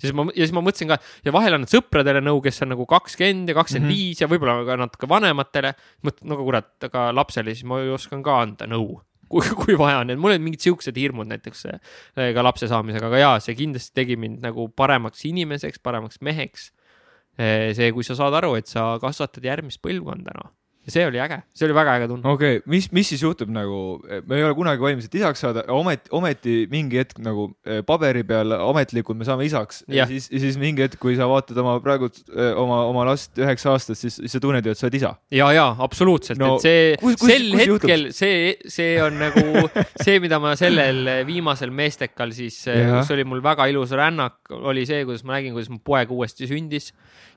siis 0.00 0.14
ma, 0.14 0.26
ja 0.30 0.46
siis 0.46 0.54
ma 0.54 0.62
mõtlesin 0.64 0.92
ka 0.92 1.00
ja 1.26 1.34
vahel 1.34 1.58
annad 1.58 1.72
sõpradele 1.72 2.22
nõu, 2.22 2.38
kes 2.44 2.62
on 2.66 2.72
nagu 2.74 2.86
kakskümmend 2.90 3.50
ja 3.50 3.58
kakskümmend 3.58 3.90
viis 3.90 4.22
ja 4.22 4.30
võib-olla 4.30 4.60
ka 4.68 4.78
natuke 4.84 5.10
vanematele. 5.10 5.74
mõtlen, 6.06 6.30
no 6.30 6.38
kurat, 6.42 6.70
aga 6.86 7.10
lapsele 7.14 7.54
siis 7.54 7.66
ma 7.66 7.82
ju 7.82 7.98
oskan 7.98 8.22
ka 8.22 8.38
anda 8.46 8.70
nõu, 8.70 9.00
kui, 9.32 9.50
kui 9.58 9.78
vaja 9.80 10.04
on, 10.04 10.14
et 10.14 10.20
mul 10.20 10.36
olid 10.36 10.46
mingid 10.46 10.62
siuksed 10.62 10.94
hirmud 11.00 11.30
näiteks 11.34 11.66
eh, 11.72 12.30
ka 12.36 12.46
lapse 12.46 12.70
saamisega, 12.70 13.10
aga 13.10 13.24
jaa, 13.26 13.36
see 13.42 13.58
kindlasti 13.58 13.96
tegi 14.02 14.20
mind 14.20 14.44
nagu 14.44 14.70
paremaks 14.70 15.26
inimeseks, 15.26 15.82
paremaks 15.82 16.22
meheks. 16.22 16.70
see, 17.34 17.88
kui 17.90 18.04
sa 18.06 18.14
saad 18.14 18.36
aru, 18.38 18.52
et 18.54 18.70
sa 18.70 18.92
kasvatad 19.02 19.42
järgmist 19.42 19.80
põlvkonda, 19.82 20.36
noh. 20.38 20.52
Ja 20.84 20.92
see 20.92 21.04
oli 21.08 21.20
äge, 21.24 21.38
see 21.56 21.64
oli 21.68 21.74
väga 21.76 21.94
äge 21.98 22.08
tunne. 22.10 22.28
okei 22.28 22.56
okay,, 22.58 22.70
mis, 22.70 22.90
mis 22.92 23.08
siis 23.14 23.22
juhtub 23.24 23.48
nagu, 23.52 23.78
me 24.28 24.36
ei 24.36 24.44
ole 24.44 24.54
kunagi 24.58 24.82
valmis, 24.84 25.06
et 25.08 25.14
isaks 25.16 25.40
saada, 25.44 25.62
ometi, 25.72 26.10
ometi 26.12 26.56
mingi 26.72 26.98
hetk 27.00 27.20
nagu 27.24 27.46
eh, 27.64 27.80
paberi 27.86 28.20
peal 28.28 28.52
ametlikult 28.58 29.16
me 29.20 29.24
saame 29.28 29.46
isaks 29.48 29.82
ja 29.88 30.02
Jah. 30.02 30.10
siis, 30.12 30.28
siis 30.28 30.58
mingi 30.60 30.84
hetk, 30.84 30.98
kui 31.00 31.16
sa 31.16 31.28
vaatad 31.30 31.56
oma 31.62 31.78
praegu 31.84 32.10
eh, 32.12 32.52
oma, 32.60 32.82
oma 32.90 33.06
last 33.08 33.38
üheksa 33.40 33.72
aastast, 33.72 34.04
siis, 34.04 34.20
sa 34.32 34.42
tunned 34.44 34.66
ju, 34.66 34.74
et 34.76 34.80
sa 34.80 34.88
oled 34.90 34.98
isa. 35.00 35.14
ja, 35.32 35.48
ja 35.56 35.66
absoluutselt 35.88 36.38
No, 36.40 36.54
et 36.58 36.66
see 36.66 36.84
kus- 37.00 37.16
kus- 37.20 37.30
sel 37.32 37.48
kus 37.54 37.66
juhtub? 37.70 37.88
hetkel, 37.88 38.06
see, 38.12 38.54
see 38.76 38.98
on 39.02 39.16
nagu 39.22 39.68
see, 40.04 40.18
mida 40.20 40.40
ma 40.42 40.52
sellel 40.60 41.24
viimasel 41.28 41.72
meestekal 41.72 42.32
siis, 42.36 42.60
kus 42.68 43.14
oli 43.16 43.24
mul 43.28 43.40
väga 43.44 43.70
ilus 43.72 43.94
rännak, 43.96 44.40
oli 44.60 44.84
see, 44.88 45.04
kuidas 45.08 45.24
ma 45.24 45.38
nägin, 45.38 45.54
kuidas 45.56 45.72
mu 45.72 45.80
poeg 45.84 46.12
uuesti 46.12 46.48
sündis 46.50 46.92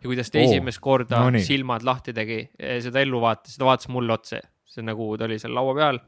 ja 0.08 0.14
kuidas 0.14 0.32
ta 0.32 0.40
Oo, 0.40 0.48
esimest 0.48 0.82
korda 0.84 1.20
no 1.22 1.36
nii. 1.36 1.44
silmad 1.44 1.86
lahti 1.88 2.16
tegi, 2.16 2.40
seda 2.86 3.04
ellu 3.04 3.22
vaatas, 3.24 3.60
ta 3.60 3.68
vaatas 3.68 3.92
mulle 3.92 4.16
otsa, 4.16 4.40
see 4.68 4.86
nagu 4.88 5.12
ta 5.20 5.28
oli 5.28 5.40
seal 5.42 5.56
laua 5.58 5.76
peal. 5.76 6.02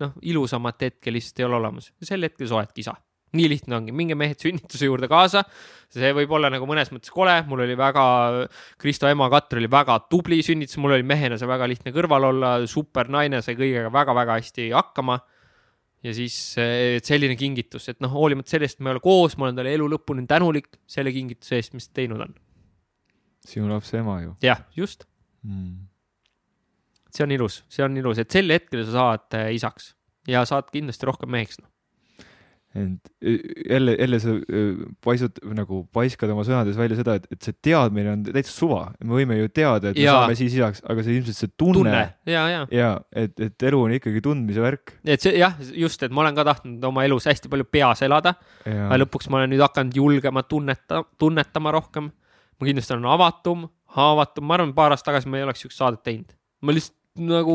noh, 0.00 0.16
ilusamat 0.22 0.86
hetke 0.86 1.12
lihtsalt 1.12 1.42
ei 1.42 1.50
ole 1.50 1.58
olemas, 1.60 1.90
sel 2.00 2.24
hetkel 2.24 2.48
sa 2.48 2.60
oledki 2.62 2.86
isa 2.86 2.94
nii 3.36 3.48
lihtne 3.50 3.76
ongi, 3.78 3.94
minge 3.94 4.16
mehed 4.18 4.40
sünnituse 4.42 4.88
juurde 4.88 5.08
kaasa. 5.10 5.44
see 5.90 6.10
võib 6.14 6.30
olla 6.34 6.50
nagu 6.52 6.66
mõnes 6.70 6.90
mõttes 6.94 7.12
kole, 7.14 7.34
mul 7.50 7.64
oli 7.64 7.76
väga, 7.78 8.04
Kristo 8.78 9.08
ema 9.10 9.26
Katri 9.30 9.62
oli 9.62 9.70
väga 9.70 9.98
tubli 10.10 10.40
sünnitus, 10.46 10.78
mul 10.82 10.96
oli 10.96 11.06
mehena 11.06 11.38
see 11.38 11.50
väga 11.50 11.66
lihtne 11.70 11.94
kõrval 11.94 12.28
olla, 12.30 12.52
super 12.70 13.10
naine, 13.10 13.42
sai 13.42 13.56
kõigega 13.58 13.90
väga-väga 13.94 14.38
hästi 14.38 14.70
hakkama. 14.74 15.20
ja 16.02 16.14
siis 16.16 16.34
eh, 16.58 16.98
selline 17.04 17.36
kingitus, 17.36 17.90
et 17.92 17.98
noh, 18.00 18.10
hoolimata 18.14 18.54
sellest, 18.54 18.78
et 18.78 18.84
me 18.84 18.90
ei 18.90 18.96
ole 18.96 19.02
koos, 19.04 19.36
ma 19.36 19.46
olen 19.46 19.58
talle 19.58 19.74
elu 19.76 19.88
lõpuni 19.94 20.24
tänulik 20.26 20.70
selle 20.88 21.12
kingituse 21.12 21.58
eest, 21.58 21.74
mis 21.76 21.90
ta 21.90 22.00
teinud 22.00 22.22
on. 22.24 22.32
Sinu 23.46 23.70
lapse 23.70 23.98
ema 24.00 24.20
ju 24.24 24.34
jah, 24.44 24.62
just, 24.76 25.06
mm.. 25.46 25.88
see 27.14 27.26
on 27.26 27.34
ilus, 27.38 27.62
see 27.72 27.84
on 27.86 27.96
ilus, 28.00 28.22
et 28.22 28.30
sel 28.30 28.52
hetkel 28.52 28.84
sa 28.86 28.96
saad 28.98 29.40
eh, 29.40 29.50
isaks 29.56 29.94
ja 30.30 30.44
saad 30.48 30.70
kindlasti 30.72 31.08
rohkem 31.08 31.30
meheks 31.32 31.60
no.. 31.62 31.68
ent 32.76 33.08
eh, 33.24 33.40
jälle, 33.70 33.96
jälle 33.96 34.20
sa 34.22 34.34
eh, 34.36 34.82
paisud 35.04 35.40
nagu 35.56 35.80
paiskad 35.96 36.30
oma 36.34 36.44
sõnades 36.46 36.76
välja 36.78 37.00
seda, 37.00 37.16
et, 37.18 37.26
et 37.32 37.48
see 37.48 37.56
teadmine 37.70 38.12
on 38.12 38.22
täitsa 38.28 38.52
suva, 38.52 38.82
me 39.00 39.16
võime 39.22 39.40
ju 39.40 39.48
teada, 39.48 39.90
et 39.90 39.98
me 39.98 40.04
Jaa. 40.04 40.20
saame 40.20 40.38
siis 40.38 40.54
isaks, 40.58 40.84
aga 40.84 41.06
see 41.06 41.16
ilmselt 41.18 41.40
see 41.40 41.54
tunne, 41.56 41.80
tunne 41.80 42.04
ja, 42.30 42.46
ja 42.52 42.62
ja 42.76 42.92
et, 43.24 43.34
et 43.40 43.68
elu 43.72 43.82
on 43.88 43.96
ikkagi 43.96 44.22
tundmise 44.28 44.62
värk 44.62 44.98
et 45.02 45.24
see 45.24 45.34
jah, 45.40 45.56
just, 45.72 46.04
et 46.06 46.12
ma 46.14 46.26
olen 46.26 46.36
ka 46.36 46.46
tahtnud 46.52 46.86
oma 46.92 47.08
elus 47.08 47.26
hästi 47.32 47.50
palju 47.50 47.66
peas 47.72 48.04
elada, 48.06 48.36
ja 48.68 48.86
aga 48.90 49.02
lõpuks 49.06 49.32
ma 49.32 49.40
olen 49.40 49.54
nüüd 49.56 49.64
hakanud 49.64 49.96
julgema 49.96 50.44
tunneta-, 50.44 51.06
tunnetama 51.18 51.74
rohkem. 51.80 52.12
Ma 52.60 52.68
kindlasti 52.68 52.96
olen 52.96 53.10
avatum, 53.16 53.66
haavatum, 53.96 54.46
ma 54.46 54.58
arvan, 54.58 54.74
paar 54.76 54.94
aastat 54.94 55.12
tagasi 55.12 55.30
ma 55.30 55.40
ei 55.40 55.46
oleks 55.48 55.64
siukest 55.64 55.80
saadet 55.80 56.02
teinud. 56.06 56.36
ma 56.60 56.76
lihtsalt 56.76 56.98
nagu 57.18 57.54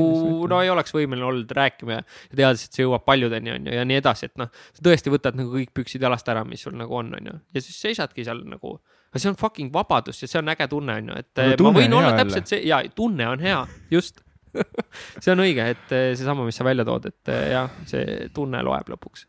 no 0.51 0.57
ei 0.61 0.69
oleks 0.69 0.91
võimeline 0.93 1.25
olnud 1.25 1.51
rääkima 1.55 1.95
ja, 1.95 2.01
ja 2.31 2.39
teades, 2.41 2.65
et 2.65 2.75
see 2.75 2.83
jõuab 2.83 3.05
paljudeni 3.07 3.53
onju 3.53 3.77
ja 3.77 3.85
nii 3.87 3.99
edasi, 4.01 4.29
et 4.29 4.41
noh, 4.41 4.49
sa 4.75 4.83
tõesti 4.83 5.13
võtad 5.13 5.37
nagu 5.39 5.53
kõik 5.53 5.71
püksid 5.77 6.03
jalast 6.03 6.27
ära, 6.31 6.43
mis 6.47 6.65
sul 6.65 6.75
nagu 6.77 6.97
on 6.99 7.13
onju 7.15 7.37
ja 7.55 7.63
siis 7.63 7.77
seisadki 7.87 8.25
seal 8.27 8.43
nagu, 8.51 8.75
aga 9.13 9.21
see 9.21 9.31
on 9.31 9.39
fucking 9.39 9.71
vabadus 9.73 10.19
ja 10.21 10.29
see 10.29 10.41
on 10.41 10.51
äge 10.53 10.67
tunne 10.71 10.99
onju, 11.01 11.21
et 11.23 11.43
Aga 11.45 11.55
eh, 11.55 11.63
ma 11.63 11.73
võin 11.77 11.95
on 11.95 12.01
olla 12.01 12.17
täpselt 12.19 12.51
see 12.51 12.65
ja 12.67 12.81
tunne 12.95 13.29
on 13.31 13.45
hea, 13.45 13.63
just. 13.93 14.21
See 15.19 15.33
on 15.33 15.41
õige, 15.43 15.65
et 15.67 15.89
eh, 15.91 16.13
seesama, 16.15 16.45
mis 16.47 16.55
sa 16.55 16.63
välja 16.63 16.85
tood, 16.87 17.09
et 17.09 17.31
eh, 17.33 17.41
jah, 17.51 17.73
see 17.89 18.29
tunne 18.31 18.61
loeb 18.63 18.87
lõpuks 18.93 19.25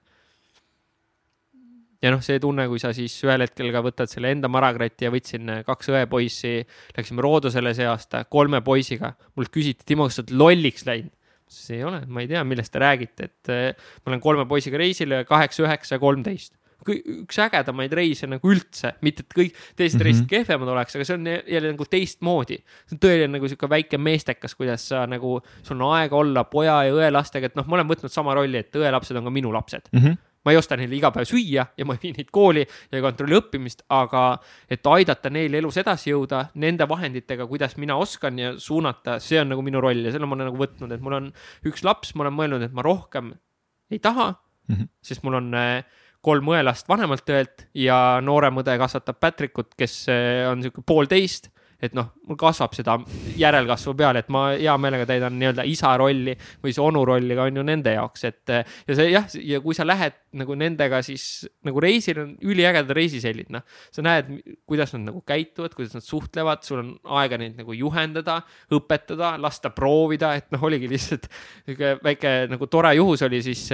ja 2.07 2.15
noh, 2.15 2.23
see 2.25 2.39
tunne, 2.43 2.69
kui 2.71 2.81
sa 2.83 2.93
siis 2.97 3.15
ühel 3.27 3.45
hetkel 3.45 3.73
ka 3.75 3.83
võtad 3.85 4.11
selle 4.13 4.31
enda 4.35 4.51
marakrati 4.53 5.09
ja 5.09 5.13
võtsin 5.15 5.51
äh, 5.53 5.63
kaks 5.67 5.91
õepoissi, 5.93 6.61
läksime 6.97 7.25
Roodosele 7.27 7.75
see 7.77 7.89
aasta 7.91 8.25
kolme 8.31 8.63
poisiga, 8.67 9.15
mult 9.39 9.53
küsiti, 9.55 9.87
Timo, 9.87 10.07
kas 10.09 10.21
sa 10.21 10.27
oled 10.27 10.37
lolliks 10.45 10.87
läinud? 10.89 11.13
see 11.47 11.77
ei 11.79 11.85
ole, 11.87 12.01
ma 12.11 12.25
ei 12.25 12.27
tea, 12.27 12.41
millest 12.43 12.73
te 12.75 12.81
räägite, 12.83 13.29
et 13.29 13.51
äh, 13.55 13.91
ma 14.03 14.11
olen 14.11 14.23
kolme 14.25 14.47
poisiga 14.51 14.81
reisil 14.83 15.13
kaheksa, 15.29 15.63
üheksa 15.63 15.99
kolmteist. 16.03 16.57
üks 16.87 17.39
ägedamaid 17.43 17.95
reise 17.97 18.27
nagu 18.31 18.51
üldse, 18.51 18.93
mitte 19.03 19.25
et 19.25 19.33
kõik 19.35 19.55
teised 19.75 19.77
mm 19.77 19.79
Mhm. 19.79 19.91
-hmm. 19.97 20.05
reisid 20.07 20.27
kehvemad 20.31 20.69
oleks, 20.69 20.97
aga 20.97 21.05
see 21.05 21.15
on 21.15 21.25
jälle 21.27 21.71
nagu 21.73 21.85
teistmoodi. 21.85 22.59
see 22.87 22.95
on 22.95 22.99
tõeline 22.99 23.31
nagu 23.39 23.49
sihuke 23.49 23.69
väike 23.71 23.99
meestekas, 23.99 24.55
kuidas 24.55 24.89
sa 24.89 25.07
nagu, 25.07 25.41
sul 25.63 25.81
on 25.81 25.95
aega 25.97 26.17
olla 26.17 26.45
poja 26.45 26.85
ja 26.85 26.93
õelastega, 26.93 27.47
et 27.47 27.57
noh, 27.57 27.67
ma 27.67 27.77
olen 27.77 27.89
võtnud 27.89 28.11
sama 28.11 28.35
rolli, 28.35 28.59
et 28.59 28.75
õelapsed 28.75 29.17
on 29.17 29.25
ka 29.25 29.31
minu 29.31 29.53
lapsed 29.53 29.89
mm. 29.93 29.99
-hmm. 30.01 30.17
Ma 30.47 30.55
ei 30.55 30.61
osta 30.61 30.79
neile 30.79 30.95
iga 30.97 31.11
päev 31.15 31.27
süüa 31.29 31.67
ja 31.77 31.87
ma 31.89 31.97
ei 31.97 32.03
vii 32.05 32.15
neid 32.21 32.31
kooli 32.35 32.63
ja 32.63 32.99
ei 32.99 33.05
kontrolli 33.05 33.37
õppimist, 33.41 33.83
aga 33.93 34.25
et 34.71 34.87
aidata 34.87 35.33
neil 35.35 35.59
elus 35.59 35.81
edasi 35.83 36.13
jõuda 36.13 36.47
nende 36.63 36.87
vahenditega, 36.89 37.49
kuidas 37.51 37.77
mina 37.83 37.99
oskan 37.99 38.39
ja 38.39 38.55
suunata, 38.63 39.19
see 39.23 39.41
on 39.43 39.51
nagu 39.55 39.67
minu 39.67 39.83
roll 39.83 40.07
ja 40.07 40.15
selle 40.15 40.31
ma 40.31 40.39
olen 40.39 40.51
nagu 40.53 40.63
võtnud, 40.63 40.95
et 40.95 41.03
mul 41.03 41.19
on 41.19 41.29
üks 41.67 41.85
laps, 41.87 42.15
ma 42.15 42.27
olen 42.27 42.39
mõelnud, 42.39 42.67
et 42.67 42.77
ma 42.77 42.87
rohkem 42.87 43.35
ei 43.91 43.99
taha 44.03 44.31
mm. 44.33 44.75
-hmm. 44.75 44.89
sest 45.03 45.27
mul 45.27 45.41
on 45.41 45.53
äh, 45.55 45.83
kolm 46.23 46.49
õelast 46.55 46.89
vanemalt 46.89 47.29
õelt 47.31 47.69
ja 47.75 48.21
noorem 48.23 48.63
õde 48.63 48.79
kasvatab 48.79 49.21
Patrickut, 49.21 49.75
kes 49.79 50.07
äh, 50.09 50.47
on 50.51 50.63
sihuke 50.63 50.83
poolteist 50.87 51.51
et 51.83 51.97
noh, 51.97 52.13
mul 52.29 52.39
kasvab 52.41 52.75
seda 52.77 52.97
järelkasvu 53.37 53.95
peale, 53.99 54.23
et 54.25 54.31
ma 54.33 54.47
hea 54.55 54.77
meelega 54.81 55.07
täidan 55.09 55.37
nii-öelda 55.41 55.67
isa 55.69 55.93
rolli 56.01 56.37
või 56.63 56.73
siis 56.73 56.81
onu 56.83 57.05
rolli 57.09 57.37
ka 57.37 57.49
on 57.51 57.61
ju 57.61 57.65
nende 57.67 57.93
jaoks, 57.97 58.25
et 58.29 58.55
ja 58.55 58.97
see 58.97 59.11
jah, 59.13 59.29
ja 59.43 59.61
kui 59.65 59.77
sa 59.77 59.87
lähed 59.87 60.17
nagu 60.37 60.57
nendega, 60.59 61.03
siis 61.05 61.47
nagu 61.67 61.81
reisil 61.83 62.23
on 62.23 62.35
üliägedad 62.45 62.93
reisisellid, 62.97 63.51
noh. 63.55 63.65
sa 63.95 64.05
näed, 64.05 64.33
kuidas 64.69 64.95
nad 64.97 65.07
nagu 65.11 65.23
käituvad, 65.27 65.77
kuidas 65.77 65.97
nad 65.97 66.05
suhtlevad, 66.05 66.65
sul 66.67 66.83
on 66.83 66.93
aega 67.21 67.41
neid 67.41 67.57
nagu 67.61 67.77
juhendada, 67.77 68.41
õpetada, 68.73 69.35
lasta 69.41 69.73
proovida, 69.75 70.35
et 70.41 70.51
noh, 70.55 70.67
oligi 70.69 70.91
lihtsalt 70.91 71.29
niisugune 71.67 71.97
väike 72.05 72.37
nagu 72.51 72.69
tore 72.71 72.93
juhus 72.97 73.25
oli 73.27 73.43
siis 73.45 73.67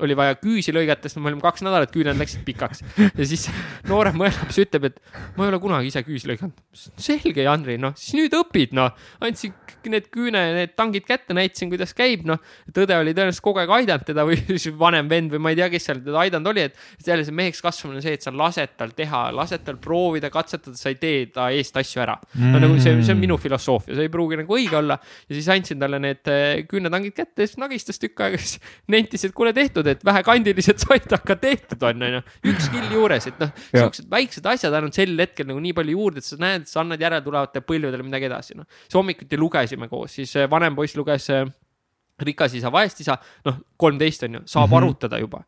oli 0.00 0.16
vaja 0.16 0.36
küüsi 0.40 0.72
lõigata, 0.74 1.08
sest 1.08 1.20
me 1.20 1.28
olime 1.30 1.42
kaks 1.44 1.64
nädalat, 1.66 1.90
küüned 1.92 2.18
läksid 2.20 2.44
pikaks. 2.46 2.82
ja 2.96 3.26
siis 3.28 3.48
noorem 3.88 4.20
õelaps 4.22 4.60
ütleb, 4.62 4.88
et 4.90 5.00
ma 5.36 5.46
ei 5.46 5.52
ole 5.52 5.60
kunagi 5.62 5.90
ise 5.90 6.02
küüsi 6.06 6.30
lõiganud. 6.30 6.56
selge, 7.00 7.44
Jandri, 7.44 7.76
noh, 7.80 7.94
siis 7.98 8.16
nüüd 8.16 8.36
õpid, 8.36 8.74
noh. 8.76 8.94
andsin 9.20 9.54
need 9.90 10.08
küüne, 10.12 10.40
need 10.56 10.74
tangid 10.76 11.06
kätte, 11.08 11.34
näitasin, 11.36 11.70
kuidas 11.72 11.92
käib, 11.96 12.24
noh. 12.28 12.40
tõde 12.74 12.96
oli 13.00 13.14
tõenäoliselt 13.16 13.44
kogu 13.44 13.62
aeg 13.62 13.72
aidanud 13.80 14.06
teda 14.08 14.24
või 14.28 14.38
siis 14.50 14.70
vanem 14.78 15.08
vend 15.10 15.34
või 15.34 15.42
ma 15.44 15.54
ei 15.54 15.60
tea, 15.60 15.70
kes 15.72 15.88
seal 15.90 16.02
teda 16.04 16.22
aidanud 16.24 16.52
oli, 16.52 16.66
et 16.70 17.06
jälle 17.10 17.26
see 17.26 17.36
meheks 17.36 17.62
kasvamine 17.64 18.00
on 18.00 18.04
see, 18.04 18.16
et 18.16 18.24
sa 18.26 18.32
lased 18.34 18.76
tal 18.80 18.94
teha, 18.96 19.22
lased 19.36 19.64
tal 19.66 19.80
proovida, 19.82 20.30
katsetada, 20.32 20.76
sa 20.78 20.92
ei 20.92 20.98
tee 21.00 21.22
ta 21.34 21.48
eest 21.54 21.76
asju 21.80 22.02
ära 22.04 22.16
mm.. 22.16 22.54
no 22.54 22.62
nagu 22.62 22.78
see, 22.82 22.96
see 23.04 23.14
on 23.14 23.20
minu 23.20 23.38
filosoofia, 23.40 23.96
see 23.96 24.08
ei 24.08 24.12
pruugi 24.12 24.40
nagu 24.40 24.56
õige 24.56 24.78
olla. 24.80 24.98
ja 25.28 25.36
siis 25.36 25.48
andsin 25.52 25.80
talle 25.80 26.00
need 26.02 26.30
eh, 26.30 26.62
küünetangid 26.70 27.16
kätte 27.16 27.44
ja 27.44 27.50
siis 27.50 27.60
nagistas 27.60 28.00
tükk 28.02 28.24
aega, 28.26 28.40
siis 28.40 28.60
nentis, 28.92 29.24
et 29.26 29.36
kuule 29.36 29.52
tehtud, 29.56 29.89
et 29.94 30.04
vähekandilised 30.06 30.82
said 30.84 31.16
aga 31.16 31.36
tehtud 31.40 31.86
on, 31.90 32.04
onju. 32.08 32.22
üks 32.52 32.68
kill 32.72 32.96
juures, 32.96 33.28
et 33.30 33.40
noh, 33.42 33.52
siuksed 33.70 34.10
väiksed 34.12 34.46
asjad 34.52 34.74
annavad 34.74 34.96
sel 34.96 35.14
hetkel 35.20 35.48
nagu 35.50 35.62
nii 35.62 35.76
palju 35.76 35.96
juurde, 35.96 36.22
et 36.22 36.28
sa 36.28 36.40
näed, 36.40 36.68
sa 36.70 36.82
annad 36.84 37.02
järeltulevatele 37.02 37.66
põlvedele 37.66 38.06
midagi 38.06 38.30
edasi, 38.30 38.58
noh. 38.58 38.68
siis 38.86 38.98
hommikuti 38.98 39.40
lugesime 39.40 39.90
koos, 39.90 40.18
siis 40.20 40.36
eh, 40.36 40.50
vanem 40.50 40.78
poiss 40.78 40.98
luges 40.98 41.30
eh, 41.34 41.46
Rikas 42.20 42.52
isa, 42.52 42.68
vaest 42.68 42.98
isa, 43.00 43.14
noh, 43.48 43.62
kolmteist 43.80 44.26
on 44.26 44.34
ju, 44.34 44.40
saab 44.44 44.68
mm 44.68 44.74
-hmm. 44.74 44.76
arutada 44.76 45.18
juba 45.18 45.44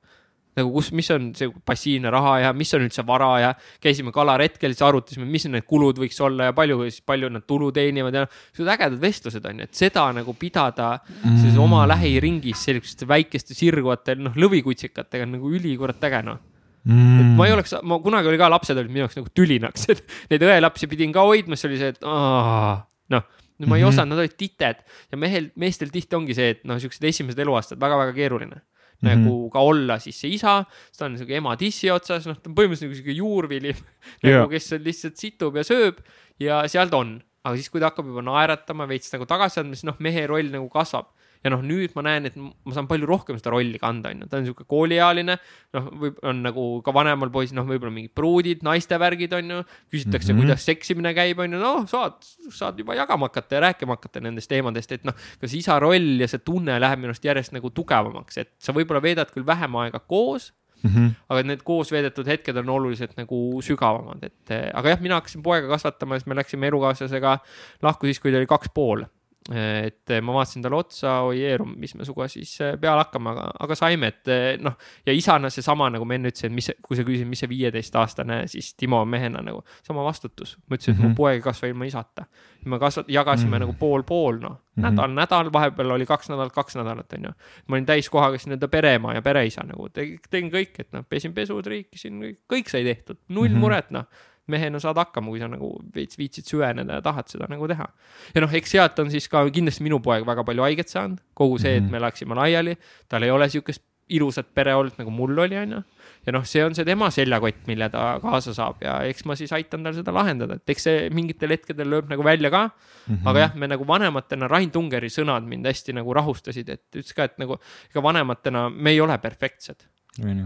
nagu 0.58 0.72
kus, 0.74 0.90
mis 0.96 1.08
on 1.14 1.30
see 1.36 1.48
passiivne 1.66 2.10
raha 2.12 2.34
ja 2.46 2.52
mis 2.56 2.72
on 2.76 2.84
üldse 2.86 3.04
vara 3.08 3.30
ja 3.40 3.50
käisime 3.82 4.12
kalaretkel, 4.14 4.74
siis 4.74 4.84
arutasime, 4.84 5.26
mis 5.28 5.46
need 5.48 5.66
kulud 5.68 6.00
võiks 6.02 6.20
olla 6.24 6.50
ja 6.50 6.56
palju, 6.56 6.84
palju 7.08 7.32
nad 7.32 7.46
tulu 7.48 7.70
teenivad 7.74 8.20
ja 8.20 8.26
sellised 8.28 8.72
ägedad 8.74 9.00
vestlused 9.02 9.48
on 9.48 9.62
ju, 9.62 9.68
et 9.68 9.82
seda 9.82 10.06
nagu 10.16 10.36
pidada 10.38 10.94
mm. 11.24 11.58
oma 11.62 11.84
lähiringis 11.90 12.66
selliste 12.68 13.08
väikeste 13.08 13.56
sirguvate 13.56 14.18
noh, 14.20 14.36
lõvikutsikatega 14.36 15.28
on 15.28 15.38
nagu 15.38 15.52
ülikurat 15.58 16.10
äge 16.10 16.24
noh 16.28 16.48
Mm. 16.82 17.20
et 17.20 17.36
ma 17.38 17.46
ei 17.46 17.52
oleks, 17.54 17.76
ma 17.86 17.94
kunagi 18.02 18.26
oli 18.26 18.38
ka, 18.40 18.48
lapsed 18.50 18.74
olid 18.74 18.90
minu 18.90 19.04
jaoks 19.04 19.14
nagu 19.20 19.28
tülinaks, 19.38 19.84
et 19.92 20.00
neid 20.32 20.42
õelapsi 20.42 20.88
pidin 20.90 21.12
ka 21.14 21.22
hoidma, 21.22 21.54
siis 21.54 21.68
oli 21.68 21.78
see, 21.78 21.92
et 21.94 22.00
noh, 22.02 23.22
ma 23.62 23.76
ei 23.76 23.84
-hmm. 23.84 23.86
osanud, 23.86 24.16
nad 24.16 24.24
olid 24.24 24.34
tited 24.34 24.80
ja 25.12 25.18
mehel, 25.20 25.52
meestel 25.54 25.92
tihti 25.94 26.18
ongi 26.18 26.34
see, 26.34 26.56
et 26.56 26.64
noh, 26.66 26.80
siuksed 26.82 27.06
esimesed 27.06 27.38
eluaastad 27.38 27.78
väga-väga 27.78 28.16
keeruline 28.16 28.58
mm 29.02 29.08
-hmm. 29.08 29.24
nagu 29.24 29.50
ka 29.50 29.60
olla 29.60 29.98
siis 29.98 30.20
see 30.20 30.34
isa, 30.38 30.62
siis 30.88 30.98
ta 30.98 31.06
on 31.06 31.18
sihuke 31.18 31.36
ema 31.36 31.56
tissi 31.56 31.90
otsas, 31.90 32.26
noh, 32.26 32.38
ta 32.38 32.50
on 32.50 32.56
põhimõtteliselt 32.56 32.88
nagu 32.88 32.98
sihuke 33.00 33.16
juurvili 33.18 33.74
nagu 34.22 34.34
yeah., 34.34 34.48
kes 34.48 34.72
lihtsalt 34.78 35.16
situb 35.16 35.56
ja 35.56 35.66
sööb 35.66 35.98
ja 36.38 36.62
seal 36.68 36.88
ta 36.88 37.02
on. 37.02 37.20
aga 37.42 37.56
siis, 37.58 37.70
kui 37.70 37.80
ta 37.82 37.90
hakkab 37.90 38.06
juba 38.06 38.22
naeratama, 38.22 38.86
veits 38.86 39.10
nagu 39.12 39.26
tagasi 39.26 39.60
andma, 39.60 39.74
siis 39.74 39.84
noh, 39.84 39.96
mehe 39.98 40.26
roll 40.30 40.46
nagu 40.52 40.68
kasvab 40.70 41.10
ja 41.42 41.50
noh, 41.50 41.62
nüüd 41.66 41.94
ma 41.96 42.04
näen, 42.06 42.28
et 42.30 42.36
ma 42.38 42.74
saan 42.74 42.88
palju 42.90 43.08
rohkem 43.08 43.38
seda 43.38 43.52
rolli 43.54 43.80
kanda, 43.82 44.12
on 44.12 44.22
ju, 44.22 44.28
ta 44.30 44.38
on 44.38 44.44
niisugune 44.46 44.68
kooliealine, 44.70 45.36
noh, 45.76 45.88
võib, 46.04 46.20
on 46.28 46.42
nagu 46.44 46.66
ka 46.86 46.94
vanemal 46.94 47.32
poisil, 47.34 47.56
noh, 47.58 47.66
võib-olla 47.68 47.94
mingid 47.94 48.14
pruudid, 48.18 48.62
naiste 48.66 48.98
värgid, 49.02 49.34
on 49.38 49.56
ju, 49.56 49.60
küsitakse 49.92 50.30
mm, 50.30 50.38
-hmm. 50.38 50.46
kuidas 50.46 50.66
seksimine 50.70 51.14
käib, 51.18 51.42
on 51.42 51.58
ju, 51.58 51.62
noh, 51.62 51.84
saad, 51.90 52.18
saad 52.54 52.78
juba 52.78 52.96
jagama 52.98 53.30
hakata 53.30 53.58
ja 53.58 53.66
rääkima 53.68 53.98
hakata 53.98 54.22
nendest 54.22 54.50
teemadest, 54.52 54.98
et 54.98 55.06
noh, 55.08 55.18
kas 55.42 55.54
isa 55.58 55.78
roll 55.82 56.22
ja 56.22 56.30
see 56.30 56.42
tunne 56.46 56.78
läheb 56.80 57.02
minu 57.02 57.12
arust 57.12 57.26
järjest 57.26 57.56
nagu 57.56 57.70
tugevamaks, 57.74 58.38
et 58.38 58.54
sa 58.62 58.74
võib-olla 58.76 59.02
veedad 59.02 59.34
küll 59.34 59.46
vähem 59.46 59.80
aega 59.82 60.00
koos 60.00 60.52
Mm 60.82 60.90
-hmm. 60.90 61.10
aga 61.30 61.42
need 61.42 61.60
koos 61.62 61.92
veedetud 61.92 62.26
hetked 62.26 62.56
on 62.56 62.68
oluliselt 62.68 63.12
nagu 63.16 63.62
sügavamad, 63.62 64.18
et 64.26 64.50
aga 64.74 64.88
jah, 64.88 65.00
mina 65.00 65.14
hakkasin 65.14 65.42
poega 65.42 65.68
kasvatama, 65.68 66.18
siis 66.18 66.26
me 66.26 66.34
läksime 66.34 66.66
elukaaslasega 66.66 67.38
lahku 67.82 68.06
siis, 68.06 68.18
kui 68.20 68.32
ta 68.32 68.38
oli 68.38 68.50
kaks 68.50 68.68
pool 68.74 69.04
et 69.50 70.12
ma 70.22 70.36
vaatasin 70.36 70.62
talle 70.62 70.78
otsa, 70.78 71.16
oi 71.26 71.40
Eerum, 71.42 71.72
mis 71.80 71.96
me 71.98 72.06
sinuga 72.06 72.28
siis 72.30 72.52
eh, 72.62 72.76
peale 72.80 73.02
hakkame, 73.02 73.32
aga, 73.32 73.48
aga 73.64 73.76
saime, 73.78 74.12
et 74.12 74.30
eh, 74.30 74.44
noh, 74.62 74.76
ja 75.06 75.14
isana 75.16 75.50
seesama, 75.50 75.88
nagu 75.90 76.06
ma 76.06 76.14
enne 76.14 76.30
ütlesin, 76.30 76.54
mis, 76.54 76.70
kui 76.84 76.98
sa 76.98 77.02
küsisid, 77.06 77.26
mis 77.26 77.42
see 77.42 77.50
viieteistaastane 77.50 78.44
siis 78.52 78.72
Timo 78.78 79.00
mehena 79.08 79.42
nagu, 79.42 79.64
sama 79.82 80.04
vastutus. 80.06 80.54
ma 80.68 80.78
ütlesin, 80.78 80.94
et 80.94 80.98
mm 80.98 81.02
-hmm. 81.02 81.02
mu 81.02 81.08
mhm. 81.08 81.16
poeg 81.18 81.40
ei 81.40 81.42
kasva 81.42 81.68
ilma 81.68 81.90
isata. 81.90 82.26
me 82.64 82.78
kasvat-, 82.78 83.08
jagasime 83.08 83.48
mm 83.48 83.54
-hmm. 83.54 83.60
nagu 83.60 83.72
pool-pool, 83.72 84.38
noh 84.38 84.50
mm 84.50 84.84
-hmm., 84.84 84.90
nädal, 84.90 85.10
nädal, 85.10 85.52
vahepeal 85.52 85.90
oli 85.90 86.06
kaks 86.06 86.28
nädalat, 86.28 86.52
kaks 86.52 86.76
nädalat, 86.76 87.12
on 87.12 87.24
ju. 87.24 87.30
ma 87.66 87.76
olin 87.76 87.86
täiskohaga 87.86 88.38
siis 88.38 88.46
nii-öelda 88.46 88.68
pereema 88.68 89.14
ja 89.14 89.22
pereisa 89.22 89.62
nagu, 89.66 89.88
tegin 89.88 90.50
kõik, 90.50 90.78
et 90.78 90.92
noh, 90.92 91.04
pesin 91.08 91.34
pesud, 91.34 91.66
riikisin, 91.66 92.36
kõik 92.52 92.68
sai 92.68 92.84
tehtud, 92.84 93.18
null 93.28 93.48
mm 93.48 93.54
-hmm. 93.54 93.58
muret, 93.58 93.90
noh 93.90 94.06
mehena 94.50 94.80
saad 94.82 94.98
hakkama, 94.98 95.30
kui 95.30 95.40
sa 95.42 95.48
nagu 95.50 95.70
veits 95.94 96.18
viitsid 96.18 96.48
süveneda 96.50 96.98
ja 96.98 97.04
tahad 97.04 97.30
seda 97.30 97.46
nagu 97.50 97.68
teha. 97.70 97.86
ja 98.34 98.42
noh, 98.42 98.58
eks 98.58 98.74
sealt 98.74 98.98
on 98.98 99.10
siis 99.12 99.28
ka 99.30 99.44
kindlasti 99.54 99.86
minu 99.86 100.00
poeg 100.02 100.26
väga 100.26 100.44
palju 100.46 100.66
haiget 100.66 100.90
saanud, 100.90 101.22
kogu 101.34 101.60
see, 101.62 101.76
et 101.78 101.84
mhm. 101.84 101.92
me 101.94 102.02
läksime 102.02 102.38
laiali, 102.38 102.76
tal 103.08 103.22
ei 103.22 103.30
ole 103.30 103.48
sihukest 103.52 103.84
ilusat 104.12 104.48
pere 104.54 104.74
olnud, 104.76 104.96
nagu 104.98 105.12
mul 105.14 105.38
oli, 105.44 105.56
onju. 105.56 105.78
ja 106.26 106.34
noh, 106.34 106.44
see 106.46 106.62
on 106.64 106.74
see 106.74 106.86
tema 106.86 107.08
seljakott, 107.14 107.62
mille 107.66 107.88
ta 107.90 108.16
kaasa 108.22 108.54
saab 108.54 108.82
ja 108.84 108.96
eks 109.08 109.24
ma 109.26 109.36
siis 109.38 109.52
aitan 109.54 109.86
tal 109.86 109.94
seda 109.96 110.14
lahendada, 110.14 110.58
et 110.58 110.74
eks 110.74 110.88
see 110.88 111.06
mingitel 111.14 111.54
hetkedel 111.54 111.88
lööb 111.94 112.10
nagu 112.10 112.26
välja 112.26 112.50
ka 112.50 112.64
mm. 112.66 113.14
-hmm. 113.14 113.30
aga 113.30 113.46
jah, 113.46 113.54
me 113.54 113.70
nagu 113.70 113.86
vanematena, 113.88 114.50
Rain 114.50 114.70
Tungeri 114.70 115.10
sõnad 115.10 115.46
mind 115.46 115.66
hästi 115.70 115.96
nagu 115.98 116.14
rahustasid, 116.14 116.68
et 116.68 116.84
ütles 116.90 117.14
ka, 117.14 117.30
et 117.30 117.38
nagu 117.38 117.58
ega 117.90 118.02
vanematena 118.02 118.68
me 118.70 118.90
ei 118.90 119.00
ole 119.00 119.18
perfektsed. 119.18 119.86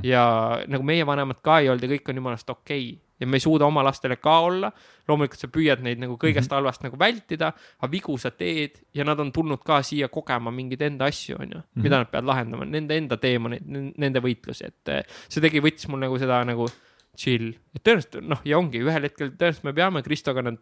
ja 0.03 0.61
nagu 0.68 0.84
meie 0.84 1.07
vanemad 1.07 1.42
ka 1.42 1.59
ei 1.61 1.68
olnud 1.68 1.82
ja 1.82 1.97
kõik 1.97 2.09
on 2.12 2.22
jumalast 2.22 2.51
okei 2.51 2.92
okay 2.92 3.06
ja 3.21 3.27
me 3.27 3.39
ei 3.39 3.45
suuda 3.45 3.67
oma 3.67 3.85
lastele 3.85 4.17
ka 4.21 4.39
olla. 4.45 4.71
loomulikult 5.09 5.41
sa 5.41 5.49
püüad 5.53 5.83
neid 5.85 6.01
nagu 6.03 6.17
kõigest 6.17 6.49
mm 6.49 6.51
-hmm. 6.51 6.55
halvast 6.59 6.83
nagu 6.83 6.99
vältida, 6.99 7.53
aga 7.79 7.91
vigu 7.91 8.19
sa 8.19 8.31
teed 8.31 8.81
ja 8.95 9.05
nad 9.05 9.21
on 9.21 9.33
tulnud 9.33 9.62
ka 9.64 9.83
siia 9.83 10.09
kogema 10.09 10.51
mingeid 10.51 10.83
enda 10.83 11.05
asju, 11.05 11.37
on 11.41 11.51
ju, 11.51 11.59
mhm. 11.59 11.83
mida 11.83 11.99
nad 11.99 12.11
peavad 12.11 12.27
lahendama, 12.27 12.64
nende 12.64 12.97
enda 12.97 13.17
teemaneid, 13.17 13.62
nende 13.97 14.21
võitlusi, 14.21 14.67
et 14.67 14.89
eh, 14.89 15.03
see 15.29 15.41
tegi, 15.41 15.61
võttis 15.61 15.89
mul 15.89 16.01
nagu 16.01 16.19
seda 16.19 16.45
nagu 16.45 16.69
chill, 17.17 17.55
et 17.75 17.83
tõenäoliselt 17.83 18.21
noh, 18.23 18.41
ja 18.45 18.59
ongi 18.59 18.83
ühel 18.83 19.09
hetkel 19.09 19.33
tõenäoliselt 19.33 19.64
me 19.64 19.73
peame 19.73 20.03
Kristoga 20.03 20.43
need 20.43 20.59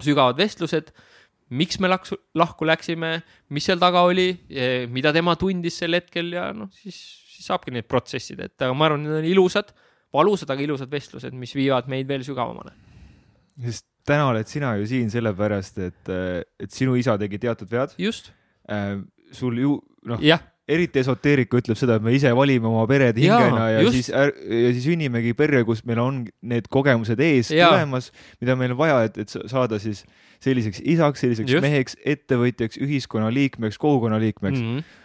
sügavad 0.00 0.38
vestlused. 0.40 0.92
Miks 1.50 1.80
me 1.82 1.88
laksu, 1.88 2.16
lahku 2.34 2.64
läksime, 2.64 3.22
mis 3.50 3.64
seal 3.66 3.78
taga 3.78 4.04
oli, 4.06 4.28
mida 4.88 5.12
tema 5.12 5.34
tundis 5.36 5.80
sel 5.80 5.98
hetkel? 5.98 6.32
Ja 6.32 6.52
noh, 6.54 6.70
siis, 6.70 6.94
siis 7.26 7.46
saabki 7.50 7.74
neid 7.74 7.88
protsessida, 7.90 8.46
et 8.46 8.62
aga 8.62 8.72
ma 8.72 8.86
arvan, 8.86 9.02
need 9.02 9.18
on 9.18 9.26
ilusad 9.26 9.72
valusad, 10.14 10.50
aga 10.50 10.64
ilusad 10.64 10.90
vestlused, 10.92 11.34
mis 11.36 11.54
viivad 11.56 11.90
meid 11.90 12.08
veel 12.10 12.24
sügavamale. 12.26 12.74
sest 13.60 13.86
täna 14.08 14.30
oled 14.30 14.48
sina 14.48 14.74
ju 14.80 14.86
siin 14.88 15.10
sellepärast, 15.12 15.82
et, 15.84 16.14
et 16.60 16.70
sinu 16.72 16.96
isa 16.98 17.16
tegi 17.20 17.40
teatud 17.42 17.70
vead. 17.70 17.94
just 17.98 18.32
äh,. 18.70 18.98
sul 19.32 19.58
ju 19.58 19.76
noh, 20.10 20.22
eriti 20.70 21.00
esoteerika 21.02 21.58
ütleb 21.60 21.78
seda, 21.78 21.98
et 21.98 22.04
me 22.04 22.14
ise 22.14 22.30
valime 22.36 22.68
oma 22.70 22.86
pered 22.90 23.18
hingena 23.18 23.68
ja, 23.72 23.82
ja 23.82 23.92
siis 23.92 24.10
ja 24.10 24.70
siis 24.72 24.84
sünnimegi 24.86 25.34
perre, 25.38 25.62
kus 25.66 25.82
meil 25.88 26.00
on 26.02 26.24
need 26.42 26.70
kogemused 26.72 27.20
ees 27.26 27.52
ja. 27.54 27.70
tulemas, 27.70 28.10
mida 28.42 28.56
meil 28.58 28.74
on 28.74 28.80
vaja, 28.80 29.02
et, 29.08 29.20
et 29.24 29.36
saada 29.50 29.80
siis 29.82 30.04
selliseks 30.42 30.82
isaks, 30.88 31.22
selliseks 31.24 31.52
just. 31.52 31.64
meheks, 31.64 31.98
ettevõtjaks, 32.08 32.80
ühiskonnaliikmeks, 32.80 33.78
kogukonnaliikmeks 33.82 34.58
mm. 34.58 34.74
-hmm 34.78 34.98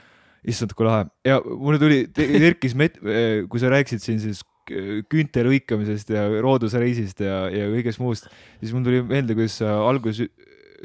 issand, 0.45 0.75
kui 0.77 0.85
lahe 0.85 1.07
ja 1.25 1.39
mulle 1.41 1.79
tuli, 1.81 2.03
kerkis 2.13 2.75
met-, 2.77 2.99
kui 3.49 3.61
sa 3.61 3.71
rääkisid 3.73 4.03
siin 4.03 4.19
siis 4.21 4.43
küünte 4.65 5.43
lõikamisest 5.45 6.09
ja 6.13 6.25
roodusreisist 6.41 7.21
ja, 7.25 7.45
ja 7.53 7.67
kõigest 7.71 8.01
muust, 8.01 8.29
siis 8.61 8.73
mul 8.75 8.85
tuli 8.87 9.01
meelde, 9.05 9.37
kuidas 9.37 9.59
sa 9.61 9.75
alguses, 9.85 10.31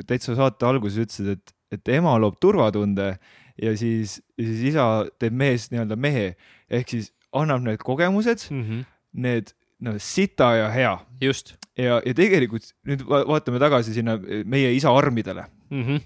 täitsa 0.09 0.37
saate 0.39 0.68
alguses 0.68 1.07
ütlesid, 1.07 1.37
et, 1.37 1.55
et 1.76 1.93
ema 1.97 2.16
loob 2.20 2.37
turvatunde 2.43 3.14
ja 3.61 3.76
siis, 3.76 4.18
ja 4.39 4.47
siis 4.47 4.66
isa 4.72 4.87
teeb 5.20 5.37
mehest 5.37 5.72
nii-öelda 5.72 5.99
mehe 6.01 6.26
ehk 6.70 6.95
siis 6.95 7.11
annab 7.37 7.64
need 7.64 7.83
kogemused 7.85 8.47
mm, 8.51 8.62
-hmm. 8.62 8.85
need 9.12 9.53
noh, 9.85 9.97
sita 9.99 10.55
ja 10.57 10.68
hea. 10.70 10.99
just. 11.20 11.55
ja, 11.76 12.01
ja 12.05 12.14
tegelikult 12.14 12.72
nüüd 12.89 13.05
vaatame 13.07 13.61
tagasi 13.62 13.95
sinna 13.95 14.18
meie 14.45 14.72
isa 14.74 14.93
armidele 14.97 15.47
mm. 15.70 15.83
-hmm. 15.83 16.01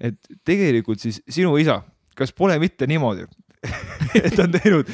et 0.00 0.18
tegelikult 0.44 1.00
siis 1.00 1.22
sinu 1.28 1.56
isa, 1.58 1.82
kas 2.14 2.32
pole 2.32 2.58
mitte 2.58 2.86
niimoodi, 2.86 3.26
et 4.24 4.34
ta 4.36 4.46
on 4.46 4.56
teinud, 4.56 4.92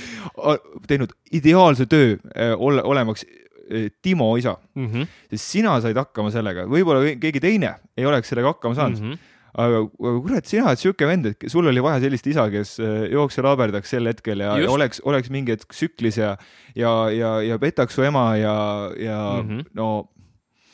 teinud 0.91 1.15
ideaalse 1.33 1.87
töö 1.91 2.17
äh, 2.17 2.55
ole, 2.57 2.83
olemaks 2.83 3.27
äh, 3.27 3.91
Timo 4.03 4.35
isa 4.37 4.57
mm, 4.75 4.87
-hmm. 4.87 5.12
sest 5.31 5.57
sina 5.57 5.77
said 5.81 5.97
hakkama 5.97 6.33
sellega, 6.35 6.67
võib-olla 6.71 7.17
keegi 7.21 7.41
teine 7.41 7.77
ei 7.97 8.07
oleks 8.07 8.29
sellega 8.33 8.55
hakkama 8.55 8.75
saanud 8.81 9.01
mm. 9.01 9.12
-hmm 9.12 9.31
aga, 9.55 9.85
kurat, 9.95 10.49
sina 10.51 10.67
oled 10.71 10.81
siuke 10.81 11.07
vend, 11.07 11.29
et 11.31 11.47
sul 11.51 11.67
oli 11.71 11.83
vaja 11.85 12.01
sellist 12.03 12.27
isa, 12.27 12.49
kes 12.51 12.75
äh, 12.83 13.05
jooks 13.12 13.39
ja 13.39 13.45
laaberdaks 13.47 13.93
sel 13.95 14.11
hetkel 14.11 14.43
ja, 14.43 14.57
ja 14.59 14.71
oleks, 14.71 15.01
oleks 15.07 15.31
mingi 15.31 15.55
hetk 15.55 15.71
tsüklis 15.75 16.19
ja, 16.19 16.35
ja, 16.75 16.95
ja, 17.15 17.37
ja 17.53 17.59
petaks 17.62 17.95
su 17.95 18.03
ema 18.07 18.33
ja, 18.41 18.57
ja 18.99 19.21
mm 19.39 19.49
-hmm. 19.49 19.71
no 19.79 20.09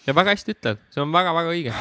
ja 0.06 0.16
väga 0.16 0.34
hästi 0.34 0.56
ütled, 0.56 0.80
see 0.94 1.02
on 1.04 1.12
väga-väga 1.12 1.52
õige. 1.54 1.74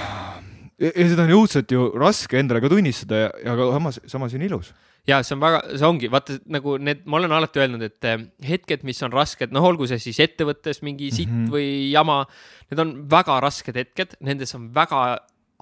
ja 0.79 1.07
seda 1.11 1.25
on 1.25 1.35
õudselt 1.39 1.71
ju 1.71 1.89
raske 1.99 2.39
endale 2.39 2.61
ka 2.63 2.71
tunnistada 2.71 3.23
ja, 3.25 3.31
ja 3.45 3.55
aga 3.55 3.71
samas, 3.77 4.01
samas 4.07 4.35
on 4.35 4.45
ilus 4.47 4.73
ja 5.07 5.21
see 5.23 5.35
on 5.35 5.41
väga, 5.43 5.61
see 5.73 5.87
ongi, 5.87 6.09
vaata 6.11 6.37
nagu 6.51 6.77
need, 6.81 7.05
ma 7.05 7.19
olen 7.19 7.33
alati 7.35 7.63
öelnud, 7.63 7.83
et 7.85 8.07
eh, 8.09 8.17
hetked, 8.51 8.85
mis 8.87 9.01
on 9.05 9.13
rasked, 9.15 9.53
noh, 9.55 9.65
olgu 9.71 9.87
see 9.89 10.01
siis 10.01 10.19
ettevõttes 10.25 10.83
mingi 10.85 11.11
sitt 11.11 11.31
mm 11.31 11.45
-hmm. 11.45 11.51
või 11.53 11.91
jama, 11.93 12.23
need 12.71 12.83
on 12.83 12.95
väga 13.09 13.39
rasked 13.45 13.75
hetked, 13.75 14.17
nendes 14.25 14.55
on 14.55 14.69
väga 14.75 15.03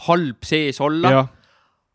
halb 0.08 0.46
sees 0.46 0.82
olla 0.82 1.28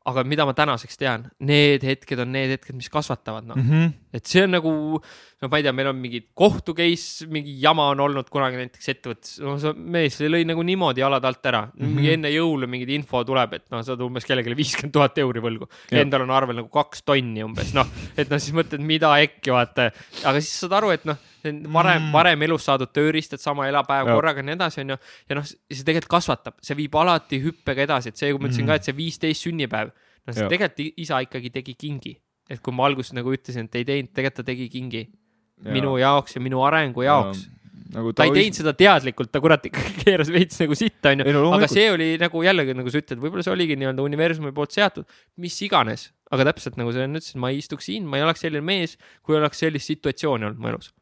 aga 0.08 0.24
mida 0.26 0.46
ma 0.48 0.54
tänaseks 0.56 0.98
tean, 0.98 1.26
need 1.46 1.84
hetked 1.86 2.22
on 2.24 2.32
need 2.34 2.56
hetked, 2.56 2.74
mis 2.78 2.90
kasvatavad, 2.92 3.46
noh 3.46 3.58
mm 3.58 3.68
-hmm.. 3.68 3.92
et 4.18 4.26
see 4.26 4.42
on 4.44 4.54
nagu, 4.56 4.72
no 4.98 5.50
ma 5.50 5.60
ei 5.60 5.66
tea, 5.66 5.72
meil 5.76 5.90
on 5.92 5.98
mingid 6.02 6.28
kohtu 6.34 6.74
case, 6.74 7.26
mingi 7.30 7.54
jama 7.62 7.88
on 7.92 8.02
olnud 8.06 8.30
kunagi 8.32 8.58
näiteks 8.60 8.92
ettevõttes, 8.94 9.34
no 9.44 9.56
see 9.62 9.72
mees, 9.96 10.18
lõi 10.20 10.42
nagu 10.48 10.64
niimoodi 10.66 11.04
jalad 11.04 11.24
alt 11.24 11.46
ära 11.46 11.62
mm. 11.66 11.72
-hmm. 11.78 11.96
mingi 11.96 12.14
enne 12.16 12.32
jõule 12.34 12.66
mingid 12.66 12.94
info 12.98 13.24
tuleb, 13.24 13.58
et 13.58 13.66
noh, 13.70 13.82
sa 13.82 13.94
oled 13.94 14.06
umbes 14.08 14.26
kellelegi 14.26 14.58
viiskümmend 14.58 14.92
tuhat 14.92 15.18
euri 15.22 15.40
võlgu. 15.40 15.68
Endal 15.90 16.26
on 16.26 16.34
arvel 16.34 16.62
nagu 16.62 16.68
kaks 16.68 17.02
tonni 17.06 17.44
umbes, 17.44 17.74
noh, 17.74 17.86
et 18.16 18.30
noh, 18.30 18.42
siis 18.42 18.54
mõtled, 18.56 18.82
mida 18.82 19.14
äkki 19.22 19.54
vaata, 19.54 19.90
aga 20.24 20.40
siis 20.40 20.54
saad 20.64 20.80
aru, 20.80 20.90
et 20.96 21.06
noh 21.06 21.18
varem 21.44 22.02
mm., 22.02 22.10
varem 22.14 22.44
elus 22.46 22.66
saadud 22.68 22.92
tööriistad, 22.94 23.42
sama 23.42 23.68
elapäev 23.70 24.08
ja. 24.08 24.16
korraga 24.16 24.42
ja 24.42 24.48
nii 24.48 24.56
edasi, 24.56 24.82
onju. 24.84 24.98
ja 25.28 25.38
noh, 25.38 25.46
see 25.46 25.86
tegelikult 25.86 26.12
kasvatab, 26.16 26.58
see 26.64 26.78
viib 26.78 26.98
alati 26.98 27.40
hüppega 27.44 27.86
edasi, 27.86 28.12
et 28.12 28.20
see, 28.20 28.32
kui 28.32 28.42
ma 28.42 28.50
ütlesin 28.50 28.66
mm. 28.66 28.72
ka, 28.72 28.78
et 28.80 28.90
see 28.90 28.98
viisteist 28.98 29.48
sünnipäev, 29.48 29.94
no 30.26 30.36
see 30.36 30.46
ja. 30.46 30.52
tegelikult 30.52 31.02
isa 31.06 31.22
ikkagi 31.26 31.54
tegi 31.54 31.74
kingi. 31.78 32.14
et 32.52 32.60
kui 32.60 32.74
ma 32.74 32.86
alguses 32.88 33.14
nagu 33.16 33.32
ütlesin, 33.32 33.70
et 33.70 33.80
ei 33.80 33.88
teinud, 33.88 34.12
tegelikult 34.12 34.42
ta 34.42 34.50
tegi 34.52 34.68
kingi 34.72 35.02
ja. 35.02 35.72
minu 35.72 35.96
jaoks 36.00 36.36
ja 36.36 36.42
minu 36.44 36.62
arengu 36.66 37.06
jaoks 37.06 37.46
ja 37.46 37.58
nagu 37.92 38.12
ta, 38.12 38.22
ta 38.22 38.28
ei 38.28 38.34
teinud 38.36 38.58
seda 38.58 38.72
teadlikult, 38.76 39.30
ta 39.32 39.40
kurat 39.42 39.66
ikkagi 39.68 39.92
keeras 40.04 40.30
veits 40.32 40.60
nagu 40.62 40.76
sitta, 40.78 41.12
onju, 41.12 41.44
aga 41.56 41.68
see 41.70 41.86
oli 41.92 42.08
nagu 42.20 42.44
jällegi, 42.46 42.76
nagu 42.78 42.92
sa 42.92 43.02
ütled, 43.02 43.20
võib-olla 43.22 43.44
see 43.46 43.54
oligi 43.54 43.76
nii-öelda 43.80 44.06
universumi 44.06 44.54
poolt 44.56 44.74
seatud, 44.76 45.08
mis 45.42 45.58
iganes, 45.66 46.08
aga 46.32 46.48
täpselt 46.52 46.78
nagu 46.80 46.94
sa 46.94 47.04
enne 47.06 47.20
ütlesid, 47.20 47.40
ma 47.42 47.52
ei 47.52 47.60
istuks 47.62 47.88
siin, 47.90 48.08
ma 48.08 48.20
ei 48.20 48.26
oleks 48.26 48.44
selline 48.44 48.64
mees, 48.64 48.96
kui 49.26 49.36
oleks 49.38 49.62
sellist 49.64 49.92
situatsiooni 49.92 50.48
olnud 50.48 50.62
mu 50.62 50.72
elus 50.72 50.92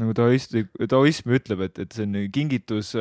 nagu 0.00 0.14
taoist-, 0.16 0.54
taoism 0.88 1.34
ütleb, 1.38 1.66
et, 1.68 1.82
et 1.84 1.96
see 1.96 2.06
on 2.08 2.20
kingitus, 2.32 2.94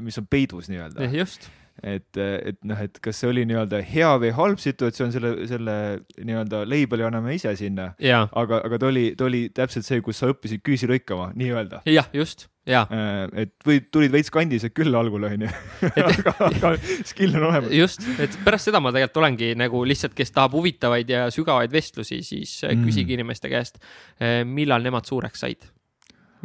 mis 0.00 0.20
on 0.20 0.30
peidus 0.30 0.70
nii-öelda. 0.72 1.08
just. 1.16 1.50
et, 1.82 2.18
et 2.20 2.58
noh, 2.68 2.78
et 2.78 2.98
kas 3.02 3.22
see 3.22 3.30
oli 3.32 3.46
nii-öelda 3.48 3.80
hea 3.88 4.12
või 4.22 4.30
halb 4.36 4.62
situatsioon, 4.62 5.12
selle, 5.14 5.34
selle 5.50 5.76
nii-öelda 6.20 6.62
label'i 6.68 7.08
anname 7.08 7.36
ise 7.38 7.54
sinna. 7.58 7.92
aga, 7.98 8.62
aga 8.62 8.78
ta 8.78 8.88
oli, 8.92 9.10
ta 9.18 9.28
oli 9.28 9.46
täpselt 9.54 9.88
see, 9.88 10.00
kus 10.04 10.22
sa 10.22 10.30
õppisid 10.32 10.64
küüsi 10.64 10.90
lõikama, 10.90 11.32
nii-öelda. 11.36 11.84
jah, 11.90 12.08
just 12.16 12.48
ja. 12.68 12.84
Äh, 12.90 13.44
et 13.44 13.66
või 13.66 13.80
tulid 13.92 14.12
veits 14.14 14.30
kandised 14.32 14.74
küll 14.76 14.94
algul 14.94 15.26
onju 15.26 15.50
aga, 16.06 16.34
aga 16.48 16.72
skill 17.08 17.36
on 17.38 17.48
olemas. 17.50 17.74
just, 17.74 18.06
et 18.22 18.36
pärast 18.46 18.70
seda 18.70 18.80
ma 18.82 18.92
tegelikult 18.94 19.22
olengi 19.24 19.52
nagu 19.58 19.82
lihtsalt, 19.88 20.14
kes 20.18 20.34
tahab 20.34 20.54
huvitavaid 20.58 21.10
ja 21.10 21.26
sügavaid 21.34 21.74
vestlusi, 21.74 22.22
siis 22.26 22.60
mm. 22.68 22.86
küsige 22.86 23.16
inimeste 23.16 23.50
käest, 23.52 23.82
äh, 24.22 24.42
millal 24.46 24.84
nemad 24.84 25.08
suureks 25.08 25.42
said 25.42 25.70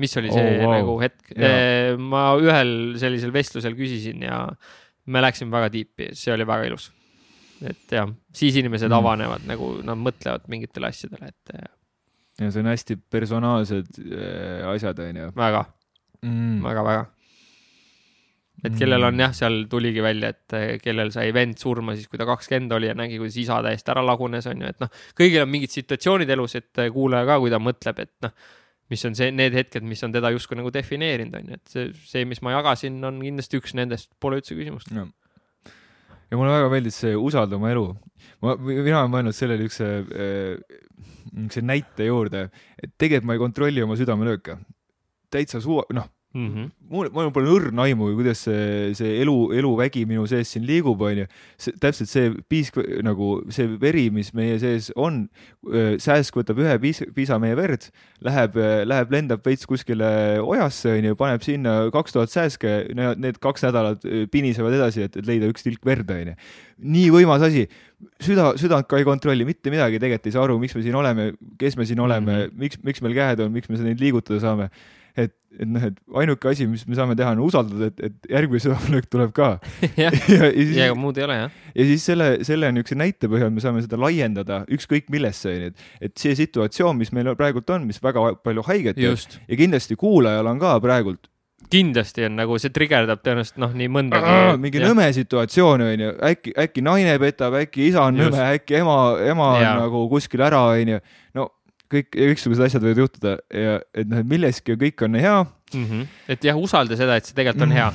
mis 0.01 0.17
oli 0.19 0.31
see 0.31 0.43
oh, 0.43 0.63
wow. 0.63 0.73
nagu 0.75 0.97
hetk. 1.01 1.31
ma 2.01 2.27
ühel 2.41 2.73
sellisel 3.01 3.33
vestlusel 3.35 3.77
küsisin 3.77 4.25
ja 4.27 4.43
me 5.07 5.23
läksime 5.23 5.53
väga 5.53 5.71
tiipi, 5.73 6.11
see 6.17 6.33
oli 6.35 6.47
väga 6.47 6.69
ilus. 6.69 6.91
et 7.65 7.95
jah, 7.95 8.09
siis 8.37 8.59
inimesed 8.61 8.91
mm. 8.91 8.97
avanevad 8.99 9.45
nagu 9.49 9.71
nad 9.85 9.97
mõtlevad 9.97 10.45
mingitele 10.51 10.91
asjadele, 10.91 11.31
et. 11.31 11.69
ja 12.37 12.51
see 12.53 12.61
on 12.61 12.69
hästi 12.69 12.99
personaalsed 13.09 14.01
äh, 14.03 14.65
asjad, 14.69 14.99
onju. 15.01 15.31
väga 15.37 15.63
mm., 16.21 16.59
väga-väga 16.65 17.07
et 18.65 18.77
kellel 18.77 19.07
on 19.07 19.15
mm. 19.15 19.23
jah, 19.23 19.33
seal 19.39 19.57
tuligi 19.71 20.03
välja, 20.05 20.31
et 20.35 20.57
äh, 20.57 20.67
kellel 20.83 21.11
sai 21.13 21.31
vend 21.33 21.57
surma 21.61 21.95
siis, 21.97 22.09
kui 22.11 22.21
ta 22.21 22.27
kakskümmend 22.29 22.77
oli 22.77 22.91
ja 22.91 22.95
nägi, 22.97 23.17
kuidas 23.21 23.39
isa 23.41 23.59
täiesti 23.65 23.93
ära 23.93 24.05
lagunes, 24.05 24.49
on 24.49 24.63
ju, 24.63 24.71
et 24.73 24.79
noh, 24.83 24.93
kõigil 25.17 25.43
on 25.43 25.51
mingid 25.53 25.73
situatsioonid 25.73 26.37
elus, 26.37 26.57
et 26.59 26.83
äh, 26.83 26.91
kuulaja 26.93 27.29
ka, 27.29 27.41
kui 27.41 27.53
ta 27.53 27.61
mõtleb, 27.61 28.05
et 28.05 28.15
noh, 28.25 28.33
mis 28.91 29.05
on 29.07 29.15
see, 29.17 29.31
need 29.35 29.55
hetked, 29.57 29.85
mis 29.87 30.03
on 30.05 30.15
teda 30.15 30.31
justkui 30.35 30.59
nagu 30.59 30.71
defineerinud, 30.73 31.35
on 31.39 31.53
ju, 31.53 31.59
et 31.59 31.73
see, 31.73 31.87
see, 32.07 32.25
mis 32.29 32.41
ma 32.45 32.55
jagasin, 32.55 32.99
on 33.07 33.21
kindlasti 33.23 33.61
üks 33.61 33.75
nendest, 33.77 34.11
pole 34.23 34.41
üldse 34.41 34.57
küsimust. 34.57 34.91
ja 34.93 36.39
mulle 36.39 36.55
väga 36.55 36.71
meeldis 36.73 36.99
see 37.03 37.15
usalda 37.15 37.59
oma 37.59 37.71
elu. 37.71 37.87
ma, 38.43 38.57
mina 38.59 39.03
olen 39.03 39.13
mõelnud 39.13 39.37
sellele 39.37 39.67
niisuguse 39.67 39.89
äh,, 41.53 41.63
näite 41.67 42.07
juurde, 42.07 42.47
et 42.81 42.95
tegelikult 42.97 43.27
ma 43.27 43.37
ei 43.37 43.43
kontrolli 43.43 43.83
oma 43.83 43.99
südamelööke. 43.99 44.59
täitsa 45.31 45.61
suva, 45.63 45.83
noh 45.95 46.07
mm. 46.37 46.53
-hmm. 46.53 46.71
mul, 46.89 47.09
mul 47.13 47.31
pole 47.33 47.49
õrna 47.51 47.85
aimu, 47.87 48.09
kuidas 48.17 48.43
see, 48.45 48.93
see 48.97 49.17
elu, 49.21 49.35
eluvägi 49.57 50.05
minu 50.09 50.25
sees 50.29 50.51
siin 50.53 50.65
liigub, 50.67 51.01
onju. 51.01 51.25
täpselt 51.81 52.09
see 52.11 52.31
piisk 52.49 52.77
nagu 53.05 53.29
see 53.53 53.69
veri, 53.81 54.07
mis 54.13 54.33
meie 54.37 54.59
sees 54.61 54.91
on, 54.95 55.25
sääsk 56.03 56.37
võtab 56.37 56.61
ühe 56.63 56.77
piis, 56.83 57.01
piisa 57.15 57.39
meie 57.41 57.57
verd, 57.57 57.89
läheb, 58.25 58.59
läheb, 58.85 59.11
lendab 59.11 59.45
veits 59.45 59.65
kuskile 59.69 60.39
ojasse, 60.43 60.93
onju, 60.99 61.17
paneb 61.19 61.45
sinna 61.45 61.77
kaks 61.93 62.15
tuhat 62.15 62.33
sääske, 62.33 62.77
need 62.93 63.41
kaks 63.43 63.65
nädalat 63.67 64.05
pinisevad 64.31 64.77
edasi, 64.77 65.07
et, 65.07 65.17
et 65.17 65.27
leida 65.27 65.49
üks 65.49 65.65
tilk 65.65 65.85
verd, 65.85 66.11
onju. 66.13 66.37
nii 66.77 67.09
võimas 67.13 67.41
asi 67.41 67.65
süda, 68.21 68.51
südant 68.61 68.85
ka 68.89 68.99
ei 68.99 69.07
kontrolli 69.07 69.45
mitte 69.47 69.73
midagi, 69.73 69.97
tegelikult 70.01 70.29
ei 70.29 70.35
saa 70.35 70.45
aru, 70.45 70.59
miks 70.61 70.75
me 70.77 70.83
siin 70.85 70.95
oleme, 70.99 71.31
kes 71.57 71.77
me 71.79 71.85
siin 71.89 71.99
oleme 72.03 72.31
mm, 72.31 72.43
-hmm. 72.43 72.61
miks, 72.61 72.79
miks 72.83 73.01
meil 73.01 73.17
käed 73.17 73.41
on, 73.41 73.51
miks 73.51 73.69
me 73.69 73.79
neid 73.81 74.01
liigutada 74.01 74.39
saame 74.43 74.69
et, 75.17 75.33
et 75.57 75.69
noh, 75.69 75.85
et 75.89 75.97
ainuke 76.21 76.51
asi, 76.51 76.67
mis 76.69 76.83
me 76.89 76.97
saame 76.97 77.15
teha, 77.17 77.33
on 77.35 77.43
usaldada, 77.45 77.89
et, 77.91 78.03
et 78.09 78.33
järgmine 78.33 78.63
südamelöök 78.63 79.07
tuleb 79.13 79.33
ka 79.37 79.49
ja, 80.03 80.11
ja, 80.11 80.51
ja, 80.51 80.89
ja 80.89 80.97
muud 80.97 81.17
ei 81.19 81.27
ole 81.27 81.39
jah. 81.39 81.55
ja 81.73 81.87
siis 81.91 82.05
selle, 82.11 82.29
selle 82.47 82.71
niisuguse 82.75 82.99
näite 82.99 83.31
põhjal 83.31 83.53
me 83.53 83.63
saame 83.63 83.85
seda 83.85 83.99
laiendada 84.01 84.61
ükskõik 84.73 85.09
millesse, 85.13 85.53
onju, 85.53 85.71
et, 85.73 85.87
et 86.09 86.19
see 86.21 86.37
situatsioon, 86.37 86.99
mis 86.99 87.13
meil 87.15 87.33
praegult 87.39 87.73
on, 87.73 87.87
mis 87.89 88.01
väga 88.03 88.29
palju 88.45 88.67
haiget 88.69 88.99
teeb 88.99 89.41
ja 89.47 89.59
kindlasti 89.59 89.97
kuulajal 89.99 90.53
on 90.53 90.61
ka 90.61 90.77
praegult 90.83 91.27
kindlasti 91.71 92.25
on 92.27 92.37
nagu 92.37 92.57
see 92.61 92.71
trigerdab 92.73 93.21
tõenäoliselt 93.25 93.59
noh, 93.61 93.73
nii 93.75 93.89
mõndagi. 93.91 94.33
mingi 94.61 94.79
ja. 94.79 94.87
nõme 94.91 95.07
situatsioon 95.15 95.83
onju, 95.87 96.11
äkki, 96.29 96.53
äkki 96.63 96.83
naine 96.85 97.17
petab, 97.21 97.57
äkki 97.59 97.89
isa 97.89 98.05
on 98.07 98.19
Just. 98.21 98.35
nõme, 98.35 98.45
äkki 98.59 98.79
ema, 98.79 98.97
ema 99.25 99.49
ja. 99.59 99.73
on 99.73 99.87
nagu 99.87 100.03
kuskil 100.11 100.43
ära 100.47 100.61
onju. 100.75 101.01
no 101.37 101.49
kõik, 101.91 102.11
kõiksugused 102.15 102.67
asjad 102.67 102.83
võivad 102.85 103.03
juhtuda 103.05 103.37
ja 103.53 103.79
et 103.93 104.09
noh, 104.09 104.21
et 104.21 104.29
milleski 104.29 104.77
kõik 104.79 105.05
on 105.07 105.17
hea 105.19 105.37
mm. 105.43 105.85
-hmm. 105.85 106.05
et 106.35 106.47
jah, 106.49 106.59
usalda 106.59 106.99
seda, 106.99 107.17
et 107.17 107.25
see 107.25 107.37
tegelikult 107.37 107.67
on 107.67 107.73
mm 107.73 107.77
hea. 107.77 107.89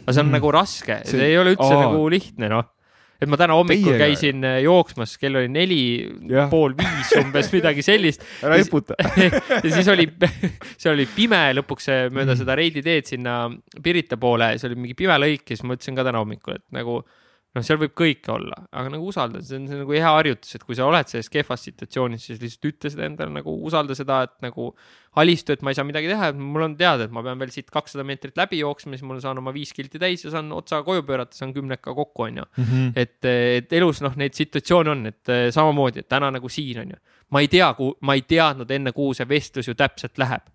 aga 0.00 0.12
see 0.12 0.20
on 0.20 0.26
mm 0.26 0.30
-hmm. 0.30 0.36
nagu 0.38 0.52
raske, 0.52 1.00
see 1.04 1.24
ei 1.24 1.38
ole 1.38 1.54
üldse 1.54 1.72
Aa. 1.72 1.82
nagu 1.86 2.08
lihtne, 2.08 2.48
noh 2.48 2.68
et 3.20 3.28
ma 3.28 3.36
täna 3.36 3.56
hommikul 3.58 3.92
Teiega. 3.92 4.06
käisin 4.08 4.44
äh, 4.48 4.62
jooksmas, 4.64 5.18
kell 5.20 5.36
oli 5.36 5.48
neli, 5.52 5.82
pool 6.50 6.72
viis 6.78 7.12
umbes 7.20 7.50
midagi 7.56 7.84
sellist. 7.84 8.24
ära 8.42 8.56
eputa 8.60 8.96
ja 9.64 9.72
siis 9.74 9.88
oli, 9.92 10.08
see 10.80 10.92
oli 10.92 11.06
pime 11.14 11.42
lõpuks 11.60 11.90
mööda 12.16 12.36
seda 12.38 12.56
Reidi 12.58 12.82
teed 12.82 13.10
sinna 13.12 13.42
Pirita 13.82 14.16
poole, 14.20 14.54
see 14.58 14.70
oli 14.70 14.80
mingi 14.80 14.96
pime 14.98 15.18
lõik 15.20 15.44
ja 15.44 15.56
siis 15.56 15.66
ma 15.68 15.76
ütlesin 15.76 15.98
ka 15.98 16.06
täna 16.06 16.22
hommikul, 16.22 16.56
et 16.56 16.66
nagu 16.76 17.02
noh, 17.56 17.64
seal 17.66 17.78
võib 17.80 17.92
kõike 17.98 18.30
olla, 18.30 18.56
aga 18.70 18.92
nagu 18.92 19.08
usalda, 19.10 19.40
see 19.42 19.58
on, 19.58 19.66
see 19.66 19.76
on 19.76 19.82
nagu 19.82 19.94
hea 19.96 20.12
harjutus, 20.14 20.54
et 20.54 20.64
kui 20.66 20.76
sa 20.78 20.86
oled 20.86 21.08
selles 21.10 21.30
kehvas 21.32 21.64
situatsioonis, 21.66 22.26
siis 22.28 22.38
lihtsalt 22.42 22.68
ütle 22.70 22.92
seda 22.94 23.06
endale 23.08 23.34
nagu 23.34 23.54
usalda 23.66 23.96
seda, 23.98 24.20
et 24.28 24.36
nagu 24.46 24.68
alistu, 25.20 25.56
et 25.56 25.64
ma 25.66 25.72
ei 25.72 25.78
saa 25.78 25.86
midagi 25.88 26.10
teha, 26.12 26.30
et 26.30 26.38
mul 26.38 26.68
on 26.68 26.76
teada, 26.78 27.08
et 27.08 27.14
ma 27.14 27.24
pean 27.26 27.40
veel 27.42 27.50
siit 27.54 27.72
kakssada 27.74 28.06
meetrit 28.06 28.38
läbi 28.38 28.60
jooksma, 28.62 28.94
siis 28.94 29.06
mul 29.08 29.18
saan 29.24 29.42
oma 29.42 29.54
viis 29.56 29.74
kilti 29.74 29.98
täis 30.02 30.22
ja 30.26 30.34
saan 30.36 30.52
otsa 30.54 30.84
koju 30.86 31.02
pöörata, 31.08 31.34
saan 31.38 31.54
kümneka 31.56 31.94
kokku, 31.96 32.28
onju. 32.28 32.46
Mhm. 32.60 32.94
et, 32.94 33.18
et 33.24 33.76
elus 33.80 34.04
noh, 34.06 34.14
neid 34.20 34.38
situatsioone 34.38 34.94
on, 34.94 35.04
et 35.10 35.34
samamoodi, 35.54 36.04
et 36.04 36.10
täna 36.10 36.30
nagu 36.30 36.48
siin 36.48 36.84
onju. 36.84 37.02
ma 37.30 37.42
ei 37.42 37.50
tea, 37.50 37.74
ma 38.06 38.14
ei 38.18 38.22
teadnud 38.26 38.70
enne, 38.70 38.94
kuhu 38.94 39.14
see 39.14 39.28
vestlus 39.28 39.68
ju 39.68 39.74
täpselt 39.78 40.18
läheb 40.18 40.46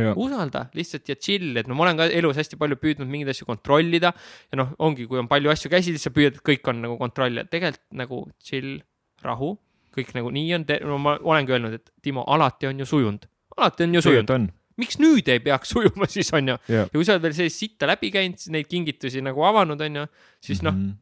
usalda 0.00 0.66
lihtsalt 0.76 1.10
ja 1.10 1.16
chill, 1.18 1.56
et 1.60 1.68
no 1.68 1.76
ma 1.76 1.86
olen 1.86 1.98
ka 2.00 2.06
elus 2.14 2.38
hästi 2.40 2.58
palju 2.60 2.78
püüdnud 2.80 3.10
mingeid 3.10 3.32
asju 3.34 3.48
kontrollida 3.48 4.12
ja 4.14 4.60
noh, 4.60 4.72
ongi, 4.82 5.06
kui 5.10 5.20
on 5.20 5.28
palju 5.30 5.52
asju 5.52 5.72
käsil, 5.72 5.98
siis 5.98 6.08
sa 6.08 6.14
püüad, 6.14 6.38
et 6.38 6.46
kõik 6.46 6.72
on 6.72 6.80
nagu 6.86 6.96
kontrolli 7.00 7.42
all, 7.42 7.50
tegelikult 7.52 7.84
nagu 8.00 8.22
chill, 8.42 8.80
rahu, 9.26 9.52
kõik 9.96 10.14
nagu 10.16 10.32
nii 10.32 10.56
on, 10.58 10.66
no 10.88 10.98
ma 11.02 11.18
olengi 11.20 11.56
öelnud, 11.56 11.76
et 11.76 11.92
Timo, 12.02 12.24
alati 12.24 12.70
on 12.70 12.82
ju 12.82 12.88
sujunud, 12.88 13.28
alati 13.58 13.88
on 13.88 13.98
ju 13.98 14.04
sujunud. 14.08 14.50
miks 14.80 14.96
nüüd 15.02 15.28
ei 15.28 15.42
peaks 15.44 15.70
sujuma 15.74 16.08
siis 16.08 16.32
onju 16.32 16.56
yeah. 16.56 16.88
ja 16.88 16.90
kui 16.94 17.04
sa 17.04 17.18
oled 17.18 17.26
veel 17.26 17.36
sellist 17.36 17.60
sitta 17.60 17.86
läbi 17.90 18.08
käinud, 18.14 18.40
neid 18.54 18.70
kingitusi 18.70 19.20
nagu 19.24 19.44
avanud 19.44 19.80
onju, 19.80 20.08
siis 20.40 20.64
noh 20.64 20.74
mm 20.74 20.88
-hmm 20.88 21.00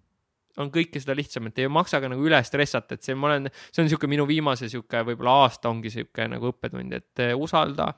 on 0.59 0.71
kõike 0.73 1.01
seda 1.03 1.15
lihtsam, 1.17 1.49
et 1.49 1.61
ei 1.63 1.69
maksa 1.71 2.01
ka 2.03 2.09
nagu 2.11 2.25
üle 2.27 2.41
stressata, 2.47 2.97
et 2.97 3.07
see, 3.07 3.17
ma 3.19 3.31
olen, 3.31 3.51
see 3.71 3.83
on 3.83 3.89
niisugune 3.89 4.15
minu 4.15 4.27
viimase 4.29 4.67
niisugune 4.67 5.05
võib-olla 5.11 5.37
aasta 5.45 5.71
ongi 5.71 5.91
niisugune 5.91 6.35
nagu 6.35 6.51
õppetund, 6.51 6.97
et 6.97 7.25
usalda 7.39 7.93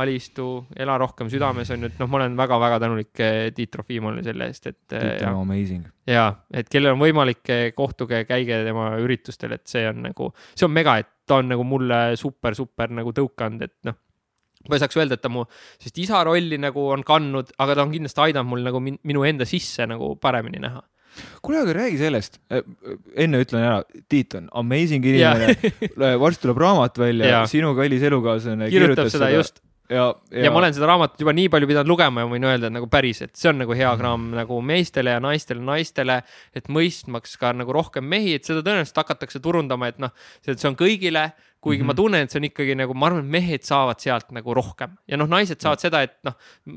alistu, 0.00 0.46
ela 0.76 0.96
rohkem 1.00 1.30
südames 1.32 1.70
on 1.74 1.84
ju, 1.84 1.90
et 1.90 2.00
noh, 2.00 2.08
ma 2.10 2.20
olen 2.20 2.38
väga-väga 2.38 2.80
tänulik 2.82 3.22
eh, 3.24 3.36
Tiit 3.56 3.72
Trofimole 3.74 4.24
selle 4.26 4.48
eest, 4.50 4.70
et. 4.70 4.80
Tiit 4.92 5.26
on 5.28 5.42
amazing. 5.42 5.84
ja, 6.10 6.28
et 6.54 6.70
kellel 6.72 6.96
on 6.96 7.02
võimalik, 7.02 7.44
eh, 7.52 7.68
kohtuge, 7.76 8.24
käige 8.28 8.62
tema 8.66 8.90
üritustel, 9.02 9.56
et 9.56 9.66
see 9.70 9.86
on 9.88 10.02
nagu, 10.08 10.32
see 10.54 10.68
on 10.68 10.74
mega, 10.74 10.98
et 11.02 11.12
ta 11.26 11.40
on 11.42 11.48
nagu 11.54 11.64
mulle 11.66 12.00
super-super 12.20 12.92
nagu 12.94 13.14
tõuke 13.16 13.48
andnud, 13.48 13.70
et 13.70 13.88
noh 13.88 14.02
ma 14.66 14.74
ei 14.74 14.82
saaks 14.82 14.98
öelda, 14.98 15.14
et 15.14 15.22
ta 15.22 15.30
mu 15.30 15.44
sellist 15.76 15.98
isa 16.02 16.24
rolli 16.26 16.58
nagu 16.58 16.88
on 16.90 17.04
kandnud, 17.06 17.52
aga 17.62 17.76
ta 17.78 17.84
on 17.86 17.92
kindlasti 17.94 18.22
aidanud 18.24 18.50
mul 18.50 18.64
nagu 18.66 18.80
min, 18.82 18.96
minu 19.06 19.22
enda 19.28 19.46
sisse 19.46 19.86
nagu 19.86 20.16
paremini 20.18 20.58
näha 20.62 20.82
kuule, 21.42 21.60
aga 21.62 21.74
räägi 21.76 22.00
sellest. 22.00 22.40
enne 23.16 23.40
ütlen 23.44 23.62
ära, 23.62 23.78
Tiit 24.08 24.34
on 24.38 24.50
amazing 24.52 25.06
inimene. 25.06 25.54
varsti 26.22 26.44
tuleb 26.44 26.60
raamat 26.60 26.98
välja, 27.00 27.44
sinu 27.50 27.72
kallis 27.78 28.04
elukaaslane 28.06 28.68
kirjutab 28.72 29.08
seda, 29.08 29.30
seda 29.30 29.30
just 29.36 29.62
ja, 29.90 30.06
ja... 30.30 30.44
ja 30.44 30.52
ma 30.52 30.60
olen 30.60 30.76
seda 30.76 30.88
raamatut 30.90 31.22
juba 31.22 31.34
nii 31.36 31.50
palju 31.52 31.70
pidanud 31.70 31.90
lugema 31.90 32.24
ja 32.24 32.30
võin 32.30 32.46
öelda, 32.48 32.70
et 32.70 32.76
nagu 32.76 32.88
päriselt, 32.92 33.34
see 33.38 33.50
on 33.52 33.60
nagu 33.62 33.76
hea 33.76 33.88
mhm. 33.88 34.00
kraam 34.02 34.28
nagu 34.36 34.60
meestele 34.64 35.16
ja 35.16 35.22
naistele, 35.22 35.64
naistele, 35.66 36.20
et 36.56 36.70
mõistmaks 36.72 37.36
ka 37.40 37.52
nagu 37.56 37.74
rohkem 37.76 38.06
mehi, 38.06 38.36
et 38.38 38.48
seda 38.48 38.64
tõenäoliselt 38.66 39.02
hakatakse 39.02 39.42
turundama, 39.44 39.92
et 39.92 40.00
noh, 40.02 40.14
see 40.46 40.68
on 40.68 40.78
kõigile 40.78 41.30
kuigi 41.66 41.82
mm 41.82 41.88
-hmm. 41.88 41.90
ma 41.90 41.98
tunnen, 41.98 42.26
et 42.26 42.32
see 42.32 42.40
on 42.40 42.48
ikkagi 42.48 42.76
nagu, 42.78 42.94
ma 42.94 43.10
arvan, 43.10 43.24
et 43.24 43.32
mehed 43.36 43.66
saavad 43.66 44.02
sealt 44.02 44.30
nagu 44.36 44.54
rohkem 44.54 44.94
ja 45.10 45.18
noh, 45.18 45.28
naised 45.30 45.60
saavad 45.62 45.82
seda, 45.82 46.02
et 46.06 46.16
noh, 46.26 46.36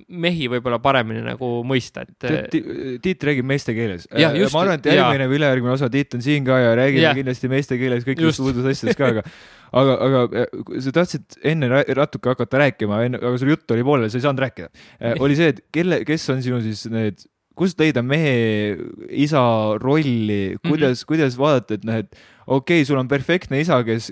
mehi 0.09 0.49
võib-olla 0.51 0.81
paremini 0.81 1.21
nagu 1.25 1.51
mõista, 1.67 2.05
et. 2.07 2.57
Tiit 3.03 3.23
räägib 3.23 3.47
meeste 3.47 3.75
keeles. 3.77 4.09
ma 4.09 4.65
arvan, 4.65 4.79
et 4.79 4.89
järgmine 4.89 5.29
või 5.29 5.39
ülejärgmine 5.41 5.77
osa 5.77 5.89
Tiit 5.93 6.17
on 6.17 6.25
siin 6.25 6.45
ka 6.47 6.59
ja 6.59 6.75
räägime 6.77 7.15
kindlasti 7.21 7.51
meeste 7.51 7.77
keeles 7.77 8.05
kõikidest 8.07 8.43
uudest 8.43 8.73
asjadest 8.73 8.99
ka, 8.99 9.13
aga 9.13 9.25
aga, 9.81 9.95
aga 10.05 10.21
äh, 10.43 10.61
sa 10.83 10.93
tahtsid 10.99 11.39
enne 11.45 11.69
natuke 11.69 12.33
hakata 12.33 12.63
rääkima, 12.65 13.03
aga 13.19 13.35
sul 13.41 13.53
jutt 13.53 13.75
oli 13.75 13.85
pooleli, 13.85 14.11
sa 14.11 14.19
ei 14.19 14.25
saanud 14.25 14.43
rääkida. 14.45 14.69
Äh, 14.97 15.19
oli 15.21 15.37
see, 15.39 15.53
et 15.53 15.61
kelle, 15.73 16.01
kes 16.07 16.29
on 16.33 16.41
sinu 16.45 16.61
siis 16.65 16.85
need, 16.91 17.21
kust 17.59 17.79
leida 17.81 18.03
mehe 18.05 18.77
isa 19.11 19.41
rolli, 19.81 20.57
kuidas 20.63 21.01
mm, 21.01 21.01
-hmm. 21.01 21.07
kuidas 21.11 21.39
vaadata, 21.39 21.79
et 21.79 21.87
noh, 21.87 21.99
et 21.99 22.21
okei 22.47 22.79
okay,, 22.79 22.85
sul 22.87 22.97
on 22.97 23.07
perfektne 23.07 23.59
isa, 23.61 23.81
kes, 23.85 24.09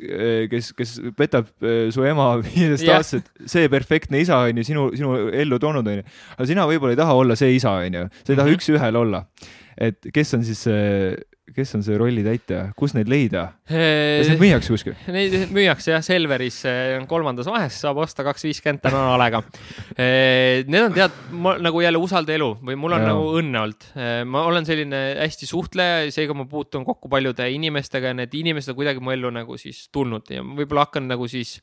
kes, 0.51 0.73
kes 0.77 0.97
petab 1.17 1.47
äh, 1.63 1.87
su 1.93 2.05
ema 2.05 2.33
viieteist-aastaselt 2.43 3.31
yeah., 3.31 3.53
see 3.55 3.71
perfektne 3.71 4.21
isa 4.21 4.43
on 4.45 4.61
ju 4.61 4.67
sinu, 4.67 4.89
sinu 4.97 5.15
ellu 5.31 5.59
toonud, 5.63 5.87
on 5.87 6.01
ju. 6.01 6.09
aga 6.35 6.49
sina 6.51 6.67
võib-olla 6.69 6.93
ei 6.97 7.01
taha 7.01 7.15
olla 7.23 7.39
see 7.39 7.55
isa, 7.55 7.77
on 7.85 8.01
ju, 8.01 8.05
sa 8.21 8.33
ei 8.33 8.35
taha 8.35 8.47
mm 8.47 8.53
-hmm. 8.53 8.59
üks-ühele 8.59 9.01
olla. 9.05 9.25
et 9.77 10.11
kes 10.13 10.33
on 10.33 10.43
siis 10.43 10.63
see 10.67 11.17
kes 11.55 11.73
on 11.77 11.83
see 11.85 11.97
rolli 11.99 12.23
täitja, 12.25 12.67
kus 12.77 12.93
neid 12.95 13.09
leida? 13.11 13.47
kas 13.67 14.29
neid 14.31 14.41
müüakse 14.41 14.73
kuskil? 14.73 14.95
Neid 15.13 15.35
müüakse 15.55 15.93
jah, 15.93 16.03
Selveris 16.05 16.59
kolmandas 17.09 17.49
vahes, 17.49 17.79
saab 17.83 18.01
osta 18.03 18.25
kaks 18.27 18.47
viiskümmend 18.47 18.83
täna 18.83 19.03
alega. 19.15 19.41
Need 19.97 20.79
on 20.81 20.95
tead, 20.95 21.19
nagu 21.63 21.83
jälle 21.83 22.01
usalda 22.03 22.35
elu 22.35 22.51
või 22.67 22.77
mul 22.79 22.97
on 22.97 23.05
ja. 23.05 23.11
nagu 23.11 23.29
õnne 23.39 23.63
olnud. 23.63 23.89
ma 24.29 24.45
olen 24.49 24.67
selline 24.67 25.03
hästi 25.21 25.49
suhtleja, 25.49 26.07
seega 26.13 26.35
ma 26.37 26.47
puutun 26.49 26.85
kokku 26.87 27.11
paljude 27.11 27.47
inimestega 27.53 28.13
ja 28.13 28.21
need 28.21 28.35
inimesed 28.37 28.73
on 28.73 28.81
kuidagi 28.81 29.03
mu 29.03 29.15
ellu 29.15 29.31
nagu 29.33 29.59
siis 29.61 29.87
tulnud 29.93 30.27
ja 30.33 30.43
võib-olla 30.43 30.87
hakkan 30.87 31.07
nagu 31.09 31.29
siis 31.31 31.57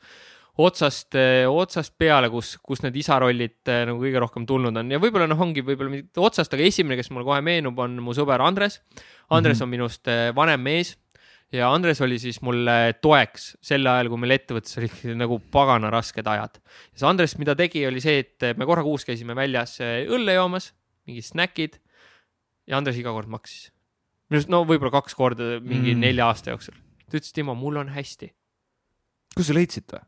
otsast, 0.58 1.16
otsast 1.50 1.94
peale, 1.98 2.28
kus, 2.30 2.54
kus 2.62 2.84
need 2.84 2.94
isarollid 3.00 3.72
nagu 3.88 3.98
kõige 3.98 4.20
rohkem 4.22 4.44
tulnud 4.46 4.76
on 4.78 4.92
ja 4.94 5.00
võib-olla 5.02 5.26
noh, 5.26 5.40
ongi 5.42 5.64
võib-olla 5.66 5.90
mitte 5.90 6.22
otsast, 6.22 6.52
aga 6.54 6.62
esimene, 6.62 6.98
kes 7.00 7.10
mulle 7.10 7.26
kohe 7.26 7.40
meenub, 7.42 7.78
on 7.82 7.96
mu 8.02 8.14
sõber 8.14 8.42
Andres 8.44 8.80
Andres 9.30 9.58
mm 9.58 9.60
-hmm. 9.60 9.64
on 9.64 9.68
minust 9.68 10.08
eh, 10.08 10.34
vanem 10.34 10.60
mees 10.60 10.96
ja 11.52 11.72
Andres 11.72 12.00
oli 12.00 12.18
siis 12.18 12.40
mulle 12.42 12.94
toeks 13.00 13.56
sel 13.62 13.86
ajal, 13.86 14.08
kui 14.08 14.18
meil 14.18 14.36
ettevõttes 14.36 14.78
olid 14.78 15.04
nagu 15.22 15.38
pagana 15.50 15.90
rasked 15.90 16.26
ajad. 16.26 16.60
ja 16.92 16.98
see 16.98 17.08
Andres, 17.08 17.38
mida 17.38 17.54
tegi, 17.54 17.86
oli 17.86 18.00
see, 18.00 18.18
et 18.18 18.56
me 18.56 18.66
korra 18.66 18.82
kuus 18.82 19.04
käisime 19.04 19.34
väljas 19.34 19.80
eh, 19.80 20.06
õlle 20.06 20.34
joomas, 20.34 20.72
mingid 21.06 21.24
snäkid 21.24 21.80
ja 22.66 22.76
Andres 22.76 22.96
iga 22.96 23.12
kord 23.12 23.28
maksis. 23.28 23.70
minu 24.28 24.38
arust 24.38 24.50
no 24.50 24.64
võib-olla 24.64 24.90
kaks 24.90 25.14
korda 25.14 25.60
mingi 25.60 25.94
mm. 25.94 26.00
nelja 26.00 26.26
aasta 26.26 26.50
jooksul. 26.50 26.74
ta 27.08 27.16
ütles, 27.16 27.32
Timo, 27.32 27.54
mul 27.54 27.76
on 27.76 27.88
hästi. 27.88 28.34
kus 29.36 29.46
sa 29.46 29.54
leidsid 29.54 29.86
ta? 29.86 30.04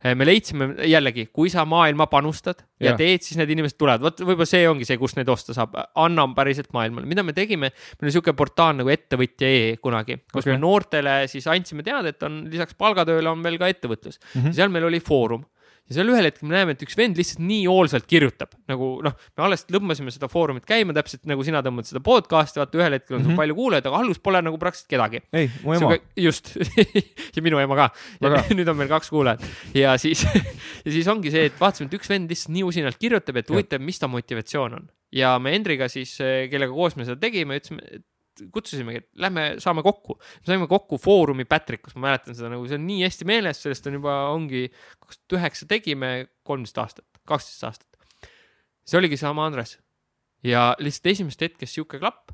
Eh, 0.00 0.14
me 0.16 0.24
leidsime 0.24 0.70
jällegi, 0.88 1.26
kui 1.28 1.50
sa 1.52 1.66
maailma 1.68 2.06
panustad 2.08 2.62
ja, 2.80 2.86
ja 2.86 2.92
teed, 2.96 3.20
siis 3.20 3.36
need 3.36 3.50
inimesed 3.52 3.76
tulevad, 3.76 4.00
vot 4.00 4.22
võib-olla 4.24 4.48
see 4.48 4.62
ongi 4.64 4.86
see, 4.88 4.96
kust 4.96 5.18
neid 5.18 5.28
osta 5.28 5.52
saab, 5.52 5.74
anna 6.00 6.24
päriselt 6.36 6.70
maailmale, 6.72 7.04
mida 7.10 7.20
me 7.26 7.34
tegime, 7.36 7.68
meil 7.68 8.08
oli 8.08 8.14
sihuke 8.14 8.32
portaal 8.38 8.78
nagu 8.78 8.88
ettevõtja.ee 8.94 9.74
kunagi, 9.84 10.22
kus 10.32 10.46
okay. 10.46 10.54
me 10.54 10.62
noortele 10.62 11.16
siis 11.28 11.44
andsime 11.52 11.84
teada, 11.84 12.14
et 12.14 12.24
on 12.24 12.46
lisaks 12.48 12.78
palgatööle 12.80 13.28
on 13.28 13.44
veel 13.44 13.60
ka 13.60 13.68
ettevõtlus 13.68 14.16
mm. 14.16 14.40
-hmm. 14.40 14.56
seal 14.56 14.72
meil 14.72 14.88
oli 14.88 15.02
foorum 15.04 15.44
ja 15.90 15.96
seal 15.96 16.10
ühel 16.12 16.28
hetkel 16.28 16.46
me 16.46 16.54
näeme, 16.54 16.74
et 16.76 16.82
üks 16.84 16.94
vend 16.98 17.18
lihtsalt 17.18 17.42
nii 17.42 17.64
hoolsalt 17.66 18.06
kirjutab 18.10 18.52
nagu 18.70 18.90
noh, 19.02 19.16
me 19.34 19.44
alles 19.46 19.66
lõmbasime 19.74 20.12
seda 20.14 20.28
foorumit 20.30 20.66
käima, 20.68 20.94
täpselt 20.94 21.26
nagu 21.28 21.42
sina 21.46 21.62
tõmbad 21.66 21.88
seda 21.88 22.02
podcast'i, 22.06 22.60
vaata 22.62 22.78
ühel 22.78 22.94
hetkel 22.94 23.16
on 23.16 23.24
mm 23.24 23.24
-hmm. 23.24 23.26
sul 23.26 23.34
mhm. 23.34 23.40
palju 23.42 23.56
kuulajaid, 23.58 23.88
aga 23.90 24.02
alguses 24.04 24.22
pole 24.22 24.42
nagu 24.46 24.60
praktiliselt 24.62 24.90
kedagi. 24.94 25.22
ei, 25.32 25.50
mu 25.64 25.74
ema. 25.74 25.98
just 26.16 26.54
ja 27.36 27.42
minu 27.42 27.58
ema 27.58 27.76
ka. 27.76 27.88
ja 28.22 28.44
nüüd 28.58 28.70
on 28.70 28.78
meil 28.78 28.92
kaks 28.92 29.10
kuulajat 29.10 29.42
ja 29.74 29.96
siis 29.98 30.24
ja 30.84 30.92
siis 30.92 31.08
ongi 31.10 31.34
see, 31.34 31.50
et 31.50 31.58
vaatasime, 31.60 31.90
et 31.90 31.98
üks 31.98 32.08
vend 32.08 32.30
lihtsalt 32.30 32.54
nii 32.54 32.64
usinalt 32.70 32.98
kirjutab, 32.98 33.42
et 33.42 33.50
huvitav, 33.50 33.82
mis 33.82 33.98
ta 33.98 34.08
motivatsioon 34.08 34.78
on. 34.78 34.88
ja 35.12 35.38
me 35.38 35.50
Hendriga 35.56 35.88
siis, 35.88 36.14
kellega 36.50 36.72
koos 36.72 36.94
me 36.96 37.04
seda 37.04 37.18
tegime, 37.18 37.58
ütlesime, 37.58 37.82
et 37.90 38.06
kutsusimegi, 38.52 39.02
et 39.02 39.22
lähme 39.22 39.44
saame 39.62 39.84
kokku. 39.86 40.16
me 40.18 40.52
saime 40.52 40.68
kokku 40.70 40.98
Foorumi 41.00 41.46
Patrickus, 41.48 41.94
ma 41.96 42.08
mäletan 42.08 42.36
seda 42.36 42.52
nagu, 42.52 42.66
see 42.68 42.78
on 42.78 42.86
nii 42.88 43.04
hästi 43.04 43.28
meeles, 43.28 43.62
sellest 43.62 43.86
on 43.90 43.98
juba, 44.00 44.16
ongi, 44.34 44.66
kaks 44.98 45.22
tuhat 45.22 45.38
üheksa 45.40 45.68
tegime, 45.70 46.10
kolmteist 46.46 46.82
aastat, 46.82 47.06
kaksteist 47.28 47.68
aastat. 47.68 47.88
see 48.86 49.00
oligi 49.00 49.20
sama 49.20 49.46
Andres. 49.46 49.78
ja 50.46 50.70
lihtsalt 50.80 51.12
esimesest 51.14 51.48
hetkest 51.48 51.76
sihuke 51.76 52.00
klapp, 52.00 52.32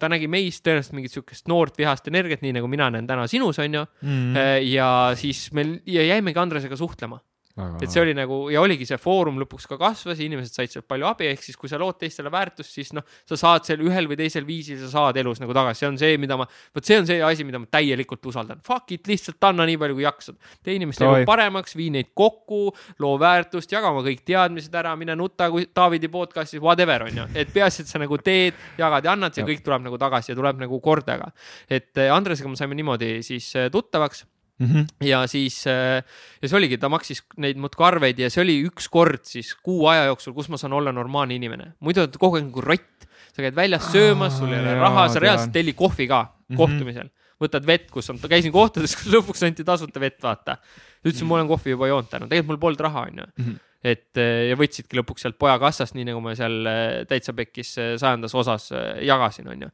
ta 0.00 0.08
nägi 0.08 0.28
meis 0.30 0.60
tõenäoliselt 0.64 0.96
mingit 0.96 1.12
sihukest 1.12 1.48
noort 1.52 1.76
vihast 1.78 2.08
energiat, 2.08 2.42
nii 2.44 2.54
nagu 2.56 2.68
mina 2.70 2.88
näen 2.92 3.08
täna 3.08 3.26
sinus, 3.28 3.58
on 3.60 3.80
ju 3.80 3.84
mm.. 3.84 4.36
ja 4.70 4.88
siis 5.18 5.48
meil 5.56 5.78
ja 5.88 6.04
jäimegi 6.06 6.40
Andresega 6.40 6.78
suhtlema. 6.80 7.20
Et 7.56 7.88
see 7.88 8.02
oli 8.02 8.12
nagu 8.16 8.38
ja 8.52 8.60
oligi 8.60 8.84
see 8.88 8.98
foorum 9.00 9.38
lõpuks 9.40 9.64
ka 9.70 9.78
kasvas 9.80 10.18
ja 10.20 10.26
inimesed 10.26 10.52
said 10.52 10.72
sealt 10.72 10.86
palju 10.88 11.06
abi, 11.08 11.28
ehk 11.30 11.44
siis 11.44 11.56
kui 11.56 11.70
sa 11.72 11.78
lood 11.80 11.96
teistele 12.00 12.28
väärtust, 12.32 12.74
siis 12.76 12.92
noh, 12.96 13.04
sa 13.28 13.38
saad 13.40 13.64
seal 13.64 13.80
ühel 13.86 14.08
või 14.10 14.18
teisel 14.20 14.44
viisil, 14.48 14.76
sa 14.82 14.90
saad 14.92 15.20
elus 15.22 15.40
nagu 15.40 15.56
tagasi, 15.56 15.80
see 15.80 15.88
on 15.88 15.96
see, 16.00 16.18
mida 16.20 16.36
ma, 16.36 16.46
vot 16.76 16.88
see 16.88 17.00
on 17.00 17.08
see 17.08 17.22
asi, 17.24 17.46
mida 17.48 17.60
ma 17.62 17.68
täielikult 17.72 18.28
usaldan. 18.28 18.60
Fuck 18.66 18.92
it, 18.92 19.08
lihtsalt 19.08 19.48
anna 19.48 19.64
nii 19.68 19.80
palju, 19.80 19.96
kui 19.96 20.04
jaksad. 20.04 20.38
tee 20.66 20.76
inimeste 20.76 21.06
elu 21.08 21.24
paremaks, 21.28 21.76
vii 21.80 21.88
neid 21.96 22.12
kokku, 22.18 22.60
loo 23.00 23.16
väärtust, 23.22 23.72
jaga 23.72 23.94
oma 23.94 24.04
kõik 24.04 24.20
teadmised 24.28 24.76
ära, 24.76 24.92
mine 25.00 25.16
nuta 25.16 25.48
kui 25.52 25.68
Taavidi 25.72 26.12
podcast'is, 26.12 26.60
whatever 26.60 27.08
on 27.08 27.22
ju, 27.22 27.28
et 27.34 27.52
peaasi, 27.56 27.86
et 27.86 27.92
sa 27.92 28.02
nagu 28.02 28.20
teed, 28.20 28.56
jagad 28.76 29.08
ja 29.08 29.16
annad, 29.16 29.36
see 29.36 29.48
kõik 29.48 29.64
tuleb 29.64 29.88
nagu 29.88 30.00
tagasi 30.00 30.34
ja 30.34 30.38
tuleb 30.38 30.60
nagu 30.60 30.80
kordaga. 30.84 31.32
et 31.70 31.96
eh, 31.96 32.12
Andresega 32.12 32.52
me 32.52 32.60
saime 32.60 32.76
niimoodi 32.76 33.22
siis 33.24 33.48
eh, 33.56 33.70
tuttavaks 33.72 34.26
Mm 34.56 34.66
-hmm. 34.66 35.06
ja 35.06 35.26
siis, 35.26 35.66
äh, 35.66 36.00
ja 36.42 36.48
see 36.48 36.56
oligi, 36.56 36.78
ta 36.80 36.88
maksis 36.88 37.20
neid 37.36 37.58
muudkui 37.60 37.84
arveid 37.84 38.18
ja 38.18 38.30
see 38.32 38.40
oli 38.40 38.54
üks 38.64 38.88
kord 38.88 39.26
siis 39.28 39.52
kuu 39.54 39.84
aja 39.92 40.06
jooksul, 40.08 40.32
kus 40.32 40.48
ma 40.48 40.56
saan 40.56 40.72
olla 40.72 40.92
normaalne 40.96 41.36
inimene. 41.36 41.74
muidu 41.80 42.00
oled 42.00 42.16
kogu 42.16 42.38
aeg 42.38 42.46
nagu 42.46 42.64
rott, 42.64 43.04
sa 43.36 43.44
käid 43.44 43.56
väljas 43.58 43.92
söömas, 43.92 44.38
sul 44.38 44.54
ei 44.54 44.62
ole 44.62 44.78
raha, 44.80 45.08
sa 45.12 45.20
reaalselt 45.20 45.52
telli 45.52 45.76
kohvi 45.76 46.08
ka 46.08 46.22
mm 46.22 46.32
-hmm. 46.32 46.56
kohtumisel. 46.56 47.10
võtad 47.36 47.66
vett, 47.68 47.90
kus 47.90 48.08
on, 48.10 48.18
käisin 48.18 48.52
kohtades, 48.52 48.96
kus 48.98 49.12
lõpuks 49.12 49.44
anti 49.44 49.64
tasuta 49.64 50.00
vett, 50.00 50.22
vaata. 50.22 50.56
ütlesin, 51.04 51.28
ma 51.28 51.34
olen 51.34 51.48
kohvi 51.48 51.76
juba 51.76 51.92
joonud 51.92 52.08
täna, 52.08 52.24
tegelikult 52.26 52.48
mul 52.48 52.64
polnud 52.64 52.80
raha, 52.80 53.06
onju 53.10 53.26
mhm. 53.36 53.54
et 53.84 54.16
äh, 54.16 54.48
ja 54.48 54.56
võtsidki 54.56 54.96
lõpuks 54.96 55.20
sealt 55.20 55.38
poja 55.38 55.58
kassast, 55.58 55.94
nii 55.94 56.08
nagu 56.08 56.20
ma 56.20 56.34
seal 56.34 56.64
äh, 56.64 57.04
täitsa 57.04 57.36
pekkis 57.36 57.76
sajandas 58.00 58.34
osas 58.34 58.72
jagasin, 59.04 59.48
onju. 59.48 59.68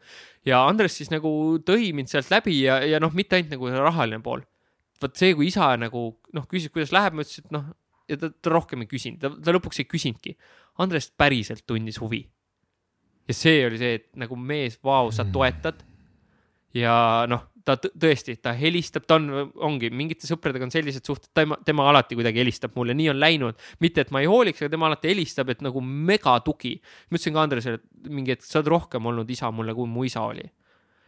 ja 0.44 0.66
Andres 0.66 0.96
siis 0.96 1.14
nagu 1.14 1.59
tõi 1.62 1.92
mind 1.94 2.10
sealt 2.10 2.34
läbi 2.34 2.64
ja, 2.64 2.82
ja 2.82 2.98
noh, 2.98 3.14
mitte 3.14 3.38
ainult 3.38 3.54
nagu 3.54 3.70
rahaline 3.78 4.18
pool 4.18 4.42
vot 5.02 5.16
see, 5.18 5.36
kui 5.38 5.48
isa 5.50 5.70
nagu 5.80 6.08
noh, 6.36 6.48
küsis, 6.50 6.72
kuidas 6.72 6.92
läheb, 6.94 7.16
ma 7.16 7.24
ütlesin, 7.24 7.46
et 7.46 7.54
noh, 7.54 7.70
ja 8.10 8.18
ta, 8.20 8.32
ta 8.32 8.52
rohkem 8.52 8.84
ei 8.84 8.90
küsinud, 8.90 9.20
ta, 9.22 9.32
ta 9.44 9.54
lõpuks 9.54 9.82
ei 9.82 9.88
küsinudki. 9.88 10.36
Andres 10.82 11.10
päriselt 11.18 11.66
tundis 11.68 12.00
huvi. 12.02 12.24
ja 13.28 13.34
see 13.36 13.62
oli 13.66 13.78
see, 13.78 13.96
et 14.00 14.08
nagu 14.18 14.36
mees, 14.36 14.78
vau, 14.82 15.12
sa 15.14 15.24
mm. 15.24 15.32
toetad. 15.34 15.82
ja 16.74 16.94
noh, 17.30 17.44
ta 17.64 17.76
tõesti, 17.78 18.34
ta 18.42 18.54
helistab, 18.58 19.04
ta 19.06 19.20
on, 19.20 19.28
ongi 19.68 19.92
mingite 19.94 20.26
sõpradega 20.26 20.66
on 20.66 20.72
sellised 20.74 21.06
suhted, 21.06 21.30
tema, 21.36 21.58
tema 21.64 21.86
alati 21.90 22.18
kuidagi 22.18 22.42
helistab 22.42 22.74
mulle, 22.78 22.96
nii 22.98 23.12
on 23.12 23.20
läinud. 23.20 23.68
mitte, 23.80 24.06
et 24.06 24.10
ma 24.10 24.24
ei 24.24 24.30
hooliks, 24.30 24.64
aga 24.64 24.72
tema 24.72 24.88
alati 24.90 25.12
helistab, 25.12 25.52
et 25.52 25.62
nagu 25.62 25.84
megatugi. 25.84 26.74
ma 27.10 27.18
ütlesin 27.18 27.36
ka 27.36 27.46
Andresele, 27.46 27.78
et 27.78 28.10
mingi 28.10 28.34
hetk 28.34 28.48
sa 28.48 28.60
oled 28.60 28.72
rohkem 28.74 29.06
olnud 29.12 29.30
isa 29.30 29.50
mulle, 29.54 29.76
kui 29.76 29.88
mu 29.88 30.08
isa 30.08 30.26
oli 30.26 30.48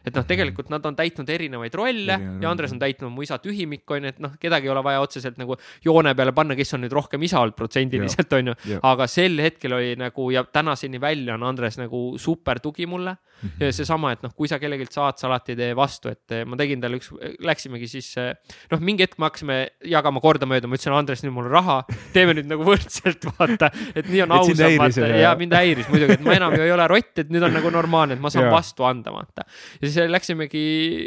et 0.05 0.15
noh, 0.15 0.25
tegelikult 0.27 0.69
nad 0.73 0.85
on 0.85 0.95
täitnud 0.97 1.29
erinevaid 1.29 1.73
rolle 1.77 2.17
ja, 2.17 2.33
ja 2.41 2.51
Andres 2.51 2.73
on 2.75 2.81
täitnud 2.81 3.11
mu 3.13 3.25
isa 3.25 3.39
tühimikku 3.41 3.97
onju, 3.97 4.13
et 4.13 4.19
noh, 4.23 4.35
kedagi 4.41 4.69
ei 4.69 4.73
ole 4.73 4.83
vaja 4.85 5.01
otseselt 5.03 5.39
nagu 5.41 5.57
joone 5.85 6.15
peale 6.15 6.33
panna, 6.35 6.57
kes 6.57 6.75
on 6.77 6.85
nüüd 6.85 6.93
rohkem 6.95 7.23
isa 7.25 7.41
olnud 7.41 7.57
protsendiliselt 7.57 8.33
onju, 8.39 8.55
aga 8.85 9.07
sel 9.11 9.39
hetkel 9.43 9.77
oli 9.77 9.95
nagu 9.99 10.29
ja 10.33 10.45
tänaseni 10.45 11.01
välja 11.01 11.35
on 11.35 11.43
Andres 11.47 11.79
nagu 11.81 12.05
super 12.21 12.59
tugi 12.63 12.85
mulle 12.89 13.17
mm. 13.41 13.49
-hmm. 13.49 13.65
ja 13.65 13.71
seesama, 13.75 14.13
et 14.15 14.23
noh, 14.25 14.33
kui 14.35 14.49
sa 14.51 14.59
kellelgi 14.61 14.87
saad, 14.89 15.19
sa 15.19 15.27
alati 15.29 15.53
ei 15.55 15.59
tee 15.59 15.75
vastu, 15.77 16.11
et 16.13 16.35
eh, 16.35 16.45
ma 16.45 16.57
tegin 16.59 16.81
talle 16.81 16.99
üks, 17.01 17.11
läksimegi 17.45 17.89
siis 17.91 18.09
eh, 18.21 18.31
noh, 18.71 18.79
mingi 18.79 19.05
hetk 19.05 19.19
me 19.19 19.29
hakkasime 19.29 19.59
jagama 19.91 20.23
kordamööda, 20.23 20.69
ma 20.69 20.79
ütlesin, 20.79 20.95
Andres, 20.95 21.23
nüüd 21.25 21.35
mul 21.35 21.49
on 21.49 21.55
raha, 21.57 21.77
teeme 22.15 22.37
nüüd 22.37 22.49
nagu 22.51 22.65
võrdselt, 22.67 23.27
vaata, 23.39 23.71
et 23.93 24.09
nii 24.09 24.25
on 24.25 24.35
ausam, 24.39 24.65
vaata 24.79 25.11
ja 25.21 25.35
mind 25.39 25.55
häiris 25.57 25.91
muidugi, 25.91 26.19
et 26.19 26.25
ma 26.25 26.39
enam 26.39 26.57
ju 26.57 26.65
ei 26.65 26.75
ole 26.75 26.89
rott, 26.91 27.13
et 27.23 27.31
nüüd 27.33 27.45
on 27.45 27.55
nagu 27.55 27.71
normaalne, 27.73 28.17
et 28.17 28.23
ma 28.23 28.33
saan 28.33 28.49
ja. 28.49 28.55
vastu 28.55 28.87
anda, 28.87 29.13
vaata. 29.15 29.47
ja 29.79 29.87
siis 29.87 30.11
läksimegi 30.11 30.65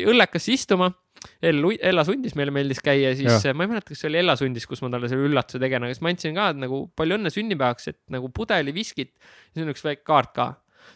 õllekasse 0.08 0.54
istuma 0.54 0.92
Ella, 1.42 1.70
Ella 1.82 2.04
sundis 2.06 2.34
meile 2.38 2.52
meeldis 2.54 2.80
käia, 2.84 3.10
siis 3.18 3.44
ja. 3.44 3.54
ma 3.56 3.66
ei 3.66 3.72
mäleta, 3.72 3.92
kas 3.92 4.02
see 4.02 4.10
oli 4.10 4.20
Ella 4.20 4.34
sundis, 4.38 4.66
kus 4.70 4.82
ma 4.84 4.90
talle 4.92 5.10
selle 5.10 5.26
üllatuse 5.28 5.60
tegin, 5.62 5.84
aga 5.84 5.94
siis 5.94 6.04
ma 6.04 6.12
andsin 6.12 6.38
ka 6.38 6.48
et, 6.52 6.60
nagu 6.62 6.80
palju 6.98 7.18
õnne 7.18 7.32
sünnipäevaks, 7.34 7.90
et 7.92 8.00
nagu 8.14 8.30
pudeli 8.34 8.74
viskit. 8.74 9.14
siis 9.52 9.64
on 9.64 9.72
üks 9.74 9.84
väike 9.86 10.04
kaart 10.06 10.34
ka. 10.36 10.48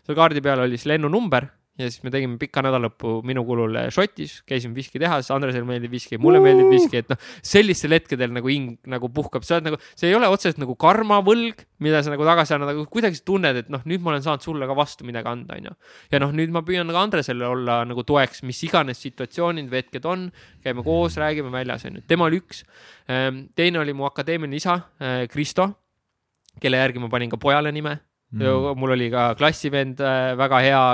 Seal 0.06 0.18
kaardi 0.18 0.42
peal 0.44 0.64
oli 0.64 0.78
siis 0.78 0.90
lennunumber 0.92 1.48
ja 1.78 1.88
siis 1.88 2.02
me 2.04 2.10
tegime 2.12 2.36
pika 2.40 2.60
nädalalõpu 2.64 3.20
minu 3.26 3.42
kulul 3.48 3.78
Šotis, 3.94 4.34
käisime 4.48 4.76
viskitehases, 4.76 5.30
Andresele 5.32 5.64
meeldib 5.68 5.94
viski, 5.94 6.18
mulle 6.20 6.40
uh! 6.40 6.44
meeldib 6.44 6.68
viski, 6.68 7.00
et 7.00 7.08
noh, 7.08 7.20
sellistel 7.46 7.96
hetkedel 7.96 8.34
nagu 8.34 8.50
hing 8.50 8.76
nagu 8.92 9.08
puhkab, 9.14 9.46
sa 9.46 9.56
oled 9.56 9.70
nagu, 9.70 9.78
see 9.96 10.10
ei 10.10 10.16
ole 10.18 10.28
otseselt 10.28 10.60
nagu 10.60 10.76
karmavõlg, 10.80 11.64
mida 11.84 12.02
sa 12.04 12.12
nagu 12.12 12.26
tagasi 12.28 12.56
annad, 12.58 12.74
aga 12.74 12.84
kuidagi 12.92 13.18
sa 13.18 13.26
tunned, 13.32 13.62
et 13.64 13.72
noh, 13.72 13.84
nüüd 13.88 14.04
ma 14.04 14.12
olen 14.12 14.26
saanud 14.26 14.44
sulle 14.44 14.68
ka 14.68 14.76
vastu 14.76 15.08
midagi 15.08 15.32
anda, 15.32 15.56
onju. 15.56 15.74
ja 16.12 16.22
noh, 16.22 16.36
nüüd 16.36 16.52
ma 16.52 16.64
püüan 16.66 16.92
ka 16.92 17.06
Andresele 17.06 17.48
olla 17.48 17.80
nagu 17.88 18.04
toeks, 18.08 18.44
mis 18.48 18.60
iganes 18.68 19.00
situatsioonid 19.08 19.72
või 19.72 19.80
hetked 19.80 20.12
on, 20.12 20.28
käime 20.64 20.84
koos, 20.84 21.16
räägime 21.20 21.52
väljas, 21.54 21.88
onju, 21.88 22.04
tema 22.10 22.28
oli 22.28 22.42
üks. 22.44 22.66
Ehm, 23.08 23.46
teine 23.56 23.80
oli 23.80 23.96
mu 23.96 24.04
akadeemiline 24.10 24.60
isa, 24.60 24.76
eh, 25.00 25.24
Kristo, 25.32 25.70
kelle 26.60 26.84
järgi 26.84 27.00
ma 27.00 27.08
panin 27.08 27.32
ka 27.32 27.40
pojale 27.40 27.72
nime 27.72 27.96
mm.. 28.32 28.78
mul 28.80 28.96
oli 28.96 29.10
ka 29.12 29.32
klassivend, 29.38 30.00
äh, 30.00 30.32
väga 30.38 30.62
hea, 30.64 30.84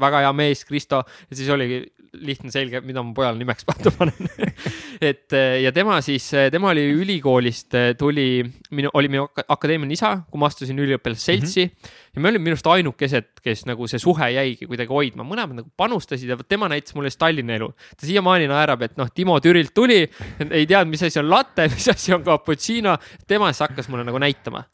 väga 0.00 0.24
hea 0.26 0.32
mees, 0.36 0.64
Kristo, 0.68 1.02
ja 1.30 1.36
siis 1.36 1.48
oligi 1.54 1.84
lihtne, 2.12 2.52
selge, 2.54 2.80
mida 2.86 3.02
ma 3.04 3.14
pojale 3.16 3.40
nimeks 3.40 3.66
panna 3.68 3.92
panen 3.94 4.28
et 5.10 5.36
äh, 5.36 5.60
ja 5.64 5.72
tema 5.76 6.00
siis, 6.04 6.30
äh, 6.34 6.48
tema 6.54 6.72
oli 6.72 6.86
ülikoolist, 6.96 7.76
tuli, 7.98 8.42
minu, 8.70 8.92
oli 8.98 9.12
minu 9.12 9.28
akadeemiline 9.46 9.96
isa, 9.96 10.14
kui 10.30 10.40
ma 10.40 10.50
astusin 10.50 10.78
üliõpilasseltsi 10.84 11.66
mm. 11.66 11.72
-hmm 11.72 12.06
ja 12.18 12.22
me 12.22 12.32
olime 12.32 12.48
minu 12.48 12.56
arust 12.56 12.66
ainukesed, 12.66 13.26
kes 13.44 13.62
nagu 13.68 13.86
see 13.90 14.00
suhe 14.02 14.28
jäigi 14.34 14.66
kuidagi 14.66 14.90
hoidma, 14.90 15.24
mõlemad 15.26 15.60
nagu 15.60 15.68
panustasid 15.78 16.32
ja 16.32 16.36
tema 16.42 16.66
näitas 16.70 16.96
mulle 16.96 17.12
siis 17.12 17.20
Tallinna 17.20 17.54
elu. 17.54 17.68
ta 17.94 18.06
siiamaani 18.06 18.48
naerab, 18.50 18.82
et 18.86 18.96
noh, 18.98 19.10
Timo 19.14 19.36
Türilt 19.44 19.70
tuli, 19.74 20.00
ei 20.48 20.66
teadnud, 20.66 20.90
mis 20.90 21.04
asi 21.06 21.20
on 21.22 21.28
latte, 21.30 21.68
mis 21.70 21.88
asi 21.92 22.14
on 22.16 22.24
cappuccino, 22.26 22.96
tema 23.30 23.52
siis 23.52 23.62
hakkas 23.68 23.90
mulle 23.92 24.06
nagu 24.08 24.18
näitama. 24.22 24.64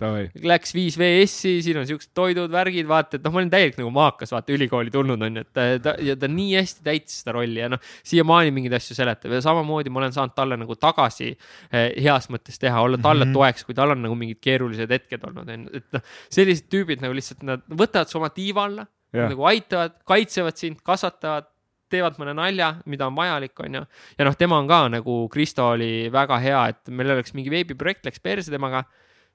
Läks 0.44 0.74
viis 0.77 0.97
VS-i, 1.01 1.59
siin 1.66 1.82
on 1.82 1.89
siuksed 1.89 2.15
toidud, 2.16 2.52
värgid, 2.52 2.89
vaata, 2.89 3.19
et 3.19 3.27
noh, 3.27 3.35
ma 3.35 3.43
olin 3.43 3.52
täielik 3.52 3.77
nagu 3.81 3.93
maakas, 3.94 4.32
vaata 4.32 4.56
ülikooli 4.56 4.94
tulnud 4.94 5.28
on 5.28 5.40
ju, 5.40 5.44
et 5.44 5.52
ta, 5.52 5.69
ta 5.85 5.97
ja 6.05 6.16
ta 6.16 6.31
nii 6.31 6.56
hästi 6.56 6.86
täitis 6.86 7.23
seda 7.24 7.36
rolli 7.38 7.62
ja 7.62 7.70
noh, 7.72 7.80
siiamaani 8.06 8.52
mingeid 8.55 8.76
asju 8.78 8.96
seletab 8.98 9.32
ja 9.34 9.40
samamoodi 9.44 9.92
ma 9.92 10.02
olen 10.02 10.14
saanud 10.16 10.36
talle 10.36 10.59
nagu 10.60 10.76
tagasi 10.80 11.30
eh, 11.32 11.94
heas 12.05 12.28
mõttes 12.32 12.60
teha, 12.60 12.82
olla 12.84 13.01
talle 13.01 13.24
mm 13.24 13.32
-hmm. 13.32 13.40
toeks, 13.40 13.64
kui 13.64 13.78
tal 13.78 13.96
on 13.96 14.05
nagu 14.05 14.18
mingid 14.18 14.42
keerulised 14.44 14.90
hetked 14.90 15.24
olnud, 15.28 15.48
on 15.48 15.66
ju, 15.66 15.80
et 15.80 15.96
noh, 15.96 16.05
sellised 16.32 16.68
tüübid 16.72 17.02
nagu 17.05 17.16
lihtsalt 17.16 17.42
nad 17.46 17.64
võtavad 17.68 18.12
su 18.12 18.20
oma 18.20 18.30
tiiva 18.34 18.68
alla, 18.68 18.86
nagu 19.14 19.44
aitavad, 19.46 20.01
kaitsevad 20.05 20.59
sind, 20.59 20.80
kasvatavad, 20.82 21.46
teevad 21.92 22.18
mõne 22.18 22.34
nalja, 22.34 22.72
mida 22.90 23.06
on 23.06 23.14
vajalik, 23.14 23.55
on 23.60 23.78
ju. 23.78 23.84
ja 24.18 24.26
noh, 24.26 24.34
tema 24.36 24.59
on 24.59 24.68
ka 24.68 24.88
nagu, 24.90 25.28
Kristo 25.30 25.68
oli 25.76 26.10
väga 26.12 26.38
hea, 26.42 26.66
et 26.74 26.90
meil 26.90 27.14
oleks 27.14 27.34
mingi 27.36 27.52
veebiprojekt 27.52 28.09
läks 28.09 28.20
perse 28.20 28.51
temaga, 28.51 28.84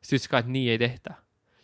siis 0.02 0.10
ta 0.10 0.16
ütles 0.20 0.32
ka, 0.34 0.44
et 0.44 0.54
nii 0.58 0.70
ei 0.76 0.82
tehta 0.82 1.16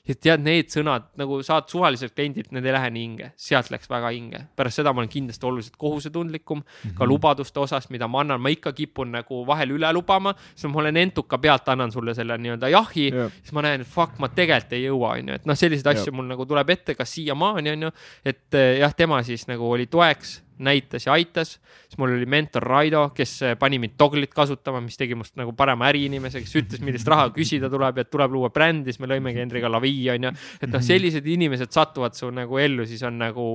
ja 0.06 0.15
tead, 0.15 0.44
need 0.45 0.69
sõnad 0.73 1.07
nagu 1.19 1.40
saad 1.45 1.69
suvaliselt 1.72 2.14
kliendilt, 2.15 2.52
need 2.56 2.65
ei 2.65 2.76
lähe 2.76 2.91
nii 2.94 3.06
hinge, 3.06 3.30
sealt 3.40 3.72
läks 3.73 3.90
väga 3.90 4.11
hinge. 4.14 4.41
pärast 4.56 4.82
seda 4.82 4.94
ma 4.94 5.02
olen 5.02 5.11
kindlasti 5.11 5.45
oluliselt 5.45 5.77
kohusetundlikum 5.82 6.60
mm 6.60 6.64
-hmm. 6.64 6.98
ka 6.98 7.03
mhm. 7.03 7.10
lubaduste 7.10 7.60
osas, 7.60 7.90
mida 7.90 8.07
ma 8.07 8.19
annan, 8.19 8.41
ma 8.41 8.49
ikka 8.49 8.73
kipun 8.73 9.11
nagu 9.11 9.45
vahel 9.48 9.76
üle 9.77 9.94
lubama, 9.94 10.36
siis 10.56 10.72
ma 10.72 10.80
olen 10.80 10.98
entuka 10.98 11.38
pealt, 11.38 11.69
annan 11.69 11.91
sulle 11.91 12.14
selle 12.14 12.38
nii-öelda 12.38 12.69
jahi 12.69 13.11
yeah., 13.14 13.32
siis 13.32 13.53
ma 13.53 13.61
näen, 13.61 13.82
et 13.82 13.88
fuck, 13.88 14.19
ma 14.19 14.30
tegelikult 14.30 14.73
ei 14.73 14.86
jõua, 14.86 15.18
onju, 15.18 15.34
et 15.34 15.45
noh, 15.45 15.56
selliseid 15.56 15.88
asju 15.88 16.11
yeah. 16.11 16.15
mul 16.15 16.26
nagu 16.26 16.45
tuleb 16.45 16.69
ette, 16.69 16.95
kas 16.95 17.14
siiamaani 17.14 17.69
onju, 17.69 17.91
et 18.26 18.53
eh, 18.53 18.80
jah, 18.80 18.95
tema 18.95 19.23
siis 19.23 19.48
nagu 19.48 19.72
oli 19.72 19.88
toeks 19.88 20.45
näitas 20.64 21.07
ja 21.07 21.14
aitas, 21.15 21.56
siis 21.88 21.98
mul 22.02 22.14
oli 22.15 22.27
mentor 22.30 22.64
Raido, 22.64 23.07
kes 23.15 23.34
eh, 23.41 23.56
pani 23.60 23.80
mind 23.82 23.98
Doglit 23.99 24.34
kasutama, 24.36 24.82
mis 24.84 24.98
tegi 24.99 25.18
must 25.18 25.36
nagu 25.40 25.53
parema 25.57 25.90
äriinimese, 25.90 26.41
kes 26.44 26.56
ütles, 26.61 26.84
millist 26.86 27.07
raha 27.11 27.30
küsida 27.36 27.69
tuleb 27.72 28.02
ja 28.02 28.07
tuleb 28.07 28.36
luua 28.36 28.52
brändi, 28.53 28.94
siis 28.94 29.02
me 29.03 29.10
lõimegi 29.11 29.44
Hendriga 29.44 29.72
Lavi 29.72 29.95
onju. 30.15 30.32
et 30.61 30.72
noh, 30.72 30.84
sellised 30.84 31.27
inimesed 31.27 31.73
satuvad 31.76 32.15
su 32.18 32.30
nagu 32.34 32.61
ellu, 32.61 32.88
siis 32.88 33.03
on 33.07 33.19
nagu 33.22 33.49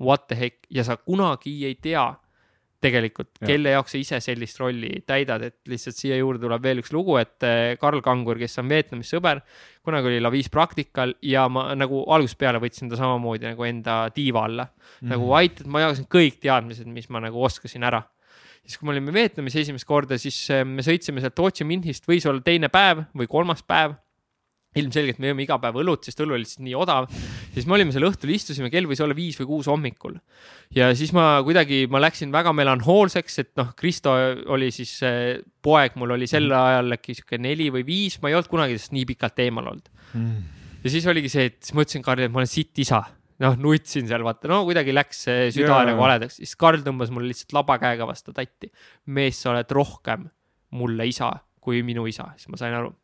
what 0.00 0.26
the 0.28 0.38
heck? 0.38 0.66
Ja 0.70 0.84
sa 0.84 0.96
kunagi 0.96 1.58
ei 1.68 1.76
tea 1.76 2.06
tegelikult, 2.80 3.34
kelle 3.44 3.74
jaoks 3.74 3.92
sa 3.94 3.98
ise 4.00 4.18
sellist 4.24 4.60
rolli 4.60 5.02
täidad, 5.08 5.42
et 5.44 5.58
lihtsalt 5.68 5.98
siia 5.98 6.16
juurde 6.16 6.40
tuleb 6.42 6.62
veel 6.64 6.80
üks 6.82 6.92
lugu, 6.94 7.18
et 7.20 7.44
eh, 7.46 7.74
Karl 7.80 8.00
Kangur, 8.04 8.40
kes 8.40 8.56
on 8.62 8.70
Vietnamis 8.72 9.12
sõber, 9.12 9.42
kunagi 9.84 10.10
oli 10.10 10.20
Lavis 10.22 10.48
praktikal 10.52 11.12
ja 11.24 11.46
ma 11.52 11.68
nagu 11.78 12.02
algusest 12.08 12.40
peale 12.40 12.60
võtsin 12.62 12.90
ta 12.90 12.98
samamoodi 13.00 13.50
nagu 13.50 13.68
enda 13.68 14.00
tiiva 14.16 14.46
alla 14.48 14.66
mm. 14.66 14.80
-hmm. 14.80 15.12
nagu 15.12 15.34
aitad, 15.36 15.68
ma 15.68 15.84
jagasin 15.84 16.08
kõik 16.16 16.40
teadmised, 16.40 16.88
mis 16.88 17.10
ma 17.12 17.20
nagu 17.20 17.44
oskasin 17.44 17.84
ära. 17.84 18.02
siis, 18.64 18.78
kui 18.78 18.86
me 18.86 18.96
olime 18.96 19.12
Vietnamis 19.12 19.56
esimest 19.56 19.84
korda, 19.84 20.18
siis 20.18 20.38
eh, 20.50 20.64
me 20.64 20.82
sõitsime 20.82 21.20
sealt 21.20 21.38
Ho 21.38 21.50
Chi 21.50 21.64
Minhist, 21.64 22.08
võis 22.08 22.26
olla 22.26 22.40
teine 22.40 22.68
päev 22.68 23.04
või 23.14 23.28
kolmas 23.28 23.62
päev 23.62 23.98
ilmselgelt 24.78 25.18
me 25.18 25.32
jõime 25.32 25.42
iga 25.42 25.56
päev 25.58 25.80
õlut, 25.82 26.04
sest 26.06 26.20
õlu 26.22 26.36
oli 26.36 26.44
lihtsalt 26.44 26.62
nii 26.62 26.76
odav. 26.78 27.08
siis 27.54 27.66
me 27.66 27.74
olime 27.74 27.94
seal 27.94 28.06
õhtul, 28.06 28.30
istusime, 28.34 28.70
kell 28.70 28.86
võis 28.86 29.02
olla 29.02 29.16
viis 29.18 29.38
või 29.40 29.48
kuus 29.48 29.70
hommikul. 29.70 30.14
ja 30.76 30.92
siis 30.94 31.10
ma 31.16 31.40
kuidagi, 31.46 31.82
ma 31.90 32.02
läksin 32.02 32.30
väga 32.34 32.52
melanhoolseks, 32.54 33.38
et 33.42 33.50
noh, 33.58 33.72
Kristo 33.78 34.14
oli 34.54 34.70
siis 34.74 34.94
poeg, 35.62 35.98
mul 35.98 36.14
oli 36.14 36.30
sel 36.30 36.46
mhm. 36.46 36.68
ajal 36.70 36.98
äkki 36.98 37.18
sihuke 37.18 37.40
neli 37.42 37.70
või 37.74 37.82
viis, 37.88 38.20
ma 38.22 38.30
ei 38.30 38.38
olnud 38.38 38.50
kunagi 38.52 38.78
tast 38.78 38.94
nii 38.94 39.08
pikalt 39.10 39.42
eemal 39.42 39.72
olnud 39.72 39.90
mm.. 40.14 40.38
ja 40.84 40.94
siis 40.94 41.10
oligi 41.10 41.32
see, 41.32 41.50
et 41.50 41.58
siis 41.58 41.74
ma 41.74 41.86
ütlesin 41.86 42.06
Karlile, 42.06 42.30
et 42.30 42.36
ma 42.36 42.44
olen 42.44 42.54
sitt 42.54 42.84
isa. 42.86 43.02
noh, 43.42 43.58
nutsin 43.58 44.06
seal, 44.06 44.22
vaata, 44.22 44.52
no 44.52 44.62
kuidagi 44.68 44.94
läks 44.94 45.26
süda 45.26 45.66
yeah. 45.66 45.90
nagu 45.90 46.06
haledaks, 46.06 46.38
siis 46.38 46.54
Karl 46.60 46.86
tõmbas 46.86 47.10
mulle 47.10 47.32
lihtsalt 47.32 47.58
laba 47.58 47.80
käega 47.82 48.06
vastu 48.06 48.36
tatti. 48.36 48.70
mees, 49.10 49.42
sa 49.42 49.50
oled 49.56 49.74
rohkem 49.74 50.30
mulle 50.78 51.10
isa 51.10 51.34
kui 51.60 51.82
minu 51.82 52.06
isa, 52.06 52.30
siis 52.38 52.46
ma 52.52 52.60
sain 52.60 52.78
aru 52.78 52.94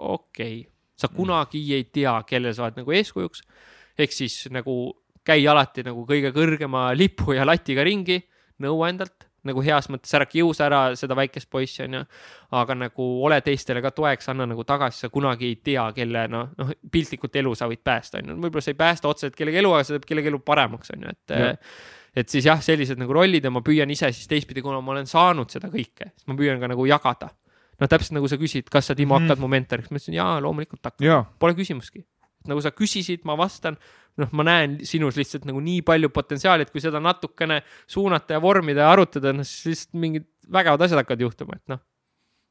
okei 0.00 0.60
okay., 0.60 0.68
sa 1.00 1.08
mm. 1.08 1.16
kunagi 1.16 1.62
ei 1.74 1.86
tea, 1.92 2.14
kellele 2.28 2.54
sa 2.56 2.66
oled 2.66 2.80
nagu 2.82 2.96
eeskujuks. 2.96 3.44
ehk 4.00 4.12
siis 4.12 4.46
nagu 4.52 4.76
käi 5.24 5.44
alati 5.48 5.84
nagu 5.86 6.04
kõige 6.08 6.32
kõrgema 6.34 6.90
lipu 6.96 7.34
ja 7.36 7.44
latiga 7.46 7.84
ringi, 7.84 8.20
nõua 8.64 8.88
endalt 8.92 9.30
nagu 9.46 9.62
heas 9.64 9.88
mõttes 9.92 10.12
ära 10.16 10.26
kiusa 10.28 10.66
ära 10.66 10.80
seda 10.98 11.16
väikest 11.16 11.48
poissi, 11.52 11.82
onju. 11.86 12.02
aga 12.60 12.76
nagu 12.76 13.06
ole 13.24 13.40
teistele 13.44 13.80
ka 13.84 13.92
toeks, 13.96 14.28
anna 14.32 14.46
nagu 14.50 14.64
tagasi, 14.68 15.06
sa 15.06 15.12
kunagi 15.12 15.48
ei 15.48 15.56
tea, 15.64 15.86
kelle 15.96 16.26
noh, 16.32 16.50
noh 16.58 16.74
piltlikult 16.92 17.40
elu 17.40 17.54
sa 17.56 17.68
võid 17.70 17.82
päästa, 17.84 18.20
onju. 18.20 18.36
võib-olla 18.42 18.66
sa 18.66 18.74
ei 18.74 18.80
päästa 18.82 19.08
otseselt 19.08 19.38
kellegi 19.38 19.62
elu, 19.62 19.72
aga 19.76 19.86
sa 19.86 19.96
teed 19.96 20.08
kellegi 20.10 20.32
elu 20.32 20.42
paremaks, 20.44 20.92
onju, 20.96 21.16
et 21.16 21.36
et 22.20 22.26
siis 22.28 22.42
jah, 22.48 22.58
sellised 22.58 22.98
nagu 22.98 23.14
rollid 23.14 23.44
ja 23.46 23.52
ma 23.54 23.62
püüan 23.62 23.90
ise 23.94 24.08
siis 24.12 24.26
teistpidi, 24.28 24.64
kuna 24.66 24.80
ma 24.82 24.96
olen 24.96 25.06
saanud 25.06 25.52
seda 25.52 25.70
kõike, 25.70 26.10
siis 26.10 26.26
ma 26.26 26.34
püüan 26.36 26.60
ka 26.60 26.68
nagu 26.72 26.84
jagada 26.90 27.30
noh, 27.80 27.90
täpselt 27.90 28.16
nagu 28.16 28.28
sa 28.30 28.38
küsid, 28.40 28.68
kas 28.72 28.90
sa, 28.90 28.96
Timo, 28.98 29.16
hakkad 29.18 29.38
mm. 29.38 29.44
mu 29.44 29.50
mentoriks, 29.52 29.90
ma 29.90 30.00
ütlesin 30.00 30.18
jaa, 30.18 30.38
loomulikult 30.44 30.84
hakkan, 30.84 31.28
pole 31.40 31.56
küsimustki. 31.58 32.04
nagu 32.48 32.62
sa 32.64 32.72
küsisid, 32.72 33.20
ma 33.28 33.34
vastan, 33.36 33.76
noh, 34.20 34.30
ma 34.36 34.46
näen 34.46 34.78
sinus 34.88 35.18
lihtsalt 35.20 35.44
nagu 35.48 35.60
nii 35.64 35.82
palju 35.86 36.08
potentsiaali, 36.14 36.64
et 36.64 36.72
kui 36.72 36.82
seda 36.82 37.00
natukene 37.02 37.60
suunata 37.90 38.36
ja 38.36 38.42
vormida 38.42 38.86
ja 38.86 38.90
arutada, 38.94 39.34
noh 39.36 39.46
siis 39.46 39.86
mingid 39.92 40.24
vägevad 40.50 40.86
asjad 40.86 41.02
hakkavad 41.02 41.24
juhtuma, 41.26 41.58
et 41.60 41.72
noh. 41.74 41.82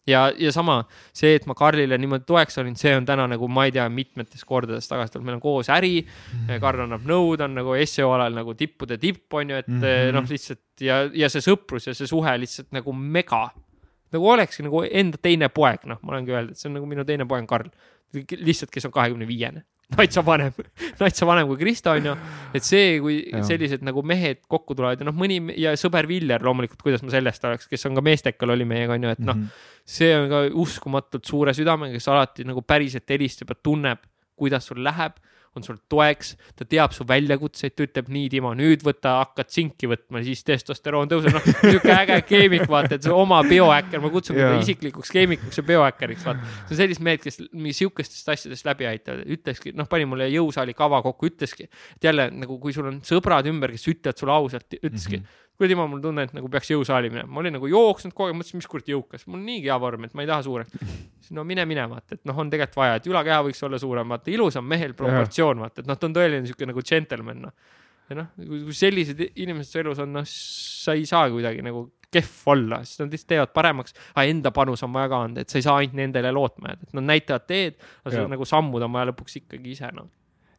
ja, 0.10 0.27
ja 0.38 0.51
sama 0.53 0.84
see, 1.10 1.35
et 1.38 1.47
ma 1.49 1.56
Karlile 1.57 1.97
niimoodi 1.99 2.27
toeks 2.30 2.61
olin, 2.61 2.77
see 2.80 2.93
on 2.97 3.07
täna 3.10 3.26
nagu 3.30 3.49
ma 3.51 3.65
ei 3.68 3.73
tea, 3.76 3.88
mitmetes 3.93 4.45
kordades 4.47 4.88
tagasi 4.89 5.15
tulnud, 5.15 5.27
meil 5.27 5.39
on 5.39 5.43
koos 5.43 5.69
äri 5.73 6.03
mm. 6.03 6.45
-hmm. 6.45 6.61
Karl 6.64 6.85
annab 6.85 7.10
nõu, 7.10 7.34
ta 7.38 7.49
on 7.49 7.57
nagu 7.60 7.76
seo 7.85 8.14
alal 8.14 8.38
nagu 8.38 8.53
tippude 8.57 8.97
tipp, 9.01 9.26
on 9.34 9.49
ju, 9.49 9.64
et 9.64 9.68
mm 9.68 9.81
-hmm. 9.81 10.14
noh, 10.18 10.30
lihtsalt 10.30 10.85
ja, 10.85 11.01
ja 11.14 11.30
see 11.30 11.41
sõprus 11.41 11.89
ja 11.89 11.97
see 11.97 12.07
suhe 12.07 12.38
lihtsalt 12.38 12.72
nagu 12.77 12.93
mega 12.93 13.49
nagu 14.15 14.30
olekski 14.34 14.65
nagu 14.65 14.84
enda 14.86 15.19
teine 15.22 15.49
poeg, 15.53 15.86
noh, 15.90 15.99
ma 16.03 16.15
olengi 16.15 16.36
öelnud, 16.36 16.56
et 16.56 16.61
see 16.61 16.69
on 16.69 16.80
nagu 16.80 16.90
minu 16.90 17.06
teine 17.07 17.27
poeg 17.30 17.48
Karl. 17.49 17.69
lihtsalt, 18.15 18.72
kes 18.73 18.88
on 18.90 18.94
kahekümne 18.95 19.27
viiene, 19.30 19.61
natsa 19.94 20.23
vanem 20.26 20.53
natsa 21.02 21.27
vanem 21.30 21.48
kui 21.49 21.60
Krista 21.60 21.94
on 21.98 22.07
ju. 22.10 22.15
et 22.57 22.65
see, 22.65 22.98
kui 23.03 23.19
ja. 23.30 23.41
sellised 23.45 23.84
nagu 23.86 24.02
mehed 24.06 24.41
kokku 24.49 24.77
tulevad 24.77 25.02
ja 25.02 25.07
noh, 25.07 25.15
mõni 25.18 25.40
ja 25.61 25.76
sõber 25.77 26.07
Viljar 26.10 26.45
loomulikult, 26.45 26.81
kuidas 26.81 27.06
ma 27.06 27.14
sellest 27.14 27.45
oleks, 27.45 27.69
kes 27.69 27.86
on 27.90 27.98
ka 27.98 28.06
meestekal, 28.06 28.53
oli 28.56 28.65
meiega 28.69 28.98
on 28.98 29.06
ju, 29.06 29.14
et 29.14 29.22
noh 29.22 29.38
mm 29.38 29.44
-hmm., 29.45 29.84
see 29.98 30.11
on 30.18 30.30
ka 30.30 30.44
uskumatult 30.61 31.26
suure 31.26 31.53
südamega, 31.57 31.94
kes 31.98 32.07
alati 32.10 32.45
nagu 32.49 32.61
päriselt 32.61 33.10
helistab 33.10 33.53
ja 33.53 33.60
tunneb, 33.64 34.06
kuidas 34.36 34.65
sul 34.69 34.84
läheb 34.84 35.18
on 35.60 35.65
sul 35.65 35.80
toeks, 35.91 36.34
ta 36.57 36.68
teab 36.68 36.94
su 36.95 37.06
väljakutseid, 37.07 37.76
ta 37.76 37.86
ütleb 37.86 38.11
nii, 38.14 38.30
Timo, 38.34 38.53
nüüd 38.57 38.84
võta, 38.86 39.18
hakkad 39.19 39.52
tsinki 39.52 39.90
võtma, 39.91 40.23
siis 40.26 40.44
testosteroon 40.48 41.11
tõuseb, 41.11 41.36
noh, 41.36 41.49
niisugune 41.49 41.98
äge 41.98 42.19
keemik, 42.30 42.65
vaata, 42.72 42.98
et 42.98 43.07
see 43.07 43.15
oma 43.15 43.41
biohäkker, 43.48 44.02
ma 44.03 44.11
kutsun 44.14 44.38
teda 44.40 44.56
isiklikuks 44.61 45.11
keemikuks 45.15 45.61
ja 45.61 45.65
biohäkkeriks, 45.68 46.26
vaata. 46.27 46.53
see 46.64 46.77
on 46.77 46.81
sellised 46.84 47.06
mehed, 47.06 47.23
kes 47.26 47.41
mingi 47.52 47.76
sihukestest 47.81 48.34
asjadest 48.36 48.69
läbi 48.69 48.90
aitavad, 48.90 49.26
ütleski, 49.38 49.76
noh, 49.77 49.90
pani 49.91 50.07
mulle 50.10 50.30
jõusaali 50.34 50.77
kava 50.77 51.03
kokku, 51.06 51.34
ütleski, 51.34 51.69
et 51.98 52.10
jälle 52.10 52.30
nagu, 52.34 52.60
kui 52.64 52.76
sul 52.76 52.90
on 52.91 53.03
sõbrad 53.06 53.48
ümber, 53.52 53.76
kes 53.76 53.91
ütlevad 53.94 54.23
sulle 54.23 54.36
ausalt, 54.36 54.80
ütleski 54.80 55.19
mm, 55.19 55.23
-hmm 55.23 55.48
kuule 55.60 55.69
Timo, 55.73 55.86
mul 55.91 55.99
tunne, 55.99 56.23
et 56.23 56.31
nagu 56.36 56.48
peaks 56.52 56.69
jõusaali 56.72 57.10
minema, 57.11 57.27
ma 57.36 57.41
olin 57.41 57.57
nagu 57.57 57.68
jooksnud 57.68 58.14
kogu 58.15 58.30
aeg, 58.30 58.38
mõtlesin, 58.40 58.61
mis 58.61 58.69
kurat 58.72 58.88
jõukas, 58.88 59.26
mul 59.27 59.41
on 59.41 59.44
niigi 59.49 59.68
hea 59.68 59.76
vorm, 59.84 60.06
et 60.07 60.15
ma 60.15 60.23
ei 60.23 60.30
taha 60.30 60.45
suureks. 60.45 60.77
siis 61.26 61.34
no 61.36 61.44
mine 61.48 61.65
mine, 61.68 61.84
vaata, 61.91 62.15
et 62.15 62.23
noh, 62.30 62.40
on 62.40 62.52
tegelikult 62.53 62.80
vaja, 62.80 62.99
et 63.02 63.10
ülakeha 63.11 63.41
võiks 63.49 63.60
olla 63.68 63.80
suurem, 63.81 64.15
vaata, 64.15 64.31
ilusam 64.31 64.68
mehel 64.72 64.95
proportsioon, 64.95 65.60
vaata, 65.65 65.84
et 65.84 65.90
noh, 65.90 65.99
ta 65.99 66.07
on 66.07 66.15
tõeline 66.15 66.48
sihuke 66.48 66.69
nagu 66.69 66.84
džentelmen, 66.86 67.41
noh. 67.44 67.76
ja 68.07 68.22
noh, 68.22 68.30
kui 68.40 68.77
sellised 68.77 69.26
inimesed 69.27 69.73
su 69.73 69.81
elus 69.84 69.99
on, 70.06 70.15
noh, 70.15 70.30
sa 70.31 70.95
ei 70.95 71.03
saa 71.10 71.27
kuidagi 71.34 71.65
nagu 71.65 71.90
kehv 72.10 72.53
olla, 72.56 72.80
siis 72.88 73.03
nad 73.03 73.11
lihtsalt 73.14 73.34
teevad 73.36 73.52
paremaks, 73.53 73.94
aga 74.15 74.26
enda 74.31 74.53
panus 74.56 74.81
on 74.88 74.95
vaja 74.95 75.11
ka 75.11 75.19
anda, 75.27 75.44
et 75.44 75.52
sa 75.52 75.60
ei 75.60 75.68
saa 75.68 75.76
ainult 75.81 75.99
nendele 75.99 76.31
lootma 76.34 76.72
jääda, 76.72 76.88
et 76.88 76.95
nad 76.98 77.10
näitavad 77.11 77.45
teed, 77.52 77.84
aga 78.07 78.23
nagu 78.31 78.48
sammud 78.48 78.88
on 78.88 78.95
vaja 78.95 79.11
lõpuks 79.11 79.41
ikkagi 79.44 79.76
ise 79.76 79.91
noh 79.94 80.07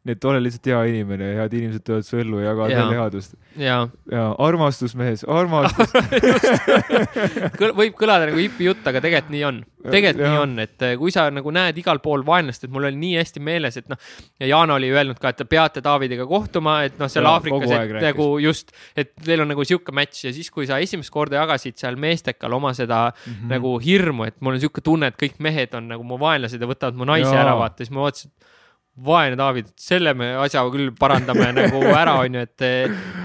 nii 0.01 0.15
et 0.17 0.25
ole 0.25 0.39
lihtsalt 0.41 0.65
hea 0.65 0.77
inimene 0.89 1.27
ja 1.27 1.43
head 1.43 1.51
inimesed 1.53 1.83
tulevad 1.85 2.05
su 2.07 2.17
ellu 2.17 2.39
ja 2.41 2.47
jagavad 2.47 2.71
Jaa. 2.73 2.85
veel 2.89 3.01
headust. 3.03 3.35
ja 3.61 3.75
ja 4.09 4.23
armastus, 4.41 4.95
mees, 4.97 5.21
armastus 5.29 5.93
Kõl, 7.59 7.75
võib 7.77 7.93
kõlada 7.99 8.25
nagu 8.31 8.39
hipi 8.41 8.65
jutt, 8.65 8.81
aga 8.89 8.97
tegelikult 9.03 9.29
nii 9.35 9.43
on. 9.45 9.59
tegelikult 9.85 10.23
Jah. 10.25 10.33
nii 10.33 10.41
on, 10.41 10.55
et 10.63 10.85
eh, 10.87 10.95
kui 10.97 11.13
sa 11.13 11.27
nagu 11.29 11.53
näed 11.53 11.77
igal 11.77 12.01
pool 12.01 12.25
vaenlast, 12.25 12.65
et 12.65 12.73
mul 12.73 12.87
oli 12.89 12.97
nii 12.97 13.19
hästi 13.19 13.43
meeles, 13.45 13.77
et 13.77 13.91
noh, 13.93 13.99
ja 14.41 14.49
Jana 14.49 14.79
oli 14.79 14.89
öelnud 14.89 15.21
ka, 15.21 15.35
et 15.35 15.41
te 15.43 15.45
peate 15.49 15.83
Davidiga 15.85 16.25
kohtuma, 16.29 16.79
et 16.87 16.97
noh, 17.01 17.11
seal 17.11 17.27
Jaa, 17.27 17.37
Aafrikas, 17.37 17.69
et 17.69 17.93
rääkis. 17.93 18.05
nagu 18.07 18.27
just, 18.41 18.73
et 18.97 19.13
teil 19.21 19.45
on 19.45 19.53
nagu 19.53 19.65
sihuke 19.67 19.93
match 19.93 20.25
ja 20.25 20.33
siis, 20.33 20.49
kui 20.49 20.65
sa 20.69 20.81
esimest 20.81 21.13
korda 21.13 21.43
jagasid 21.43 21.77
seal 21.81 21.99
meestekal 22.01 22.57
oma 22.57 22.73
seda 22.77 23.11
mm. 23.11 23.33
-hmm. 23.35 23.53
nagu 23.53 23.75
hirmu, 23.85 24.25
et 24.31 24.41
mul 24.41 24.57
on 24.57 24.63
sihuke 24.65 24.81
tunne, 24.81 25.13
et 25.13 25.21
kõik 25.21 25.37
mehed 25.37 25.77
on 25.77 25.93
nagu 25.93 26.07
mu 26.07 26.17
vaenlased 26.21 26.61
ja 26.61 26.69
võtavad 26.73 26.97
mu 26.97 27.05
naise 27.05 27.29
Jaa. 27.29 27.45
ära, 27.45 27.53
vaata, 27.59 27.85
siis 27.85 27.93
ma 27.93 28.07
mõtlesin, 28.07 28.33
et 28.33 28.49
vaene 29.01 29.37
David, 29.39 29.69
selle 29.79 30.11
me 30.13 30.33
asja 30.43 30.61
küll 30.69 30.89
parandame 30.99 31.47
nagu 31.61 31.79
ära, 31.95 32.17
onju, 32.25 32.41
et, 32.43 32.63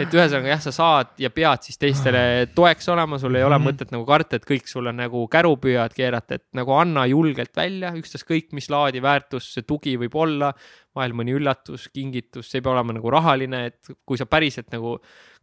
et 0.01 0.15
ühesõnaga 0.15 0.53
jah, 0.53 0.61
sa 0.63 0.73
saad 0.73 1.09
ja 1.19 1.29
pead 1.35 1.67
siis 1.67 1.77
teistele 1.83 2.47
toeks 2.55 2.87
olema, 2.95 3.19
sul 3.19 3.35
ei 3.35 3.43
ole 3.45 3.59
Mhm. 3.59 3.67
mõtet 3.67 3.91
nagu 3.93 4.07
karta, 4.07 4.37
et 4.39 4.47
kõik 4.47 4.69
sulle 4.71 4.93
nagu 4.95 5.25
käru 5.29 5.57
püüavad 5.59 5.93
keerata, 5.97 6.39
et 6.39 6.45
nagu 6.55 6.71
anna 6.73 7.05
julgelt 7.11 7.51
välja, 7.57 7.91
ükstaskõik 7.99 8.53
mis 8.53 8.71
laadi 8.71 9.03
väärtus 9.03 9.53
see 9.57 9.63
tugi 9.67 9.97
võib 9.99 10.15
olla. 10.15 10.53
vahel 10.97 11.13
mõni 11.13 11.35
üllatus, 11.37 11.91
kingitus, 11.93 12.47
see 12.49 12.57
ei 12.57 12.63
pea 12.65 12.73
olema 12.73 12.95
nagu 12.97 13.11
rahaline, 13.13 13.67
et 13.67 13.91
kui 14.09 14.17
sa 14.17 14.25
päriselt 14.25 14.71
nagu, 14.73 14.95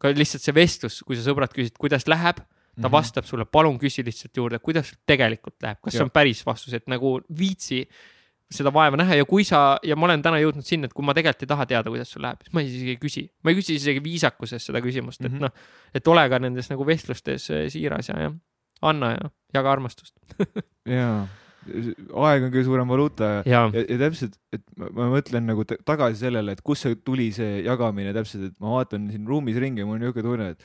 ka 0.02 0.10
lihtsalt 0.10 0.42
see 0.42 0.52
vestlus, 0.56 1.04
kui 1.06 1.16
sa 1.16 1.22
sõbrad 1.30 1.52
küsisid, 1.54 1.78
kuidas 1.78 2.08
läheb 2.10 2.38
ta 2.40 2.88
Mhm. 2.88 2.92
vastab 2.92 3.26
sulle, 3.30 3.46
palun 3.46 3.78
küsi 3.78 4.02
lihtsalt 4.04 4.34
juurde, 4.34 4.58
kuidas 4.60 4.96
tegelikult 5.06 5.62
läheb, 5.62 5.78
kas 5.84 5.94
see 5.94 6.00
Jah. 6.00 6.06
on 6.08 6.10
päris 6.10 6.42
vastus, 6.44 6.74
et 6.74 6.88
nagu 6.90 7.20
viitsi 7.30 7.86
seda 8.54 8.72
vaeva 8.74 8.98
näha 9.00 9.18
ja 9.20 9.26
kui 9.30 9.44
sa 9.48 9.78
ja 9.84 9.96
ma 10.00 10.06
olen 10.08 10.22
täna 10.26 10.40
jõudnud 10.42 10.66
sinna, 10.68 10.86
et 10.90 10.94
kui 10.94 11.06
ma 11.06 11.14
tegelikult 11.18 11.44
ei 11.48 11.52
taha 11.54 11.66
teada, 11.70 11.90
kuidas 11.94 12.12
sul 12.14 12.22
läheb, 12.26 12.42
siis 12.46 12.54
ma 12.54 12.62
isegi 12.66 12.94
ei 12.96 13.00
küsi, 13.02 13.24
ma 13.44 13.52
ei 13.54 13.58
küsi 13.60 13.76
isegi 13.80 14.04
viisakuses 14.06 14.66
seda 14.70 14.82
küsimust 14.86 15.22
mm, 15.22 15.28
-hmm. 15.28 15.36
Mhm. 15.36 15.46
et 15.46 15.54
noh, 15.54 15.96
et 16.02 16.08
ole 16.14 16.26
ka 16.30 16.40
nendes 16.40 16.70
nagu 16.70 16.86
vestlustes 16.88 17.50
eh, 17.50 17.70
siiras 17.74 18.10
ja, 18.10 18.20
ja 18.28 18.34
anna 18.82 19.12
ja 19.16 19.30
jaga 19.54 19.72
armastust. 19.72 20.14
jaa, 20.98 21.28
aeg 22.28 22.44
on 22.44 22.52
kõige 22.52 22.64
suurem 22.68 22.88
valuuta 22.92 23.24
ja 23.24 23.42
ja, 23.46 23.60
ja, 23.74 23.84
ja 23.90 23.98
täpselt, 24.06 24.34
et 24.52 24.64
ma, 24.78 24.90
ma 24.92 25.10
mõtlen 25.16 25.46
nagu 25.48 25.64
ta- 25.66 25.78
tagasi 25.86 26.20
sellele, 26.26 26.52
et 26.52 26.62
kust 26.62 26.84
see 26.84 26.96
tuli, 26.96 27.32
see 27.32 27.62
jagamine 27.64 28.14
täpselt, 28.14 28.50
et 28.52 28.58
ma 28.60 28.74
vaatan 28.78 29.10
siin 29.12 29.28
ruumis 29.28 29.56
ringi 29.62 29.80
ja 29.80 29.86
mul 29.88 29.96
on 29.96 30.04
niisugune 30.04 30.28
tunne, 30.28 30.50
et 30.52 30.64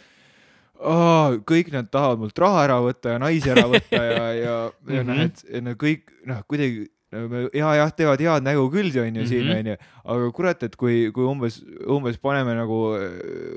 aa, 0.79 1.39
kõik 1.47 1.73
nad 1.75 1.89
tahavad 1.91 2.19
mult 2.23 2.39
raha 2.39 2.65
ära 2.67 2.79
võtta 2.83 3.15
ja 3.17 3.19
naisi 3.23 3.51
ära 3.51 3.65
võtta 3.71 4.03
ja, 4.03 4.27
ja, 4.35 4.57
ja 4.89 5.03
noh, 5.07 5.15
Mhm. 5.15 5.21
et 5.27 5.45
et 5.51 5.65
nad 5.65 5.77
kõik 5.79 6.11
noh, 6.27 6.43
kuidagi 6.51 6.89
ja 7.11 7.71
jah, 7.79 7.93
teevad 7.97 8.21
head 8.21 8.45
nägu 8.45 8.67
küll 8.73 8.93
onju 9.01 9.25
siin 9.27 9.47
Mhm. 9.49 9.59
onju, 9.59 9.77
aga 10.05 10.33
kurat, 10.37 10.63
et 10.63 10.77
kui, 10.77 11.11
kui 11.13 11.25
umbes, 11.25 11.63
umbes 11.89 12.19
paneme 12.21 12.55
nagu 12.55 12.79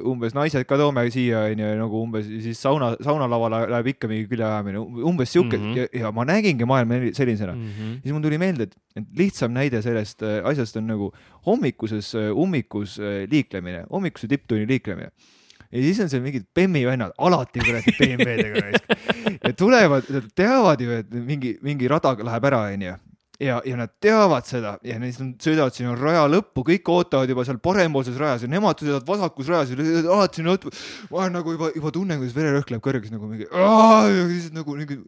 umbes 0.07 0.33
naised 0.33 0.63
ka 0.67 0.77
toome 0.79 1.03
siia 1.11 1.43
onju, 1.51 1.73
nagu 1.81 2.03
umbes 2.05 2.25
siis 2.25 2.61
sauna, 2.61 2.95
saunalavale 3.03 3.67
läheb 3.73 3.91
ikka 3.91 4.07
mingi 4.07 4.29
küljeajamine, 4.31 4.79
umbes 5.03 5.33
siuke 5.33 5.57
mm. 5.57 5.73
-hmm. 5.73 5.77
ja, 5.77 6.05
ja 6.05 6.11
ma 6.11 6.25
nägingi 6.25 6.65
maailma 6.65 7.11
sellisena 7.13 7.53
mm. 7.53 7.59
mm 7.59 7.71
-hmm. 7.75 8.01
siis 8.01 8.13
mul 8.13 8.21
tuli 8.21 8.37
meelde, 8.37 8.63
et, 8.63 8.75
et 8.95 9.05
lihtsam 9.17 9.51
näide 9.51 9.81
sellest 9.81 10.23
äh, 10.23 10.39
asjast 10.45 10.77
on 10.77 10.87
nagu 10.87 11.11
hommikuses 11.45 12.15
äh, 12.15 12.31
ummikus 12.31 12.99
äh, 12.99 13.27
liiklemine, 13.31 13.85
hommikuse 13.91 14.27
tipptunni 14.27 14.67
liiklemine. 14.67 15.11
ja 15.71 15.81
siis 15.81 15.99
on 15.99 16.09
seal 16.09 16.21
mingid 16.21 16.43
Bemmi 16.55 16.85
vennad, 16.85 17.11
alati 17.17 17.59
kuradi 17.59 17.91
BMW-dega 17.99 18.79
ja 19.47 19.53
tulevad, 19.53 20.03
teavad 20.35 20.81
ju, 20.81 20.91
et 20.91 21.13
mingi, 21.13 21.57
mingi 21.61 21.87
rada 21.87 22.15
läheb 22.23 22.43
ära, 22.43 22.61
onju. 22.71 22.97
ja, 23.41 23.57
ja 23.65 23.77
nad 23.79 23.91
teavad 24.03 24.45
seda 24.47 24.75
ja 24.85 24.97
siis 25.01 25.19
nad 25.21 25.43
sõidavad 25.43 25.75
sinna 25.75 25.95
raja 25.97 26.23
lõppu, 26.29 26.63
kõik 26.67 26.89
ootavad 26.93 27.31
juba 27.31 27.45
seal 27.47 27.59
parempoolses 27.63 28.17
rajas 28.21 28.45
ja 28.45 28.51
nemad 28.51 28.81
sõidavad 28.81 29.07
vasakus 29.07 29.51
rajas 29.51 29.73
ja 29.73 29.79
sõidavad 29.79 30.09
alati 30.15 30.41
sinna 30.41 30.55
lõppu. 30.55 30.73
ma 31.09 31.21
olen 31.23 31.37
nagu 31.39 31.55
juba, 31.57 31.71
juba 31.75 31.93
tunnen, 31.95 32.21
kuidas 32.21 32.37
vererõhk 32.37 32.73
läheb 32.73 32.85
kõrgeks 32.85 33.13
nagu 33.13 33.29
mingi, 33.29 33.47
ja 33.49 34.25
siis 34.31 34.51
nagu, 34.55 34.77
nagu, 34.77 34.99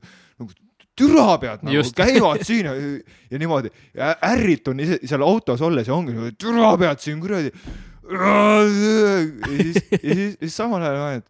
nagu 0.42 0.58
türa 1.00 1.38
pead 1.42 1.66
nagu 1.66 1.76
Just. 1.76 1.96
käivad 1.98 2.44
siin 2.46 2.70
ja, 2.70 2.74
ja 3.34 3.42
niimoodi 3.42 3.72
ja 3.98 4.14
ärritun 4.30 4.82
ise 4.84 5.00
seal 5.02 5.26
autos 5.26 5.62
olles 5.66 5.90
ja 5.90 5.96
ongi 5.96 6.16
nagu 6.18 6.34
türa 6.38 6.74
pead 6.82 7.02
siin 7.04 7.22
kuradi. 7.24 7.54
ja 8.04 8.34
siis, 8.70 9.80
ja 9.94 10.18
siis, 10.18 10.36
siis 10.40 10.58
samal 10.58 10.82
ajal 10.82 11.00
ma 11.00 11.08
olen, 11.08 11.24
et 11.24 11.30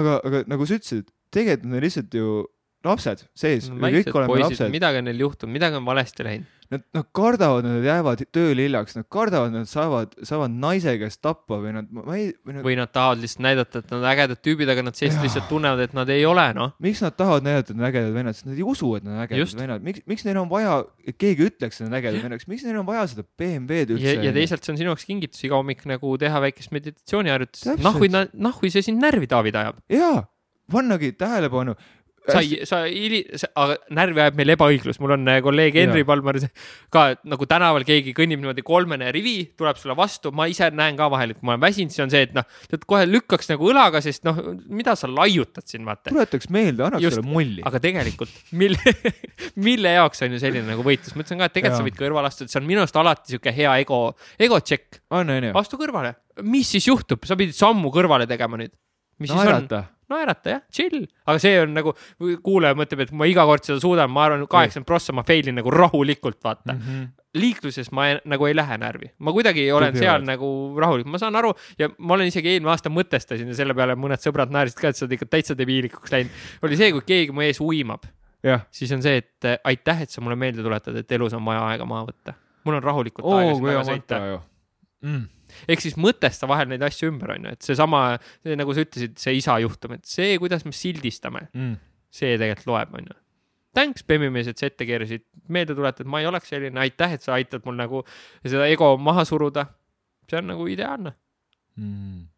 aga, 0.00 0.16
aga 0.24 0.42
nagu 0.50 0.66
sa 0.66 0.78
ütlesid, 0.78 1.10
tegelikult 1.34 1.70
on 1.70 1.84
lihtsalt 1.84 2.16
ju 2.16 2.40
lapsed 2.86 3.26
sees, 3.36 3.68
me 3.72 3.88
väiksed 3.88 4.08
kõik 4.08 4.16
oleme 4.16 4.32
poisid, 4.32 4.46
lapsed, 4.46 4.72
midagi 4.72 5.02
on 5.02 5.06
neil 5.10 5.20
juhtunud, 5.26 5.52
midagi 5.52 5.76
on 5.76 5.84
valesti 5.84 6.24
läinud. 6.24 6.56
nad, 6.70 6.84
nad 6.94 7.06
kardavad, 7.18 7.66
nad 7.66 7.84
jäävad 7.84 8.22
tööle 8.32 8.64
hiljaks, 8.64 8.94
nad 8.96 9.06
kardavad, 9.10 9.50
nad 9.52 9.68
saavad, 9.68 10.14
saavad 10.24 10.54
naise 10.62 10.94
käest 11.00 11.20
tappa 11.24 11.58
või 11.60 11.74
nad, 11.74 11.90
ma 11.92 12.16
ei, 12.16 12.30
või 12.46 12.56
nad, 12.56 12.64
või 12.68 12.76
nad 12.78 12.92
tahavad 12.94 13.20
lihtsalt 13.24 13.44
näidata, 13.44 13.82
et 13.82 13.90
nad 13.90 13.98
on 13.98 14.08
ägedad 14.12 14.42
tüübid, 14.46 14.72
aga 14.72 14.86
nad 14.86 14.96
seest 14.96 15.20
lihtsalt 15.24 15.50
tunnevad, 15.50 15.82
et 15.84 15.98
nad 15.98 16.14
ei 16.14 16.24
ole, 16.30 16.46
noh. 16.56 16.72
miks 16.80 17.02
nad 17.04 17.18
tahavad 17.18 17.44
näidata, 17.48 17.74
et 17.74 17.76
nad 17.76 17.84
on 17.84 17.90
ägedad 17.90 18.16
vennad, 18.16 18.38
sest 18.38 18.48
nad 18.48 18.62
ei 18.62 18.66
usu, 18.72 18.94
et 18.96 19.04
nad 19.04 19.16
on 19.16 19.24
ägedad 19.26 19.44
Just. 19.44 19.60
vennad, 19.60 19.84
miks, 19.90 20.06
miks 20.14 20.26
neil 20.28 20.40
on 20.40 20.50
vaja, 20.54 20.80
et 21.04 21.20
keegi 21.20 21.50
ütleks, 21.50 21.80
et 21.80 21.88
nad 21.88 21.92
on 21.92 22.00
ägedad 22.00 22.28
vennad, 22.28 22.48
miks 22.54 22.66
neil 22.68 22.80
on 22.80 22.88
vaja 22.88 23.06
seda 23.12 23.26
BMW-d 23.42 23.96
üldse 23.98 24.16
ja, 24.16 24.26
ja 24.30 24.36
teisalt 24.38 24.64
see 24.64 24.76
on 24.76 24.80
sinu 24.80 24.94
jaoks 24.94 25.08
kingitus 25.10 25.44
iga 25.44 25.58
hommik 25.58 25.82
nagu 25.90 26.16
teha 26.22 26.44
väikest 26.46 26.72
meditatsiooniharjutust. 26.76 27.72
Nahhui, 27.82 28.14
nahhui 28.14 28.72
see 28.72 28.86
sind 28.86 29.02
närvi 29.02 29.26
Taavid 29.28 29.58
ajab. 29.58 29.82
jaa, 29.90 30.22
pannagi 30.70 31.12
tähelepanu. 31.18 31.74
Sa 32.32 32.40
ei, 32.42 32.66
sa 32.68 32.80
ei, 32.88 33.20
aga 33.58 33.76
närvi 33.96 34.22
ajab 34.24 34.38
meil 34.38 34.54
ebaõiglus, 34.54 35.00
mul 35.02 35.14
on 35.16 35.28
äh, 35.30 35.40
kolleeg 35.44 35.76
Henri. 35.80 36.04
Palmar 36.08 36.38
ka 36.92 37.04
nagu 37.28 37.46
tänaval 37.48 37.84
keegi 37.88 38.14
kõnnib 38.16 38.40
niimoodi 38.42 38.64
kolmene 38.66 39.10
rivi, 39.14 39.36
tuleb 39.58 39.78
sulle 39.80 39.96
vastu, 39.98 40.32
ma 40.36 40.46
ise 40.50 40.70
näen 40.74 40.98
ka 40.98 41.10
vahel, 41.12 41.34
et 41.34 41.40
kui 41.40 41.48
ma 41.48 41.56
olen 41.56 41.64
väsinud, 41.66 41.94
siis 41.94 42.04
on 42.04 42.12
see, 42.12 42.24
et 42.28 42.34
noh, 42.36 42.46
tead 42.70 42.86
kohe 42.90 43.04
lükkaks 43.08 43.52
nagu 43.52 43.70
õlaga, 43.70 44.02
sest 44.04 44.26
noh, 44.26 44.40
mida 44.70 44.96
sa 44.98 45.10
laiutad 45.10 45.66
siin 45.70 45.86
vaata. 45.88 46.10
tuletaks 46.10 46.50
meelde, 46.54 46.86
annaks 46.88 47.18
sulle 47.18 47.26
mulli. 47.28 47.64
aga 47.68 47.82
tegelikult, 47.82 48.34
mille, 48.56 48.96
mille 49.68 49.94
jaoks 49.98 50.26
on 50.26 50.36
ju 50.36 50.42
selline 50.42 50.66
nagu 50.70 50.86
võitlus, 50.86 51.14
ma 51.14 51.24
ütlesin 51.24 51.42
ka, 51.42 51.50
et 51.50 51.56
tegelikult 51.58 51.78
Jaa. 51.78 51.84
sa 51.84 51.90
võid 51.90 52.00
kõrvale 52.00 52.32
astuda, 52.32 52.52
see 52.52 52.60
on 52.62 52.68
minu 52.70 52.84
arust 52.84 53.00
alati 53.00 53.36
sihuke 53.36 53.54
hea 53.54 53.76
ego, 53.84 54.02
ego 54.40 54.60
check, 54.64 55.00
astu 55.60 55.80
kõrvale, 55.80 56.16
mis 56.42 56.74
siis 56.76 56.88
juhtub, 56.90 57.24
sa 57.28 57.38
pidid 57.38 57.56
sammu 57.56 57.92
kõrvale 57.94 58.28
tegema 58.30 58.60
nüüd. 58.60 58.74
mis 59.20 59.32
siis 59.32 59.46
on? 59.46 59.70
naerata. 60.10 60.56
jah, 60.56 60.62
chill, 60.74 61.06
aga 61.26 61.38
see 61.42 61.54
on 61.62 61.72
nagu, 61.76 61.94
kuulaja 62.44 62.76
mõtleb, 62.78 63.06
et 63.06 63.14
ma 63.16 63.28
iga 63.30 63.46
kord 63.48 63.66
seda 63.66 63.80
suudan, 63.82 64.10
ma 64.12 64.26
arvan, 64.26 64.44
kaheksakümmend 64.50 64.88
prossa 64.88 65.14
ma 65.16 65.24
fail 65.26 65.50
in 65.50 65.58
nagu 65.60 65.72
rahulikult, 65.74 66.38
vaata 66.44 66.74
mm. 66.74 66.84
Mhm. 66.84 67.08
liikluses 67.40 67.92
ma 67.94 68.08
ei, 68.10 68.16
nagu 68.30 68.46
ei 68.48 68.56
lähe 68.58 68.78
närvi, 68.82 69.12
ma 69.22 69.34
kuidagi 69.34 69.68
olen 69.72 69.94
Tugevad. 69.94 70.06
seal 70.06 70.24
nagu 70.26 70.50
rahulik, 70.82 71.06
ma 71.10 71.20
saan 71.22 71.38
aru 71.38 71.52
ja 71.78 71.90
ma 71.98 72.16
olen 72.16 72.30
isegi 72.30 72.54
eelmine 72.54 72.72
aasta 72.74 72.90
mõtestasin 72.92 73.50
ja 73.52 73.58
selle 73.60 73.76
peale 73.78 73.94
mõned 73.98 74.22
sõbrad 74.22 74.50
naersid 74.54 74.80
ka, 74.80 74.90
et 74.90 74.98
sa 74.98 75.06
oled 75.06 75.14
ikka 75.18 75.30
täitsa 75.30 75.54
debiilikuks 75.58 76.10
läinud. 76.14 76.40
oli 76.66 76.80
see, 76.80 76.90
kui 76.96 77.06
keegi 77.06 77.34
mu 77.36 77.46
ees 77.46 77.62
uimab, 77.62 78.08
siis 78.74 78.90
on 78.96 79.02
see, 79.04 79.22
et 79.22 79.46
äh, 79.46 79.58
aitäh, 79.70 80.02
et 80.06 80.10
sa 80.10 80.24
mulle 80.24 80.38
meelde 80.40 80.64
tuletad, 80.66 80.96
et 80.96 81.12
elus 81.18 81.36
on 81.38 81.44
vaja 81.46 81.62
aega 81.70 81.86
maha 81.86 82.08
võtta. 82.10 82.34
mul 82.64 82.80
on 82.80 82.82
rahulikult 82.82 83.26
oo 83.26 83.38
aega 83.38 83.54
hea 83.54 83.76
taga 83.76 83.84
sõita 83.92 84.18
mm.. 85.06 85.28
Ehk 85.68 85.80
siis 85.84 85.96
mõtesta 86.00 86.48
vahel 86.50 86.68
neid 86.68 86.82
asju 86.86 87.08
ümber, 87.12 87.34
onju, 87.36 87.52
et 87.56 87.62
seesama, 87.66 88.18
nagu 88.44 88.74
sa 88.76 88.84
ütlesid, 88.84 89.16
see 89.20 89.36
isa 89.38 89.58
juhtum, 89.62 89.96
et 89.98 90.04
see, 90.06 90.36
kuidas 90.42 90.64
me 90.64 90.72
sildistame, 90.76 91.48
Mm. 91.54 91.76
see 92.10 92.36
tegelikult 92.38 92.66
loeb, 92.66 92.94
onju. 93.00 93.16
Thanks, 93.74 94.02
Bemmimees, 94.02 94.48
et 94.50 94.58
sa 94.58 94.66
ette 94.66 94.82
keerasid, 94.86 95.22
meelde 95.48 95.76
tuletad, 95.78 96.06
ma 96.10 96.18
ei 96.20 96.26
oleks 96.26 96.48
selline, 96.50 96.74
aitäh, 96.82 97.12
et 97.14 97.22
sa 97.22 97.36
aitad 97.36 97.62
mul 97.64 97.76
nagu 97.78 98.02
seda 98.44 98.66
ego 98.66 98.96
maha 98.98 99.24
suruda. 99.24 99.68
see 100.30 100.38
on 100.38 100.46
nagu 100.46 100.62
ideaalne, 100.70 101.10
Mm. 101.76 102.28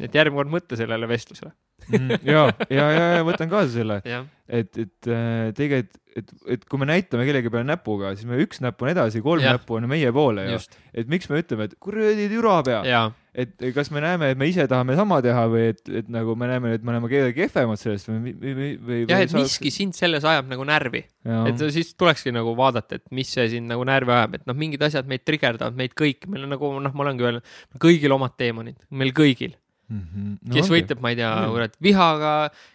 et 0.00 0.12
järgmine 0.12 0.34
kord 0.42 0.50
mõtle 0.50 0.76
sellele 0.76 1.06
vestlusele. 1.06 1.52
Mm. 1.86 2.16
ja, 2.26 2.46
ja, 2.72 2.86
ja, 2.90 3.06
ja 3.18 3.26
võtan 3.26 3.50
kaasa 3.50 3.70
selle, 3.70 4.00
et, 4.02 4.72
et 4.74 5.08
äh, 5.12 5.52
tegelikult, 5.54 6.00
et, 6.16 6.32
et 6.56 6.64
kui 6.66 6.80
me 6.80 6.88
näitame 6.88 7.26
kellegi 7.28 7.52
peale 7.52 7.66
näpuga, 7.68 8.10
siis 8.16 8.26
me 8.26 8.38
üks 8.42 8.62
näpp 8.64 8.80
on 8.82 8.90
edasi, 8.90 9.20
kolm 9.22 9.44
Jah. 9.44 9.54
näppu 9.54 9.76
on 9.76 9.86
meie 9.90 10.10
poole 10.16 10.46
ju. 10.48 10.56
just, 10.56 10.74
et 10.96 11.10
miks 11.12 11.28
me 11.30 11.42
ütleme, 11.42 11.68
et 11.68 11.76
kuradi 11.82 12.26
türa 12.32 12.56
pea, 12.66 12.80
ja, 12.88 13.02
et 13.36 13.52
kas 13.76 13.92
me 13.94 14.02
näeme, 14.02 14.32
et 14.32 14.40
me 14.40 14.48
ise 14.50 14.64
tahame 14.70 14.96
sama 14.98 15.20
teha 15.22 15.44
või 15.52 15.66
et, 15.74 15.82
et 16.00 16.08
nagu 16.10 16.34
me 16.38 16.48
näeme, 16.50 16.72
et 16.78 16.86
me 16.86 16.94
oleme 16.94 17.10
kellegi 17.12 17.36
kehvemad 17.42 17.82
sellest 17.82 18.10
või, 18.10 18.32
või, 18.32 18.54
või, 18.56 18.70
või. 18.88 19.02
jah, 19.12 19.22
et 19.26 19.36
miski 19.36 19.74
sind 19.74 19.98
selles 19.98 20.26
ajab 20.26 20.48
nagu 20.50 20.66
närvi, 20.66 21.04
et 21.04 21.66
ja, 21.66 21.70
siis 21.76 21.92
tulekski 22.00 22.34
nagu 22.34 22.56
vaadata, 22.58 22.98
et 22.98 23.06
mis 23.14 23.30
see 23.36 23.46
sind 23.52 23.70
nagu 23.70 23.84
närvi 23.86 24.16
ajab, 24.16 24.40
et 24.40 24.48
noh, 24.48 24.58
mingid 24.58 24.82
asjad 24.88 25.06
meid 25.10 25.22
trigerdavad, 25.28 25.78
meid 25.78 25.94
kõiki, 25.98 26.32
meil 26.32 26.48
on 26.48 26.56
nagu 26.56 26.72
noh, 26.80 26.96
ma 26.96 27.06
olengi 27.06 27.28
öelnud, 27.28 27.54
kõigil 27.82 28.16
omad 28.16 28.34
teemonid, 28.40 28.80
meil 28.90 29.14
kõigil 29.14 29.54
mm. 29.92 30.36
kes 30.52 30.70
võitleb, 30.72 31.00
ma 31.02 31.12
ei 31.12 31.18
tea, 31.20 31.30
kurat 31.52 31.76
vihaga, 31.82 32.32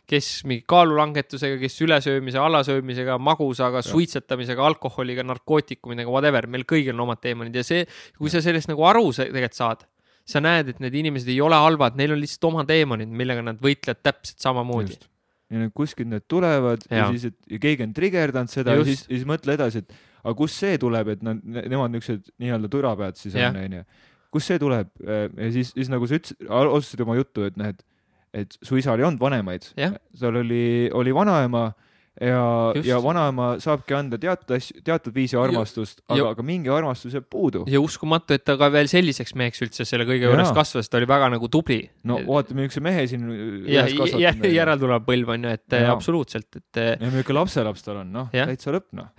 kes 0.10 0.30
mingi 0.50 0.66
kaalulangetusega, 0.70 1.60
kes 1.62 1.78
ülesöömise, 1.86 2.40
allasöömisega, 2.42 3.18
magusaga, 3.22 3.84
suitsetamisega, 3.86 4.66
alkoholiga, 4.72 5.26
narkootikumidega, 5.28 6.12
whatever, 6.12 6.48
meil 6.52 6.68
kõigil 6.70 6.96
on 6.96 7.08
omad 7.08 7.22
teemonid 7.24 7.56
ja 7.58 7.66
see, 7.68 7.86
kui 8.20 8.34
sa 8.34 8.44
sellest 8.44 8.72
nagu 8.72 8.86
aru 8.88 9.10
tegelikult 9.18 9.58
saad, 9.58 9.88
sa 10.28 10.42
näed, 10.44 10.74
et 10.74 10.84
need 10.84 10.96
inimesed 11.02 11.30
ei 11.32 11.40
ole 11.44 11.58
halvad, 11.58 11.98
neil 12.00 12.16
on 12.16 12.22
lihtsalt 12.22 12.52
oma 12.52 12.66
teemonid, 12.68 13.10
millega 13.10 13.44
nad 13.46 13.60
võitlevad 13.62 14.04
täpselt 14.06 14.44
samamoodi. 14.44 15.00
ja 15.52 15.60
nüüd 15.60 15.74
kuskilt 15.76 16.08
need 16.08 16.24
tulevad 16.32 16.86
ja, 16.88 17.02
ja 17.02 17.10
siis, 17.12 17.28
et 17.32 17.56
ja 17.58 17.60
keegi 17.60 17.84
on 17.84 17.96
trigerdanud 17.96 18.52
seda 18.52 18.72
ja 18.72 18.80
Just. 18.80 18.88
siis, 18.88 19.02
siis 19.10 19.28
mõtle 19.28 19.58
edasi, 19.58 19.82
et 19.84 19.92
aga 20.22 20.36
kust 20.38 20.62
see 20.62 20.78
tuleb, 20.80 21.10
et 21.16 21.26
nad, 21.26 21.42
nemad 21.44 21.92
niisugused 21.92 22.32
nii-öelda 22.42 22.70
türapead 22.72 23.20
siis 23.20 23.36
Jah. 23.36 23.52
on, 23.52 23.60
onju. 23.66 23.84
Kust 24.32 24.52
see 24.52 24.60
tuleb 24.62 24.90
ja 25.06 25.52
siis, 25.53 25.74
siis 25.76 25.91
nagu 25.91 26.08
sa 26.08 26.20
ütlesid, 26.20 26.48
alustasid 26.49 27.06
oma 27.06 27.18
juttu, 27.20 27.45
et 27.49 27.58
noh, 27.60 27.72
et, 27.72 27.86
et 28.44 28.60
su 28.64 28.80
isal 28.80 28.99
ei 29.02 29.08
olnud 29.08 29.22
vanemaid 29.22 29.72
Jah., 29.80 29.98
tal 30.20 30.41
oli, 30.41 30.90
oli 30.98 31.14
vanaema 31.16 31.70
ja, 32.20 32.41
ja 32.86 32.98
vanaema 33.03 33.53
saabki 33.64 33.95
anda 33.95 34.18
teatud 34.22 34.53
asju, 34.56 34.82
teatud 34.86 35.16
viisi 35.16 35.38
armastust, 35.40 36.02
ja- 36.03 36.18
aga, 36.18 36.32
aga 36.36 36.45
mingi 36.45 36.72
armastus 36.74 37.16
jääb 37.16 37.28
puudu. 37.32 37.64
ja 37.72 37.82
uskumatu, 37.82 38.36
et 38.36 38.44
ta 38.48 38.58
ka 38.60 38.72
veel 38.74 38.90
selliseks 38.91 39.36
meheks 39.40 39.64
üldse 39.66 39.88
selle 39.88 40.08
kõige 40.10 40.28
juures 40.28 40.49
Jaa. 40.49 40.58
kasvas, 40.58 40.90
ta 40.91 40.99
oli 40.99 41.08
väga 41.10 41.32
nagu 41.36 41.52
tubli. 41.52 41.82
no 42.08 42.20
vaatame, 42.28 42.66
niisuguse 42.66 42.84
mehe 42.88 43.06
siin 43.12 43.28
ja 43.68 43.86
üles, 43.86 43.95
kasvatanud. 43.99 44.49
järeltulev 44.56 45.06
põlv 45.08 45.36
on 45.38 45.48
ju, 45.48 45.56
et 45.60 45.78
Jaa. 45.78 45.94
absoluutselt, 45.95 46.49
et 46.60 46.82
ja 46.84 46.99
niisugune 47.06 47.40
lapselaps 47.40 47.88
tal 47.88 48.03
on, 48.03 48.12
noh, 48.20 48.30
täitsa 48.36 48.76
lõpp, 48.76 48.91
noh. 48.98 49.12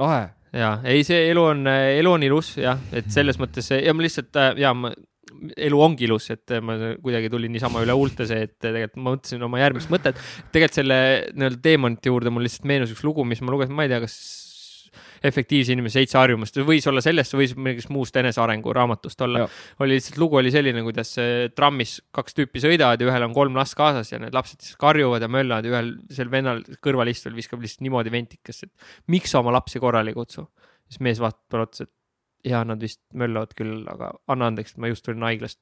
lahe. 0.00 0.24
Ja 0.54 0.76
ei, 0.86 1.02
see 1.06 1.28
elu 1.32 1.48
on, 1.54 1.66
elu 1.70 2.14
on 2.18 2.22
ilus 2.26 2.54
jah, 2.60 2.78
et 2.94 3.10
selles 3.12 3.40
mõttes 3.42 3.72
ja 3.74 3.94
ma 3.94 4.04
lihtsalt 4.04 4.40
ja 4.60 4.72
ma, 4.76 4.92
elu 5.66 5.80
ongi 5.82 6.06
ilus, 6.06 6.30
et 6.34 6.54
ma 6.64 6.76
kuidagi 7.02 7.30
tulin 7.32 7.52
niisama 7.54 7.82
üle 7.84 7.96
huulte 7.96 8.26
see, 8.28 8.46
et 8.46 8.54
tegelikult 8.62 9.00
ma 9.00 9.14
mõtlesin 9.14 9.44
oma 9.44 9.60
järgmist 9.60 9.92
mõtet. 9.92 10.20
tegelikult 10.54 10.80
selle 10.80 10.98
nii-öelda 11.34 11.60
teemonite 11.64 12.12
juurde 12.12 12.32
mul 12.32 12.46
lihtsalt 12.46 12.68
meenus 12.70 12.94
üks 12.94 13.04
lugu, 13.06 13.26
mis 13.28 13.42
ma 13.44 13.54
lugesin, 13.54 13.76
ma 13.76 13.86
ei 13.86 13.92
tea, 13.92 14.00
kas 14.04 14.16
efektiivse 15.24 15.72
inimese 15.74 16.00
seitse 16.00 16.18
harjumust, 16.18 16.58
võis 16.68 16.84
olla 16.90 17.02
sellest, 17.04 17.34
võis 17.36 17.54
mingist 17.56 17.90
muust 17.94 18.16
enesearengu 18.20 18.74
raamatust 18.76 19.20
olla 19.24 19.44
Jah.. 19.44 19.58
oli 19.84 19.96
lihtsalt 19.96 20.20
lugu 20.20 20.38
oli 20.40 20.52
selline, 20.54 20.82
kuidas 20.86 21.14
äh, 21.22 21.32
trammis 21.56 21.96
kaks 22.14 22.36
tüüpi 22.36 22.62
sõidavad 22.62 23.00
ja 23.00 23.08
ühel 23.08 23.26
on 23.28 23.36
kolm 23.36 23.56
last 23.56 23.76
kaasas 23.78 24.12
ja 24.12 24.20
need 24.22 24.36
lapsed 24.36 24.60
siis 24.64 24.78
karjuvad 24.80 25.24
ja 25.24 25.30
möllavad 25.32 25.66
ja 25.66 25.74
ühel 25.74 25.92
sel 26.12 26.32
vennal 26.32 26.60
kõrval 26.84 27.10
istuval 27.12 27.38
viskab 27.38 27.64
lihtsalt 27.64 27.84
niimoodi 27.86 28.12
ventikest, 28.14 28.66
et 28.68 29.12
miks 29.14 29.32
sa 29.32 29.40
oma 29.40 29.54
lapsi 29.56 29.80
korrale 29.82 30.12
ei 30.12 30.18
kutsu. 30.18 30.46
siis 30.88 31.00
mees 31.04 31.22
vaatab 31.22 31.44
talle 31.50 31.68
otsa, 31.68 31.86
et 31.88 32.50
jaa, 32.50 32.64
nad 32.68 32.80
vist 32.80 33.00
möllavad 33.16 33.54
küll, 33.56 33.84
aga 33.88 34.10
anna 34.28 34.50
andeks, 34.52 34.76
ma 34.76 34.90
just 34.90 35.04
tulin 35.06 35.24
haiglast, 35.24 35.60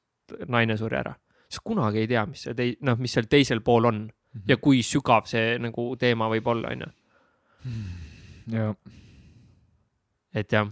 naine 0.51 0.75
suri 0.79 0.99
ära. 0.99 1.15
sa 1.53 1.61
kunagi 1.63 2.01
ei 2.01 2.09
tea, 2.09 2.25
mis 2.25 2.43
see 2.47 2.55
tei-, 2.57 2.75
noh, 2.81 2.97
mis 2.99 3.13
seal 3.13 3.29
teisel 3.29 3.61
pool 3.61 3.85
on 3.85 4.03
ja 4.49 4.57
kui 4.57 4.81
sügav 4.83 5.27
see 5.29 5.55
nagu 5.61 5.93
teema 6.01 6.27
võib 6.31 6.47
olla, 6.51 6.73
onju. 6.73 6.91
ja 8.51 8.73
et 10.33 10.53
jah, 10.53 10.69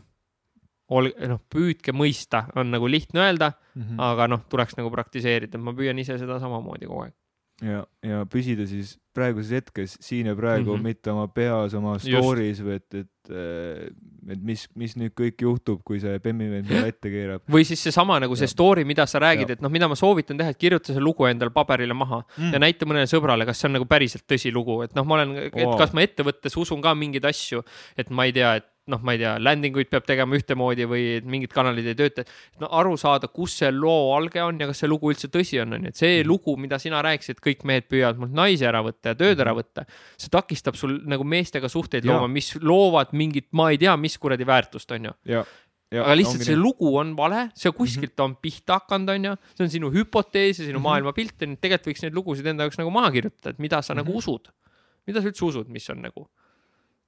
ol-, 0.92 1.14
noh, 1.32 1.42
püüdke 1.52 1.94
mõista, 1.96 2.46
on 2.60 2.74
nagu 2.74 2.90
lihtne 2.90 3.24
öelda, 3.24 3.54
mm, 3.78 4.00
aga 4.12 4.28
noh, 4.32 4.46
tuleks 4.52 4.78
nagu 4.80 4.92
praktiseerida, 4.94 5.62
ma 5.62 5.76
püüan 5.78 6.00
ise 6.02 6.18
seda 6.22 6.40
samamoodi 6.44 6.90
kogu 6.90 7.08
aeg. 7.08 7.18
ja, 7.62 7.84
ja 8.02 8.24
püsida 8.26 8.66
siis 8.66 8.96
praeguses 9.14 9.52
hetkes 9.60 9.98
siin 10.02 10.32
ja 10.32 10.36
praegu 10.36 10.72
mm. 10.72 10.78
-hmm. 10.78 10.84
mitte 10.84 11.12
oma 11.12 11.28
peas, 11.28 11.76
oma 11.78 11.98
story's 12.02 12.62
või 12.66 12.80
et, 12.80 12.94
et, 13.04 13.21
et 13.30 14.42
mis, 14.46 14.64
mis 14.78 14.96
nüüd 15.00 15.14
kõik 15.18 15.42
juhtub, 15.46 15.82
kui 15.88 16.00
see 16.02 16.18
bemmivend 16.24 16.70
mulle 16.70 16.92
ette 16.94 17.12
keerab 17.14 17.46
või 17.52 17.66
siis 17.68 17.82
seesama 17.88 18.20
nagu 18.24 18.36
see 18.38 18.48
Jah. 18.48 18.54
story, 18.56 18.86
mida 18.88 19.06
sa 19.10 19.22
räägid, 19.24 19.56
et 19.58 19.62
noh, 19.62 19.72
mida 19.74 19.90
ma 19.92 19.98
soovitan 20.00 20.38
teha, 20.40 20.54
et 20.56 20.62
kirjuta 20.62 20.94
see 20.96 21.04
lugu 21.04 21.26
endale 21.30 21.54
paberile 21.56 21.94
maha 21.98 22.22
mm. 22.38 22.52
ja. 22.56 22.62
näita 22.62 22.90
mõnele 22.90 23.10
sõbrale, 23.12 23.46
kas 23.50 23.62
see 23.62 23.70
on 23.72 23.78
nagu 23.80 23.90
päriselt 23.90 24.26
tõsilugu, 24.30 24.82
et 24.88 24.96
noh, 24.98 25.06
ma 25.08 25.20
olen, 25.22 25.38
et 25.48 25.60
Wow. 25.62 25.78
kas 25.78 25.92
ma 25.94 26.02
ettevõttes 26.06 26.56
usun 26.58 26.82
ka 26.82 26.94
mingeid 26.98 27.26
asju, 27.30 27.62
et 28.00 28.10
ma 28.10 28.26
ei 28.26 28.34
tea, 28.34 28.56
et 28.62 28.68
noh, 28.92 28.98
ma 29.06 29.14
ei 29.14 29.20
tea, 29.22 29.36
landing 29.40 29.76
uid 29.78 29.88
peab 29.92 30.04
tegema 30.10 30.34
ühtemoodi 30.36 30.88
või 30.90 31.04
et 31.20 31.28
mingid 31.30 31.52
kanalid 31.54 31.86
ei 31.92 31.96
tööta, 31.96 32.24
et 32.26 32.60
no 32.64 32.68
aru 32.76 32.96
saada, 33.00 33.30
kus 33.32 33.54
see 33.62 33.70
loo 33.72 34.10
alge 34.18 34.42
on 34.42 34.58
ja 34.60 34.66
kas 34.72 34.82
see 34.82 34.90
lugu 34.90 35.12
üldse 35.14 35.30
tõsi 35.32 35.60
on, 35.62 35.76
onju, 35.78 35.92
et 35.92 35.94
Mhm. 35.94 36.00
see 36.02 36.24
lugu, 36.26 36.56
mida 36.58 36.80
sina 36.82 37.00
rääkisid, 37.06 37.40
kõik 37.46 37.62
mehed 37.64 37.86
püüavad 37.88 38.18
mult 38.20 38.34
naisi 38.34 38.66
ära 38.68 38.82
võtta 38.84 39.14
ja 39.14 39.16
tööd 39.16 39.40
ära 39.40 39.54
võtta, 39.54 39.86
see 40.18 40.34
takistab 40.34 40.76
sul 40.76 40.98
nagu 41.06 41.24
meestega 41.24 41.70
suhteid. 41.70 42.04
Jaa. 42.04 42.18
looma, 42.18 42.28
mis 42.28 42.56
loovad 42.60 43.14
mingit, 43.22 43.48
ma 43.58 43.70
ei 43.74 43.78
tea, 43.82 43.94
mis 44.02 44.18
kuradi 44.22 44.48
väärtust, 44.50 44.92
onju. 44.98 45.14
ja, 45.30 45.44
ja 45.92 46.04
aga 46.06 46.16
lihtsalt 46.18 46.46
see 46.48 46.56
lugu 46.60 46.94
on 47.00 47.14
vale, 47.18 47.50
see 47.58 47.72
kuskilt 47.76 48.20
on 48.24 48.36
pihta 48.42 48.80
hakanud, 48.80 49.10
onju, 49.16 49.34
see 49.58 49.66
on 49.68 49.72
sinu 49.78 49.90
hüpotees 49.94 50.60
ja 50.62 50.66
sinu 50.70 50.80
Mhm. 50.80 50.88
maailmapilt, 50.88 51.36
onju, 51.46 51.58
tegelikult 51.62 51.92
võiks 51.92 52.04
neid 52.06 52.16
lugusid 52.18 52.48
enda 52.48 52.64
jaoks 52.68 52.80
nagu 52.82 52.92
maha 52.96 53.12
kirjutada, 53.12 53.52
et 53.56 53.60
mida 53.60 53.82
sa 53.82 53.94
Mhm. 53.94 54.04
nagu 54.04 54.18
usud. 54.18 54.50
mida 55.08 55.20
sa 55.22 55.28
üldse 55.32 55.42
usud, 55.48 55.68
mis 55.74 55.90
on 55.90 55.98
nagu, 56.04 56.28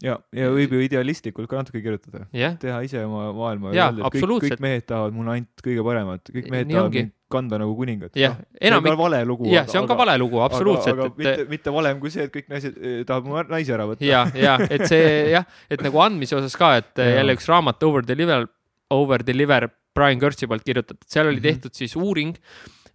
ja, 0.04 0.18
ja 0.36 0.50
võib 0.54 0.74
ju 0.76 0.82
idealistlikult 0.84 1.48
ka 1.50 1.62
natuke 1.62 1.82
kirjutada, 1.84 2.26
jah, 2.36 2.56
teha 2.60 2.82
ise 2.86 3.02
oma 3.08 3.30
maailma. 3.36 3.72
Kõik, 4.12 4.26
kõik 4.46 4.64
mehed 4.64 4.86
tahavad 4.90 5.16
mulle 5.16 5.38
ainult 5.38 5.64
kõige 5.66 5.86
paremat, 5.88 6.32
kõik 6.34 6.50
mehed 6.52 6.68
Nii 6.70 6.76
tahavad 6.78 6.90
ongi. 6.92 7.04
mind 7.06 7.14
kanda 7.34 7.58
nagu 7.64 7.74
kuningat. 7.78 8.12
jah, 8.20 8.36
see 8.38 8.60
on 8.62 8.68
enamik 8.70 8.92
ka, 8.94 8.98
vale 9.00 9.22
lugu. 9.26 9.48
jah, 9.50 9.66
see 9.72 9.80
on 9.80 9.88
ka 9.90 9.96
vale 9.98 10.18
lugu, 10.22 10.42
absoluutselt, 10.46 10.94
aga, 11.00 11.08
aga 11.08 11.14
et 11.16 11.22
mitte, 11.24 11.46
mitte 11.56 11.74
valem 11.74 12.02
kui 12.04 12.12
see, 12.14 12.28
et 12.28 12.34
kõik 12.36 12.52
naised 12.52 12.76
eh, 12.78 13.00
tahavad 13.10 13.30
mu 13.32 13.40
naisi 13.56 13.74
ära 13.74 13.88
võtta. 13.90 14.06
ja, 14.06 14.26
ja 14.38 14.58
et 14.70 14.86
see 14.92 15.08
jah, 15.34 15.48
et 15.72 15.82
nagu 15.82 16.04
andmise 16.04 16.36
osas 16.38 16.56
ka, 16.60 16.76
et 16.84 17.02
Jaa. 17.02 17.16
jälle 17.22 17.34
üks 17.40 17.48
raamat 17.50 17.82
Over 17.88 18.06
Deliver, 18.06 18.46
Over 18.94 19.24
Deliver 19.26 19.70
Brian 19.96 20.20
Kurtsi 20.22 20.46
poolt 20.50 20.64
kirjutatud, 20.66 21.06
seal 21.10 21.28
oli 21.32 21.40
Mhm. 21.42 21.48
tehtud 21.50 21.74
siis 21.74 21.96
uuring. 21.96 22.36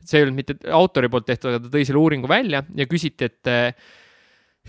see 0.08 0.20
ei 0.20 0.24
olnud 0.24 0.38
mitte 0.38 0.54
autori 0.72 1.08
poolt 1.12 1.26
tehtud, 1.26 1.50
aga 1.50 1.58
ta 1.64 1.68
tõi 1.74 1.84
selle 1.84 1.98
uuringu 2.00 2.28
välja 2.30 2.62
ja 2.74 2.86
küsiti, 2.86 3.26
et 3.28 3.50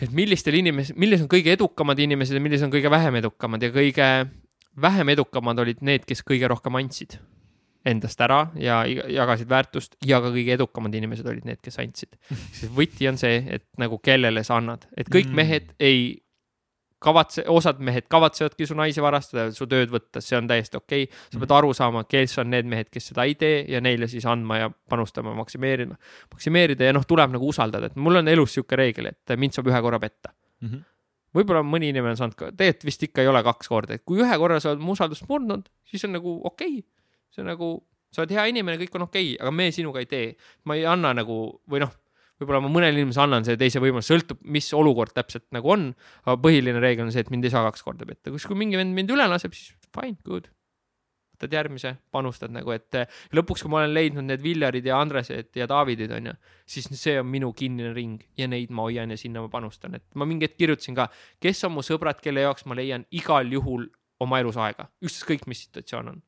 et 0.01 0.13
millistel 0.15 0.59
inimestel, 0.59 0.97
millised 0.99 1.25
on 1.25 1.31
kõige 1.31 1.55
edukamad 1.55 1.99
inimesed 1.99 2.37
ja 2.37 2.43
millised 2.43 2.67
on 2.67 2.73
kõige 2.73 2.91
vähem 2.91 3.19
edukamad 3.19 3.63
ja 3.63 3.71
kõige 3.73 4.07
vähem 4.79 5.11
edukamad 5.15 5.59
olid 5.59 5.83
need, 5.85 6.05
kes 6.07 6.23
kõige 6.27 6.49
rohkem 6.51 6.77
andsid 6.79 7.19
endast 7.87 8.19
ära 8.21 8.41
ja 8.59 8.81
jagasid 8.85 9.49
väärtust 9.49 9.95
ja 10.05 10.19
ka 10.21 10.31
kõige 10.33 10.55
edukamad 10.57 10.95
inimesed 10.99 11.27
olid 11.31 11.45
need, 11.47 11.61
kes 11.63 11.79
andsid. 11.81 12.17
siis 12.57 12.71
võti 12.75 13.07
on 13.09 13.19
see, 13.19 13.39
et 13.47 13.65
nagu 13.81 13.99
kellele 14.03 14.43
sa 14.47 14.59
annad, 14.59 14.85
et 14.97 15.09
kõik 15.11 15.31
mm. 15.31 15.39
mehed 15.39 15.71
ei 15.79 16.01
kavatse, 17.03 17.43
osad 17.47 17.79
mehed 17.83 18.07
kavatsevatki 18.11 18.67
su 18.67 18.75
naisi 18.77 19.03
varastada, 19.03 19.47
su 19.55 19.67
tööd 19.69 19.91
võtta, 19.93 20.21
see 20.23 20.37
on 20.37 20.49
täiesti 20.49 20.77
okei 20.79 21.07
okay.. 21.07 21.19
sa 21.31 21.41
pead 21.41 21.55
aru 21.55 21.71
saama, 21.77 22.03
kes 22.09 22.37
on 22.43 22.51
need 22.53 22.69
mehed, 22.69 22.89
kes 22.91 23.09
seda 23.11 23.25
ei 23.29 23.35
tee 23.39 23.63
ja 23.71 23.81
neile 23.83 24.09
siis 24.11 24.27
andma 24.29 24.59
ja 24.59 24.69
panustama, 24.91 25.33
maksimeerima, 25.37 25.95
maksimeerida 26.33 26.89
ja 26.89 26.95
noh, 26.95 27.07
tuleb 27.07 27.35
nagu 27.35 27.49
usaldada, 27.49 27.91
et 27.91 27.99
mul 27.99 28.21
on 28.21 28.31
elus 28.31 28.57
sihuke 28.57 28.79
reegel, 28.79 29.11
et 29.13 29.35
mind 29.39 29.55
saab 29.55 29.71
ühe 29.71 29.83
korra 29.85 30.01
petta. 30.03 30.33
Mhm. 30.65 30.87
võib-olla 31.35 31.61
mõni 31.61 31.91
inimene 31.93 32.15
on 32.15 32.17
saanud 32.17 32.35
ka, 32.35 32.47
tegelikult 32.57 32.87
vist 32.89 33.03
ikka 33.05 33.21
ei 33.21 33.27
ole 33.29 33.43
kaks 33.45 33.69
korda, 33.69 33.99
et 33.99 34.03
kui 34.03 34.17
ühe 34.23 34.37
korra 34.41 34.57
sa 34.59 34.71
oled 34.71 34.81
mu 34.81 34.95
usaldust 34.97 35.27
murdnud, 35.29 35.69
siis 35.87 36.03
on 36.07 36.15
nagu 36.17 36.39
okei 36.49 36.79
okay.. 36.79 36.85
see 37.29 37.43
on 37.45 37.51
nagu, 37.53 37.67
sa 38.11 38.23
oled 38.23 38.33
hea 38.33 38.47
inimene, 38.49 38.79
kõik 38.81 38.97
on 38.97 39.05
okei 39.05 39.35
okay,, 39.35 39.39
aga 39.39 39.53
me 39.53 39.69
sinuga 39.71 40.01
ei 40.01 40.09
tee. 40.09 40.33
ma 40.65 40.75
ei 40.75 40.87
anna 40.89 41.13
nagu 41.21 41.37
või 41.69 41.85
noh, 41.85 41.93
võib-olla 42.39 42.61
ma 42.63 42.71
mõnele 42.71 43.01
inimesele 43.01 43.27
annan 43.27 43.47
selle 43.47 43.59
teise 43.59 43.81
võimaluse, 43.83 44.13
sõltub, 44.13 44.39
mis 44.47 44.69
olukord 44.77 45.13
täpselt 45.15 45.47
nagu 45.55 45.73
on. 45.73 45.89
aga 46.25 46.37
põhiline 46.41 46.79
reegel 46.81 47.07
on 47.07 47.11
see, 47.13 47.25
et 47.25 47.33
mind 47.33 47.47
ei 47.47 47.53
saa 47.53 47.65
kaks 47.67 47.83
korda 47.85 48.07
petta, 48.07 48.31
kus, 48.31 48.47
kui 48.47 48.57
mingi 48.59 48.79
vend 48.79 48.95
mind 48.95 49.11
üle 49.15 49.27
laseb, 49.29 49.55
siis 49.57 49.75
fine, 49.95 50.17
good. 50.27 50.47
võtad 51.35 51.53
järgmise, 51.55 51.93
panustad 52.11 52.51
nagu, 52.51 52.71
et 52.75 52.97
lõpuks, 53.35 53.63
kui 53.63 53.71
ma 53.71 53.81
olen 53.81 53.93
leidnud 53.95 54.27
need 54.27 54.43
Viljarid 54.43 54.87
ja 54.87 54.97
Andresed 54.99 55.55
ja 55.55 55.67
Davidid 55.71 56.11
onju, 56.15 56.33
siis 56.67 56.89
see 56.99 57.15
on 57.19 57.29
minu 57.31 57.53
kinnine 57.55 57.93
ring 57.95 58.23
ja 58.39 58.47
neid 58.51 58.73
ma 58.75 58.87
hoian 58.87 59.11
ja 59.11 59.19
sinna 59.19 59.43
ma 59.43 59.51
panustan, 59.51 59.95
et 59.95 60.03
ma 60.19 60.27
mingi 60.27 60.47
hetk 60.47 60.59
kirjutasin 60.59 60.97
ka, 60.99 61.07
kes 61.39 61.63
on 61.67 61.77
mu 61.77 61.85
sõbrad, 61.85 62.19
kelle 62.23 62.43
jaoks 62.43 62.67
ma 62.67 62.75
leian 62.79 63.07
igal 63.15 63.47
juhul 63.51 63.87
oma 64.19 64.41
elus 64.43 64.59
aega, 64.59 64.89
ükskõik 65.03 65.47
mis 65.47 65.63
situatsioon 65.67 66.11
on. 66.11 66.19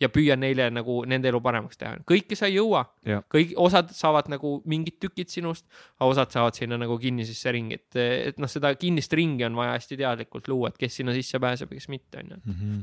Ja 0.00 0.08
püüan 0.12 0.40
neile 0.40 0.68
nagu 0.72 1.00
nende 1.08 1.28
elu 1.30 1.40
paremaks 1.44 1.80
teha, 1.80 1.98
kõike 2.08 2.38
sa 2.38 2.48
ei 2.48 2.56
jõua 2.56 2.84
kõik 3.30 3.54
osad 3.60 3.92
saavad 3.96 4.30
nagu 4.32 4.56
mingid 4.70 5.00
tükid 5.02 5.32
sinust, 5.32 5.66
osad 6.00 6.32
saavad 6.32 6.56
sinna 6.56 6.78
nagu 6.80 6.98
kinnisesse 7.00 7.52
ringi, 7.56 7.80
et, 7.80 8.00
et 8.30 8.40
noh, 8.40 8.50
seda 8.50 8.72
kinnist 8.80 9.12
ringi 9.16 9.46
on 9.48 9.58
vaja 9.58 9.76
hästi 9.76 10.00
teadlikult 10.00 10.48
luua, 10.48 10.72
et 10.72 10.80
kes 10.80 11.00
sinna 11.00 11.16
sisse 11.16 11.40
pääseb 11.42 11.72
ja 11.72 11.80
kes 11.80 11.90
mitte, 11.92 12.24
onju. 12.24 12.40
Mhm. 12.44 12.80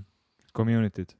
Community'd. 0.58 1.14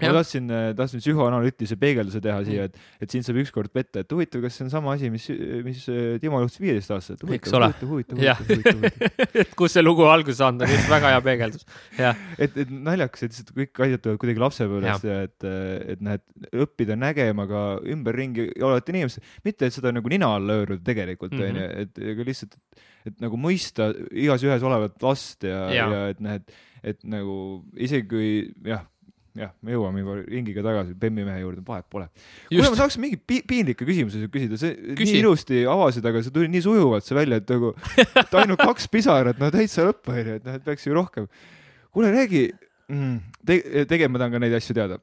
Ma 0.00 0.12
tahtsin, 0.18 0.48
tahtsin 0.78 1.00
psühhoanalüütilise 1.02 1.76
peegelduse 1.80 2.20
teha 2.24 2.38
Mm. 2.42 2.46
siia, 2.48 2.64
et, 2.64 2.76
et 3.04 3.10
sind 3.12 3.26
saab 3.26 3.36
ükskord 3.42 3.68
petta, 3.72 4.00
et 4.02 4.10
huvitav, 4.12 4.40
kas 4.42 4.56
see 4.56 4.64
on 4.64 4.70
sama 4.72 4.92
asi, 4.96 5.10
mis, 5.12 5.26
mis 5.66 5.82
äh, 5.92 6.18
Timo 6.22 6.40
juhtus 6.42 6.58
viieteist 6.62 6.90
aastaselt. 6.90 7.22
Eks 7.36 7.52
ole. 7.58 7.68
et 9.44 9.54
kus 9.58 9.72
see 9.76 9.82
lugu 9.84 10.06
alguse 10.08 10.38
saanud 10.40 10.64
on, 10.66 10.72
just 10.72 10.88
väga 10.90 11.12
hea 11.14 11.20
peegeldus. 11.28 11.66
et, 12.38 12.56
et 12.64 12.70
naljakas, 12.72 13.22
et 13.26 13.32
lihtsalt 13.36 13.52
kõik 13.56 13.82
asjad 13.86 14.02
tulevad 14.04 14.22
kuidagi 14.24 14.42
lapsepõlvest 14.46 15.04
ja 15.10 15.18
et, 15.28 15.48
et 15.94 16.00
noh, 16.02 16.16
et 16.18 16.56
õppida 16.64 16.96
nägema 16.98 17.46
ka 17.50 17.62
ümberringi 17.94 18.48
olevat 18.62 18.88
inimest, 18.94 19.20
mitte 19.44 19.68
et 19.68 19.76
seda 19.76 19.92
nagu 19.94 20.08
nina 20.12 20.32
alla 20.38 20.60
hõõruda 20.62 20.82
tegelikult 20.88 21.32
Mhm. 21.32 21.42
onju, 21.48 21.68
et 21.82 21.98
aga 22.12 22.24
lihtsalt, 22.26 22.56
et 23.08 23.20
nagu 23.22 23.38
mõista 23.40 23.90
igas 24.12 24.42
ühes 24.46 24.62
olevat 24.62 25.00
last 25.02 25.44
ja, 25.46 25.66
ja, 25.72 25.86
ja 25.90 26.02
et 26.12 26.20
noh, 26.22 26.36
et, 26.38 26.52
et 26.82 27.04
nagu 27.08 27.36
isegi 27.76 28.06
kui 28.10 28.28
jah, 28.66 28.82
jah, 29.38 29.52
me 29.64 29.74
jõuame 29.74 30.02
juba 30.02 30.16
ringiga 30.20 30.64
tagasi 30.64 30.96
Bemmi 30.98 31.24
mehe 31.26 31.40
juurde, 31.40 31.62
vahet 31.66 31.86
pole. 31.92 32.08
kuule, 32.50 32.66
ma 32.66 32.78
tahaks 32.78 32.98
mingi 33.00 33.16
pi 33.16 33.40
piinlikke 33.48 33.86
küsimusi 33.88 34.28
küsida, 34.32 34.58
see 34.60 34.74
Küsi. 34.98 35.08
nii 35.08 35.22
ilusti 35.22 35.62
avasid, 35.72 36.08
aga 36.08 36.22
see 36.24 36.34
tuli 36.34 36.50
nii 36.52 36.64
sujuvalt 36.66 37.06
see 37.06 37.16
välja, 37.16 37.40
et 37.40 37.54
nagu 37.54 37.72
et 38.02 38.36
ainult 38.42 38.60
kaks 38.60 38.90
pisarat, 38.92 39.40
no 39.40 39.48
täitsa 39.54 39.86
lõpp 39.88 40.12
onju, 40.12 40.36
et 40.40 40.46
noh, 40.48 40.58
et 40.60 40.66
peaks 40.66 40.86
ju 40.88 40.96
rohkem. 40.96 41.30
kuule, 41.94 42.12
räägi 42.12 42.44
mm, 42.92 43.16
te,, 43.40 43.58
tegelikult 43.86 44.16
ma 44.16 44.24
tahan 44.24 44.36
ka 44.36 44.44
neid 44.44 44.60
asju 44.60 44.76
teada. 44.76 45.00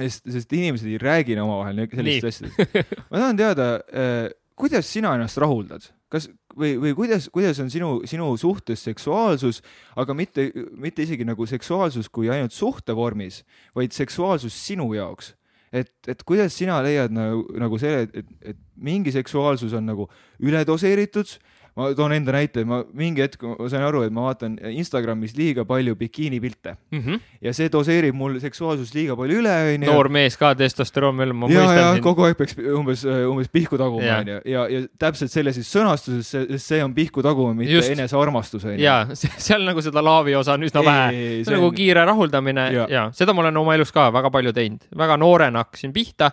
sest, 0.00 0.26
sest 0.30 0.52
inimesed 0.56 0.88
ei 0.88 1.00
räägi 1.02 1.38
omavahel 1.42 1.84
sellistest 1.92 2.48
asjadest. 2.48 3.00
ma 3.10 3.24
tahan 3.24 3.40
teada 3.44 3.72
äh,, 3.92 4.28
kuidas 4.56 4.88
sina 4.88 5.16
ennast 5.18 5.40
rahuldad 5.40 5.90
kas 6.10 6.28
või, 6.56 6.74
või 6.82 6.94
kuidas, 6.98 7.28
kuidas 7.32 7.60
on 7.62 7.70
sinu, 7.72 7.90
sinu 8.08 8.30
suhtes 8.40 8.82
seksuaalsus, 8.88 9.60
aga 10.00 10.16
mitte, 10.16 10.48
mitte 10.74 11.04
isegi 11.06 11.26
nagu 11.28 11.46
seksuaalsus 11.46 12.10
kui 12.12 12.30
ainult 12.32 12.54
suhtevormis, 12.56 13.44
vaid 13.76 13.94
seksuaalsus 13.96 14.56
sinu 14.66 14.90
jaoks? 14.96 15.34
Et, 15.70 15.90
et 16.10 16.22
kuidas 16.26 16.56
sina 16.58 16.80
leiad 16.82 17.14
nagu, 17.14 17.44
nagu 17.62 17.78
et, 17.86 18.16
et, 18.18 18.30
et 18.42 18.58
mingi 18.74 19.12
seksuaalsus 19.14 19.76
on 19.78 19.86
nagu 19.86 20.08
üledoseeritud 20.42 21.36
ma 21.78 21.88
toon 21.96 22.14
enda 22.14 22.34
näite, 22.34 22.64
ma 22.68 22.80
mingi 22.96 23.22
hetk 23.24 23.44
ma 23.46 23.68
sain 23.70 23.84
aru, 23.86 24.02
et 24.06 24.14
ma 24.14 24.26
vaatan 24.28 24.56
Instagramis 24.72 25.36
liiga 25.38 25.64
palju 25.68 25.96
bikiinipilte 25.98 26.74
mm. 26.90 27.00
-hmm. 27.00 27.20
ja 27.46 27.52
see 27.56 27.70
doseerib 27.72 28.16
mul 28.16 28.38
seksuaalsust 28.42 28.94
liiga 28.94 29.16
palju 29.18 29.40
üle, 29.42 29.54
onju. 29.74 29.90
noor 29.90 30.10
mees 30.12 30.36
ka, 30.40 30.52
testosteroon 30.58 31.16
veel, 31.20 31.32
ma 31.32 31.50
ja, 31.50 31.64
mõistan 31.64 32.02
kogu 32.04 32.26
aeg 32.26 32.38
peaks 32.38 32.58
umbes, 32.58 33.04
umbes 33.06 33.52
pihku 33.52 33.78
taguma, 33.80 34.18
onju. 34.20 34.40
ja, 34.44 34.66
ja 34.72 34.82
täpselt 34.98 35.32
selles 35.32 35.58
siis 35.60 35.70
sõnastuses, 35.70 36.30
sest 36.34 36.66
see 36.66 36.82
on 36.84 36.94
pihku 36.96 37.22
taguma, 37.26 37.54
mitte 37.54 37.82
enesearmastus, 37.94 38.66
onju. 38.66 38.82
ja 38.82 39.02
seal 39.46 39.64
nagu 39.66 39.82
seda 39.84 40.04
laavi 40.04 40.36
osa 40.38 40.58
on 40.58 40.68
üsna 40.68 40.84
vähe. 40.84 41.24
see 41.44 41.54
on 41.54 41.60
nagu 41.60 41.72
kiire 41.76 42.04
rahuldamine 42.08 42.70
ja, 42.74 42.86
ja 42.90 43.08
seda 43.16 43.34
ma 43.36 43.46
olen 43.46 43.62
oma 43.62 43.78
elus 43.78 43.92
ka 43.94 44.10
väga 44.12 44.30
palju 44.30 44.54
teinud, 44.56 44.86
väga 44.96 45.16
noorena 45.20 45.64
hakkasin 45.64 45.92
pihta 45.92 46.32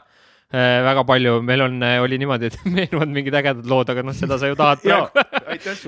väga 0.51 1.03
palju, 1.03 1.41
meil 1.43 1.61
on, 1.65 1.81
oli 2.03 2.17
niimoodi, 2.21 2.51
et 2.51 2.59
meenuvad 2.75 3.11
mingid 3.11 3.35
ägedad 3.35 3.67
lood, 3.67 3.89
aga 3.91 4.05
noh, 4.05 4.15
seda 4.15 4.39
sa 4.39 4.47
ju 4.47 4.55
tahad 4.59 4.83
praegu. 4.83 5.25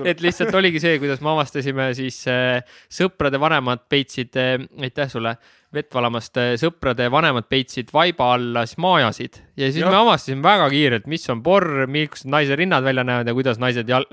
et 0.04 0.20
lihtsalt 0.24 0.54
oligi 0.58 0.80
see, 0.82 0.98
kuidas 1.02 1.22
me 1.24 1.32
avastasime 1.34 1.90
siis 1.98 2.20
äh, 2.30 2.60
sõprade 2.92 3.40
vanemad 3.40 3.86
peitsid 3.90 4.36
äh,, 4.40 4.56
aitäh 4.80 5.10
sulle, 5.12 5.34
vett 5.74 5.90
valamast 5.94 6.38
äh,, 6.40 6.52
sõprade 6.60 7.06
vanemad 7.12 7.46
peitsid 7.50 7.92
vaiba 7.94 8.32
alla 8.34 8.64
siis 8.66 8.80
maajasid 8.82 9.40
ja 9.60 9.70
siis 9.70 9.82
Jah. 9.82 9.92
me 9.92 10.00
avastasime 10.00 10.42
väga 10.44 10.68
kiirelt, 10.72 11.08
mis 11.10 11.26
on 11.32 11.42
porr, 11.46 11.86
millised 11.90 12.30
naise 12.32 12.58
rinnad 12.58 12.86
välja 12.86 13.04
näevad 13.06 13.30
ja 13.30 13.34
kuidas 13.36 13.60
naised 13.62 13.88
jal-, 13.90 14.06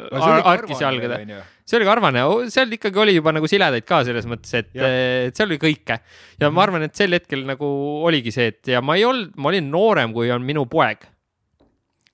arkis 0.44 0.82
jalgade. 0.84 1.20
see 1.68 1.80
oli 1.80 1.90
karvane, 1.90 2.24
seal 2.54 2.78
ikkagi 2.78 3.04
oli 3.04 3.18
juba 3.18 3.34
nagu 3.36 3.50
siledaid 3.50 3.88
ka 3.88 4.04
selles 4.08 4.28
mõttes, 4.30 4.54
et, 4.62 4.74
et 4.76 5.38
seal 5.38 5.50
oli 5.50 5.60
kõike 5.62 6.00
ja 6.42 6.52
ma 6.54 6.66
arvan, 6.68 6.88
et 6.88 6.98
sel 6.98 7.16
hetkel 7.18 7.46
nagu 7.48 7.70
oligi 8.08 8.34
see, 8.36 8.52
et 8.54 8.74
ja 8.76 8.84
ma 8.86 8.98
ei 9.00 9.08
olnud, 9.08 9.34
ma 9.38 9.54
olin 9.54 9.72
noorem, 9.74 10.14
kui 10.16 10.32
on 10.34 10.46
minu 10.46 10.68
poeg. 10.70 11.08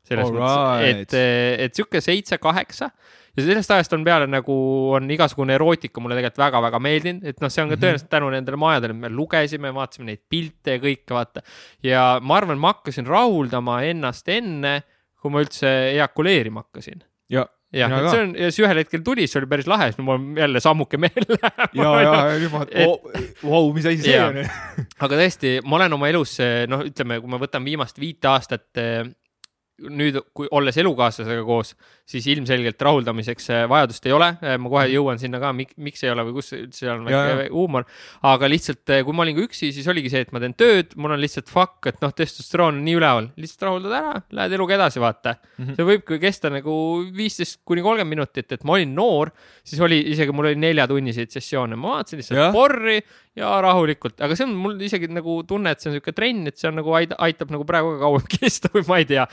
selles 0.07 0.29
Alright. 0.29 1.03
mõttes, 1.03 1.19
et, 1.19 1.67
et 1.67 1.75
sihuke 1.75 2.01
seitse-kaheksa 2.03 2.89
ja 3.37 3.43
sellest 3.47 3.71
ajast 3.73 3.93
on 3.97 4.03
peale 4.05 4.27
nagu 4.29 4.55
on 4.93 5.07
igasugune 5.11 5.55
erootika 5.57 6.01
mulle 6.01 6.15
tegelikult 6.19 6.43
väga-väga 6.43 6.79
meeldinud, 6.83 7.23
et 7.25 7.39
noh, 7.41 7.49
see 7.49 7.63
on 7.63 7.71
ka 7.71 7.75
Mhm. 7.75 7.81
tõenäoliselt 7.83 8.11
tänu 8.13 8.29
nendele 8.33 8.57
majadele, 8.61 8.93
me 8.93 9.09
lugesime, 9.09 9.71
vaatasime 9.73 10.05
neid 10.11 10.21
pilte 10.29 10.77
ja 10.77 10.83
kõike, 10.83 11.09
vaata. 11.17 11.41
ja 11.83 12.03
ma 12.21 12.37
arvan, 12.37 12.59
ma 12.61 12.73
hakkasin 12.75 13.07
rahuldama 13.09 13.81
ennast 13.89 14.29
enne, 14.29 14.83
kui 15.21 15.31
ma 15.31 15.41
üldse 15.41 15.67
ejakuleerima 15.95 16.61
hakkasin 16.65 17.01
ja, 17.31 17.45
jah, 17.73 17.89
et 17.89 18.03
ka. 18.05 18.11
see 18.11 18.21
on 18.21 18.35
ja 18.35 18.51
siis 18.51 18.59
ühel 18.67 18.77
hetkel 18.83 19.01
tuli, 19.07 19.25
see 19.27 19.39
oli 19.41 19.49
päris 19.49 19.67
lahe, 19.71 19.89
siis 19.91 20.03
mul 20.05 20.19
jälle 20.37 20.59
sammuke 20.61 20.99
meel 21.01 21.25
ja, 21.33 21.49
ja, 21.73 21.89
ja 22.03 22.37
nüüd 22.37 22.51
ma 22.53 22.65
vau, 23.41 23.73
mis 23.73 23.85
asi 23.89 24.03
see 24.03 24.19
on. 24.21 24.37
aga 25.07 25.17
tõesti, 25.23 25.57
ma 25.65 25.79
olen 25.79 25.97
oma 25.97 26.11
elus, 26.11 26.37
noh, 26.69 26.85
ütleme, 26.85 27.17
kui 27.23 27.31
ma 27.33 27.39
võtan 27.41 27.65
viimast 27.65 27.97
viite 28.03 28.29
aastat, 28.29 28.69
nüüd, 29.83 30.19
kui 30.37 30.47
olles 30.53 30.77
elukaaslasega 30.77 31.41
koos, 31.47 31.73
siis 32.05 32.25
ilmselgelt 32.27 32.81
rahuldamiseks 32.83 33.45
eh, 33.49 33.61
vajadust 33.71 34.05
ei 34.05 34.11
ole. 34.11 34.27
ma 34.59 34.69
kohe 34.69 34.87
jõuan 34.91 35.17
sinna 35.21 35.39
ka, 35.39 35.53
miks 35.55 36.03
ei 36.03 36.09
ole 36.11 36.25
või 36.27 36.33
kus 36.39 36.51
üldse 36.57 36.89
on 36.91 37.03
Mhm. 37.03 37.11
Ja, 37.13 37.21
väike 37.37 37.51
huumor. 37.53 37.85
aga 38.23 38.47
lihtsalt, 38.51 38.83
kui 39.05 39.13
ma 39.15 39.23
olin 39.23 39.35
ka 39.37 39.41
üksi, 39.47 39.71
siis 39.73 39.87
oligi 39.87 40.09
see, 40.11 40.21
et 40.21 40.31
ma 40.35 40.39
teen 40.39 40.53
tööd, 40.53 40.95
mul 40.97 41.11
on 41.15 41.19
lihtsalt 41.19 41.47
fuck, 41.49 41.85
et 41.87 42.01
noh, 42.01 42.11
testosteroon 42.11 42.75
on 42.77 42.83
nii 42.85 42.95
üleval, 42.99 43.29
lihtsalt 43.39 43.61
rahuldad 43.69 43.91
ära, 43.99 44.13
lähed 44.31 44.51
eluga 44.59 44.75
edasi, 44.75 44.99
vaata 44.99 45.35
mm. 45.35 45.63
Mhm. 45.63 45.69
-hmm. 45.69 45.75
see 45.75 45.85
võibki 45.91 46.19
kesta 46.19 46.49
nagu 46.49 46.75
viisteist 47.15 47.61
kuni 47.65 47.81
kolmkümmend 47.81 48.09
minutit, 48.17 48.51
et 48.51 48.63
ma 48.63 48.73
olin 48.73 48.93
noor, 48.95 49.31
siis 49.63 49.79
oli 49.81 50.01
isegi 50.11 50.31
mul 50.31 50.45
oli 50.51 50.55
neljatunniseid 50.59 51.31
sessioone, 51.31 51.75
ma 51.75 51.97
vaatasin 51.97 52.19
lihtsalt 52.19 52.39
Jah. 52.39 52.51
porri 52.53 53.01
ja 53.35 53.49
rahulikult, 53.61 54.19
aga 54.21 54.35
see 54.35 54.45
on 54.45 54.53
mul 54.55 54.75
isegi 54.85 55.07
nagu 55.09 55.39
tunne, 55.49 55.71
et 55.71 55.79
see 55.81 55.89
on 55.89 55.95
niisugune 55.95 56.13
trenn, 56.13 56.47
et 56.47 56.57
see 56.57 56.67
on 56.69 56.75
nagu 56.75 56.91
aid- 56.93 57.15
aitab 57.17 57.49
nagu 57.49 57.65
praegu 57.65 57.95
ka 57.95 58.03
kauem 58.05 58.27
kesta 58.35 58.69
või 58.75 58.83
ma 58.87 58.97
ei 59.01 59.05
tea, 59.09 59.25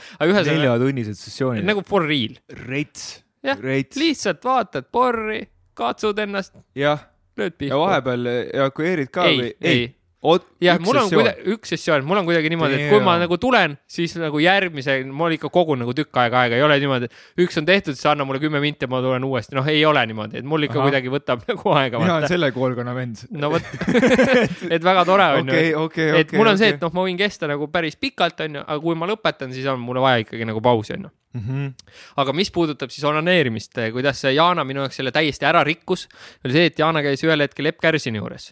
neljatunnised 0.57 1.19
sessioonid. 1.19 1.63
nagu 1.67 1.83
for 1.85 2.01
real, 2.07 2.33
rets, 2.65 3.23
Jah, 3.43 3.57
lihtsalt 3.97 4.43
vaatad 4.45 4.91
porri, 4.93 5.41
katsud 5.73 6.19
ennast, 6.21 6.55
jah, 6.77 6.99
ja 7.37 7.77
vahepeal 7.79 8.27
evakueerid 8.53 9.09
ka 9.13 9.25
ei 9.29 9.39
või?, 9.39 9.51
ei, 9.61 9.87
oot, 10.21 10.43
jah, 10.61 10.77
mul 10.81 10.99
on 11.01 11.09
kuidagi 11.09 11.53
üks 11.55 11.71
sessioon, 11.73 12.03
mul 12.05 12.19
on 12.21 12.27
kuidagi 12.27 12.49
niimoodi, 12.53 12.77
et 12.77 12.91
kui 12.91 13.01
ma 13.03 13.15
nagu 13.21 13.37
tulen, 13.41 13.73
siis 13.89 14.13
nagu 14.21 14.37
järgmise, 14.41 14.99
mul 15.17 15.33
ikka 15.33 15.49
kogun 15.53 15.81
nagu 15.81 15.95
tükk 15.97 16.19
aega 16.21 16.43
aega, 16.43 16.59
ei 16.59 16.65
ole 16.65 16.77
niimoodi, 16.83 17.09
et 17.09 17.45
üks 17.45 17.57
on 17.57 17.65
tehtud, 17.65 17.97
siis 17.97 18.05
anna 18.11 18.27
mulle 18.27 18.41
kümme 18.43 18.61
minti 18.61 18.89
ma 18.91 19.01
tulen 19.01 19.25
uuesti, 19.25 19.57
noh, 19.57 19.67
ei 19.71 19.81
ole 19.87 20.03
niimoodi, 20.11 20.37
et 20.43 20.47
mul 20.47 20.67
ikka 20.67 20.77
Ahah. 20.77 20.89
kuidagi 20.89 21.13
võtab 21.13 21.41
nagu 21.49 21.73
aega. 21.73 22.03
mina 22.03 22.19
olen 22.19 22.29
selle 22.29 22.51
koolkonna 22.53 22.93
vend. 22.97 23.25
no 23.33 23.49
vot, 23.55 23.73
et 24.77 24.85
väga 24.85 25.07
tore 25.09 25.27
on 25.39 25.49
ju 25.49 25.57
okei, 25.57 25.73
okei, 25.87 26.11
okei. 26.11 26.21
et 26.21 26.37
mul 26.37 26.53
on 26.53 26.61
see, 26.61 26.75
et 26.75 26.85
noh, 26.85 26.93
ma 26.93 27.07
võin 27.09 27.17
kesta 27.17 27.49
nagu 27.49 27.71
päris 27.73 27.97
pikalt, 27.97 28.45
onju, 28.45 28.65
aga 28.67 28.79
kui 28.85 29.01
ma 29.01 29.09
lõpetan, 29.09 29.55
siis 29.57 29.65
on 29.73 29.81
mulle 29.81 30.05
vaja 30.05 30.21
ikkagi 30.21 30.45
nagu 30.45 30.61
pausi, 30.61 30.99
onju. 30.99 31.09
noh. 31.41 31.91
aga 32.21 32.37
mis 32.37 32.53
puudutab 32.53 32.93
siis 32.93 33.09
onaneerimist, 33.09 33.73
kuidas 33.95 34.21
Jana 34.29 34.67
minu 34.67 34.85
jaoks 34.85 35.01
selle 35.01 35.15
täiesti 35.15 35.49
ära 35.49 35.65
rikkus, 35.65 36.05
oli 36.45 36.59
see, 36.59 36.69
et 36.69 36.81
Jana 36.85 37.01
käis 37.01 37.25
ühel 37.25 37.47
hetkel 37.47 37.73
Epp 37.73 37.81
Kärsini 37.81 38.21
juures 38.21 38.51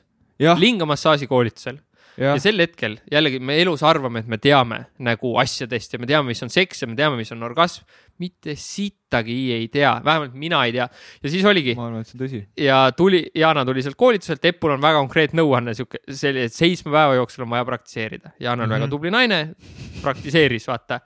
lingamassaaži 0.59 1.27
koolituses 1.27 1.75
jah 2.19 2.35
ja, 2.35 2.39
sel 2.41 2.59
hetkel 2.59 2.97
jällegi 3.11 3.39
me 3.39 3.55
elus 3.61 3.83
arvame, 3.87 4.19
et 4.19 4.27
me 4.27 4.37
teame 4.41 4.81
nagu 5.05 5.37
asjadest 5.39 5.93
ja 5.93 5.99
me 6.01 6.07
teame, 6.09 6.27
mis 6.33 6.43
on 6.43 6.51
seks 6.51 6.83
ja 6.83 6.87
me 6.89 6.97
teame, 6.99 7.15
mis 7.19 7.31
on 7.31 7.43
orgasm. 7.47 7.85
mitte 8.19 8.51
sittagi 8.59 9.35
ei 9.55 9.67
tea, 9.71 9.93
vähemalt 10.03 10.33
mina 10.35 10.65
ei 10.67 10.73
tea 10.75 10.89
ja 11.23 11.29
siis 11.31 11.45
oligi 11.47 11.75
ma 11.77 11.85
arvan, 11.87 12.01
et 12.01 12.07
see 12.07 12.17
on 12.17 12.23
tõsi. 12.25 12.41
ja 12.59 12.79
tuli, 12.91 13.21
Jana 13.35 13.63
tuli 13.65 13.83
sealt 13.85 13.95
koolituselt, 13.95 14.43
Eppul 14.45 14.75
on 14.75 14.81
väga 14.83 14.99
konkreetne 14.99 15.39
nõuanne, 15.39 15.73
sihuke, 15.77 16.01
selline, 16.09 16.49
et 16.49 16.53
seitsme 16.53 16.91
päeva 16.91 17.15
jooksul 17.15 17.45
on 17.45 17.53
vaja 17.53 17.65
praktiseerida. 17.69 18.33
Jana 18.39 18.51
on 18.51 18.59
mm 18.59 18.63
-hmm. 18.65 18.73
väga 18.73 18.85
Mhm. 18.85 18.89
tubli 18.91 19.11
naine, 19.11 19.55
praktiseeris, 20.01 20.67
vaata. 20.67 20.99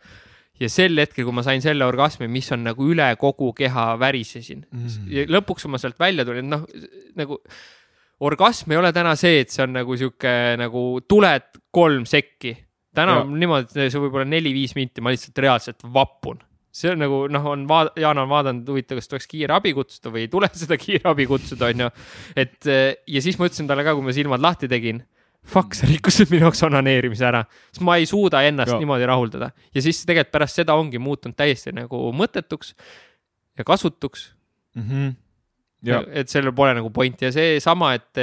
ja 0.60 0.70
sel 0.70 0.98
hetkel, 0.98 1.26
kui 1.26 1.34
ma 1.34 1.44
sain 1.44 1.62
selle 1.62 1.86
orgasmi, 1.86 2.28
mis 2.28 2.52
on 2.52 2.64
nagu 2.64 2.90
üle 2.90 3.16
kogu 3.20 3.54
keha 3.54 4.00
värisesin 4.00 4.66
mm. 4.72 5.10
Ja 5.10 5.26
lõpuks, 5.26 5.62
kui 5.62 5.72
ma 5.72 5.78
sealt 5.78 6.00
välja 6.00 6.26
tulin, 6.26 6.50
noh 6.50 6.66
nagu 7.16 7.42
orgasm 8.24 8.72
ei 8.72 8.80
ole 8.80 8.94
täna 8.96 9.16
see, 9.20 9.42
et 9.44 9.54
see 9.54 9.64
on 9.66 9.74
nagu 9.80 9.98
sihuke 10.00 10.34
nagu 10.62 10.84
tuled 11.08 11.50
kolm 11.74 12.06
sekki. 12.10 12.56
täna 12.94 13.20
Jaa. 13.20 13.26
on 13.26 13.38
niimoodi, 13.42 13.90
see 13.90 14.02
võib 14.02 14.20
olla 14.20 14.30
neli-viis 14.30 14.76
minti, 14.78 15.02
ma 15.02 15.14
lihtsalt 15.14 15.40
reaalselt 15.42 15.86
vapun 15.94 16.42
see 16.74 16.90
on 16.90 17.04
nagu 17.04 17.24
noh, 17.30 17.48
on 17.54 17.66
vaad-, 17.70 17.94
Jaan 18.02 18.18
on 18.18 18.30
vaadanud, 18.32 18.70
huvitav, 18.70 18.98
kas 18.98 19.10
tuleks 19.10 19.30
kiirabi 19.30 19.76
kutsuda 19.78 20.14
või 20.14 20.26
ei 20.26 20.30
tule 20.32 20.50
seda 20.64 20.78
kiirabi 20.82 21.28
kutsuda, 21.30 21.70
onju. 21.70 21.90
et 22.36 22.70
ja 22.70 23.22
siis 23.24 23.38
ma 23.40 23.50
ütlesin 23.50 23.70
talle 23.70 23.86
ka, 23.86 23.94
kui 23.98 24.06
ma 24.06 24.16
silmad 24.16 24.42
lahti 24.42 24.70
tegin, 24.72 25.04
fuck, 25.44 25.76
sa 25.78 25.88
rikkusid 25.90 26.32
minu 26.32 26.48
jaoks 26.48 26.64
onaneerimise 26.66 27.28
ära, 27.28 27.44
sest 27.70 27.84
ma 27.86 27.98
ei 28.00 28.08
suuda 28.10 28.42
ennast 28.48 28.74
ja. 28.74 28.80
niimoodi 28.82 29.08
rahuldada 29.10 29.52
ja 29.76 29.84
siis 29.84 30.02
tegelikult 30.08 30.34
pärast 30.34 30.62
seda 30.62 30.78
ongi 30.80 31.02
muutunud 31.04 31.38
täiesti 31.38 31.76
nagu 31.76 32.00
mõttetuks 32.16 32.74
ja 33.60 33.68
kasutuks 33.68 34.32
ja, 34.80 35.12
et 36.14 36.32
sellel 36.32 36.54
pole 36.56 36.74
nagu 36.78 36.92
pointi. 36.94 37.28
Ja 37.28 37.34
seesama, 37.36 37.94
et, 38.00 38.22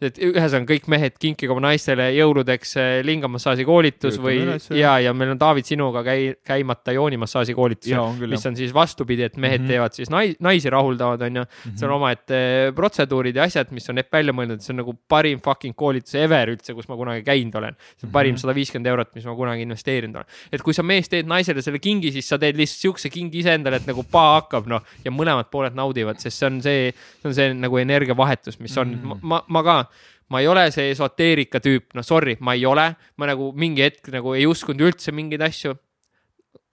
et 0.00 0.18
ühesõnaga 0.20 0.66
kõik 0.74 0.88
mehed 0.92 1.14
kinkige 1.18 1.48
oma 1.50 1.62
naistele 1.70 2.10
jõuludeks 2.12 2.74
eh, 2.76 3.02
lingamassaaži 3.06 3.64
koolitus 3.64 4.18
või 4.20 4.42
üles, 4.42 4.66
ja, 4.76 4.98
ja 5.00 5.12
meil 5.16 5.30
on 5.32 5.38
David 5.40 5.64
sinuga 5.64 6.02
käi-, 6.04 6.34
käimata 6.44 6.92
joonimassaaži 6.92 7.54
koolitus, 7.56 7.88
mis 8.28 8.44
on 8.46 8.56
siis 8.56 8.74
vastupidi, 8.76 9.22
et 9.22 9.36
mehed 9.36 9.60
mm 9.60 9.64
Mhm. 9.64 9.64
-hmm. 9.64 9.68
teevad 9.72 9.92
siis 9.96 10.10
nai-, 10.10 10.36
naisi 10.40 10.70
rahuldavad, 10.70 11.22
onju. 11.22 11.42
Mhm. 11.64 11.76
see 11.76 11.86
on 11.88 11.92
omaette 11.94 12.72
protseduurid 12.74 13.36
ja 13.36 13.42
asjad, 13.44 13.70
mis 13.72 13.88
on 13.90 13.98
Epp 13.98 14.12
välja 14.12 14.32
mõelnud, 14.32 14.60
see 14.60 14.72
on 14.72 14.76
nagu 14.82 14.94
parim 15.08 15.40
fucking 15.40 15.74
koolitus 15.74 16.14
ever 16.14 16.48
üldse, 16.48 16.74
kus 16.74 16.88
ma 16.88 16.96
kunagi 16.96 17.22
käinud 17.24 17.54
olen. 17.54 17.76
see 17.96 18.06
on 18.06 18.12
parim 18.12 18.34
Mhm. 18.34 18.38
sada 18.40 18.52
viiskümmend 18.54 18.86
eurot, 18.86 19.14
mis 19.14 19.24
ma 19.24 19.34
kunagi 19.34 19.62
investeerinud 19.62 20.14
olen. 20.16 20.26
et 20.52 20.62
kui 20.62 20.74
sa 20.74 20.82
mees 20.82 21.08
teed 21.08 21.26
naisele 21.26 21.62
selle 21.62 21.78
kingi, 21.78 22.12
siis 22.12 22.28
sa 22.28 22.36
teed 22.38 22.56
lihtsalt 22.56 22.80
siukse 22.84 23.08
kingi 23.10 23.38
iseendale, 23.38 23.76
et 23.76 23.86
nagu 23.86 24.02
paa 24.04 24.40
hakkab, 24.40 24.66
noh, 24.66 24.82
ja 25.04 25.10
mõlemad 25.10 25.48
pooled 25.50 25.74
naudivad, 25.74 26.20
sest 26.20 26.38
see 26.38 26.46
on 26.46 26.60
see, 26.62 26.92
see 27.22 27.28
on 27.28 27.34
see 27.34 27.54
nagu 27.54 27.76
energiavahetus, 27.78 28.60
mis 28.60 28.76
on 28.76 28.88
Mhm. 28.88 29.06
mm., 29.06 29.18
ma, 29.22 29.42
ma 29.48 29.62
ka 29.62 29.86
ma 30.28 30.40
ei 30.42 30.48
ole 30.50 30.64
see 30.74 30.90
esoteerika 30.90 31.60
tüüp, 31.62 31.92
no 31.94 32.02
sorry, 32.02 32.36
ma 32.40 32.54
ei 32.58 32.64
ole, 32.66 32.88
ma 33.16 33.26
nagu 33.30 33.52
mingi 33.54 33.82
hetk 33.84 34.08
nagu 34.14 34.34
ei 34.34 34.46
uskunud 34.46 34.80
üldse 34.88 35.12
mingeid 35.14 35.42
asju. 35.46 35.74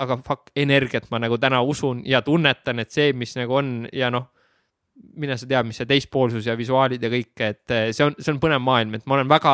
aga 0.03 0.17
fuck, 0.25 0.49
energiat 0.57 1.05
ma 1.11 1.19
nagu 1.21 1.37
täna 1.37 1.61
usun 1.63 2.01
ja 2.05 2.21
tunnetan, 2.25 2.79
et 2.81 2.91
see, 2.91 3.11
mis 3.13 3.35
nagu 3.37 3.53
on 3.55 3.87
ja 3.93 4.09
noh, 4.11 4.25
mine 5.15 5.37
sa 5.37 5.45
tea, 5.47 5.61
mis 5.63 5.77
see 5.79 5.85
teispoolsus 5.87 6.45
ja 6.49 6.55
visuaalid 6.57 7.01
ja 7.03 7.09
kõik, 7.13 7.31
et 7.45 7.71
eh, 7.71 7.91
see 7.93 8.03
on, 8.05 8.15
see 8.19 8.33
on 8.33 8.39
põnev 8.41 8.59
maailm, 8.61 8.93
et 8.97 9.05
ma 9.07 9.15
olen 9.19 9.29
väga 9.29 9.53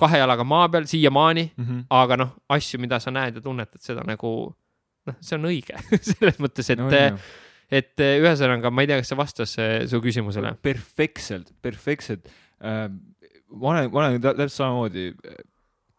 kahe 0.00 0.18
jalaga 0.22 0.44
maa 0.48 0.68
peal 0.72 0.86
siiamaani, 0.88 1.44
Mhm. 1.58 1.80
aga 1.90 2.16
noh, 2.16 2.30
asju, 2.48 2.80
mida 2.80 2.98
sa 3.02 3.10
näed 3.10 3.36
ja 3.36 3.42
tunnetad, 3.44 3.82
seda 3.82 4.02
nagu 4.06 4.32
noh, 5.06 5.16
see 5.20 5.36
on 5.36 5.44
õige 5.50 5.76
selles 6.12 6.38
mõttes, 6.38 6.70
et 6.70 6.78
No 6.78 6.88
et 7.72 8.00
eh, 8.04 8.18
ühesõnaga, 8.22 8.70
ma 8.70 8.82
ei 8.82 8.86
tea, 8.90 8.98
kas 9.02 9.08
see 9.12 9.16
vastas 9.18 9.58
eh, 9.58 9.86
su 9.88 10.00
küsimusele. 10.04 10.54
perfektselt, 10.62 11.52
perfektselt. 11.62 12.28
Ma 13.52 13.68
olen, 13.74 13.90
ma 13.92 13.98
olen 14.04 14.20
tä- 14.20 14.34
täpselt 14.34 14.52
samamoodi. 14.58 15.12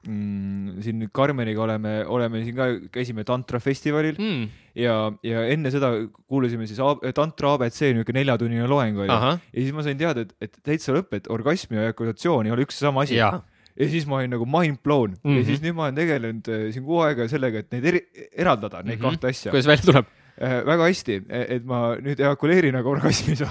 mm, 0.07 0.81
siin 0.83 1.05
Karmeniga 1.15 1.61
oleme, 1.63 1.93
oleme 2.11 2.41
siin 2.43 2.55
ka, 2.57 2.65
käisime 2.91 3.23
tantrafestivalil 3.23 4.17
mm.. 4.19 4.47
ja, 4.75 4.95
ja 5.23 5.45
enne 5.53 5.71
seda 5.71 5.93
kuulasime 6.27 6.67
siis 6.67 6.79
tantra 7.15 7.53
abc 7.55 7.79
niisugune 7.85 8.19
neljatunnine 8.19 8.67
loeng 8.67 8.97
oli. 9.05 9.09
ahah, 9.13 9.39
ja 9.53 9.61
siis 9.63 9.71
ma 9.75 9.83
sain 9.85 9.97
teada, 9.97 10.25
et, 10.27 10.35
et 10.43 10.57
täitsa 10.63 10.95
lõpp, 10.97 11.13
et 11.15 11.29
orgasm 11.31 11.73
ja 11.77 11.85
ejakulatsioon 11.87 12.49
ei 12.49 12.55
ole 12.55 12.65
üks 12.67 12.81
ja 12.81 12.89
sama 12.89 13.05
asi. 13.07 13.15
jaa. 13.21 13.39
ja 13.79 13.87
siis 13.89 14.05
ma 14.09 14.19
olin 14.19 14.29
nagu 14.35 14.45
mind 14.45 14.81
blown 14.83 15.11
mm 15.11 15.15
-hmm. 15.23 15.29
Mhm. 15.31 15.37
ja 15.39 15.45
siis 15.45 15.61
nüüd 15.63 15.73
ma 15.77 15.83
olen 15.87 15.95
tegelenud 15.95 16.47
äh, 16.51 16.65
siin 16.75 16.83
kuu 16.85 16.99
aega 17.01 17.27
sellega, 17.31 17.59
et 17.63 17.71
neid 17.71 17.85
eri, 17.93 18.01
eraldada, 18.37 18.83
neid 18.83 18.99
mm 18.99 19.05
Mhm. 19.05 19.07
-hmm. 19.07 19.09
kahte 19.23 19.27
asja. 19.31 19.51
kuidas 19.51 19.67
välja 19.71 19.85
tuleb? 19.91 20.05
Äh, 20.33 20.63
väga 20.65 20.87
hästi, 20.89 21.15
et 21.29 21.65
ma 21.69 21.91
nüüd 22.01 22.17
ejakuleerin 22.17 22.73
aga 22.79 22.89
orgasmis. 22.89 23.43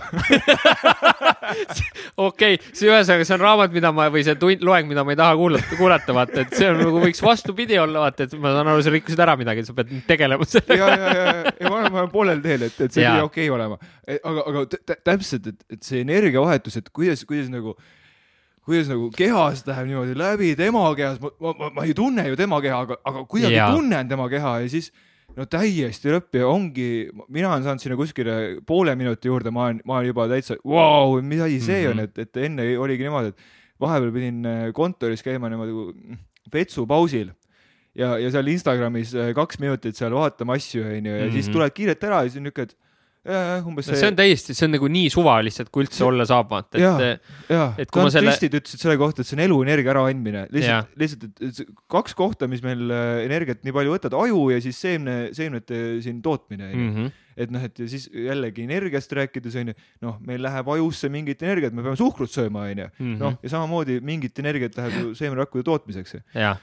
okei 2.19 2.57
okay,, 2.57 2.57
see 2.75 2.89
ühesõnaga, 2.89 3.23
see 3.29 3.37
on 3.37 3.43
raamat, 3.45 3.71
mida 3.71 3.93
ma 3.95 4.09
või 4.11 4.25
see 4.27 4.35
tund, 4.41 4.65
loeng, 4.67 4.89
mida 4.91 5.05
ma 5.07 5.15
ei 5.15 5.19
taha 5.21 5.37
kuulata, 5.39 5.79
kuulata, 5.79 6.17
vaata, 6.17 6.43
et 6.43 6.57
see 6.59 6.73
on 6.73 6.81
nagu 6.83 7.05
võiks 7.05 7.23
vastupidi 7.23 7.79
olla, 7.79 8.03
vaata, 8.03 8.27
et 8.27 8.35
ma 8.35 8.51
saan 8.57 8.73
aru, 8.73 8.83
sa 8.83 8.95
rikkusid 8.97 9.23
ära 9.23 9.37
midagi, 9.39 9.63
sa 9.69 9.77
pead 9.79 9.93
tegelema 10.09 10.43
ja, 10.43 10.51
sellega. 10.57 10.89
ja, 10.91 11.13
ja, 11.21 11.37
ja 11.53 11.71
ma 11.71 11.77
olen, 11.77 11.87
ma 11.87 12.01
olen 12.03 12.11
poolel 12.17 12.43
teel, 12.43 12.67
et, 12.67 12.75
et 12.75 12.99
see 12.99 13.07
pidi 13.07 13.29
okei 13.29 13.47
okay 13.47 13.55
olema. 13.61 13.79
aga, 14.17 14.47
aga 14.51 14.65
tä- 14.75 14.99
täpselt, 15.13 15.47
et, 15.53 15.63
et 15.79 15.87
see 15.87 16.03
energiavahetus, 16.03 16.81
et 16.83 16.91
kuidas, 16.91 17.23
kuidas 17.29 17.47
nagu 17.53 17.77
kuidas 18.67 18.91
nagu 18.91 19.07
kehas 19.15 19.63
läheb 19.71 19.87
niimoodi 19.93 20.19
läbi 20.19 20.51
tema 20.59 20.83
kehas, 20.99 21.23
ma, 21.23 21.31
ma, 21.39 21.71
ma, 21.79 21.87
ei 21.87 21.95
tunne 21.95 22.27
ju 22.27 22.43
tema 22.43 22.59
keha, 22.63 22.83
aga, 22.89 22.99
aga 23.07 23.25
kuidagi 23.31 23.63
tunnen 23.71 24.11
tema 24.11 24.27
keha 24.35 24.59
ja 24.67 24.75
siis 24.75 24.91
no 25.37 25.47
täiesti 25.47 26.11
lõpp 26.13 26.35
ja 26.37 26.47
ongi, 26.49 27.09
mina 27.29 27.51
olen 27.53 27.63
saanud 27.65 27.81
sinna 27.83 27.97
kuskile 27.97 28.37
poole 28.67 28.95
minuti 28.99 29.29
juurde, 29.31 29.51
ma 29.51 29.67
olen, 29.69 29.81
ma 29.85 29.99
olen 29.99 30.11
juba 30.13 30.27
täitsa, 30.29 30.57
vau, 30.65 31.21
mis 31.23 31.41
asi 31.41 31.61
see 31.61 31.81
mm 31.81 31.87
-hmm. 31.87 31.91
on, 31.91 31.97
Mhm. 31.97 32.05
et, 32.05 32.19
et 32.19 32.37
enne 32.37 32.79
oligi 32.79 33.03
niimoodi, 33.03 33.29
et 33.29 33.39
vahepeal 33.81 34.13
pidin 34.13 34.45
äh, 34.47 34.73
kontoris 34.73 35.23
käima 35.23 35.49
niimoodi 35.49 36.19
vetsupausil 36.53 37.31
ja, 37.95 38.19
ja 38.19 38.31
seal 38.31 38.47
Instagramis 38.47 39.15
äh, 39.15 39.33
kaks 39.35 39.59
minutit 39.59 39.97
seal 39.97 40.13
vaatama 40.15 40.53
asju, 40.59 40.85
onju, 40.85 41.11
ja 41.11 41.23
mm 41.25 41.29
-hmm. 41.29 41.33
siis 41.33 41.47
Mhm. 41.49 41.53
tuled 41.53 41.71
kiirelt 41.71 42.05
ära 42.05 42.23
ja 42.23 42.29
siis 42.29 42.37
on 42.37 42.43
niuke, 42.45 42.63
et 42.63 42.77
jah, 43.23 43.63
umbes 43.69 43.87
see 43.87 44.09
on 44.09 44.17
täiesti, 44.19 44.55
see 44.57 44.67
on 44.67 44.75
nagu 44.75 44.89
nii 44.91 45.11
suva 45.13 45.37
lihtsalt, 45.47 45.71
kui 45.75 45.85
üldse 45.85 46.03
olla 46.07 46.25
saab, 46.27 46.49
vaata, 46.51 46.79
et 46.79 47.23
et 47.85 47.93
kui 47.93 48.03
ma 48.03 48.11
selle- 48.11 48.35
ütlesid 48.35 48.83
selle 48.83 48.97
kohta, 48.99 49.23
et 49.23 49.31
see 49.31 49.37
on 49.39 49.45
eluenergia 49.45 49.93
äraandmine, 49.95 50.45
lihtsalt, 50.55 50.91
lihtsalt, 50.99 51.43
see 51.55 51.69
kaks 51.93 52.17
kohta, 52.19 52.49
mis 52.51 52.65
meil 52.67 52.91
äh, 52.91 53.23
energiat 53.29 53.63
nii 53.63 53.75
palju 53.77 53.95
võtavad, 53.95 54.19
aju 54.25 54.49
ja 54.55 54.63
siis 54.65 54.81
seemne, 54.83 55.17
seemnete 55.37 55.83
siin 56.03 56.19
tootmine, 56.25 56.73
mm. 56.73 56.91
-hmm. 56.97 57.13
et 57.47 57.55
noh, 57.55 57.69
et 57.69 57.79
ja 57.85 57.89
siis 57.95 58.09
jällegi 58.11 58.67
energiast 58.67 59.15
rääkides 59.19 59.61
onju, 59.63 59.79
noh, 60.03 60.19
meil 60.27 60.43
läheb 60.43 60.75
ajusse 60.75 61.13
mingit 61.13 61.47
energiat, 61.47 61.73
me 61.73 61.87
peame 61.87 62.01
suhkrut 62.01 62.33
sööma, 62.33 62.67
onju. 62.75 62.91
Mhm. 62.99 63.17
noh, 63.23 63.39
ja 63.39 63.55
samamoodi 63.55 64.01
mingit 64.03 64.39
energiat 64.43 64.75
läheb 64.81 64.99
ju 64.99 65.15
seemnerakkude 65.15 65.63
tootmiseks 65.71 66.19
jah, 66.35 66.59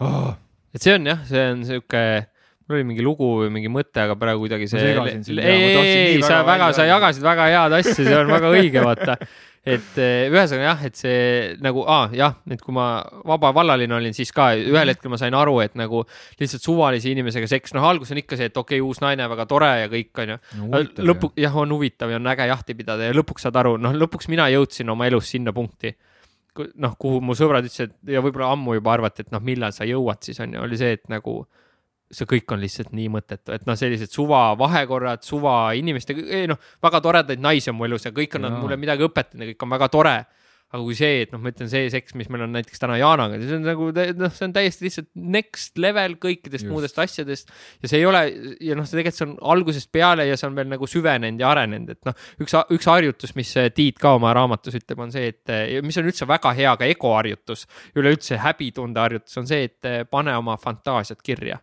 oh,. 0.00 0.34
et 0.74 0.84
see 0.84 0.94
on 0.98 1.06
jah, 1.14 1.24
see 1.24 1.48
on 1.54 1.64
sihuke, 1.64 2.04
mul 2.64 2.78
oli 2.78 2.86
mingi 2.88 3.04
lugu 3.04 3.30
või 3.42 3.50
mingi 3.52 3.70
mõte, 3.72 4.06
aga 4.06 4.16
praegu 4.18 4.46
kuidagi 4.46 4.68
see. 4.70 4.94
ei, 4.94 5.40
ei, 5.40 5.96
ei, 6.16 6.22
sa 6.24 6.42
väga 6.46 6.64
väga, 6.64 6.76
sa 6.76 6.86
jagasid 6.88 7.26
väga 7.26 7.48
head 7.52 7.76
asja, 7.80 7.96
see 7.98 8.16
on 8.18 8.30
väga 8.32 8.52
õige, 8.54 8.84
vaata. 8.84 9.16
et 9.74 9.96
eh, 10.00 10.26
ühesõnaga 10.28 10.66
jah, 10.66 10.82
et 10.88 10.98
see 10.98 11.20
nagu 11.64 11.86
ah,, 11.88 12.12
jah, 12.12 12.36
et 12.52 12.60
kui 12.60 12.74
ma 12.76 12.86
vaba 13.24 13.52
vallaline 13.56 13.96
olin, 13.96 14.16
siis 14.16 14.32
ka 14.36 14.50
ühel 14.60 14.92
hetkel 14.92 15.12
ma 15.12 15.18
sain 15.20 15.36
aru, 15.36 15.56
et 15.64 15.76
nagu 15.80 16.02
lihtsalt 16.40 16.64
suvalise 16.64 17.08
inimesega 17.12 17.48
seks, 17.48 17.72
noh, 17.76 17.86
algus 17.88 18.12
on 18.12 18.20
ikka 18.20 18.36
see, 18.40 18.50
et 18.52 18.60
okei 18.60 18.80
okay,, 18.80 18.84
uus 18.84 19.00
naine, 19.04 19.24
väga 19.32 19.48
tore 19.48 19.70
ja 19.82 19.90
kõik 19.92 20.24
onju. 20.24 20.38
lõpu, 21.00 21.32
jah, 21.40 21.56
on 21.64 21.72
huvitav 21.76 22.12
ja 22.12 22.20
on 22.20 22.32
äge 22.34 22.48
jahti 22.50 22.76
pidada 22.76 23.08
ja 23.08 23.16
lõpuks 23.16 23.48
saad 23.48 23.60
aru, 23.60 23.78
noh, 23.80 23.96
lõpuks 24.04 24.28
mina 24.32 24.50
jõudsin 24.52 24.92
oma 24.92 25.08
elus 25.08 25.32
sinna 25.32 25.56
punkti. 25.56 25.94
noh, 26.78 26.92
kuhu 27.00 27.18
mu 27.24 27.34
sõbrad 27.34 27.64
ütlesid 27.66 27.96
ja 28.06 28.20
võib-olla 28.22 28.52
ammu 28.54 28.76
juba 28.76 28.92
arvati, 28.92 29.24
et 29.24 29.32
noh, 29.32 29.40
millal 29.42 29.72
sa 29.74 29.88
jõuad 29.88 30.20
siis 30.22 30.38
on 30.44 30.52
ju, 30.54 30.60
oli 30.62 30.76
see, 30.78 30.92
et 31.00 31.08
nagu 31.10 31.40
see 32.12 32.28
kõik 32.28 32.54
on 32.54 32.62
lihtsalt 32.62 32.94
nii 32.94 33.10
mõttetu, 33.12 33.54
et 33.56 33.66
noh, 33.68 33.76
sellised 33.78 34.12
suva 34.12 34.46
vahekorrad, 34.60 35.24
suva 35.26 35.72
inimestega, 35.78 36.44
noh, 36.50 36.72
väga 36.84 37.02
toredaid 37.04 37.42
naisi 37.42 37.72
on 37.72 37.78
mu 37.78 37.88
elus 37.88 38.08
ja 38.08 38.14
kõik 38.14 38.38
on 38.38 38.46
nad 38.46 38.56
mulle 38.60 38.78
midagi 38.80 39.06
õpetanud 39.06 39.46
ja 39.46 39.52
kõik 39.52 39.66
on 39.66 39.78
väga 39.78 39.92
tore. 39.92 40.16
aga 40.74 40.82
kui 40.82 40.96
see, 40.98 41.20
et 41.22 41.30
noh, 41.30 41.38
ma 41.38 41.52
ütlen, 41.52 41.68
see 41.70 41.86
seks, 41.92 42.16
mis 42.18 42.26
meil 42.32 42.42
on 42.48 42.56
näiteks 42.56 42.80
täna 42.82 42.96
Jaanaga, 42.98 43.36
see 43.38 43.54
on 43.54 43.62
nagu 43.62 43.84
noh, 43.94 44.30
see 44.34 44.46
on 44.48 44.54
täiesti 44.56 44.82
lihtsalt 44.82 45.06
next 45.14 45.78
level 45.78 46.16
kõikidest 46.18 46.64
Just. 46.64 46.72
Muudest 46.72 46.98
asjadest 46.98 47.52
ja 47.84 47.90
see 47.92 48.00
ei 48.00 48.06
ole 48.08 48.22
ja 48.58 48.74
noh, 48.74 48.82
see 48.82 48.98
tegelikult 48.98 49.20
see 49.20 49.28
on 49.28 49.36
algusest 49.52 49.92
peale 49.94 50.26
ja 50.26 50.34
see 50.40 50.48
on 50.48 50.56
veel 50.58 50.66
nagu 50.72 50.88
süvenenud 50.90 51.44
ja 51.44 51.52
arenenud, 51.52 51.94
et 51.94 52.08
noh, 52.08 52.16
üks, 52.42 52.56
üks 52.74 52.90
harjutus, 52.90 53.36
mis 53.38 53.52
eh, 53.60 53.68
Tiit 53.76 54.02
ka 54.02 54.16
oma 54.18 54.32
raamatus 54.34 54.74
ütleb, 54.80 55.04
on 55.04 55.14
see, 55.14 55.30
et 55.30 55.54
ja 55.76 55.84
mis 55.86 56.00
on 56.00 56.10
üldse 56.10 56.26
väga 56.26 56.50
hea 56.58 56.74
ka 56.80 56.90
ego 56.90 57.14
harjutus, 57.20 57.68
üleüldse 57.94 58.40
häbitunde 58.42 59.04
harjutus 59.04 59.38
on 59.38 59.46
see, 59.46 59.68
et 59.70 59.90
eh, 59.92 60.02
pane 60.10 60.34
oma 60.40 60.58
fantaasiad 60.58 61.22
kirja. 61.22 61.60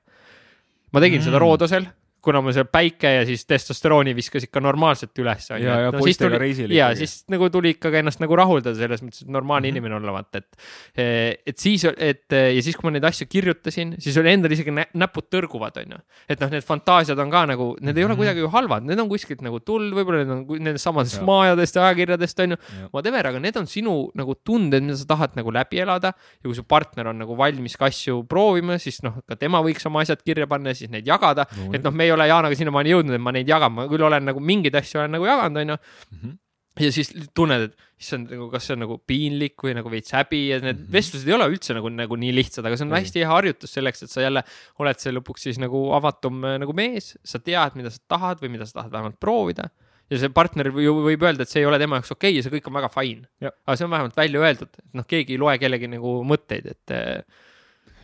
Ma 0.91 1.03
tegin 1.03 1.19
mm. 1.22 1.26
seda. 1.27 1.39
Roodosel, 1.41 1.88
kuna 2.23 2.41
mul 2.43 2.56
see 2.56 2.65
päike 2.69 3.14
ja 3.18 3.26
siis 3.27 3.45
testosterooni 3.49 4.14
viskas 4.18 4.45
ikka 4.48 4.61
normaalselt 4.64 5.18
üles. 5.23 5.49
ja, 5.52 5.80
ja 5.88 5.91
poistega 5.95 6.39
reisil 6.41 6.72
ja. 6.76 6.91
siis 6.98 7.23
nagu 7.31 7.49
tuli 7.53 7.76
ikkagi 7.76 8.02
ennast 8.02 8.22
nagu 8.23 8.38
rahuldada 8.38 8.77
selles 8.77 9.03
mõttes, 9.03 9.26
et 9.26 9.31
normaalne 9.31 9.68
mm. 9.68 9.73
-hmm. 9.73 9.77
inimene 9.77 9.99
olla, 9.99 10.15
vaata, 10.19 10.41
et, 10.41 11.41
et 11.48 11.57
siis, 11.57 11.85
et 11.98 12.31
ja 12.31 12.61
siis, 12.61 12.77
kui 12.77 12.88
ma 12.88 12.95
neid 12.95 13.07
asju 13.07 13.27
kirjutasin, 13.30 13.95
siis 13.99 14.18
oli 14.22 14.34
endal 14.34 14.53
isegi 14.53 14.73
nä 14.76 14.85
näpud 14.93 15.27
tõrguvad, 15.34 15.81
onju. 15.81 16.02
et 16.30 16.39
noh, 16.39 16.52
need 16.52 16.65
fantaasiad 16.65 17.19
on 17.19 17.31
ka 17.31 17.45
nagu, 17.53 17.72
need 17.81 17.98
ei 17.98 18.06
ole 18.06 18.14
Mhm. 18.14 18.19
kuidagi 18.22 18.39
ju 18.39 18.49
halvad, 18.49 18.85
need 18.85 18.99
on 18.99 19.10
kuskilt 19.10 19.41
nagu 19.41 19.60
tulnud, 19.60 19.95
võib-olla 19.95 20.23
need 20.23 20.34
on 20.34 20.64
nendest 20.64 20.85
samadest 20.85 21.22
maajadest 21.26 21.76
ja 21.76 21.88
ajakirjadest, 21.89 22.39
onju 22.45 22.57
Jaa.. 22.57 22.89
Whatever, 22.93 23.27
aga 23.27 23.39
need 23.39 23.57
on 23.57 23.68
sinu 23.68 24.11
nagu 24.18 24.35
tunded, 24.35 24.84
mida 24.84 24.98
sa 24.98 25.07
tahad 25.10 25.35
nagu 25.35 25.52
läbi 25.52 25.81
elada 25.81 26.14
ja 26.14 26.43
kui 26.45 26.56
su 26.56 26.64
partner 26.64 27.11
on 27.11 27.22
nagu 27.22 27.38
valmis 27.38 27.77
ka 27.77 27.89
asju 27.89 28.23
proovima, 28.30 28.77
siis 28.81 29.02
noh, 29.06 29.22
ka 29.27 29.35
tema 29.39 29.61
võiks 29.64 29.85
oma 29.88 30.03
asjad 30.06 30.22
kirja 30.23 30.48
panna 30.48 30.73
ja 30.73 30.81
siis 30.81 30.91
neid 30.91 31.07
jagada 31.07 31.48
No, 31.52 31.72
et 31.76 31.84
noh, 31.84 31.93
me 31.93 32.06
ei 32.06 32.10
ole 32.15 32.27
Jaanaga 32.29 32.57
sinnamaani 32.59 32.93
jõudnud, 32.93 33.17
et 33.17 33.23
ma 33.23 33.33
neid 33.35 33.49
jagan, 33.49 33.73
ma 33.75 33.88
küll 33.91 34.05
olen 34.07 34.25
nagu 34.31 34.43
mingeid 34.43 34.77
asju 34.81 35.01
olen 35.01 35.15
nagu 35.17 35.27
jaganud, 35.27 35.61
onju. 35.63 35.77
Mhm. 36.15 36.39
ja 36.81 36.89
siis 36.95 37.11
tunned, 37.35 37.65
et 37.67 37.89
issand, 38.01 38.31
nagu 38.31 38.47
kas 38.49 38.65
see 38.65 38.75
on 38.77 38.81
nagu 38.85 38.95
piinlik 39.07 39.59
või 39.61 39.73
nagu 39.77 39.91
veits 39.91 40.13
häbi 40.15 40.39
ja 40.47 40.59
need 40.61 40.77
mm. 40.77 40.85
-hmm. 40.85 40.93
vestlused 40.95 41.29
ei 41.29 41.35
ole 41.35 41.49
üldse 41.51 41.75
nagu, 41.77 41.91
nagu 41.93 42.17
nii 42.23 42.31
lihtsad, 42.38 42.65
aga 42.65 42.77
see 42.79 42.88
on 42.88 42.95
Ei. 42.95 43.03
hästi 43.03 43.21
hea 43.21 43.29
harjutus 43.29 43.75
selleks, 43.75 44.05
et 44.05 44.13
sa 44.13 44.23
jälle 44.23 44.43
oled 44.79 45.03
see 45.03 45.13
lõpuks 45.13 45.45
siis 45.49 45.59
nagu 45.61 45.83
avatum 45.97 46.39
äh, 46.47 46.57
nagu 46.63 46.73
mees, 46.77 47.13
sa 47.23 47.43
tead, 47.43 47.75
mida 47.77 47.91
sa 47.93 47.99
tahad 48.15 48.41
või 48.41 48.55
mida 48.55 48.65
sa 48.65 48.79
tahad 48.79 48.95
vähemalt 48.95 49.19
proovida 49.19 49.67
ja 50.11 50.19
see 50.19 50.31
partner 50.33 50.71
ju 50.71 50.95
võib 51.03 51.27
öelda, 51.27 51.45
et 51.45 51.51
see 51.51 51.61
ei 51.61 51.69
ole 51.69 51.79
tema 51.81 51.99
jaoks 51.99 52.15
okei 52.15 52.31
okay, 52.31 52.39
ja 52.39 52.45
see 52.45 52.55
kõik 52.55 52.71
on 52.71 52.79
väga 52.79 52.91
fine 52.95 53.51
aga 53.51 53.77
see 53.77 53.88
on 53.88 53.93
vähemalt 53.93 54.17
välja 54.17 54.43
öeldud, 54.47 54.81
et 54.81 54.97
noh, 54.97 55.07
keegi 55.07 55.38
ei 55.38 55.43
loe 55.43 55.57
kellegi 55.61 55.91
nagu 55.91 56.17
mõtteid, 56.27 56.71
et 56.73 56.95
äh, 56.95 57.47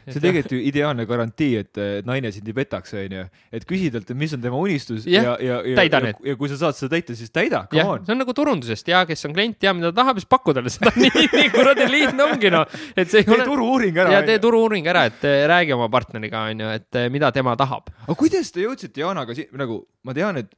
see 0.08 0.20
on 0.20 0.24
tegelikult 0.24 0.56
ju 0.56 0.62
ideaalne 0.70 1.06
garantii, 1.10 1.52
et 1.64 1.82
naine 2.08 2.32
sind 2.36 2.48
ei 2.48 2.56
petaks, 2.58 2.94
onju. 2.98 3.26
et 3.54 3.68
küsi 3.68 3.90
talt, 3.94 4.10
et 4.10 4.20
mis 4.20 4.34
on 4.38 4.44
tema 4.44 4.60
unistus 4.60 5.08
Jah, 5.08 5.24
ja, 5.24 5.34
ja, 5.42 5.58
ja, 5.66 5.88
ja, 5.88 6.14
ja 6.32 6.36
kui 6.40 6.52
sa 6.52 6.60
saad 6.60 6.78
seda 6.78 6.96
täita, 6.96 7.16
siis 7.18 7.32
täida, 7.34 7.64
come 7.72 7.82
jah, 7.82 7.92
on. 7.96 8.06
see 8.06 8.16
on 8.16 8.22
nagu 8.24 8.36
turundusest, 8.38 8.86
tea, 8.88 9.04
kes 9.10 9.28
on 9.30 9.36
klient, 9.36 9.58
tea, 9.62 9.74
mida 9.78 9.92
ta 9.92 10.02
tahab, 10.02 10.22
siis 10.22 10.30
pakku 10.30 10.56
talle 10.58 10.72
seda 10.74 10.94
nii, 11.04 11.26
nii 11.34 11.50
kuradi 11.56 11.90
lihtne 11.92 12.28
ongi 12.28 12.54
noh, 12.54 12.68
et 12.96 13.12
see 13.12 13.24
ei 13.24 13.28
tee 13.28 13.36
ole. 13.38 13.48
turu-uuring 13.50 14.00
ära. 14.04 14.16
ja 14.18 14.22
tee 14.28 14.40
turu-uuring 14.44 14.88
ära, 14.94 15.08
et 15.12 15.28
eh, 15.28 15.44
räägi 15.50 15.76
oma 15.76 15.90
partneriga, 15.94 16.46
onju, 16.52 16.72
et 16.80 17.02
eh, 17.02 17.10
mida 17.14 17.32
tema 17.36 17.56
tahab. 17.60 17.92
aga 18.06 18.18
kuidas 18.20 18.54
te 18.54 18.64
jõudsite 18.66 19.04
Jaanaga 19.04 19.36
si-, 19.38 19.50
nagu 19.58 19.82
ma 20.08 20.16
tean, 20.18 20.44
et 20.44 20.54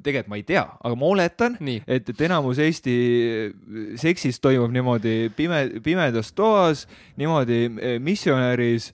tegelikult 0.00 0.30
ma 0.32 0.36
ei 0.40 0.42
tea, 0.48 0.62
aga 0.80 0.94
ma 0.96 1.06
oletan, 1.12 1.56
et, 1.86 2.08
et 2.08 2.20
enamus 2.28 2.58
Eesti 2.62 2.96
seksist 4.00 4.42
toimub 4.44 4.72
niimoodi 4.72 5.30
pime, 5.36 5.64
pimedas 5.84 6.32
toas, 6.32 6.86
niimoodi 7.20 7.64
eh, 7.80 7.98
missionäris. 8.00 8.92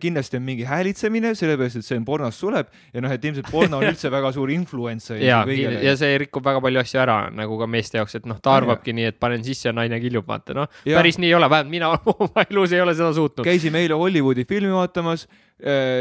kindlasti 0.00 0.38
on 0.38 0.42
mingi 0.46 0.64
häälitsemine, 0.64 1.34
sellepärast 1.36 1.76
et 1.76 1.84
see 1.84 1.98
on 1.98 2.04
pornos 2.08 2.38
suleb 2.40 2.70
ja 2.94 3.02
noh, 3.04 3.12
et 3.12 3.24
ilmselt 3.28 3.50
porno 3.52 3.76
on 3.76 3.84
üldse 3.90 4.08
väga 4.08 4.30
suur 4.32 4.48
influencer. 4.54 5.18
ja, 5.20 5.42
ja 5.84 5.92
see 6.00 6.14
rikub 6.22 6.40
väga 6.46 6.62
palju 6.64 6.80
asju 6.80 7.00
ära 7.02 7.16
nagu 7.28 7.58
ka 7.60 7.68
meeste 7.68 7.98
jaoks, 8.00 8.14
et 8.16 8.24
noh, 8.30 8.38
ta 8.40 8.54
arvabki 8.56 8.94
nii, 8.96 9.10
et 9.12 9.18
panen 9.20 9.44
sisse 9.44 9.68
ja 9.68 9.74
naine 9.76 10.00
kiljub, 10.00 10.24
vaata 10.24 10.56
noh, 10.56 10.70
Ja. 10.88 10.96
päris 10.96 11.18
nii 11.20 11.28
ei 11.28 11.36
ole, 11.36 11.50
vähemalt 11.52 11.74
mina 11.76 11.90
oma 12.14 12.46
elus 12.48 12.72
ei 12.72 12.80
ole 12.80 12.94
seda 12.96 13.12
suutnud. 13.12 13.44
käisime 13.44 13.84
eile 13.84 14.00
Hollywoodi 14.00 14.46
filmi 14.48 14.72
vaatamas 14.72 15.26
eh,, 15.28 15.49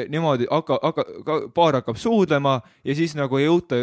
niimoodi 0.10 0.48
hakka, 0.50 0.78
hakka, 0.84 1.06
paar 1.56 1.80
hakkab 1.80 1.98
suudlema 2.00 2.60
ja 2.88 2.96
siis 2.96 3.16
nagu 3.18 3.40
ei 3.40 3.48
jõuta 3.48 3.80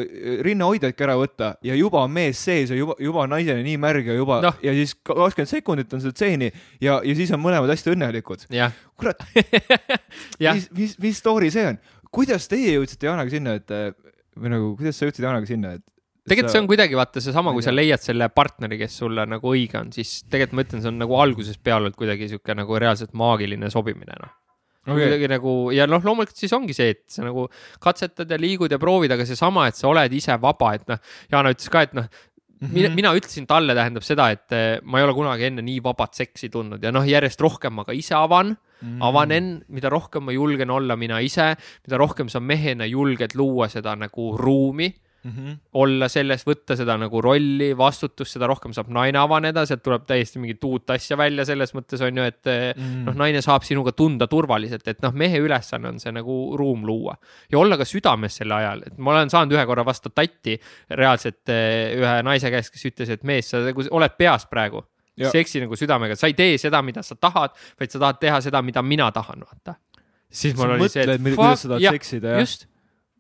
rinnahoidjatki 0.47 1.05
ära 1.05 1.17
võtta 1.21 1.51
ja 1.67 1.77
juba 1.77 2.05
on 2.07 2.15
mees 2.17 2.41
sees 2.41 2.73
ja 2.73 2.79
juba, 2.79 2.97
juba 3.03 3.27
naisele 3.29 3.65
nii 3.67 3.77
märg 3.83 4.09
ja 4.09 4.17
juba 4.17 4.41
no. 4.45 4.55
ja 4.65 4.73
siis 4.77 4.97
kakskümmend 4.97 5.53
sekundit 5.53 5.93
on 5.93 6.05
seda 6.05 6.17
stseeni 6.17 6.49
ja, 6.81 7.01
ja 7.05 7.19
siis 7.19 7.33
on 7.37 7.43
mõlemad 7.45 7.73
hästi 7.73 7.93
õnnelikud. 7.93 8.49
kurat, 8.97 9.21
mis, 10.41 10.71
mis, 10.73 10.97
mis 11.03 11.21
story 11.21 11.53
see 11.53 11.69
on? 11.75 11.81
kuidas 12.17 12.49
teie 12.49 12.77
jõudsite 12.79 13.11
Jaanaga 13.11 13.33
sinna, 13.33 13.59
et 13.59 13.73
või 14.37 14.53
nagu, 14.53 14.73
kuidas 14.79 14.99
sa 14.99 15.09
jõudsid 15.09 15.27
Jaanaga 15.27 15.49
sinna, 15.49 15.75
et 15.77 15.85
tegelikult 16.27 16.55
see 16.55 16.63
on 16.63 16.71
kuidagi 16.71 16.99
vaata 16.99 17.23
seesama, 17.23 17.53
kui 17.57 17.65
sa 17.65 17.75
leiad 17.75 18.03
selle 18.03 18.29
partneri, 18.33 18.79
kes 18.81 18.99
sulle 19.03 19.27
nagu 19.29 19.53
õige 19.53 19.79
on, 19.81 19.93
siis 19.95 20.19
tegelikult 20.31 20.59
ma 20.59 20.67
ütlen, 20.67 20.83
see 20.85 20.93
on 20.93 21.01
nagu 21.03 21.21
algusest 21.23 21.63
peale 21.65 21.87
olnud 21.87 21.99
kuidagi 21.99 22.31
sihuke 22.33 22.57
nagu 22.59 22.81
reaalselt 22.83 23.15
maagiline 23.17 23.71
sobimine 23.73 24.19
noh. 24.23 24.35
Okei. 24.87 25.03
kuidagi 25.03 25.29
nagu 25.31 25.57
ja 25.75 25.89
noh, 25.91 26.05
loomulikult 26.07 26.39
siis 26.39 26.55
ongi 26.55 26.77
see, 26.77 26.95
et 26.95 27.03
sa 27.11 27.25
nagu 27.27 27.49
katsetad 27.83 28.31
ja 28.31 28.39
liigud 28.39 28.71
ja 28.71 28.79
proovid, 28.83 29.13
aga 29.17 29.27
seesama, 29.27 29.67
et 29.71 29.79
sa 29.79 29.91
oled 29.91 30.13
ise 30.15 30.37
vaba, 30.43 30.73
et 30.79 30.87
noh, 30.91 31.01
Jana 31.33 31.51
ütles 31.55 31.73
ka, 31.73 31.83
et 31.89 31.97
noh, 31.97 32.07
mina, 32.61 32.91
mina 32.95 33.13
ütlesin 33.17 33.49
talle 33.51 33.75
tähendab 33.77 34.07
seda, 34.07 34.29
et 34.35 34.55
eh, 34.55 34.67
ma 34.87 35.01
ei 35.01 35.07
ole 35.07 35.17
kunagi 35.17 35.49
enne 35.49 35.65
nii 35.67 35.81
vabat 35.85 36.17
seksi 36.19 36.51
tundnud 36.53 36.85
ja 36.85 36.93
noh, 36.95 37.07
järjest 37.07 37.43
rohkem 37.43 37.75
ma 37.77 37.87
ka 37.89 37.97
ise 37.97 38.15
avan 38.19 38.55
mm., 38.55 39.01
avanen, 39.05 39.51
mida 39.75 39.91
rohkem 39.93 40.27
ma 40.29 40.37
julgen 40.37 40.73
olla 40.73 40.97
mina 40.99 41.19
ise, 41.25 41.53
mida 41.87 42.01
rohkem 42.01 42.31
sa 42.33 42.41
mehena 42.41 42.89
julged 42.89 43.37
luua 43.39 43.69
seda 43.73 43.97
nagu 43.99 44.33
ruumi 44.39 44.93
mm. 45.27 45.33
-hmm. 45.37 45.59
olla 45.83 46.09
selles, 46.09 46.45
võtta 46.47 46.77
seda 46.79 46.97
nagu 47.01 47.21
rolli, 47.23 47.73
vastutust, 47.77 48.37
seda 48.37 48.49
rohkem 48.51 48.75
saab 48.77 48.91
naine 48.95 49.19
avaneda, 49.19 49.67
sealt 49.67 49.83
tuleb 49.85 50.07
täiesti 50.07 50.41
mingit 50.43 50.65
uut 50.65 50.91
asja 50.95 51.19
välja 51.19 51.45
selles 51.45 51.75
mõttes 51.75 52.03
on 52.07 52.23
ju, 52.23 52.25
et 52.25 52.43
mm. 52.49 53.05
noh, 53.09 53.17
naine 53.19 53.43
saab 53.45 53.67
sinuga 53.67 53.93
tunda 53.93 54.27
turvaliselt, 54.31 54.87
et 54.89 55.03
noh, 55.05 55.15
mehe 55.15 55.41
ülesanne 55.43 55.93
on 55.95 56.01
see 56.03 56.15
nagu 56.15 56.57
ruum 56.57 56.87
luua 56.87 57.17
ja 57.53 57.59
olla 57.59 57.77
ka 57.77 57.85
südames 57.85 58.39
sel 58.41 58.53
ajal, 58.53 58.85
et 58.87 58.99
ma 58.99 59.17
olen 59.17 59.33
saanud 59.33 59.57
ühe 59.57 59.67
korra 59.67 59.85
vastu 59.87 60.13
tatti 60.15 60.59
reaalselt 60.91 61.49
eh, 61.53 61.97
ühe 61.99 62.19
naise 62.27 62.51
käest, 62.53 62.73
kes 62.75 62.93
ütles, 62.93 63.11
et 63.11 63.25
mees, 63.27 63.51
sa 63.51 63.65
nagu 63.65 63.89
oled 63.91 64.19
peas 64.19 64.47
praegu 64.51 64.85
Ja. 65.17 65.31
seksi 65.33 65.63
nagu 65.63 65.73
südamega, 65.73 66.13
sa 66.13 66.29
ei 66.29 66.35
tee 66.37 66.59
seda, 66.61 66.83
mida 66.85 67.01
sa 67.01 67.15
tahad, 67.17 67.55
vaid 67.81 67.89
sa 67.89 67.99
tahad 68.03 68.19
teha 68.21 68.41
seda, 68.45 68.61
mida 68.61 68.83
mina 68.85 69.07
tahan, 69.17 69.47
vaata. 69.49 69.79
siis 70.29 70.53
mul 70.59 70.75
oli 70.75 70.89
see, 70.93 71.07
et 71.09 71.23
fuck, 71.39 71.79
jah? 71.81 71.97
just. 72.37 72.67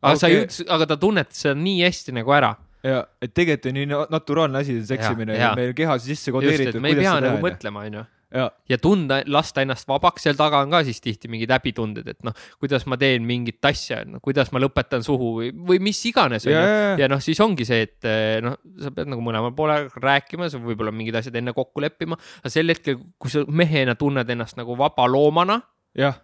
Aga 0.02 0.16
sa 0.20 0.28
ei 0.32 0.43
Okei., 0.44 0.66
aga 0.77 0.86
ta 0.93 0.97
tunnetas 1.01 1.44
seda 1.47 1.55
nii 1.60 1.81
hästi 1.86 2.16
nagu 2.16 2.35
ära 2.36 2.55
ja 2.86 3.01
et 3.23 3.32
tegelikult 3.35 3.70
on 3.73 3.78
nii 3.81 3.86
na- 3.90 4.05
naturaalne 4.14 4.60
asi 4.60 4.77
see 4.81 4.90
seksimine 4.97 5.35
Ja, 5.35 5.48
ja, 5.51 5.55
meil 5.59 5.73
kehas 5.77 6.05
sisse 6.06 6.32
kodeeritud. 6.35 6.81
me 6.82 6.93
ei 6.93 7.01
pea 7.01 7.16
nagu. 7.20 7.40
mõtlema, 7.43 7.82
onju. 7.89 8.05
ja, 8.36 8.44
ja 8.68 8.78
tunda, 8.78 9.20
lasta 9.27 9.62
ennast 9.64 9.89
vabaks, 9.89 10.23
seal 10.27 10.36
taga 10.39 10.60
on 10.62 10.70
ka 10.70 10.82
siis 10.86 11.01
tihti 11.01 11.31
mingid 11.32 11.51
häbitunded, 11.55 12.06
et 12.12 12.23
noh, 12.27 12.35
kuidas 12.60 12.85
ma 12.90 12.98
teen 13.01 13.24
mingit 13.27 13.64
asja, 13.64 14.02
no 14.05 14.20
kuidas 14.23 14.52
ma 14.52 14.60
lõpetan 14.62 15.02
suhu 15.06 15.31
või, 15.40 15.51
või 15.70 15.81
mis 15.89 16.02
iganes, 16.10 16.47
ja, 16.47 16.60
ja, 16.60 16.90
ja 17.01 17.09
noh, 17.10 17.23
siis 17.23 17.40
ongi 17.40 17.64
see, 17.66 17.86
et 17.86 18.05
eh, 18.10 18.39
noh, 18.44 18.59
sa 18.82 18.90
pead 18.94 19.09
nagu 19.10 19.24
mõlemal 19.24 19.55
poolel 19.56 19.89
rääkima, 19.94 20.51
sa 20.52 20.60
võib-olla 20.62 20.93
mingid 20.94 21.16
asjad 21.23 21.39
enne 21.40 21.55
kokku 21.56 21.81
leppima, 21.82 22.18
aga 22.43 22.52
sel 22.52 22.70
hetkel, 22.74 22.98
kui 23.18 23.32
sa 23.32 23.43
mehena 23.48 23.94
tunned 23.98 24.31
ennast 24.31 24.59
nagu 24.60 24.77
vaba 24.78 25.06
loomana, 25.10 25.62
jah, 25.97 26.18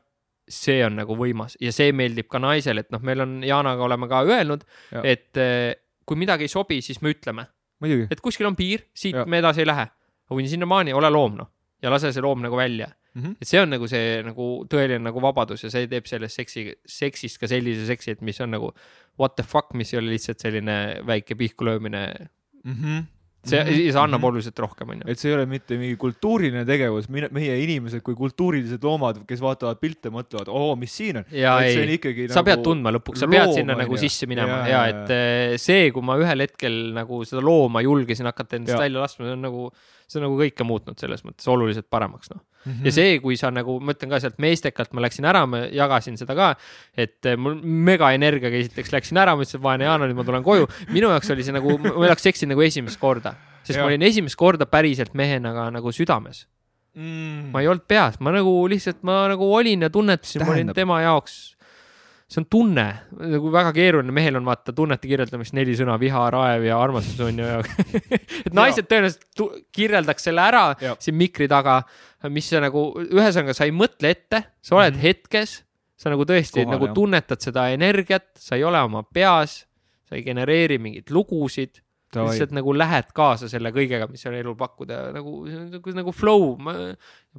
see 0.49 0.85
on 0.85 0.97
nagu 0.97 1.15
võimas 1.17 1.57
ja 1.61 1.73
see 1.73 1.93
meeldib 1.93 2.29
ka 2.29 2.39
naisele, 2.39 2.81
et 2.81 2.91
noh, 2.91 3.01
meil 3.03 3.21
on 3.21 3.43
Jaanaga 3.43 3.83
oleme 3.85 4.09
ka 4.09 4.23
öelnud, 4.25 4.65
et 5.05 5.37
eh, 5.37 5.75
kui 6.07 6.17
midagi 6.17 6.45
ei 6.45 6.49
sobi, 6.49 6.81
siis 6.83 7.01
me 7.03 7.11
ütleme, 7.15 7.47
et 8.11 8.21
kuskil 8.21 8.47
on 8.47 8.57
piir, 8.57 8.83
siit 8.95 9.15
Ja. 9.15 9.25
me 9.27 9.39
edasi 9.39 9.61
ei 9.61 9.67
lähe. 9.67 9.87
aga 10.27 10.35
kuni 10.39 10.49
sinnamaani, 10.49 10.93
ole 10.93 11.11
loom 11.11 11.37
noh 11.37 11.49
ja 11.83 11.91
lase 11.91 12.13
see 12.13 12.23
loom 12.23 12.43
nagu 12.43 12.57
välja. 12.57 12.89
Mhm. 13.15 13.33
et 13.43 13.47
see 13.49 13.61
on 13.61 13.69
nagu 13.69 13.87
see 13.89 14.23
nagu 14.25 14.65
tõeline 14.71 15.03
nagu 15.05 15.21
vabadus 15.21 15.63
ja 15.65 15.71
see 15.71 15.87
teeb 15.87 16.07
sellest 16.07 16.35
seksi, 16.37 16.73
seksist 16.87 17.39
ka 17.39 17.47
sellise 17.47 17.85
seksi, 17.87 18.11
et 18.13 18.23
mis 18.23 18.41
on 18.41 18.51
nagu 18.51 18.73
what 19.19 19.37
the 19.37 19.43
fuck, 19.43 19.75
mis 19.75 19.93
ei 19.93 19.99
ole 19.99 20.15
lihtsalt 20.15 20.41
selline 20.41 21.03
väike 21.07 21.35
pihku 21.37 21.65
löömine. 21.65 22.29
mm, 22.65 22.73
-hmm. 22.73 23.05
See 23.49 23.93
annab 23.99 24.23
oluliselt 24.29 24.59
rohkem, 24.63 24.93
onju. 24.95 25.05
Mhm. 25.05 25.11
et 25.13 25.19
see 25.19 25.31
ei 25.31 25.37
ole 25.37 25.47
mitte 25.51 25.77
mingi 25.81 25.97
kultuuriline 26.01 26.63
tegevus, 26.69 27.09
meie 27.11 27.57
inimesed 27.65 28.03
kui 28.07 28.15
kultuurilised 28.19 28.85
loomad, 28.87 29.23
kes 29.29 29.43
vaatavad 29.43 29.81
pilte, 29.83 30.13
mõtlevad, 30.15 30.51
oo, 30.53 30.77
mis 30.79 30.95
siin 30.95 31.23
on. 31.23 31.27
ja 31.35 31.57
see 31.65 31.83
ei, 31.87 32.29
sa 32.29 32.39
nagu 32.41 32.49
pead 32.51 32.63
tundma 32.69 32.93
lõpuks, 32.95 33.25
sa 33.25 33.31
pead 33.31 33.55
sinna 33.57 33.77
nagu 33.79 33.99
sisse 34.01 34.29
minema 34.31 34.53
Ja, 34.53 34.61
ja, 34.63 34.69
ja 34.69 34.83
ja, 34.83 34.85
et 34.93 35.11
eh, 35.17 35.57
see, 35.63 35.91
kui 35.95 36.05
ma 36.07 36.17
ühel 36.21 36.45
hetkel 36.47 36.79
nagu 36.95 37.23
seda 37.29 37.43
looma 37.45 37.83
julgesin 37.83 38.29
hakata 38.31 38.61
endast 38.61 38.77
Ja. 38.77 38.83
välja 38.85 39.03
laskma, 39.03 39.27
see 39.27 39.37
on 39.37 39.43
nagu, 39.43 39.67
see 40.07 40.21
on 40.21 40.27
nagu 40.29 40.39
kõike 40.39 40.67
muutnud 40.69 40.99
selles 41.03 41.25
mõttes 41.27 41.49
oluliselt 41.51 41.89
paremaks, 41.91 42.31
noh. 42.31 42.43
Mhm. 42.65 42.87
ja 42.87 42.93
see, 42.95 43.19
kui 43.23 43.37
sa 43.39 43.51
nagu, 43.51 43.79
ma 43.83 43.95
ütlen 43.97 44.13
ka 44.13 44.21
sealt 44.23 44.39
meestekalt 44.43 44.93
ma 44.95 45.03
läksin 45.03 45.27
ära, 45.27 45.43
ma 45.51 45.65
jagasin 45.73 46.19
seda 46.21 46.37
ka, 46.39 46.53
et 46.95 47.27
eh, 47.27 47.37
mul 47.37 47.57
mega 47.63 48.13
energiaga 48.15 48.59
esiteks 48.61 48.93
läksin 48.95 49.19
ära, 49.19 49.35
ma 49.37 49.43
ütlesin, 49.43 49.59
et 49.59 49.67
vaene 49.67 49.89
Jaan, 49.89 50.05
nüüd 50.07 50.19
ma 50.19 50.27
tulen 50.29 50.47
koju. 50.47 50.69
minu 50.95 51.11
jaoks 51.11 51.33
oli 51.35 51.47
see 51.47 51.57
nagu, 51.57 51.75
ma 51.83 51.95
oleks 52.07 52.23
seksinud 52.29 52.55
nagu 52.55 52.67
esimest 52.67 53.01
korda, 53.03 53.35
sest 53.63 53.77
Jah. 53.77 53.83
ma 53.83 53.91
olin 53.91 54.07
esimest 54.07 54.39
korda 54.39 54.69
päriselt 54.71 55.17
mehena 55.19 55.55
ka 55.57 55.71
nagu 55.75 55.93
südames. 55.95 56.47
mm. 56.95 57.51
ma 57.53 57.65
ei 57.65 57.71
olnud 57.73 57.87
peas, 57.89 58.21
ma 58.21 58.35
nagu 58.35 58.55
lihtsalt, 58.69 59.03
ma 59.03 59.25
nagu 59.33 59.49
olin 59.55 59.83
ja 59.83 59.91
tunnetasin, 59.91 60.47
ma 60.47 60.55
olin 60.55 60.73
tema 60.77 61.01
jaoks, 61.03 61.57
see 62.33 62.41
on 62.41 62.47
tunne, 62.49 62.85
nagu 63.13 63.51
väga 63.53 63.73
keeruline, 63.77 64.13
mehel 64.15 64.39
on 64.39 64.47
vaata 64.49 64.73
tunnete 64.77 65.09
kirjeldamist 65.11 65.53
neli 65.57 65.75
sõna, 65.77 65.99
viha, 66.01 66.23
raev 66.33 66.65
ja 66.65 66.79
armastus 66.81 67.21
on 67.27 67.43
ju. 67.43 67.49
et 68.47 68.55
naised 68.57 68.89
tõenäoliselt 68.89 69.43
kirjeldaks 69.75 70.29
selle 70.31 70.47
ära 70.47 70.65
Ja. 70.83 70.95
siin 71.03 71.19
mikri 71.19 71.47
taga, 71.51 71.83
mis 72.33 72.49
sa 72.49 72.63
nagu, 72.65 72.87
ühesõnaga 73.05 73.55
sa 73.57 73.69
ei 73.69 73.75
mõtle 73.77 74.15
ette, 74.15 74.41
sa 74.65 74.79
oled 74.79 74.95
mm. 74.95 74.99
-hmm. 74.99 75.03
hetkes, 75.03 75.55
sa 76.01 76.11
nagu 76.11 76.25
tõesti 76.27 76.63
Kohal, 76.63 76.73
nagu 76.75 76.89
jah. 76.89 76.95
tunnetad 76.97 77.45
seda 77.45 77.69
energiat, 77.75 78.31
sa 78.39 78.57
ei 78.57 78.65
ole 78.65 78.81
oma 78.81 79.05
peas, 79.05 79.67
sa 80.09 80.17
ei 80.17 80.25
genereeri 80.25 80.81
mingeid 80.83 81.13
lugusid 81.13 81.83
lihtsalt 82.19 82.53
nagu 82.57 82.75
lähed 82.77 83.11
kaasa 83.17 83.49
selle 83.51 83.73
kõigega, 83.75 84.07
mis 84.11 84.23
on 84.29 84.37
elul 84.37 84.57
pakkuda, 84.59 84.99
nagu, 85.15 85.35
nagu, 85.49 85.95
nagu 85.97 86.15
flow, 86.15 86.55
ma 86.61 86.75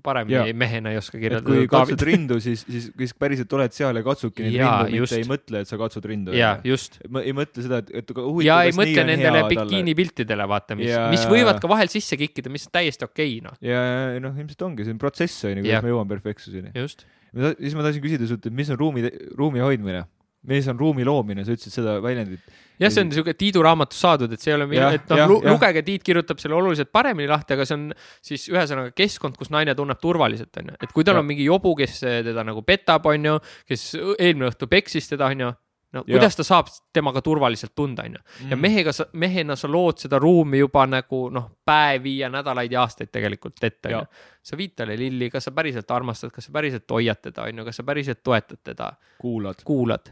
paremini 0.04 0.40
Jaa. 0.40 0.56
mehena 0.58 0.94
ei 0.94 0.98
oska 0.98 1.20
kirjeldada. 1.22 1.46
kui 1.46 1.70
katsud 1.70 2.06
rindu, 2.08 2.40
siis, 2.44 2.64
siis, 2.66 2.88
siis 2.98 3.14
päriselt 3.18 3.54
oled 3.54 3.76
seal 3.76 4.00
ja 4.00 4.04
katsudki 4.06 4.48
neid 4.48 4.58
Jaa, 4.58 4.78
rindu, 4.88 5.04
mitte 5.06 5.20
ei 5.20 5.28
mõtle, 5.30 5.64
et 5.64 5.70
sa 5.70 5.80
katsud 5.82 6.08
rindu. 6.10 6.34
ja 6.38 6.56
just. 6.66 6.98
ei 7.22 7.36
mõtle 7.38 7.66
seda, 7.66 7.84
et, 7.84 7.92
et 8.02 8.16
aga 8.16 8.26
ja 8.26 8.30
huvitav, 8.32 8.64
ei 8.70 8.78
mõtle 8.80 9.06
nendele 9.12 9.44
bikiinipiltidele, 9.54 10.50
vaata, 10.50 10.80
mis 10.80 10.94
mis 11.14 11.28
võivad 11.30 11.62
ka 11.62 11.70
vahel 11.72 11.92
sisse 11.94 12.18
kikkida, 12.20 12.52
mis 12.54 12.68
on 12.70 12.76
täiesti 12.80 13.08
okei, 13.08 13.38
noh. 13.46 13.58
ja, 13.64 13.84
ja 14.16 14.24
noh, 14.24 14.34
ilmselt 14.40 14.66
ongi, 14.66 14.88
see 14.88 14.96
on 14.96 15.02
protsess 15.02 15.46
on 15.50 15.60
ju, 15.60 15.68
kuidas 15.68 15.86
me 15.86 15.94
jõuame 15.94 16.16
perfektsuseni. 16.16 16.74
just. 16.80 17.06
siis 17.32 17.78
ma 17.78 17.86
tahtsin 17.86 18.04
küsida 18.04 18.30
sult, 18.30 18.50
et 18.50 18.56
mis 18.56 18.74
on 18.74 18.80
ruumi, 18.80 19.06
ruumi 19.38 19.64
hoidmine? 19.64 20.06
Mis 20.50 20.68
on 20.68 20.80
ruumi 20.80 21.06
loomine, 21.08 21.46
sa 21.46 21.56
ütlesid 21.56 21.78
seda 21.78 21.96
väljendit. 22.04 22.44
jah, 22.82 22.92
see 22.92 23.04
on 23.04 23.10
niisugune 23.10 23.36
Tiidu 23.40 23.64
raamatust 23.64 24.04
saadud, 24.04 24.34
et 24.36 24.44
see 24.44 24.52
ei 24.52 24.58
ole, 24.58 24.68
et 24.98 25.12
noh 25.14 25.36
lugege, 25.48 25.84
Tiit 25.88 26.04
kirjutab 26.04 26.42
selle 26.42 26.58
oluliselt 26.58 26.92
paremini 26.92 27.30
lahti, 27.32 27.56
aga 27.56 27.68
see 27.68 27.78
on 27.78 27.90
siis 28.24 28.48
ühesõnaga 28.52 28.94
keskkond, 28.98 29.38
kus 29.40 29.54
naine 29.54 29.76
tunneb 29.78 30.02
turvaliselt, 30.04 30.52
onju. 30.60 30.80
et 30.82 30.96
kui 30.96 31.06
tal 31.08 31.18
Jah. 31.20 31.24
on 31.24 31.30
mingi 31.30 31.48
jobu, 31.48 31.76
kes 31.80 32.02
teda 32.04 32.44
nagu 32.48 32.64
petab, 32.68 33.08
onju, 33.14 33.38
kes 33.70 33.92
eelmine 34.18 34.50
õhtu 34.52 34.68
peksis 34.72 35.08
teda, 35.14 35.30
onju, 35.32 35.52
no 35.94 36.04
Jah. 36.04 36.18
kuidas 36.18 36.36
ta 36.36 36.46
saab 36.48 36.72
temaga 36.94 37.22
turvaliselt 37.24 37.76
tunda, 37.76 38.04
onju. 38.08 38.20
Mm. 38.20 38.50
ja 38.52 38.58
mehega 38.58 38.94
sa, 38.96 39.06
mehena 39.14 39.56
sa 39.60 39.70
lood 39.72 40.02
seda 40.04 40.20
ruumi 40.20 40.60
juba 40.64 40.84
nagu 40.90 41.28
noh, 41.34 41.50
päevi 41.66 42.18
ja 42.24 42.32
nädalaid 42.34 42.74
ja 42.74 42.82
aastaid 42.84 43.14
tegelikult 43.14 43.64
ette, 43.64 43.94
onju. 43.94 44.26
sa 44.44 44.60
viid 44.60 44.76
talle 44.76 44.98
lilli, 45.00 45.30
kas 45.32 45.48
sa 45.48 45.56
päriselt 45.56 45.92
armastad, 45.92 46.34
kas 46.36 46.50
sa 46.50 46.56
päriselt 46.56 46.90
hoiad 46.92 47.22
teda, 47.30 47.48
onju, 47.48 47.70
kas 47.70 47.80
sa 47.80 47.88
päriselt 47.88 48.24
toetad 48.24 48.60
teda, 48.74 48.92
kuulad. 49.22 49.64
kuulad. 49.64 50.12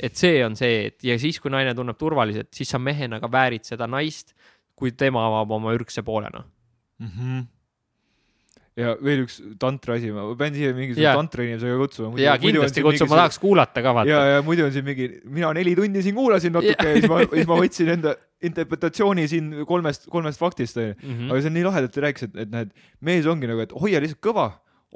Et 0.00 0.16
see 0.18 0.42
on 0.44 0.56
see, 0.58 0.90
et 0.90 1.06
ja 1.06 1.16
siis, 1.20 1.40
kui 1.42 1.52
naine 1.52 1.74
tunneb 1.76 1.98
turvaliselt, 2.00 2.50
siis 2.54 2.70
sa 2.70 2.80
mehena 2.82 3.20
ka 3.22 3.30
väärid 3.30 3.66
seda 3.68 3.88
naist, 3.90 4.34
kui 4.78 4.92
tema 4.96 5.26
avab 5.28 5.56
oma 5.58 5.74
ürgse 5.76 6.04
poolena. 6.06 6.44
mm. 6.98 7.08
-hmm. 7.08 7.46
ja 8.80 8.96
veel 9.02 9.24
üks 9.26 9.40
tantra 9.58 9.94
asi, 9.98 10.12
ma 10.12 10.24
pean 10.38 10.54
siia 10.54 10.72
mingisuguse 10.72 11.14
tantra 11.16 11.44
inimesega 11.44 11.76
kutsuma. 11.76 12.20
ja 12.20 12.38
kindlasti 12.38 12.82
kutsun, 12.82 13.08
ma 13.08 13.16
tahaks 13.22 13.38
kuulata 13.38 13.82
ka 13.82 13.88
ja, 13.88 13.94
vaata. 13.94 14.24
ja 14.34 14.42
muidu 14.42 14.64
on 14.64 14.72
siin 14.72 14.84
mingi, 14.84 15.20
mina 15.24 15.52
neli 15.52 15.76
tundi 15.76 16.02
siin 16.02 16.14
kuulasin 16.14 16.52
natuke 16.52 16.88
ja 16.88 16.94
siis 16.96 17.10
ma, 17.10 17.20
siis 17.34 17.46
ma 17.46 17.60
võtsin 17.60 17.92
enda 17.96 18.14
interpretatsiooni 18.42 19.28
siin 19.28 19.52
kolmest, 19.68 20.08
kolmest 20.12 20.40
faktist 20.40 20.80
onju. 20.80 20.94
Mhm. 21.02 21.30
aga 21.30 21.40
see 21.40 21.50
on 21.50 21.56
nii 21.58 21.66
lahe, 21.66 21.84
et 21.84 21.92
ta 21.94 22.04
rääkis, 22.06 22.28
et, 22.28 22.36
et 22.44 22.52
näed, 22.54 22.72
mees 23.04 23.28
ongi 23.28 23.50
nagu, 23.50 23.64
et 23.66 23.72
hoia 23.82 24.00
lihtsalt 24.00 24.22
kõva, 24.24 24.46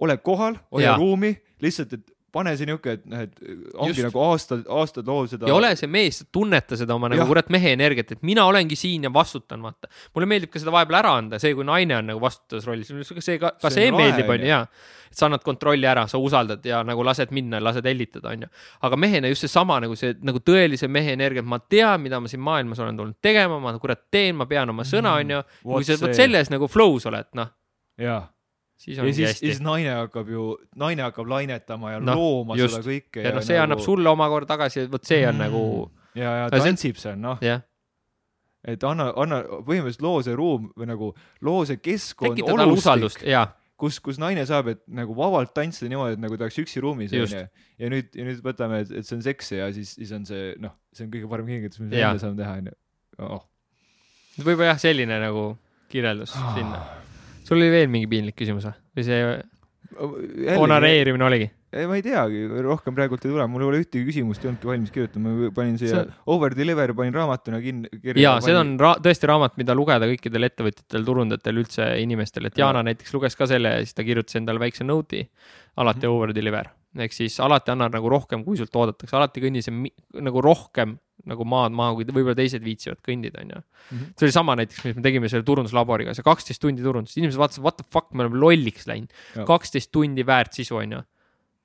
ole 0.00 0.16
kohal, 0.16 0.56
hoia 0.74 0.92
Jaa. 0.92 0.96
ruumi, 1.00 1.34
lihtsalt, 1.62 1.92
et 1.92 2.10
pane 2.34 2.54
see 2.58 2.68
niuke, 2.68 2.96
et 2.98 3.04
noh, 3.10 3.22
et 3.24 3.38
ongi 3.74 3.94
Just. 3.94 4.08
Nagu 4.08 4.22
aastad, 4.24 4.64
aastad 4.80 5.08
loov 5.08 5.28
seda. 5.30 5.48
ja 5.48 5.54
ole 5.56 5.70
see 5.78 5.90
mees, 5.90 6.20
tunneta 6.34 6.78
seda 6.78 6.96
oma 6.96 7.10
nagu 7.12 7.26
kurat 7.28 7.50
mehe 7.54 7.74
energiat, 7.76 8.10
et 8.16 8.26
mina 8.26 8.46
olengi 8.50 8.76
siin 8.78 9.06
ja 9.06 9.12
vastutan, 9.14 9.62
vaata. 9.64 9.90
mulle 10.16 10.28
meeldib 10.30 10.52
ka 10.52 10.62
seda 10.62 10.74
vahepeal 10.74 10.98
ära 11.00 11.14
anda, 11.20 11.40
see, 11.42 11.54
kui 11.56 11.66
naine 11.68 11.98
on 12.00 12.10
nagu 12.12 12.22
vastutavas 12.22 12.68
rollis, 12.70 12.92
see 13.14 13.38
ka, 13.42 13.54
ka 13.60 13.70
See 13.70 13.86
see, 13.86 13.94
meeldib, 13.94 14.30
onju. 14.34 14.50
jaa. 14.50 14.66
et 15.14 15.20
sa 15.20 15.28
annad 15.28 15.44
kontrolli 15.46 15.86
ära, 15.86 16.06
sa 16.10 16.18
usaldad 16.18 16.64
ja 16.66 16.82
nagu 16.86 17.06
lased 17.06 17.30
minna, 17.36 17.62
lased 17.62 17.86
hellitada, 17.86 18.34
onju. 18.34 18.50
aga 18.88 19.00
mehena 19.00 19.30
just 19.30 19.46
seesama 19.46 19.78
nagu 19.84 19.96
see 19.98 20.16
nagu 20.26 20.42
tõelise 20.42 20.90
mehe 20.90 21.14
energia, 21.14 21.44
et 21.44 21.50
ma 21.54 21.60
tean, 21.62 22.02
mida 22.02 22.20
ma 22.20 22.30
siin 22.30 22.42
maailmas 22.44 22.82
olen 22.82 22.98
tulnud 22.98 23.20
tegema, 23.22 23.60
ma 23.62 23.76
kurat 23.78 24.08
teen, 24.10 24.34
ma 24.40 24.48
pean 24.50 24.74
oma 24.74 24.86
sõna, 24.88 25.16
onju. 25.22 25.42
kui 25.62 25.86
sa 25.86 25.98
vot 26.02 26.16
selles 26.16 26.50
nagu 26.52 26.70
flow's 26.70 27.06
oled, 27.10 27.30
noh, 27.38 27.52
jaa, 28.00 28.22
siis 28.84 28.98
ja 28.98 29.02
ongi 29.04 29.14
siis, 29.16 29.30
hästi 29.32 29.50
siis 29.50 29.60
naine 29.64 29.94
hakkab 30.02 30.28
ju, 30.32 30.46
naine 30.80 31.06
hakkab 31.06 31.28
lainetama 31.32 31.94
ja 31.96 32.00
no, 32.04 32.14
looma 32.20 32.56
just. 32.60 32.76
seda 32.76 32.90
kõike. 32.90 33.24
ja 33.24 33.32
noh, 33.34 33.44
see 33.46 33.58
annab 33.60 33.82
sulle 33.84 34.10
omakorda 34.12 34.54
tagasi, 34.54 34.86
vot 34.92 35.04
see 35.08 35.22
on 35.28 35.34
Mm. 35.38 35.46
nagu 35.46 35.62
ja, 36.14 36.22
ja 36.44 36.44
Aga 36.46 36.60
see- 36.60 36.68
tantsib 36.70 37.00
seal, 37.00 37.18
noh, 37.20 37.40
jah, 37.42 37.64
et 38.64 38.84
anna, 38.84 39.10
anna 39.20 39.42
põhimõtteliselt 39.66 40.04
loo 40.04 40.22
see 40.24 40.36
ruum 40.38 40.70
või 40.76 40.88
nagu 40.92 41.12
loo 41.44 41.64
see 41.68 41.76
keskkond, 41.82 42.38
ja 43.26 43.46
kus, 43.80 43.98
kus 44.00 44.20
naine 44.22 44.44
saab, 44.48 44.68
et 44.72 44.82
nagu 44.86 45.16
vabalt 45.18 45.52
tantsida 45.56 45.90
niimoodi, 45.90 46.16
et 46.16 46.22
nagu 46.22 46.36
ta 46.38 46.46
oleks 46.46 46.60
üksi 46.62 46.80
ruumis 46.84 47.12
onju. 47.12 47.42
ja 47.82 47.90
nüüd, 47.90 48.12
ja 48.14 48.24
nüüd 48.28 48.40
võtame, 48.44 48.84
et, 48.84 48.92
et 49.00 49.08
see 49.08 49.16
on 49.18 49.24
seks 49.26 49.52
ja 49.56 49.70
siis, 49.74 49.96
siis 49.98 50.12
on 50.14 50.24
see 50.28 50.52
noh, 50.62 50.76
see 50.94 51.06
on 51.08 51.10
kõige 51.12 51.28
parem 51.32 51.50
kingitus, 51.50 51.80
mis 51.82 51.90
me 51.90 52.18
saame 52.22 52.38
teha 52.38 52.54
onju. 52.62 52.76
oh. 53.18 53.42
võib-olla 54.38 54.72
jah, 54.74 54.80
selline 54.86 55.18
nagu 55.26 55.48
kirjeldus 55.92 56.36
sinna. 56.54 56.80
Sul 57.44 57.60
oli 57.60 57.72
veel 57.72 57.90
mingi 57.92 58.08
piinlik 58.10 58.38
küsimus 58.38 58.68
või? 58.68 58.78
või 58.96 59.06
see 59.08 59.20
onareerimine 60.58 61.24
oligi? 61.24 61.50
ei, 61.74 61.86
ma 61.90 61.96
ei 61.98 62.04
teagi, 62.06 62.44
rohkem 62.62 62.94
praegult 62.94 63.24
ei 63.26 63.32
tule, 63.32 63.46
mul 63.50 63.64
ei 63.64 63.68
ole 63.68 63.80
ühtegi 63.82 64.04
küsimust 64.06 64.44
ei 64.44 64.50
olnudki 64.50 64.68
valmis 64.68 64.92
kirjutama, 64.94 65.32
ma 65.34 65.48
panin 65.56 65.78
siia 65.80 66.04
See- 66.04 66.14
over 66.30 66.54
deliver 66.54 66.92
panin 66.94 67.16
raamatuna 67.16 67.58
kinni. 67.60 67.90
ja 68.22 68.36
see 68.44 68.54
on 68.54 68.76
ra 68.80 68.94
tõesti 69.02 69.26
raamat, 69.30 69.56
mida 69.58 69.74
lugeda 69.74 70.06
kõikidel 70.06 70.46
ettevõtjatel, 70.48 71.06
turundajatel, 71.08 71.58
üldse 71.64 71.88
inimestel, 72.02 72.46
et 72.46 72.58
Jana 72.58 72.84
näiteks 72.86 73.14
luges 73.16 73.34
ka 73.36 73.48
selle 73.50 73.74
ja 73.74 73.82
siis 73.82 73.96
ta 73.98 74.06
kirjutas 74.06 74.38
endale 74.38 74.62
väikse 74.62 74.86
note'i, 74.86 75.26
alati 75.82 76.10
over 76.10 76.34
deliver. 76.36 76.70
ehk 76.94 77.12
siis 77.12 77.40
alati 77.42 77.72
anna 77.74 77.88
nagu 77.90 78.08
rohkem, 78.08 78.44
kui 78.46 78.56
sult 78.56 78.76
oodatakse, 78.76 79.16
alati 79.18 79.42
kõnni 79.42 79.62
see 79.66 79.90
nagu 80.22 80.40
rohkem 80.40 80.94
nagu 81.30 81.46
maad 81.48 81.72
maha, 81.76 81.94
kui 81.96 82.06
võib-olla 82.10 82.36
teised 82.36 82.64
viitsivad 82.64 83.00
kõndida, 83.04 83.40
onju. 83.44 83.62
Mhm. 83.90 84.12
see 84.18 84.26
oli 84.28 84.34
sama 84.34 84.56
näiteks, 84.60 84.84
mis 84.84 84.98
me 84.98 85.04
tegime 85.06 85.30
selle 85.32 85.46
turunduslaboriga, 85.46 86.14
see 86.16 86.26
kaksteist 86.26 86.60
tundi 86.60 86.84
turundust, 86.84 87.16
inimesed 87.20 87.40
vaatasid, 87.40 87.64
what 87.64 87.78
the 87.80 87.86
fuck, 87.88 88.12
me 88.12 88.26
oleme 88.26 88.40
lolliks 88.40 88.88
läinud 88.90 89.12
kaksteist 89.48 89.92
tundi 89.94 90.26
väärt 90.26 90.56
sisu, 90.56 90.76
onju 90.82 91.00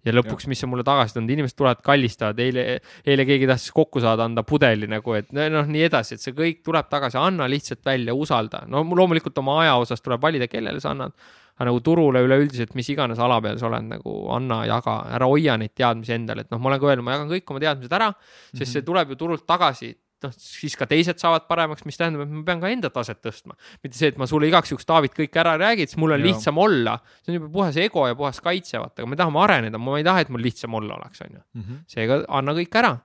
ja 0.07 0.13
lõpuks, 0.15 0.47
mis 0.49 0.61
on 0.63 0.71
mulle 0.71 0.85
tagasi 0.87 1.15
tulnud, 1.15 1.31
inimesed 1.33 1.57
tulevad, 1.59 1.81
kallistavad, 1.83 2.39
eile, 2.43 2.65
eile 3.07 3.25
keegi 3.27 3.49
tahtis 3.49 3.73
kokku 3.75 4.01
saada, 4.03 4.27
anda 4.29 4.45
pudeli 4.47 4.87
nagu, 4.89 5.15
et 5.17 5.33
noh, 5.35 5.67
nii 5.67 5.85
edasi, 5.89 6.15
et 6.15 6.23
see 6.23 6.35
kõik 6.37 6.61
tuleb 6.65 6.87
tagasi, 6.91 7.19
anna 7.19 7.49
lihtsalt 7.51 7.83
välja, 7.85 8.15
usalda. 8.15 8.63
no 8.71 8.85
loomulikult 8.87 9.37
oma 9.43 9.59
aja 9.65 9.75
osas 9.81 10.03
tuleb 10.05 10.23
valida, 10.23 10.47
kellele 10.51 10.79
sa 10.83 10.93
annad. 10.95 11.15
Aga 11.59 11.67
nagu 11.67 11.79
turule 11.83 12.23
üleüldiselt, 12.23 12.71
mis 12.79 12.87
iganes 12.89 13.19
ala 13.19 13.41
peal 13.43 13.59
sa 13.59 13.67
oled, 13.67 13.89
nagu 13.91 14.17
anna, 14.31 14.63
jaga, 14.69 15.01
ära 15.19 15.27
hoia 15.27 15.57
neid 15.59 15.75
teadmisi 15.75 16.15
endale, 16.15 16.47
et 16.47 16.53
noh, 16.53 16.61
ma 16.63 16.71
olen 16.71 16.79
ka 16.79 16.93
öelnud, 16.93 17.05
ma 17.05 17.17
jagan 17.17 17.33
kõik 17.33 17.51
oma 17.51 17.63
teadmised 17.65 17.97
ära, 17.99 18.13
sest 18.53 18.77
see 18.77 18.85
tuleb 18.87 19.11
ju 19.11 19.19
turult 19.19 19.43
tagasi 19.49 19.91
noh, 20.23 20.33
siis 20.35 20.75
ka 20.79 20.87
teised 20.89 21.19
saavad 21.21 21.45
paremaks, 21.49 21.85
mis 21.87 21.99
tähendab, 21.99 22.25
et 22.25 22.31
ma 22.31 22.43
pean 22.47 22.63
ka 22.63 22.71
enda 22.71 22.91
taset 22.93 23.19
tõstma. 23.23 23.55
mitte 23.83 23.97
see, 23.97 24.11
et 24.13 24.19
ma 24.19 24.27
sulle 24.29 24.49
igaks 24.49 24.73
juhuks, 24.73 24.87
David, 24.87 25.15
kõik 25.17 25.35
ära 25.39 25.55
räägid, 25.59 25.91
siis 25.91 25.99
mul 26.01 26.15
on 26.15 26.23
Jaa. 26.23 26.27
lihtsam 26.29 26.59
olla. 26.59 26.97
see 27.23 27.33
on 27.33 27.39
juba 27.39 27.51
puhas 27.53 27.77
ego 27.79 28.07
ja 28.07 28.17
puhas 28.19 28.41
kaitse, 28.43 28.79
vaata, 28.81 29.03
aga 29.03 29.11
me 29.11 29.19
tahame 29.19 29.43
areneda, 29.43 29.81
ma 29.81 29.99
ei 29.99 30.07
taha, 30.07 30.25
et 30.25 30.33
mul 30.33 30.43
lihtsam 30.43 30.75
olla 30.79 30.97
oleks, 30.99 31.23
onju. 31.27 31.39
mm. 31.39 31.61
-hmm. 31.61 31.83
seega 31.87 32.23
anna 32.27 32.55
kõik 32.57 32.79
ära, 32.81 32.97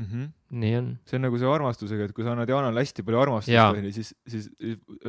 Mm 0.00 0.06
-hmm. 0.08 0.28
nii 0.60 0.76
on. 0.78 0.86
see 1.06 1.16
on 1.18 1.22
nagu 1.26 1.38
see 1.38 1.48
armastusega, 1.52 2.04
et 2.08 2.12
kui 2.16 2.24
sa 2.24 2.32
annad 2.32 2.48
Jaanale 2.48 2.80
hästi 2.80 3.02
palju 3.04 3.20
armastust, 3.20 3.58
onju, 3.76 3.92
siis, 3.92 4.14
siis 4.26 4.48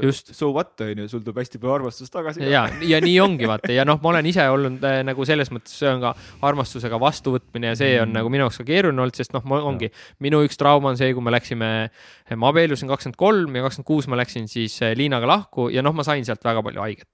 Just. 0.03 0.33
so 0.35 0.51
what, 0.51 0.73
onju, 0.81 1.07
sul 1.09 1.23
tuleb 1.23 1.39
hästi 1.39 1.61
palju 1.61 1.75
armastust 1.77 2.11
tagasi. 2.13 2.43
ja, 2.43 2.65
ja 2.81 2.99
nii 3.01 3.15
ongi 3.23 3.47
vaata 3.47 3.71
ja 3.71 3.85
noh, 3.87 4.01
ma 4.03 4.09
olen 4.09 4.25
ise 4.25 4.43
olnud 4.49 4.83
äh, 4.83 4.99
nagu 5.07 5.25
selles 5.25 5.49
mõttes, 5.51 5.77
see 5.79 5.89
on 5.89 6.01
ka 6.03 6.13
armastusega 6.41 6.99
vastuvõtmine 6.99 7.71
ja 7.71 7.75
see 7.75 8.01
on 8.01 8.09
Mm. 8.09 8.19
nagu 8.19 8.29
minu 8.29 8.43
jaoks 8.43 8.57
ka 8.59 8.63
keeruline 8.67 9.01
olnud, 9.01 9.15
sest 9.15 9.33
noh, 9.33 9.43
ma 9.45 9.61
ongi, 9.63 9.91
minu 10.19 10.43
üks 10.43 10.57
trauma 10.59 10.89
on 10.89 10.97
see, 10.97 11.13
kui 11.13 11.23
me 11.23 11.31
läksime, 11.31 11.89
ma 12.35 12.49
abiellusin 12.51 12.89
kakskümmend 12.91 13.15
kolm 13.17 13.55
ja 13.55 13.63
kakskümmend 13.63 13.87
kuus 13.87 14.07
ma 14.11 14.19
läksin 14.19 14.47
siis 14.51 14.81
äh, 14.81 14.91
Liinaga 14.97 15.27
lahku 15.27 15.69
ja 15.69 15.81
noh, 15.81 15.93
ma 15.93 16.03
sain 16.03 16.25
sealt 16.25 16.43
väga 16.43 16.61
palju 16.61 16.81
haiget 16.81 17.07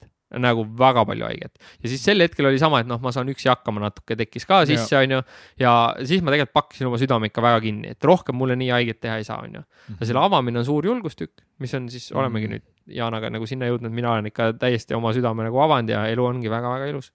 nagu 0.43 0.65
väga 0.77 1.05
palju 1.07 1.23
haiget 1.23 1.53
ja 1.83 1.89
siis 1.89 2.01
sel 2.03 2.19
hetkel 2.19 2.49
oli 2.49 2.59
sama, 2.59 2.81
et 2.83 2.87
noh, 2.89 2.99
ma 2.99 3.13
saan 3.15 3.29
üksi 3.31 3.47
hakkama 3.47 3.79
natuke 3.85 4.17
tekkis 4.19 4.45
ka 4.45 4.65
sisse, 4.67 4.97
onju. 4.99 5.21
ja 5.59 5.73
siis 6.03 6.21
ma 6.21 6.33
tegelikult 6.33 6.53
pakkisin 6.53 6.87
oma 6.89 6.99
südame 6.99 7.29
ikka 7.31 7.41
väga 7.45 7.61
kinni, 7.63 7.93
et 7.95 8.03
rohkem 8.03 8.35
mulle 8.35 8.57
nii 8.59 8.69
haiget 8.75 8.99
teha 8.99 9.17
ei 9.21 9.23
saa, 9.27 9.39
onju. 9.45 9.61
ja 9.99 10.05
selle 10.09 10.19
avamine 10.19 10.59
on 10.59 10.65
suur 10.67 10.85
julgustükk, 10.85 11.45
mis 11.63 11.73
on 11.79 11.87
siis, 11.89 12.11
olemegi 12.11 12.47
Mhm. 12.47 12.57
nüüd 12.57 12.95
Jaanaga 12.97 13.29
nagu 13.29 13.45
sinna 13.47 13.67
jõudnud, 13.67 13.91
mina 13.91 14.11
olen 14.13 14.29
ikka 14.29 14.53
täiesti 14.59 14.95
oma 14.95 15.11
südame 15.15 15.43
nagu 15.43 15.59
avanud 15.59 15.89
ja 15.91 16.05
elu 16.07 16.23
ongi 16.23 16.47
väga-väga 16.49 16.85
ilus. 16.87 17.11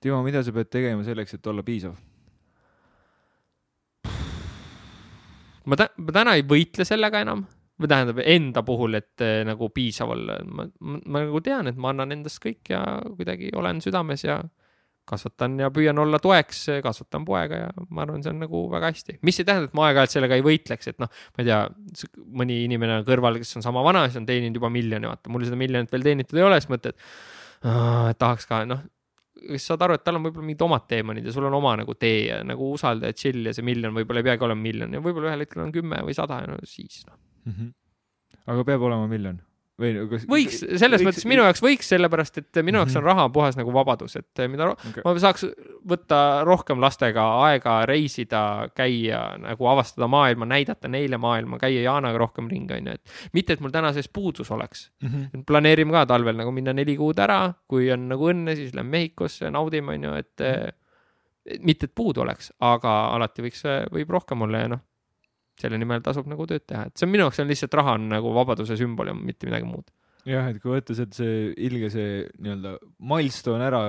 Timo, 0.00 0.22
mida 0.22 0.42
sa 0.42 0.52
pead 0.52 0.70
tegema 0.70 1.02
selleks, 1.02 1.34
et 1.34 1.46
olla 1.46 1.62
piisav? 1.62 1.94
ma 5.66 5.76
tä-, 5.78 5.90
ma 5.96 6.12
täna 6.14 6.34
ei 6.38 6.42
võitle 6.42 6.84
sellega 6.86 7.20
enam, 7.22 7.44
või 7.80 7.90
tähendab 7.90 8.20
enda 8.24 8.62
puhul, 8.66 8.98
et 8.98 9.24
eh, 9.24 9.42
nagu 9.48 9.68
piisav 9.74 10.12
olla, 10.14 10.38
ma, 10.44 10.66
ma, 10.80 10.98
ma 11.06 11.22
nagu 11.26 11.40
tean, 11.44 11.70
et 11.70 11.78
ma 11.80 11.92
annan 11.92 12.14
endast 12.18 12.42
kõik 12.42 12.72
ja 12.74 12.82
kuidagi 13.06 13.52
olen 13.58 13.80
südames 13.84 14.26
ja 14.26 14.40
kasvatan 15.08 15.56
ja 15.58 15.70
püüan 15.74 15.98
olla 15.98 16.20
toeks, 16.22 16.60
kasvatan 16.84 17.24
poega 17.26 17.58
ja 17.64 17.70
ma 17.90 18.04
arvan, 18.04 18.22
see 18.22 18.30
on 18.30 18.38
nagu 18.44 18.62
väga 18.70 18.92
hästi. 18.92 19.18
mis 19.26 19.40
ei 19.40 19.48
tähenda, 19.48 19.70
et 19.70 19.74
ma 19.74 19.88
aeg-ajalt 19.88 20.14
sellega 20.14 20.38
ei 20.38 20.44
võitleks, 20.46 20.92
et 20.92 21.02
noh, 21.02 21.10
ma 21.10 21.42
ei 21.42 21.48
tea, 21.48 21.60
mõni 22.42 22.60
inimene 22.68 23.00
on 23.00 23.06
kõrval, 23.08 23.40
kes 23.42 23.58
on 23.58 23.66
sama 23.66 23.82
vana, 23.82 24.04
siis 24.06 24.20
on 24.22 24.28
teeninud 24.28 24.60
juba 24.60 24.70
miljoni, 24.72 25.10
vaata, 25.10 25.32
mul 25.32 25.48
seda 25.48 25.58
miljonit 25.58 25.90
veel 25.92 26.06
teenitud 26.06 26.38
ei 26.38 26.46
ole, 26.46 26.60
siis 26.62 26.70
mõtled, 26.70 27.02
tahaks 28.22 28.46
ka, 28.46 28.62
noh, 28.70 28.84
kes 29.42 29.66
saad 29.66 29.82
aru, 29.82 29.96
et 29.98 30.04
tal 30.06 30.18
on 30.18 30.26
võib-olla 30.26 30.46
mingid 30.46 30.64
omad 30.68 30.86
teemonid 30.90 31.26
ja 31.26 31.34
sul 31.34 31.48
on 31.48 31.58
oma 31.58 31.74
nagu 31.80 31.96
tee 31.98 32.28
ja 32.28 32.38
nagu 32.46 32.70
usalda 32.76 33.10
ja 33.10 33.16
chill 33.16 33.48
ja 33.48 33.54
see 33.56 33.66
miljon 33.66 33.94
võib-olla 33.96 34.22
ei 34.22 34.28
peagi 34.30 34.46
olema 34.46 34.68
miljon 34.68 34.94
ja 34.94 35.02
võib-olla 35.02 35.32
ühel 35.32 35.44
hetkel 35.44 35.64
on 35.64 35.74
kümme 35.74 35.98
või 36.06 36.14
sada 36.16 36.42
ja 36.44 36.52
no 36.52 36.60
siis 36.68 37.02
noh. 37.08 37.18
Aga 38.46 38.64
peab 38.64 38.82
olema 38.82 39.06
miljon 39.10 39.40
või 39.82 39.94
no 39.96 40.02
kas? 40.10 40.26
võiks, 40.30 40.58
selles 40.78 41.02
mõttes 41.02 41.24
minu 41.26 41.42
jaoks 41.42 41.62
võiks, 41.64 41.88
sellepärast 41.90 42.36
et 42.38 42.58
minu 42.62 42.78
jaoks 42.78 42.94
on 43.00 43.02
raha 43.06 43.24
puhas 43.34 43.56
nagu 43.58 43.72
vabadus, 43.74 44.14
et 44.20 44.42
mida 44.50 44.66
ro- 44.68 44.76
Okay. 44.90 45.02
ma 45.04 45.14
saaks 45.18 45.44
võtta 45.88 46.18
rohkem 46.46 46.78
lastega 46.78 47.24
aega 47.48 47.78
reisida, 47.88 48.68
käia 48.76 49.22
nagu 49.42 49.66
avastada 49.66 50.06
maailma, 50.12 50.46
näidata 50.46 50.88
neile 50.92 51.18
maailma, 51.18 51.58
käia 51.58 51.82
Jaanaga 51.82 52.18
rohkem 52.18 52.48
ringi, 52.52 52.74
onju, 52.78 52.92
et 52.94 53.32
mitte, 53.32 53.52
et 53.56 53.60
mul 53.64 53.70
täna 53.74 53.92
sees 53.96 54.08
puudus 54.08 54.50
oleks. 54.54 54.90
Mhm. 55.02 55.42
planeerime 55.48 55.90
ka 55.96 56.04
talvel 56.06 56.36
nagu 56.36 56.52
minna 56.52 56.72
neli 56.72 56.94
kuud 56.96 57.18
ära, 57.18 57.54
kui 57.66 57.90
on 57.90 58.06
nagu 58.12 58.28
õnne, 58.30 58.54
siis 58.54 58.74
lähme 58.74 58.90
Mehhikosse, 58.90 59.50
naudime, 59.50 59.96
onju, 59.96 60.14
et 60.20 60.40
eh, 60.40 60.70
mitte, 61.60 61.88
et 61.88 61.94
puudu 61.94 62.20
oleks, 62.22 62.52
aga 62.60 63.08
alati 63.16 63.42
võiks, 63.42 63.64
võib 63.90 64.10
rohkem 64.10 64.42
olla 64.46 64.58
ja 64.66 64.68
noh, 64.76 64.80
selle 65.60 65.78
nimel 65.78 66.00
tasub 66.02 66.26
nagu 66.26 66.46
tööd 66.46 66.64
teha, 66.66 66.86
et 66.88 66.96
see 66.96 67.06
on 67.06 67.12
minu 67.12 67.26
jaoks 67.28 67.40
on 67.42 67.48
lihtsalt 67.52 67.74
raha 67.74 67.98
on 67.98 68.08
nagu 68.08 68.32
vabaduse 68.34 68.76
sümbol 68.80 69.06
ja 69.12 69.14
mitte 69.14 69.46
midagi 69.46 69.64
muud. 69.68 69.84
jah, 70.24 70.46
et 70.52 70.60
kui 70.62 70.70
võtta 70.70 70.94
sealt 70.94 71.16
see 71.18 71.50
ilge 71.66 71.88
see 71.90 72.22
nii-öelda 72.38 72.76
milstone 73.10 73.64
ära, 73.66 73.80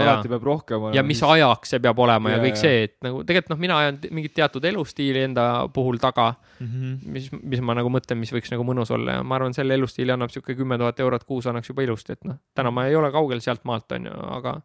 alati 0.00 0.30
peab 0.32 0.42
rohkem 0.48 0.80
olema. 0.86 0.96
ja 0.96 1.02
mis 1.04 1.20
ajaks 1.22 1.68
see 1.74 1.80
peab 1.84 1.98
olema 2.00 2.30
ja, 2.32 2.38
ja 2.38 2.42
kõik 2.46 2.56
jaa. 2.56 2.62
see, 2.62 2.82
et 2.88 2.94
nagu 3.04 3.20
tegelikult 3.28 3.52
noh, 3.52 3.60
mina 3.60 3.76
ajan 3.82 3.98
mingit 4.10 4.32
teatud 4.38 4.64
elustiili 4.64 5.20
enda 5.28 5.68
puhul 5.68 6.00
taga, 6.00 6.30
Mhm. 6.62 6.96
mis, 7.12 7.28
mis 7.42 7.60
ma 7.60 7.74
nagu 7.74 7.90
mõtlen, 7.92 8.16
mis 8.22 8.32
võiks 8.32 8.50
nagu 8.54 8.64
mõnus 8.64 8.90
olla 8.94 9.18
ja 9.18 9.22
ma 9.22 9.34
arvan, 9.36 9.52
selle 9.52 9.74
elustiili 9.74 10.12
annab 10.14 10.30
sihuke 10.32 10.54
kümme 10.56 10.78
tuhat 10.78 11.00
eurot 11.00 11.24
kuus 11.28 11.46
annaks 11.50 11.68
juba 11.68 11.82
ilusti, 11.84 12.12
et 12.16 12.24
noh, 12.24 12.38
täna 12.54 12.70
ma 12.72 12.86
ei 12.86 12.94
ole 12.96 13.10
kaugel 13.12 13.40
sealt 13.44 13.64
maalt, 13.68 13.90
onju, 13.92 14.12
aga 14.38 14.60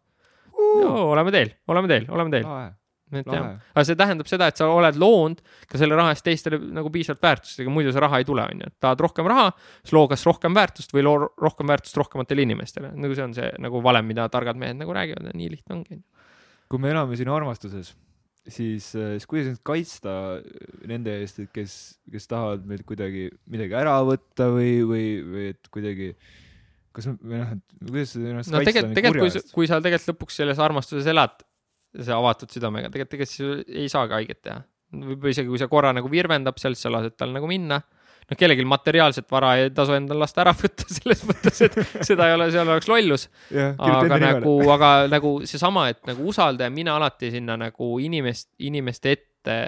joo, 0.56 1.10
oleme 1.12 1.30
teel, 1.34 1.50
oleme 1.68 1.88
teel, 1.90 2.06
oleme 2.08 2.30
teel. 2.30 2.44
lahe, 2.48 2.70
et 3.12 3.30
jah, 3.32 3.50
aga 3.74 3.84
see 3.88 3.98
tähendab 3.98 4.30
seda, 4.30 4.48
et 4.50 4.60
sa 4.60 4.68
oled 4.72 4.98
loonud 5.00 5.42
ka 5.70 5.80
selle 5.80 5.98
raha 5.98 6.14
eest 6.14 6.26
teistele 6.26 6.60
nagu 6.76 6.92
piisavalt 6.94 7.24
väärtust, 7.24 7.62
ega 7.62 7.72
muidu 7.72 7.94
see 7.94 8.02
raha 8.04 8.20
ei 8.20 8.26
tule, 8.28 8.44
onju. 8.52 8.72
tahad 8.82 9.04
rohkem 9.06 9.30
raha, 9.30 9.52
siis 9.82 9.94
loo 9.96 10.08
kas 10.10 10.26
rohkem 10.28 10.56
väärtust 10.56 10.92
või 10.96 11.06
loo 11.06 11.30
rohkem 11.40 11.70
väärtust 11.70 11.96
rohkematele 12.00 12.44
inimestele. 12.48 12.92
nagu 12.96 13.16
see 13.16 13.24
on 13.24 13.36
see 13.38 13.48
nagu 13.64 13.82
valem, 13.84 14.08
mida 14.08 14.28
targad 14.32 14.60
mehed 14.60 14.80
nagu 14.80 14.94
räägivad 14.96 15.30
ja 15.30 15.38
nii 15.38 15.54
lihtne 15.56 15.80
ongi. 15.80 16.02
kui 16.68 16.82
me 16.82 16.92
elame 16.92 17.16
siin 17.16 17.30
armastuses, 17.32 17.94
siis, 18.48 18.90
siis 18.92 19.26
kuidas 19.28 19.52
end 19.52 19.62
kaitsta 19.66 20.12
nende 20.88 21.14
eest, 21.22 21.40
et 21.44 21.52
kes, 21.54 21.72
kes 22.12 22.28
tahavad 22.30 22.66
meilt 22.68 22.86
kuidagi 22.88 23.28
midagi 23.50 23.76
ära 23.78 23.98
võtta 24.06 24.50
või, 24.54 24.74
või, 24.88 25.06
või 25.24 25.46
et 25.52 25.70
kuidagi, 25.74 26.10
kas 26.96 27.10
või 27.12 27.42
noh, 27.42 27.54
et 27.56 27.90
kuidas 27.90 28.14
seda 28.16 28.32
ennast 28.32 28.52
no 28.52 28.62
kaitsta 28.62 28.92
tegelikult, 28.96 29.24
kui 29.24 29.42
eest?, 29.42 29.54
kui 29.54 29.70
sa 29.70 29.80
tegelikult 29.84 30.14
lõpuks 30.14 30.40
selles 30.42 30.62
armastuses 30.64 31.08
elad, 31.12 31.44
see 31.96 32.14
avatud 32.14 32.50
südamega, 32.52 32.90
tegelikult, 32.92 33.14
tegelikult 33.14 33.34
siis 33.34 33.78
ei 33.84 33.92
saagi 33.92 34.16
haiget 34.18 34.42
teha. 34.44 34.58
võib-olla 34.98 35.32
isegi 35.34 35.50
kui 35.52 35.60
see 35.60 35.70
korra 35.70 35.92
nagu 35.96 36.10
virvendab 36.12 36.58
seal, 36.60 36.76
siis 36.76 36.88
sa 36.88 36.92
lased 36.92 37.16
tal 37.18 37.32
nagu 37.34 37.48
minna. 37.50 37.80
noh, 38.28 38.36
kellelgi 38.36 38.64
materiaalset 38.68 39.30
vara 39.32 39.54
ei 39.56 39.70
tasu 39.72 39.94
endal 39.96 40.20
lasta 40.20 40.42
ära 40.44 40.52
võtta 40.56 40.88
selles 40.98 41.24
mõttes, 41.28 41.62
et 41.64 41.78
seda 42.04 42.28
ei 42.28 42.36
ole, 42.36 42.50
seal 42.52 42.68
oleks 42.68 42.88
lollus. 42.90 43.28
kirjuta 43.48 44.04
aga 44.04 44.20
nagu 44.26 44.54
aga 44.74 44.92
nagu 45.08 45.34
seesama, 45.48 45.88
et 45.94 46.02
nagu 46.08 46.28
usalda 46.28 46.68
ja 46.68 46.74
mina 46.74 46.96
alati 47.00 47.32
sinna 47.34 47.56
nagu 47.60 47.96
inimest, 48.04 48.50
inimeste 48.68 49.16
ette 49.16 49.58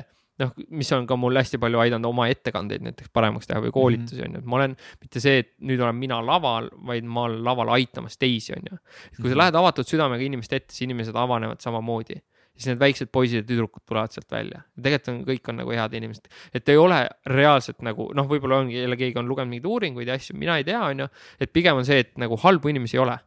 noh, 0.41 0.55
mis 0.77 0.91
on 0.97 1.07
ka 1.09 1.17
mul 1.21 1.37
hästi 1.41 1.61
palju 1.61 1.83
aidanud 1.83 2.09
oma 2.11 2.27
ettekandeid 2.33 2.85
näiteks 2.87 3.13
paremaks 3.15 3.51
teha 3.51 3.61
või 3.65 3.75
koolitusi 3.75 4.23
on 4.25 4.37
ju, 4.37 4.43
et 4.43 4.49
ma 4.49 4.59
olen 4.61 4.75
mitte 5.03 5.23
see, 5.23 5.45
et 5.45 5.53
nüüd 5.69 5.83
olen 5.83 5.97
mina 5.99 6.21
laval, 6.25 6.71
vaid 6.89 7.07
ma 7.07 7.27
olen 7.29 7.45
laval 7.47 7.75
aitamas 7.77 8.19
teisi, 8.21 8.55
on 8.57 8.73
ju. 8.73 8.81
kui 9.21 9.33
sa 9.33 9.39
lähed 9.45 9.61
avatud 9.61 9.89
südamega 9.89 10.27
inimeste 10.27 10.61
ette, 10.61 10.75
siis 10.75 10.89
inimesed 10.89 11.17
avanevad 11.17 11.63
samamoodi. 11.65 12.21
siis 12.61 12.67
need 12.75 12.81
väiksed 12.81 13.09
poisid 13.09 13.41
ja 13.41 13.45
tüdrukud 13.49 13.87
tulevad 13.89 14.13
sealt 14.13 14.31
välja. 14.33 14.63
tegelikult 14.77 15.13
on, 15.15 15.23
kõik 15.29 15.49
on 15.53 15.61
nagu 15.63 15.77
head 15.77 15.97
inimesed, 16.01 16.29
et 16.55 16.69
ei 16.69 16.77
ole 16.77 17.01
reaalselt 17.27 17.83
nagu 17.87 18.11
noh, 18.15 18.29
võib-olla 18.29 18.61
ongi 18.65 18.81
jälle 18.81 18.99
keegi 19.01 19.19
on 19.19 19.29
lugenud 19.29 19.51
mingeid 19.51 19.71
uuringuid 19.71 20.09
ja 20.09 20.19
asju, 20.21 20.37
mina 20.37 20.59
ei 20.61 20.65
tea, 20.65 20.83
on 20.85 21.07
ju. 21.07 21.11
et 21.41 21.53
pigem 21.53 21.81
on 21.81 21.89
see, 21.89 22.05
et 22.07 22.17
nagu 22.19 22.37
halbu 22.41 22.73
inimesi 22.73 22.99
ei 22.99 23.05
ole 23.05 23.19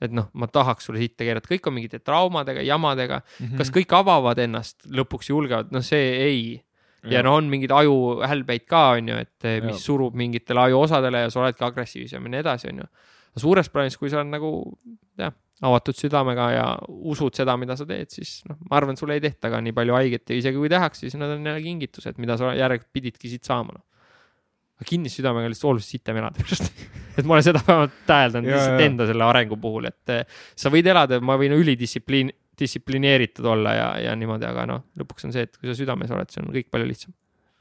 et 0.00 0.12
noh, 0.12 0.26
ma 0.34 0.46
tahaks 0.46 0.84
sulle 0.88 0.98
sitte 1.00 1.24
keerata, 1.24 1.48
kõik 1.48 1.66
on 1.70 1.74
mingite 1.78 1.98
traumadega, 2.04 2.60
jamadega, 2.66 3.22
Mhm. 3.40 3.56
kas 3.56 3.70
kõik 3.72 3.92
avavad 3.96 4.38
ennast 4.38 4.84
lõpuks 4.88 5.30
julgevad, 5.32 5.72
noh, 5.72 5.80
see 5.82 6.12
ei. 6.26 6.62
ja 7.06 7.22
no 7.22 7.36
on 7.38 7.46
mingeid 7.48 7.70
ajuhälbeid 7.70 8.64
ka, 8.66 8.80
on 8.98 9.08
ju, 9.08 9.14
et 9.16 9.44
eh, 9.44 9.60
mis 9.62 9.76
Jaa. 9.76 9.84
surub 9.86 10.14
mingitele 10.18 10.58
ajuosadele 10.60 11.20
ja 11.22 11.30
sa 11.30 11.40
oledki 11.40 11.62
agressiivsem 11.64 12.22
ja 12.24 12.28
nii 12.32 12.40
edasi, 12.40 12.68
on 12.72 12.78
ju. 12.82 12.86
suures 13.38 13.68
plaanis, 13.70 13.96
kui 13.96 14.10
sa 14.10 14.18
oled 14.22 14.32
nagu 14.32 14.50
jah, 15.18 15.32
avatud 15.62 15.94
südamega 15.96 16.50
ja 16.52 16.64
usud 16.88 17.32
seda, 17.36 17.54
mida 17.56 17.76
sa 17.76 17.86
teed, 17.86 18.10
siis 18.10 18.42
noh, 18.48 18.56
ma 18.70 18.76
arvan, 18.80 18.96
sulle 18.96 19.14
ei 19.16 19.20
tehta 19.20 19.48
ka 19.52 19.60
nii 19.60 19.72
palju 19.72 19.94
haiget 19.94 20.28
ja 20.30 20.36
isegi 20.36 20.56
kui 20.58 20.68
tehakse, 20.68 21.00
siis 21.06 21.14
need 21.14 21.30
on 21.30 21.46
jälle 21.46 21.62
kingitused, 21.62 22.18
mida 22.18 22.36
sa 22.36 22.50
järelikult 22.58 22.92
pididki 22.92 23.28
siit 23.30 23.44
saama 23.44 23.72
noh. 23.78 23.84
Aga 24.76 24.88
kinnise 24.88 25.20
südamega 25.20 25.50
lihtsalt 25.50 25.72
oluliselt 25.72 25.96
sitem 25.96 26.20
elada 26.20 26.44
just 26.50 26.72
et 27.16 27.24
ma 27.24 27.36
olen 27.36 27.46
seda 27.46 27.62
vähemalt 27.66 28.00
täheldanud 28.08 28.50
lihtsalt 28.50 28.80
jaa. 28.80 28.88
enda 28.90 29.06
selle 29.08 29.26
arengu 29.26 29.58
puhul, 29.60 29.88
et 29.90 30.14
eh, 30.14 30.40
sa 30.58 30.72
võid 30.72 30.88
elada, 30.92 31.20
ma 31.24 31.38
võin 31.40 31.54
ülidistsipliin, 31.56 32.32
distsiplineeritud 32.56 33.46
olla 33.52 33.76
ja, 33.76 33.86
ja 34.06 34.16
niimoodi, 34.18 34.48
aga 34.48 34.66
noh, 34.68 34.82
lõpuks 35.00 35.28
on 35.28 35.36
see, 35.36 35.46
et 35.48 35.56
kui 35.56 35.70
sa 35.70 35.76
südames 35.78 36.12
oled, 36.12 36.32
see 36.32 36.42
on 36.44 36.52
kõik 36.54 36.68
palju 36.72 36.88
lihtsam. 36.88 37.16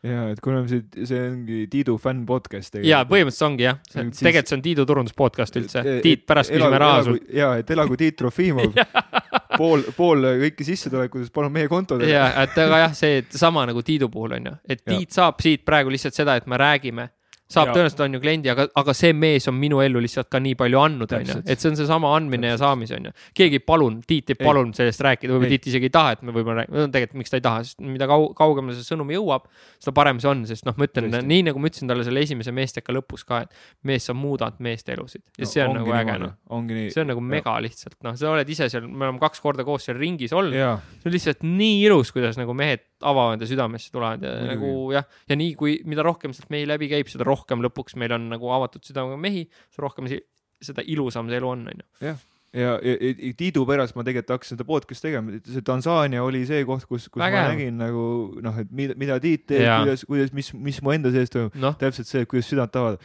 ja, 0.06 0.28
et 0.34 0.42
kuna 0.44 0.64
see, 0.70 0.84
see 1.08 1.22
ongi 1.32 1.62
Tiidu 1.72 1.96
fänn 2.02 2.26
podcast. 2.28 2.80
ja 2.84 3.04
põhimõtteliselt 3.10 3.50
ongi 3.50 3.68
jah, 3.68 3.80
siis... 3.90 4.20
tegelikult 4.20 4.52
see 4.52 4.60
on 4.60 4.66
Tiidu 4.68 4.88
turundus 4.92 5.18
podcast 5.18 5.62
üldse, 5.62 5.86
Tiit, 6.04 6.26
pärast 6.28 6.54
küsime 6.56 6.82
raha 6.84 7.06
sult. 7.08 7.30
ja, 7.34 7.54
et 7.62 7.72
elagu 7.76 8.00
Tiit 8.00 8.20
Trofimov 8.20 8.76
pool, 9.58 9.84
pool 9.98 10.30
kõiki 10.44 10.68
sissetulekutest 10.68 11.34
palun 11.36 11.54
meie 11.56 11.70
kontodele. 11.72 12.12
ja, 12.12 12.28
et 12.44 12.58
aga 12.66 12.86
jah, 12.86 12.96
see 12.98 13.22
sama 13.36 13.66
nagu 13.70 13.84
Tiidu 13.86 14.10
puhul 14.14 14.38
on 14.40 14.52
ju, 14.52 14.56
et 14.68 14.84
Tiit 14.84 15.10
ja. 15.10 15.16
saab 15.22 15.42
siit 15.44 15.66
praegu 15.68 15.94
lihtsalt 15.94 16.18
seda, 16.18 16.38
et 16.40 16.48
me 16.50 16.60
räägime 16.62 17.10
saab 17.46 17.70
tõenäoliselt 17.70 18.02
on 18.02 18.18
ju 18.18 18.20
kliendi, 18.24 18.50
aga, 18.50 18.66
aga 18.82 18.94
see 18.98 19.14
mees 19.14 19.46
on 19.52 19.58
minu 19.60 19.78
ellu 19.84 20.02
lihtsalt 20.02 20.30
ka 20.34 20.40
nii 20.42 20.56
palju 20.58 20.80
andnud, 20.82 21.12
on 21.14 21.28
ju, 21.30 21.36
et 21.46 21.62
see 21.62 21.70
on 21.70 21.78
seesama 21.78 22.10
andmine 22.18 22.50
Täpselt. 22.50 22.58
ja 22.58 22.62
saamise, 22.64 22.98
on 22.98 23.10
ju. 23.10 23.14
keegi 23.38 23.60
ei 23.60 23.64
palunud, 23.66 24.06
Tiit 24.10 24.34
ei 24.34 24.40
palunud 24.40 24.78
sellest 24.78 25.04
rääkida, 25.06 25.34
võib-olla 25.34 25.52
Tiit 25.54 25.68
isegi 25.70 25.90
ei 25.90 25.94
taha, 25.94 26.16
et 26.16 26.24
me 26.26 26.34
võib-olla 26.34 26.64
räägime, 26.64 26.80
no 26.82 26.94
tegelikult 26.96 27.22
miks 27.22 27.34
ta 27.34 27.38
ei 27.38 27.46
taha, 27.46 27.62
sest 27.68 27.84
mida 27.86 28.08
kau-, 28.10 28.32
kaugemale 28.38 28.78
see 28.78 28.88
sõnum 28.90 29.14
jõuab, 29.14 29.46
seda 29.78 29.94
parem 30.00 30.22
see 30.24 30.32
on, 30.32 30.42
sest 30.50 30.66
noh, 30.66 30.78
ma 30.80 30.90
ütlen, 30.90 31.12
nii 31.30 31.46
nagu 31.52 31.62
ma 31.62 31.70
ütlesin 31.70 31.92
talle 31.92 32.08
selle 32.08 32.26
esimese 32.26 32.56
meesteka 32.56 32.96
lõpus 32.98 33.28
ka, 33.30 33.44
et 33.46 33.86
mees, 33.86 34.10
sa 34.10 34.18
muudad 34.18 34.58
meeste 34.66 34.96
elusid. 34.98 35.22
Ja 35.38 35.46
no, 35.46 35.52
see 35.54 35.68
on 35.68 35.78
nagu 35.78 35.96
äge, 36.00 36.18
noh. 36.26 36.36
see 36.90 37.06
on 37.06 37.14
nagu 37.14 37.22
mega 37.22 37.56
lihtsalt, 37.62 38.00
noh, 38.06 38.18
sa 38.18 38.34
oled 38.34 38.50
ise 38.50 38.72
seal, 38.74 38.90
me 38.90 39.06
oleme 39.06 39.22
kaks 39.22 39.46
korda 39.46 39.68
koos 39.68 39.86
seal 39.86 40.02
ringis 40.02 40.34
olnud, 40.34 40.58
see 40.58 41.12
on 41.12 41.18
lihtsalt 41.20 41.46
nii 41.46 41.80
ilus, 41.86 42.10
kuidas 42.16 42.42
nagu 42.42 42.58
mehed 42.58 42.90
avavad 43.06 43.42
ja 43.42 43.48
südamesse 43.48 43.92
tulevad 43.92 44.24
ja 44.24 44.32
mm. 44.32 44.48
nagu 44.54 44.70
jah, 44.96 45.06
ja 45.30 45.38
nii 45.38 45.54
kui, 45.60 45.76
mida 45.86 46.04
rohkem 46.06 46.34
sealt 46.34 46.50
mehi 46.54 46.66
läbi 46.68 46.88
käib, 46.90 47.10
seda 47.12 47.28
rohkem 47.28 47.35
lõpuks 47.44 47.98
meil 48.00 48.16
on 48.16 48.30
nagu 48.32 48.54
avatud 48.56 48.86
südamega 48.88 49.20
mehi, 49.20 49.46
seda 49.74 49.86
rohkem 49.88 50.10
seda 50.64 50.86
ilusam 50.88 51.30
see 51.30 51.40
elu 51.42 51.52
on, 51.52 51.68
onju. 51.74 51.86
jah, 52.06 52.24
ja, 52.56 52.74
ja, 52.80 52.96
ja, 52.96 53.12
ja 53.12 53.36
Tiidu 53.38 53.66
pärast 53.68 53.98
ma 53.98 54.06
tegelikult 54.08 54.38
hakkasin 54.38 54.56
seda 54.56 54.68
podcast'i 54.70 55.10
tegema, 55.10 55.38
see 55.44 55.66
Tansaania 55.66 56.24
oli 56.24 56.46
see 56.48 56.64
koht, 56.68 56.88
kus, 56.90 57.10
kus 57.12 57.22
Väga. 57.22 57.44
ma 57.44 57.54
nägin 57.54 57.80
nagu 57.82 58.08
noh, 58.46 58.60
et 58.64 58.72
mida, 58.72 58.98
mida 59.00 59.20
Tiit 59.24 59.48
teeb, 59.52 59.68
kuidas, 59.84 60.06
kuidas, 60.10 60.36
mis, 60.36 60.52
mis 60.56 60.82
mu 60.86 60.96
enda 60.96 61.14
sees 61.16 61.34
toimub 61.34 61.56
no., 61.60 61.76
täpselt 61.80 62.10
see, 62.10 62.28
kuidas 62.30 62.52
südant 62.52 62.80
avada 62.80 63.02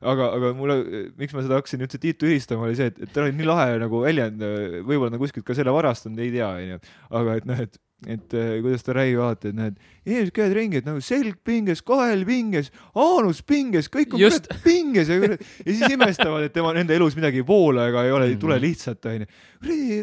aga, 0.00 0.30
aga 0.36 0.52
mulle, 0.56 0.78
miks 1.20 1.34
ma 1.36 1.44
seda 1.44 1.58
hakkasin 1.60 1.84
üldse 1.84 2.00
Tiitu 2.00 2.28
ülistama, 2.28 2.66
oli 2.68 2.78
see, 2.78 2.88
et, 2.92 3.00
et 3.04 3.12
tal 3.14 3.26
oli 3.26 3.36
nii 3.36 3.48
lahe 3.48 3.76
nagu 3.82 4.02
väljend, 4.04 4.42
võib-olla 4.86 5.12
ta 5.14 5.20
kuskilt 5.20 5.46
ka 5.48 5.56
selle 5.56 5.74
varastanud, 5.76 6.20
ei 6.24 6.32
tea, 6.34 6.48
onju. 6.56 6.80
aga 7.20 7.38
et 7.40 7.48
noh, 7.48 7.64
et 7.66 7.80
et 8.08 8.34
äh, 8.34 8.52
kuidas 8.64 8.84
ta 8.86 8.94
räägib 8.96 9.20
alati, 9.20 9.50
et 9.50 9.58
näed, 9.58 9.76
inimesed 10.08 10.32
käivad 10.36 10.54
ringi, 10.56 10.80
et 10.80 10.88
nagu 10.88 11.02
selg 11.04 11.36
pinges, 11.44 11.82
kael 11.84 12.24
pinges, 12.28 12.70
aanus 12.96 13.42
pinges, 13.44 13.90
kõik 13.92 14.16
on 14.16 14.22
Just... 14.22 14.48
pinges 14.64 15.10
ja, 15.12 15.18
ja 15.20 15.36
siis 15.66 15.84
imestavad, 15.92 16.46
et 16.48 16.54
tema, 16.56 16.72
nende 16.76 16.96
elus 16.96 17.18
midagi 17.18 17.42
ei 17.42 17.46
voola 17.46 17.90
ega 17.90 18.06
ei 18.06 18.14
ole, 18.16 18.30
ei 18.32 18.38
tule 18.40 18.56
mm. 18.56 18.64
lihtsalt, 18.64 19.10
onju. 19.10 19.28
kuradi, 19.60 19.98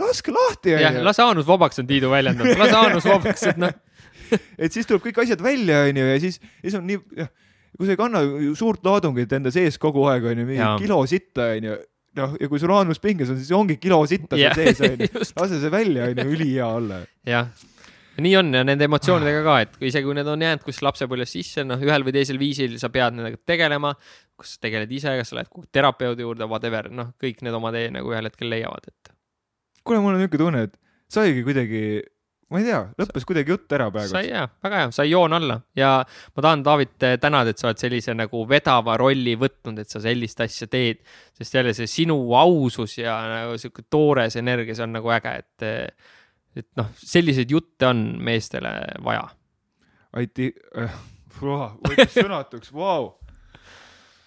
laske 0.00 0.32
lahti, 0.36 0.76
onju. 0.78 1.02
lase 1.10 1.24
aanus 1.26 1.48
vabaks, 1.48 1.82
on 1.82 1.90
Tiidu 1.90 2.12
väljendanud, 2.14 2.62
lase 2.62 2.78
aanus 2.80 3.10
vabaks, 3.10 3.44
et 3.52 3.60
noh 3.60 3.74
et 4.62 4.72
siis 4.72 4.88
tuleb 4.88 5.04
kõik 5.04 5.20
asjad 5.22 5.42
välja, 5.44 5.84
onju, 5.90 6.06
ja 6.14 6.22
siis, 6.22 6.40
siis 6.62 6.78
on 6.78 6.88
nii, 6.88 7.02
kui 7.76 7.86
sa 7.86 7.92
ei 7.92 8.00
kanna 8.00 8.24
suurt 8.58 8.86
laadungit 8.86 9.36
enda 9.36 9.52
sees 9.54 9.76
kogu 9.82 10.08
aeg, 10.10 10.24
onju, 10.32 10.48
mingi 10.48 10.72
kilo 10.80 11.02
sitta, 11.10 11.52
onju 11.58 11.76
noh, 12.16 12.34
ja 12.40 12.48
kui 12.50 12.60
sul 12.62 12.72
aanus 12.74 13.00
pinges 13.02 13.30
on, 13.32 13.38
siis 13.40 13.52
ongi 13.56 13.78
kilo 13.80 14.00
sitta 14.08 14.38
seal 14.38 14.56
sees 14.58 14.82
onju. 14.88 15.24
lase 15.40 15.60
see 15.62 15.72
välja 15.72 16.10
onju, 16.12 16.26
ülihea 16.36 16.68
olla. 16.78 17.00
jah, 17.28 17.50
nii 18.22 18.34
on 18.40 18.54
ja 18.56 18.62
nende 18.66 18.88
emotsioonidega 18.88 19.42
ka, 19.46 19.56
et 19.64 19.76
isegi 19.90 20.08
kui 20.08 20.16
need 20.16 20.30
on 20.32 20.44
jäänud 20.46 20.64
kuskil 20.64 20.88
lapsepõlves 20.88 21.34
sisse, 21.36 21.66
noh, 21.66 21.82
ühel 21.82 22.06
või 22.06 22.16
teisel 22.16 22.40
viisil 22.40 22.78
sa 22.82 22.90
pead 22.92 23.18
nendega 23.18 23.40
tegelema. 23.48 23.94
kas 24.36 24.56
sa 24.56 24.66
tegeled 24.66 24.90
ise, 24.92 25.14
kas 25.16 25.32
sa 25.32 25.38
lähed 25.38 25.48
kuhugi 25.52 25.70
terapeudi 25.72 26.24
juurde, 26.24 26.48
whatever, 26.48 26.90
noh, 26.92 27.14
kõik 27.22 27.40
need 27.44 27.56
oma 27.56 27.72
tee 27.72 27.88
nagu 27.92 28.12
ühel 28.12 28.28
hetkel 28.28 28.52
leiavad, 28.52 28.90
et. 28.90 29.14
kuule, 29.84 30.02
mul 30.04 30.16
on 30.16 30.20
niisugune 30.20 30.42
tunne, 30.42 30.66
et 30.68 30.76
saigi 31.12 31.44
kuidagi 31.46 31.82
ma 32.52 32.60
ei 32.60 32.66
tea, 32.68 32.80
lõppes 32.94 33.24
sa, 33.24 33.28
kuidagi 33.28 33.50
jutt 33.50 33.74
ära 33.74 33.88
praegu. 33.90 34.10
sai 34.12 34.28
hea, 34.28 34.44
väga 34.62 34.82
hea, 34.82 34.90
sai 34.94 35.08
joon 35.10 35.34
alla 35.34 35.56
ja 35.78 35.90
ma 36.06 36.44
tahan, 36.44 36.62
David, 36.66 36.92
tänada, 37.22 37.50
et 37.50 37.62
sa 37.62 37.70
oled 37.70 37.80
sellise 37.82 38.14
nagu 38.14 38.44
vedava 38.48 38.94
rolli 39.00 39.34
võtnud, 39.40 39.80
et 39.82 39.90
sa 39.90 40.02
sellist 40.04 40.42
asja 40.44 40.68
teed, 40.70 41.02
sest 41.38 41.58
jälle 41.58 41.74
see 41.76 41.90
sinu 41.90 42.18
ausus 42.38 42.98
ja 43.00 43.16
nagu 43.32 43.56
sihuke 43.60 43.86
toores 43.90 44.38
energia, 44.38 44.78
see 44.78 44.86
on 44.86 44.94
nagu 44.98 45.10
äge, 45.16 45.34
et, 45.42 45.66
et 46.62 46.68
noh, 46.78 46.92
selliseid 47.02 47.50
jutte 47.50 47.90
on 47.90 48.04
meestele 48.22 48.76
vaja. 49.06 49.26
aitäh 50.16 50.54
äh,, 50.78 51.00
sõnatuks, 52.20 52.70
vau. 52.72 53.16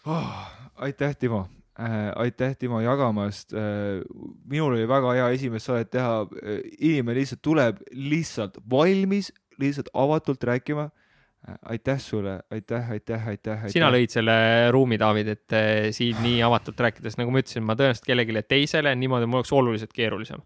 Ah, 0.10 0.52
aitäh, 0.84 1.16
Timo 1.16 1.48
äh,. 1.80 2.12
aitäh, 2.16 2.56
Timo, 2.58 2.82
jagamast 2.82 3.54
äh,. 3.54 4.02
minul 4.50 4.76
oli 4.76 4.88
väga 4.88 5.14
hea 5.18 5.30
esimest 5.36 5.70
saadet 5.70 5.92
teha 5.96 6.22
äh,. 6.24 6.62
inimene 6.80 7.20
lihtsalt 7.20 7.42
tuleb 7.46 7.84
lihtsalt 7.92 8.60
valmis, 8.72 9.32
lihtsalt 9.60 9.92
avatult 9.94 10.44
rääkima 10.44 10.90
äh,. 10.90 11.58
aitäh 11.74 12.00
sulle, 12.00 12.40
aitäh, 12.52 12.92
aitäh, 12.92 13.28
aitäh, 13.28 13.66
aitäh. 13.66 13.74
sina 13.74 13.92
lõid 13.94 14.14
selle 14.14 14.38
ruumi, 14.76 15.00
David, 15.00 15.34
et 15.36 15.58
äh, 15.58 15.90
siin 15.96 16.20
nii 16.24 16.42
avatult 16.46 16.80
rääkides, 16.88 17.20
nagu 17.22 17.34
ma 17.34 17.44
ütlesin, 17.44 17.66
ma 17.66 17.78
tõenäoliselt 17.80 18.08
kellelegi 18.08 18.46
teisele 18.48 18.96
niimoodi 18.96 19.30
mul 19.30 19.44
oleks 19.44 19.54
oluliselt 19.56 19.94
keerulisem. 19.96 20.44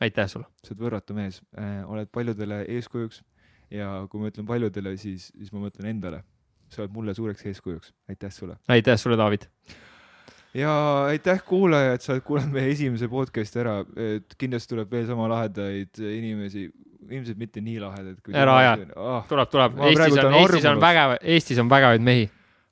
aitäh 0.00 0.28
sulle. 0.28 0.50
sa 0.64 0.74
oled 0.74 0.86
võrratu 0.88 1.14
mees 1.14 1.42
oled 1.86 2.10
paljudele 2.10 2.64
eeskujuks 2.68 3.22
ja 3.70 3.94
kui 4.10 4.20
ma 4.20 4.28
ütlen 4.32 4.46
paljudele, 4.46 4.96
siis, 5.00 5.30
siis 5.32 5.52
ma 5.54 5.62
mõtlen 5.62 5.94
endale 5.94 6.24
sa 6.72 6.84
oled 6.84 6.94
mulle 6.94 7.14
suureks 7.16 7.46
eeskujuks, 7.50 7.92
aitäh 8.12 8.32
sulle. 8.34 8.58
aitäh 8.68 8.98
sulle, 9.00 9.16
David. 9.20 9.48
ja 10.54 10.72
aitäh, 11.10 11.42
kuulaja, 11.46 11.96
et 11.96 12.04
sa 12.04 12.14
oled 12.16 12.26
kuulanud 12.26 12.54
meie 12.56 12.72
esimese 12.72 13.08
podcast'i 13.12 13.62
ära, 13.64 13.80
et 14.16 14.36
kindlasti 14.40 14.74
tuleb 14.74 14.92
veel 14.92 15.08
sama 15.10 15.30
lahedaid 15.32 16.02
inimesi, 16.02 16.68
ilmselt 17.10 17.40
mitte 17.40 17.64
nii 17.64 17.80
lahedaid. 17.82 18.22
ära 18.34 18.60
aja 18.60 18.76
oh., 18.96 19.24
tuleb, 19.28 19.50
tuleb, 19.52 19.82
Eestis 19.90 20.22
on, 20.22 20.38
Eestis 20.42 20.70
on 20.70 20.80
vägev, 20.82 21.18
Eestis 21.22 21.62
on 21.62 21.72
vägevaid 21.72 22.08
mehi 22.10 22.30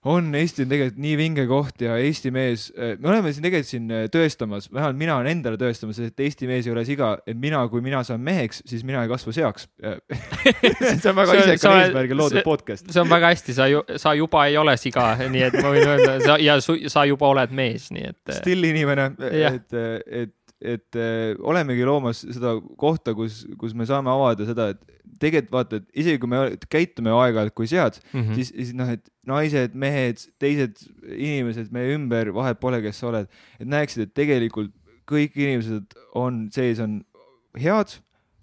on, 0.09 0.31
Eesti 0.35 0.65
on 0.65 0.71
tegelikult 0.71 1.01
nii 1.05 1.17
vinge 1.21 1.45
koht 1.49 1.83
ja 1.85 1.97
Eesti 2.01 2.31
mees, 2.33 2.69
äh, 2.73 2.95
me 3.01 3.11
oleme 3.13 3.33
siin 3.35 3.45
tegelikult 3.45 3.69
siin 3.69 3.91
äh, 3.93 4.07
tõestamas, 4.13 4.71
vähemalt 4.73 4.97
mina 5.01 5.19
olen 5.19 5.35
endale 5.35 5.61
tõestamas, 5.61 6.01
et 6.01 6.23
Eesti 6.25 6.49
mees 6.49 6.69
ei 6.69 6.73
ole 6.73 6.85
siga, 6.89 7.13
et 7.29 7.37
mina, 7.37 7.61
kui 7.69 7.85
mina 7.85 8.01
saan 8.07 8.23
meheks, 8.25 8.63
siis 8.69 8.85
mina 8.87 9.03
ei 9.05 9.11
kasva 9.13 9.35
seaks 9.37 9.69
see 11.03 11.11
on 11.11 11.19
väga 11.19 11.37
isekal 11.43 11.83
eesmärgil 11.83 12.21
loodud 12.21 12.45
podcast. 12.47 12.89
see 12.89 13.03
on 13.03 13.13
väga 13.13 13.35
hästi, 13.35 13.57
sa 13.57 13.69
ju, 13.69 13.85
sa 14.01 14.15
juba 14.17 14.47
ei 14.49 14.57
ole 14.61 14.77
siga, 14.81 15.11
nii 15.21 15.45
et 15.51 15.61
ma 15.61 15.75
võin 15.75 15.93
öelda, 15.93 16.17
sa 16.25 16.39
ja 16.41 16.57
su, 16.65 16.79
sa 16.93 17.05
juba 17.09 17.29
oled 17.35 17.53
mees, 17.53 17.91
nii 17.93 18.09
et. 18.09 18.21
Äh, 18.31 18.41
Still 18.41 18.71
inimene, 18.71 19.11
et, 19.29 19.77
et, 19.77 20.35
et 20.61 20.97
olemegi 21.41 21.87
loomas 21.89 22.23
seda 22.27 22.57
kohta, 22.81 23.15
kus, 23.17 23.45
kus 23.59 23.73
me 23.75 23.87
saame 23.89 24.13
avada 24.13 24.45
seda, 24.49 24.71
et 24.75 25.01
tegelikult 25.21 25.53
vaata, 25.55 25.81
et 25.81 26.03
isegi 26.03 26.21
kui 26.21 26.31
me 26.31 26.43
käitume 26.73 27.13
aeg-ajalt 27.13 27.55
kui 27.57 27.69
sead 27.71 27.99
mm, 28.13 28.21
-hmm. 28.21 28.35
siis, 28.35 28.53
siis 28.55 28.75
noh, 28.77 28.89
et 28.89 29.09
naised, 29.27 29.75
mehed, 29.75 30.25
teised 30.41 30.85
inimesed 31.17 31.73
meie 31.73 31.95
ümber, 31.97 32.33
vahet 32.35 32.61
pole, 32.61 32.81
kes 32.83 33.01
sa 33.01 33.09
oled, 33.11 33.29
et 33.61 33.69
näeksid, 33.69 34.09
et 34.09 34.15
tegelikult 34.15 34.73
kõik 35.11 35.37
inimesed 35.37 35.97
on 36.15 36.47
sees, 36.55 36.81
on 36.81 37.01
head, 37.59 37.99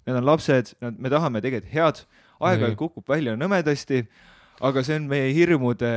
need 0.06 0.16
on 0.16 0.26
lapsed, 0.28 0.74
me 0.80 1.12
tahame 1.12 1.42
tegelikult 1.44 1.74
head, 1.74 2.02
aeg-ajalt 2.38 2.78
kukub 2.78 3.08
välja 3.08 3.36
nõmedasti 3.36 4.04
aga 4.64 4.82
see 4.86 4.96
on 4.98 5.06
meie 5.10 5.28
hirmude, 5.34 5.90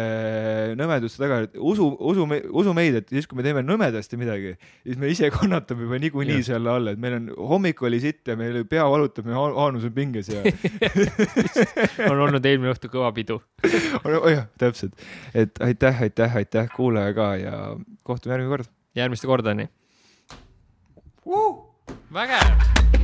nõmeduste 0.78 1.22
taga, 1.22 1.42
et 1.48 1.58
usu, 1.58 1.88
usu, 1.98 2.28
usu 2.62 2.76
meid, 2.78 2.98
et 3.00 3.10
siis, 3.14 3.28
kui 3.30 3.40
me 3.40 3.46
teeme 3.46 3.64
nõmedasti 3.66 4.20
midagi, 4.22 4.54
siis 4.86 5.00
me 5.02 5.10
ise 5.12 5.32
kannatame 5.34 5.88
juba 5.88 6.00
niikuinii 6.04 6.46
selle 6.46 6.74
all, 6.74 6.92
et 6.92 7.02
meil 7.02 7.18
on, 7.18 7.30
hommik 7.54 7.82
oli 7.88 8.02
sitt 8.04 8.30
ja 8.30 8.38
meil 8.40 8.62
pea 8.70 8.86
valutab, 8.92 9.28
meie 9.30 9.40
aanus 9.40 9.88
on 9.90 9.96
pinges 9.96 10.30
ja 10.32 10.44
on 12.12 12.22
olnud 12.28 12.46
eelmine 12.46 12.74
õhtu 12.76 12.92
kõva 12.94 13.12
pidu 13.16 13.40
oh 14.06 14.30
jah, 14.30 14.46
täpselt, 14.62 14.98
et 15.34 15.58
aitäh, 15.64 16.06
aitäh, 16.08 16.42
aitäh 16.44 16.70
kuulaja 16.76 17.16
ka 17.18 17.34
ja 17.42 17.58
kohtume 18.08 18.38
järgmine 18.38 18.58
kord. 18.58 18.74
järgmiste 18.98 19.30
kordadeni 19.32 19.70
uh!. 21.26 21.58
vägev 22.14 23.01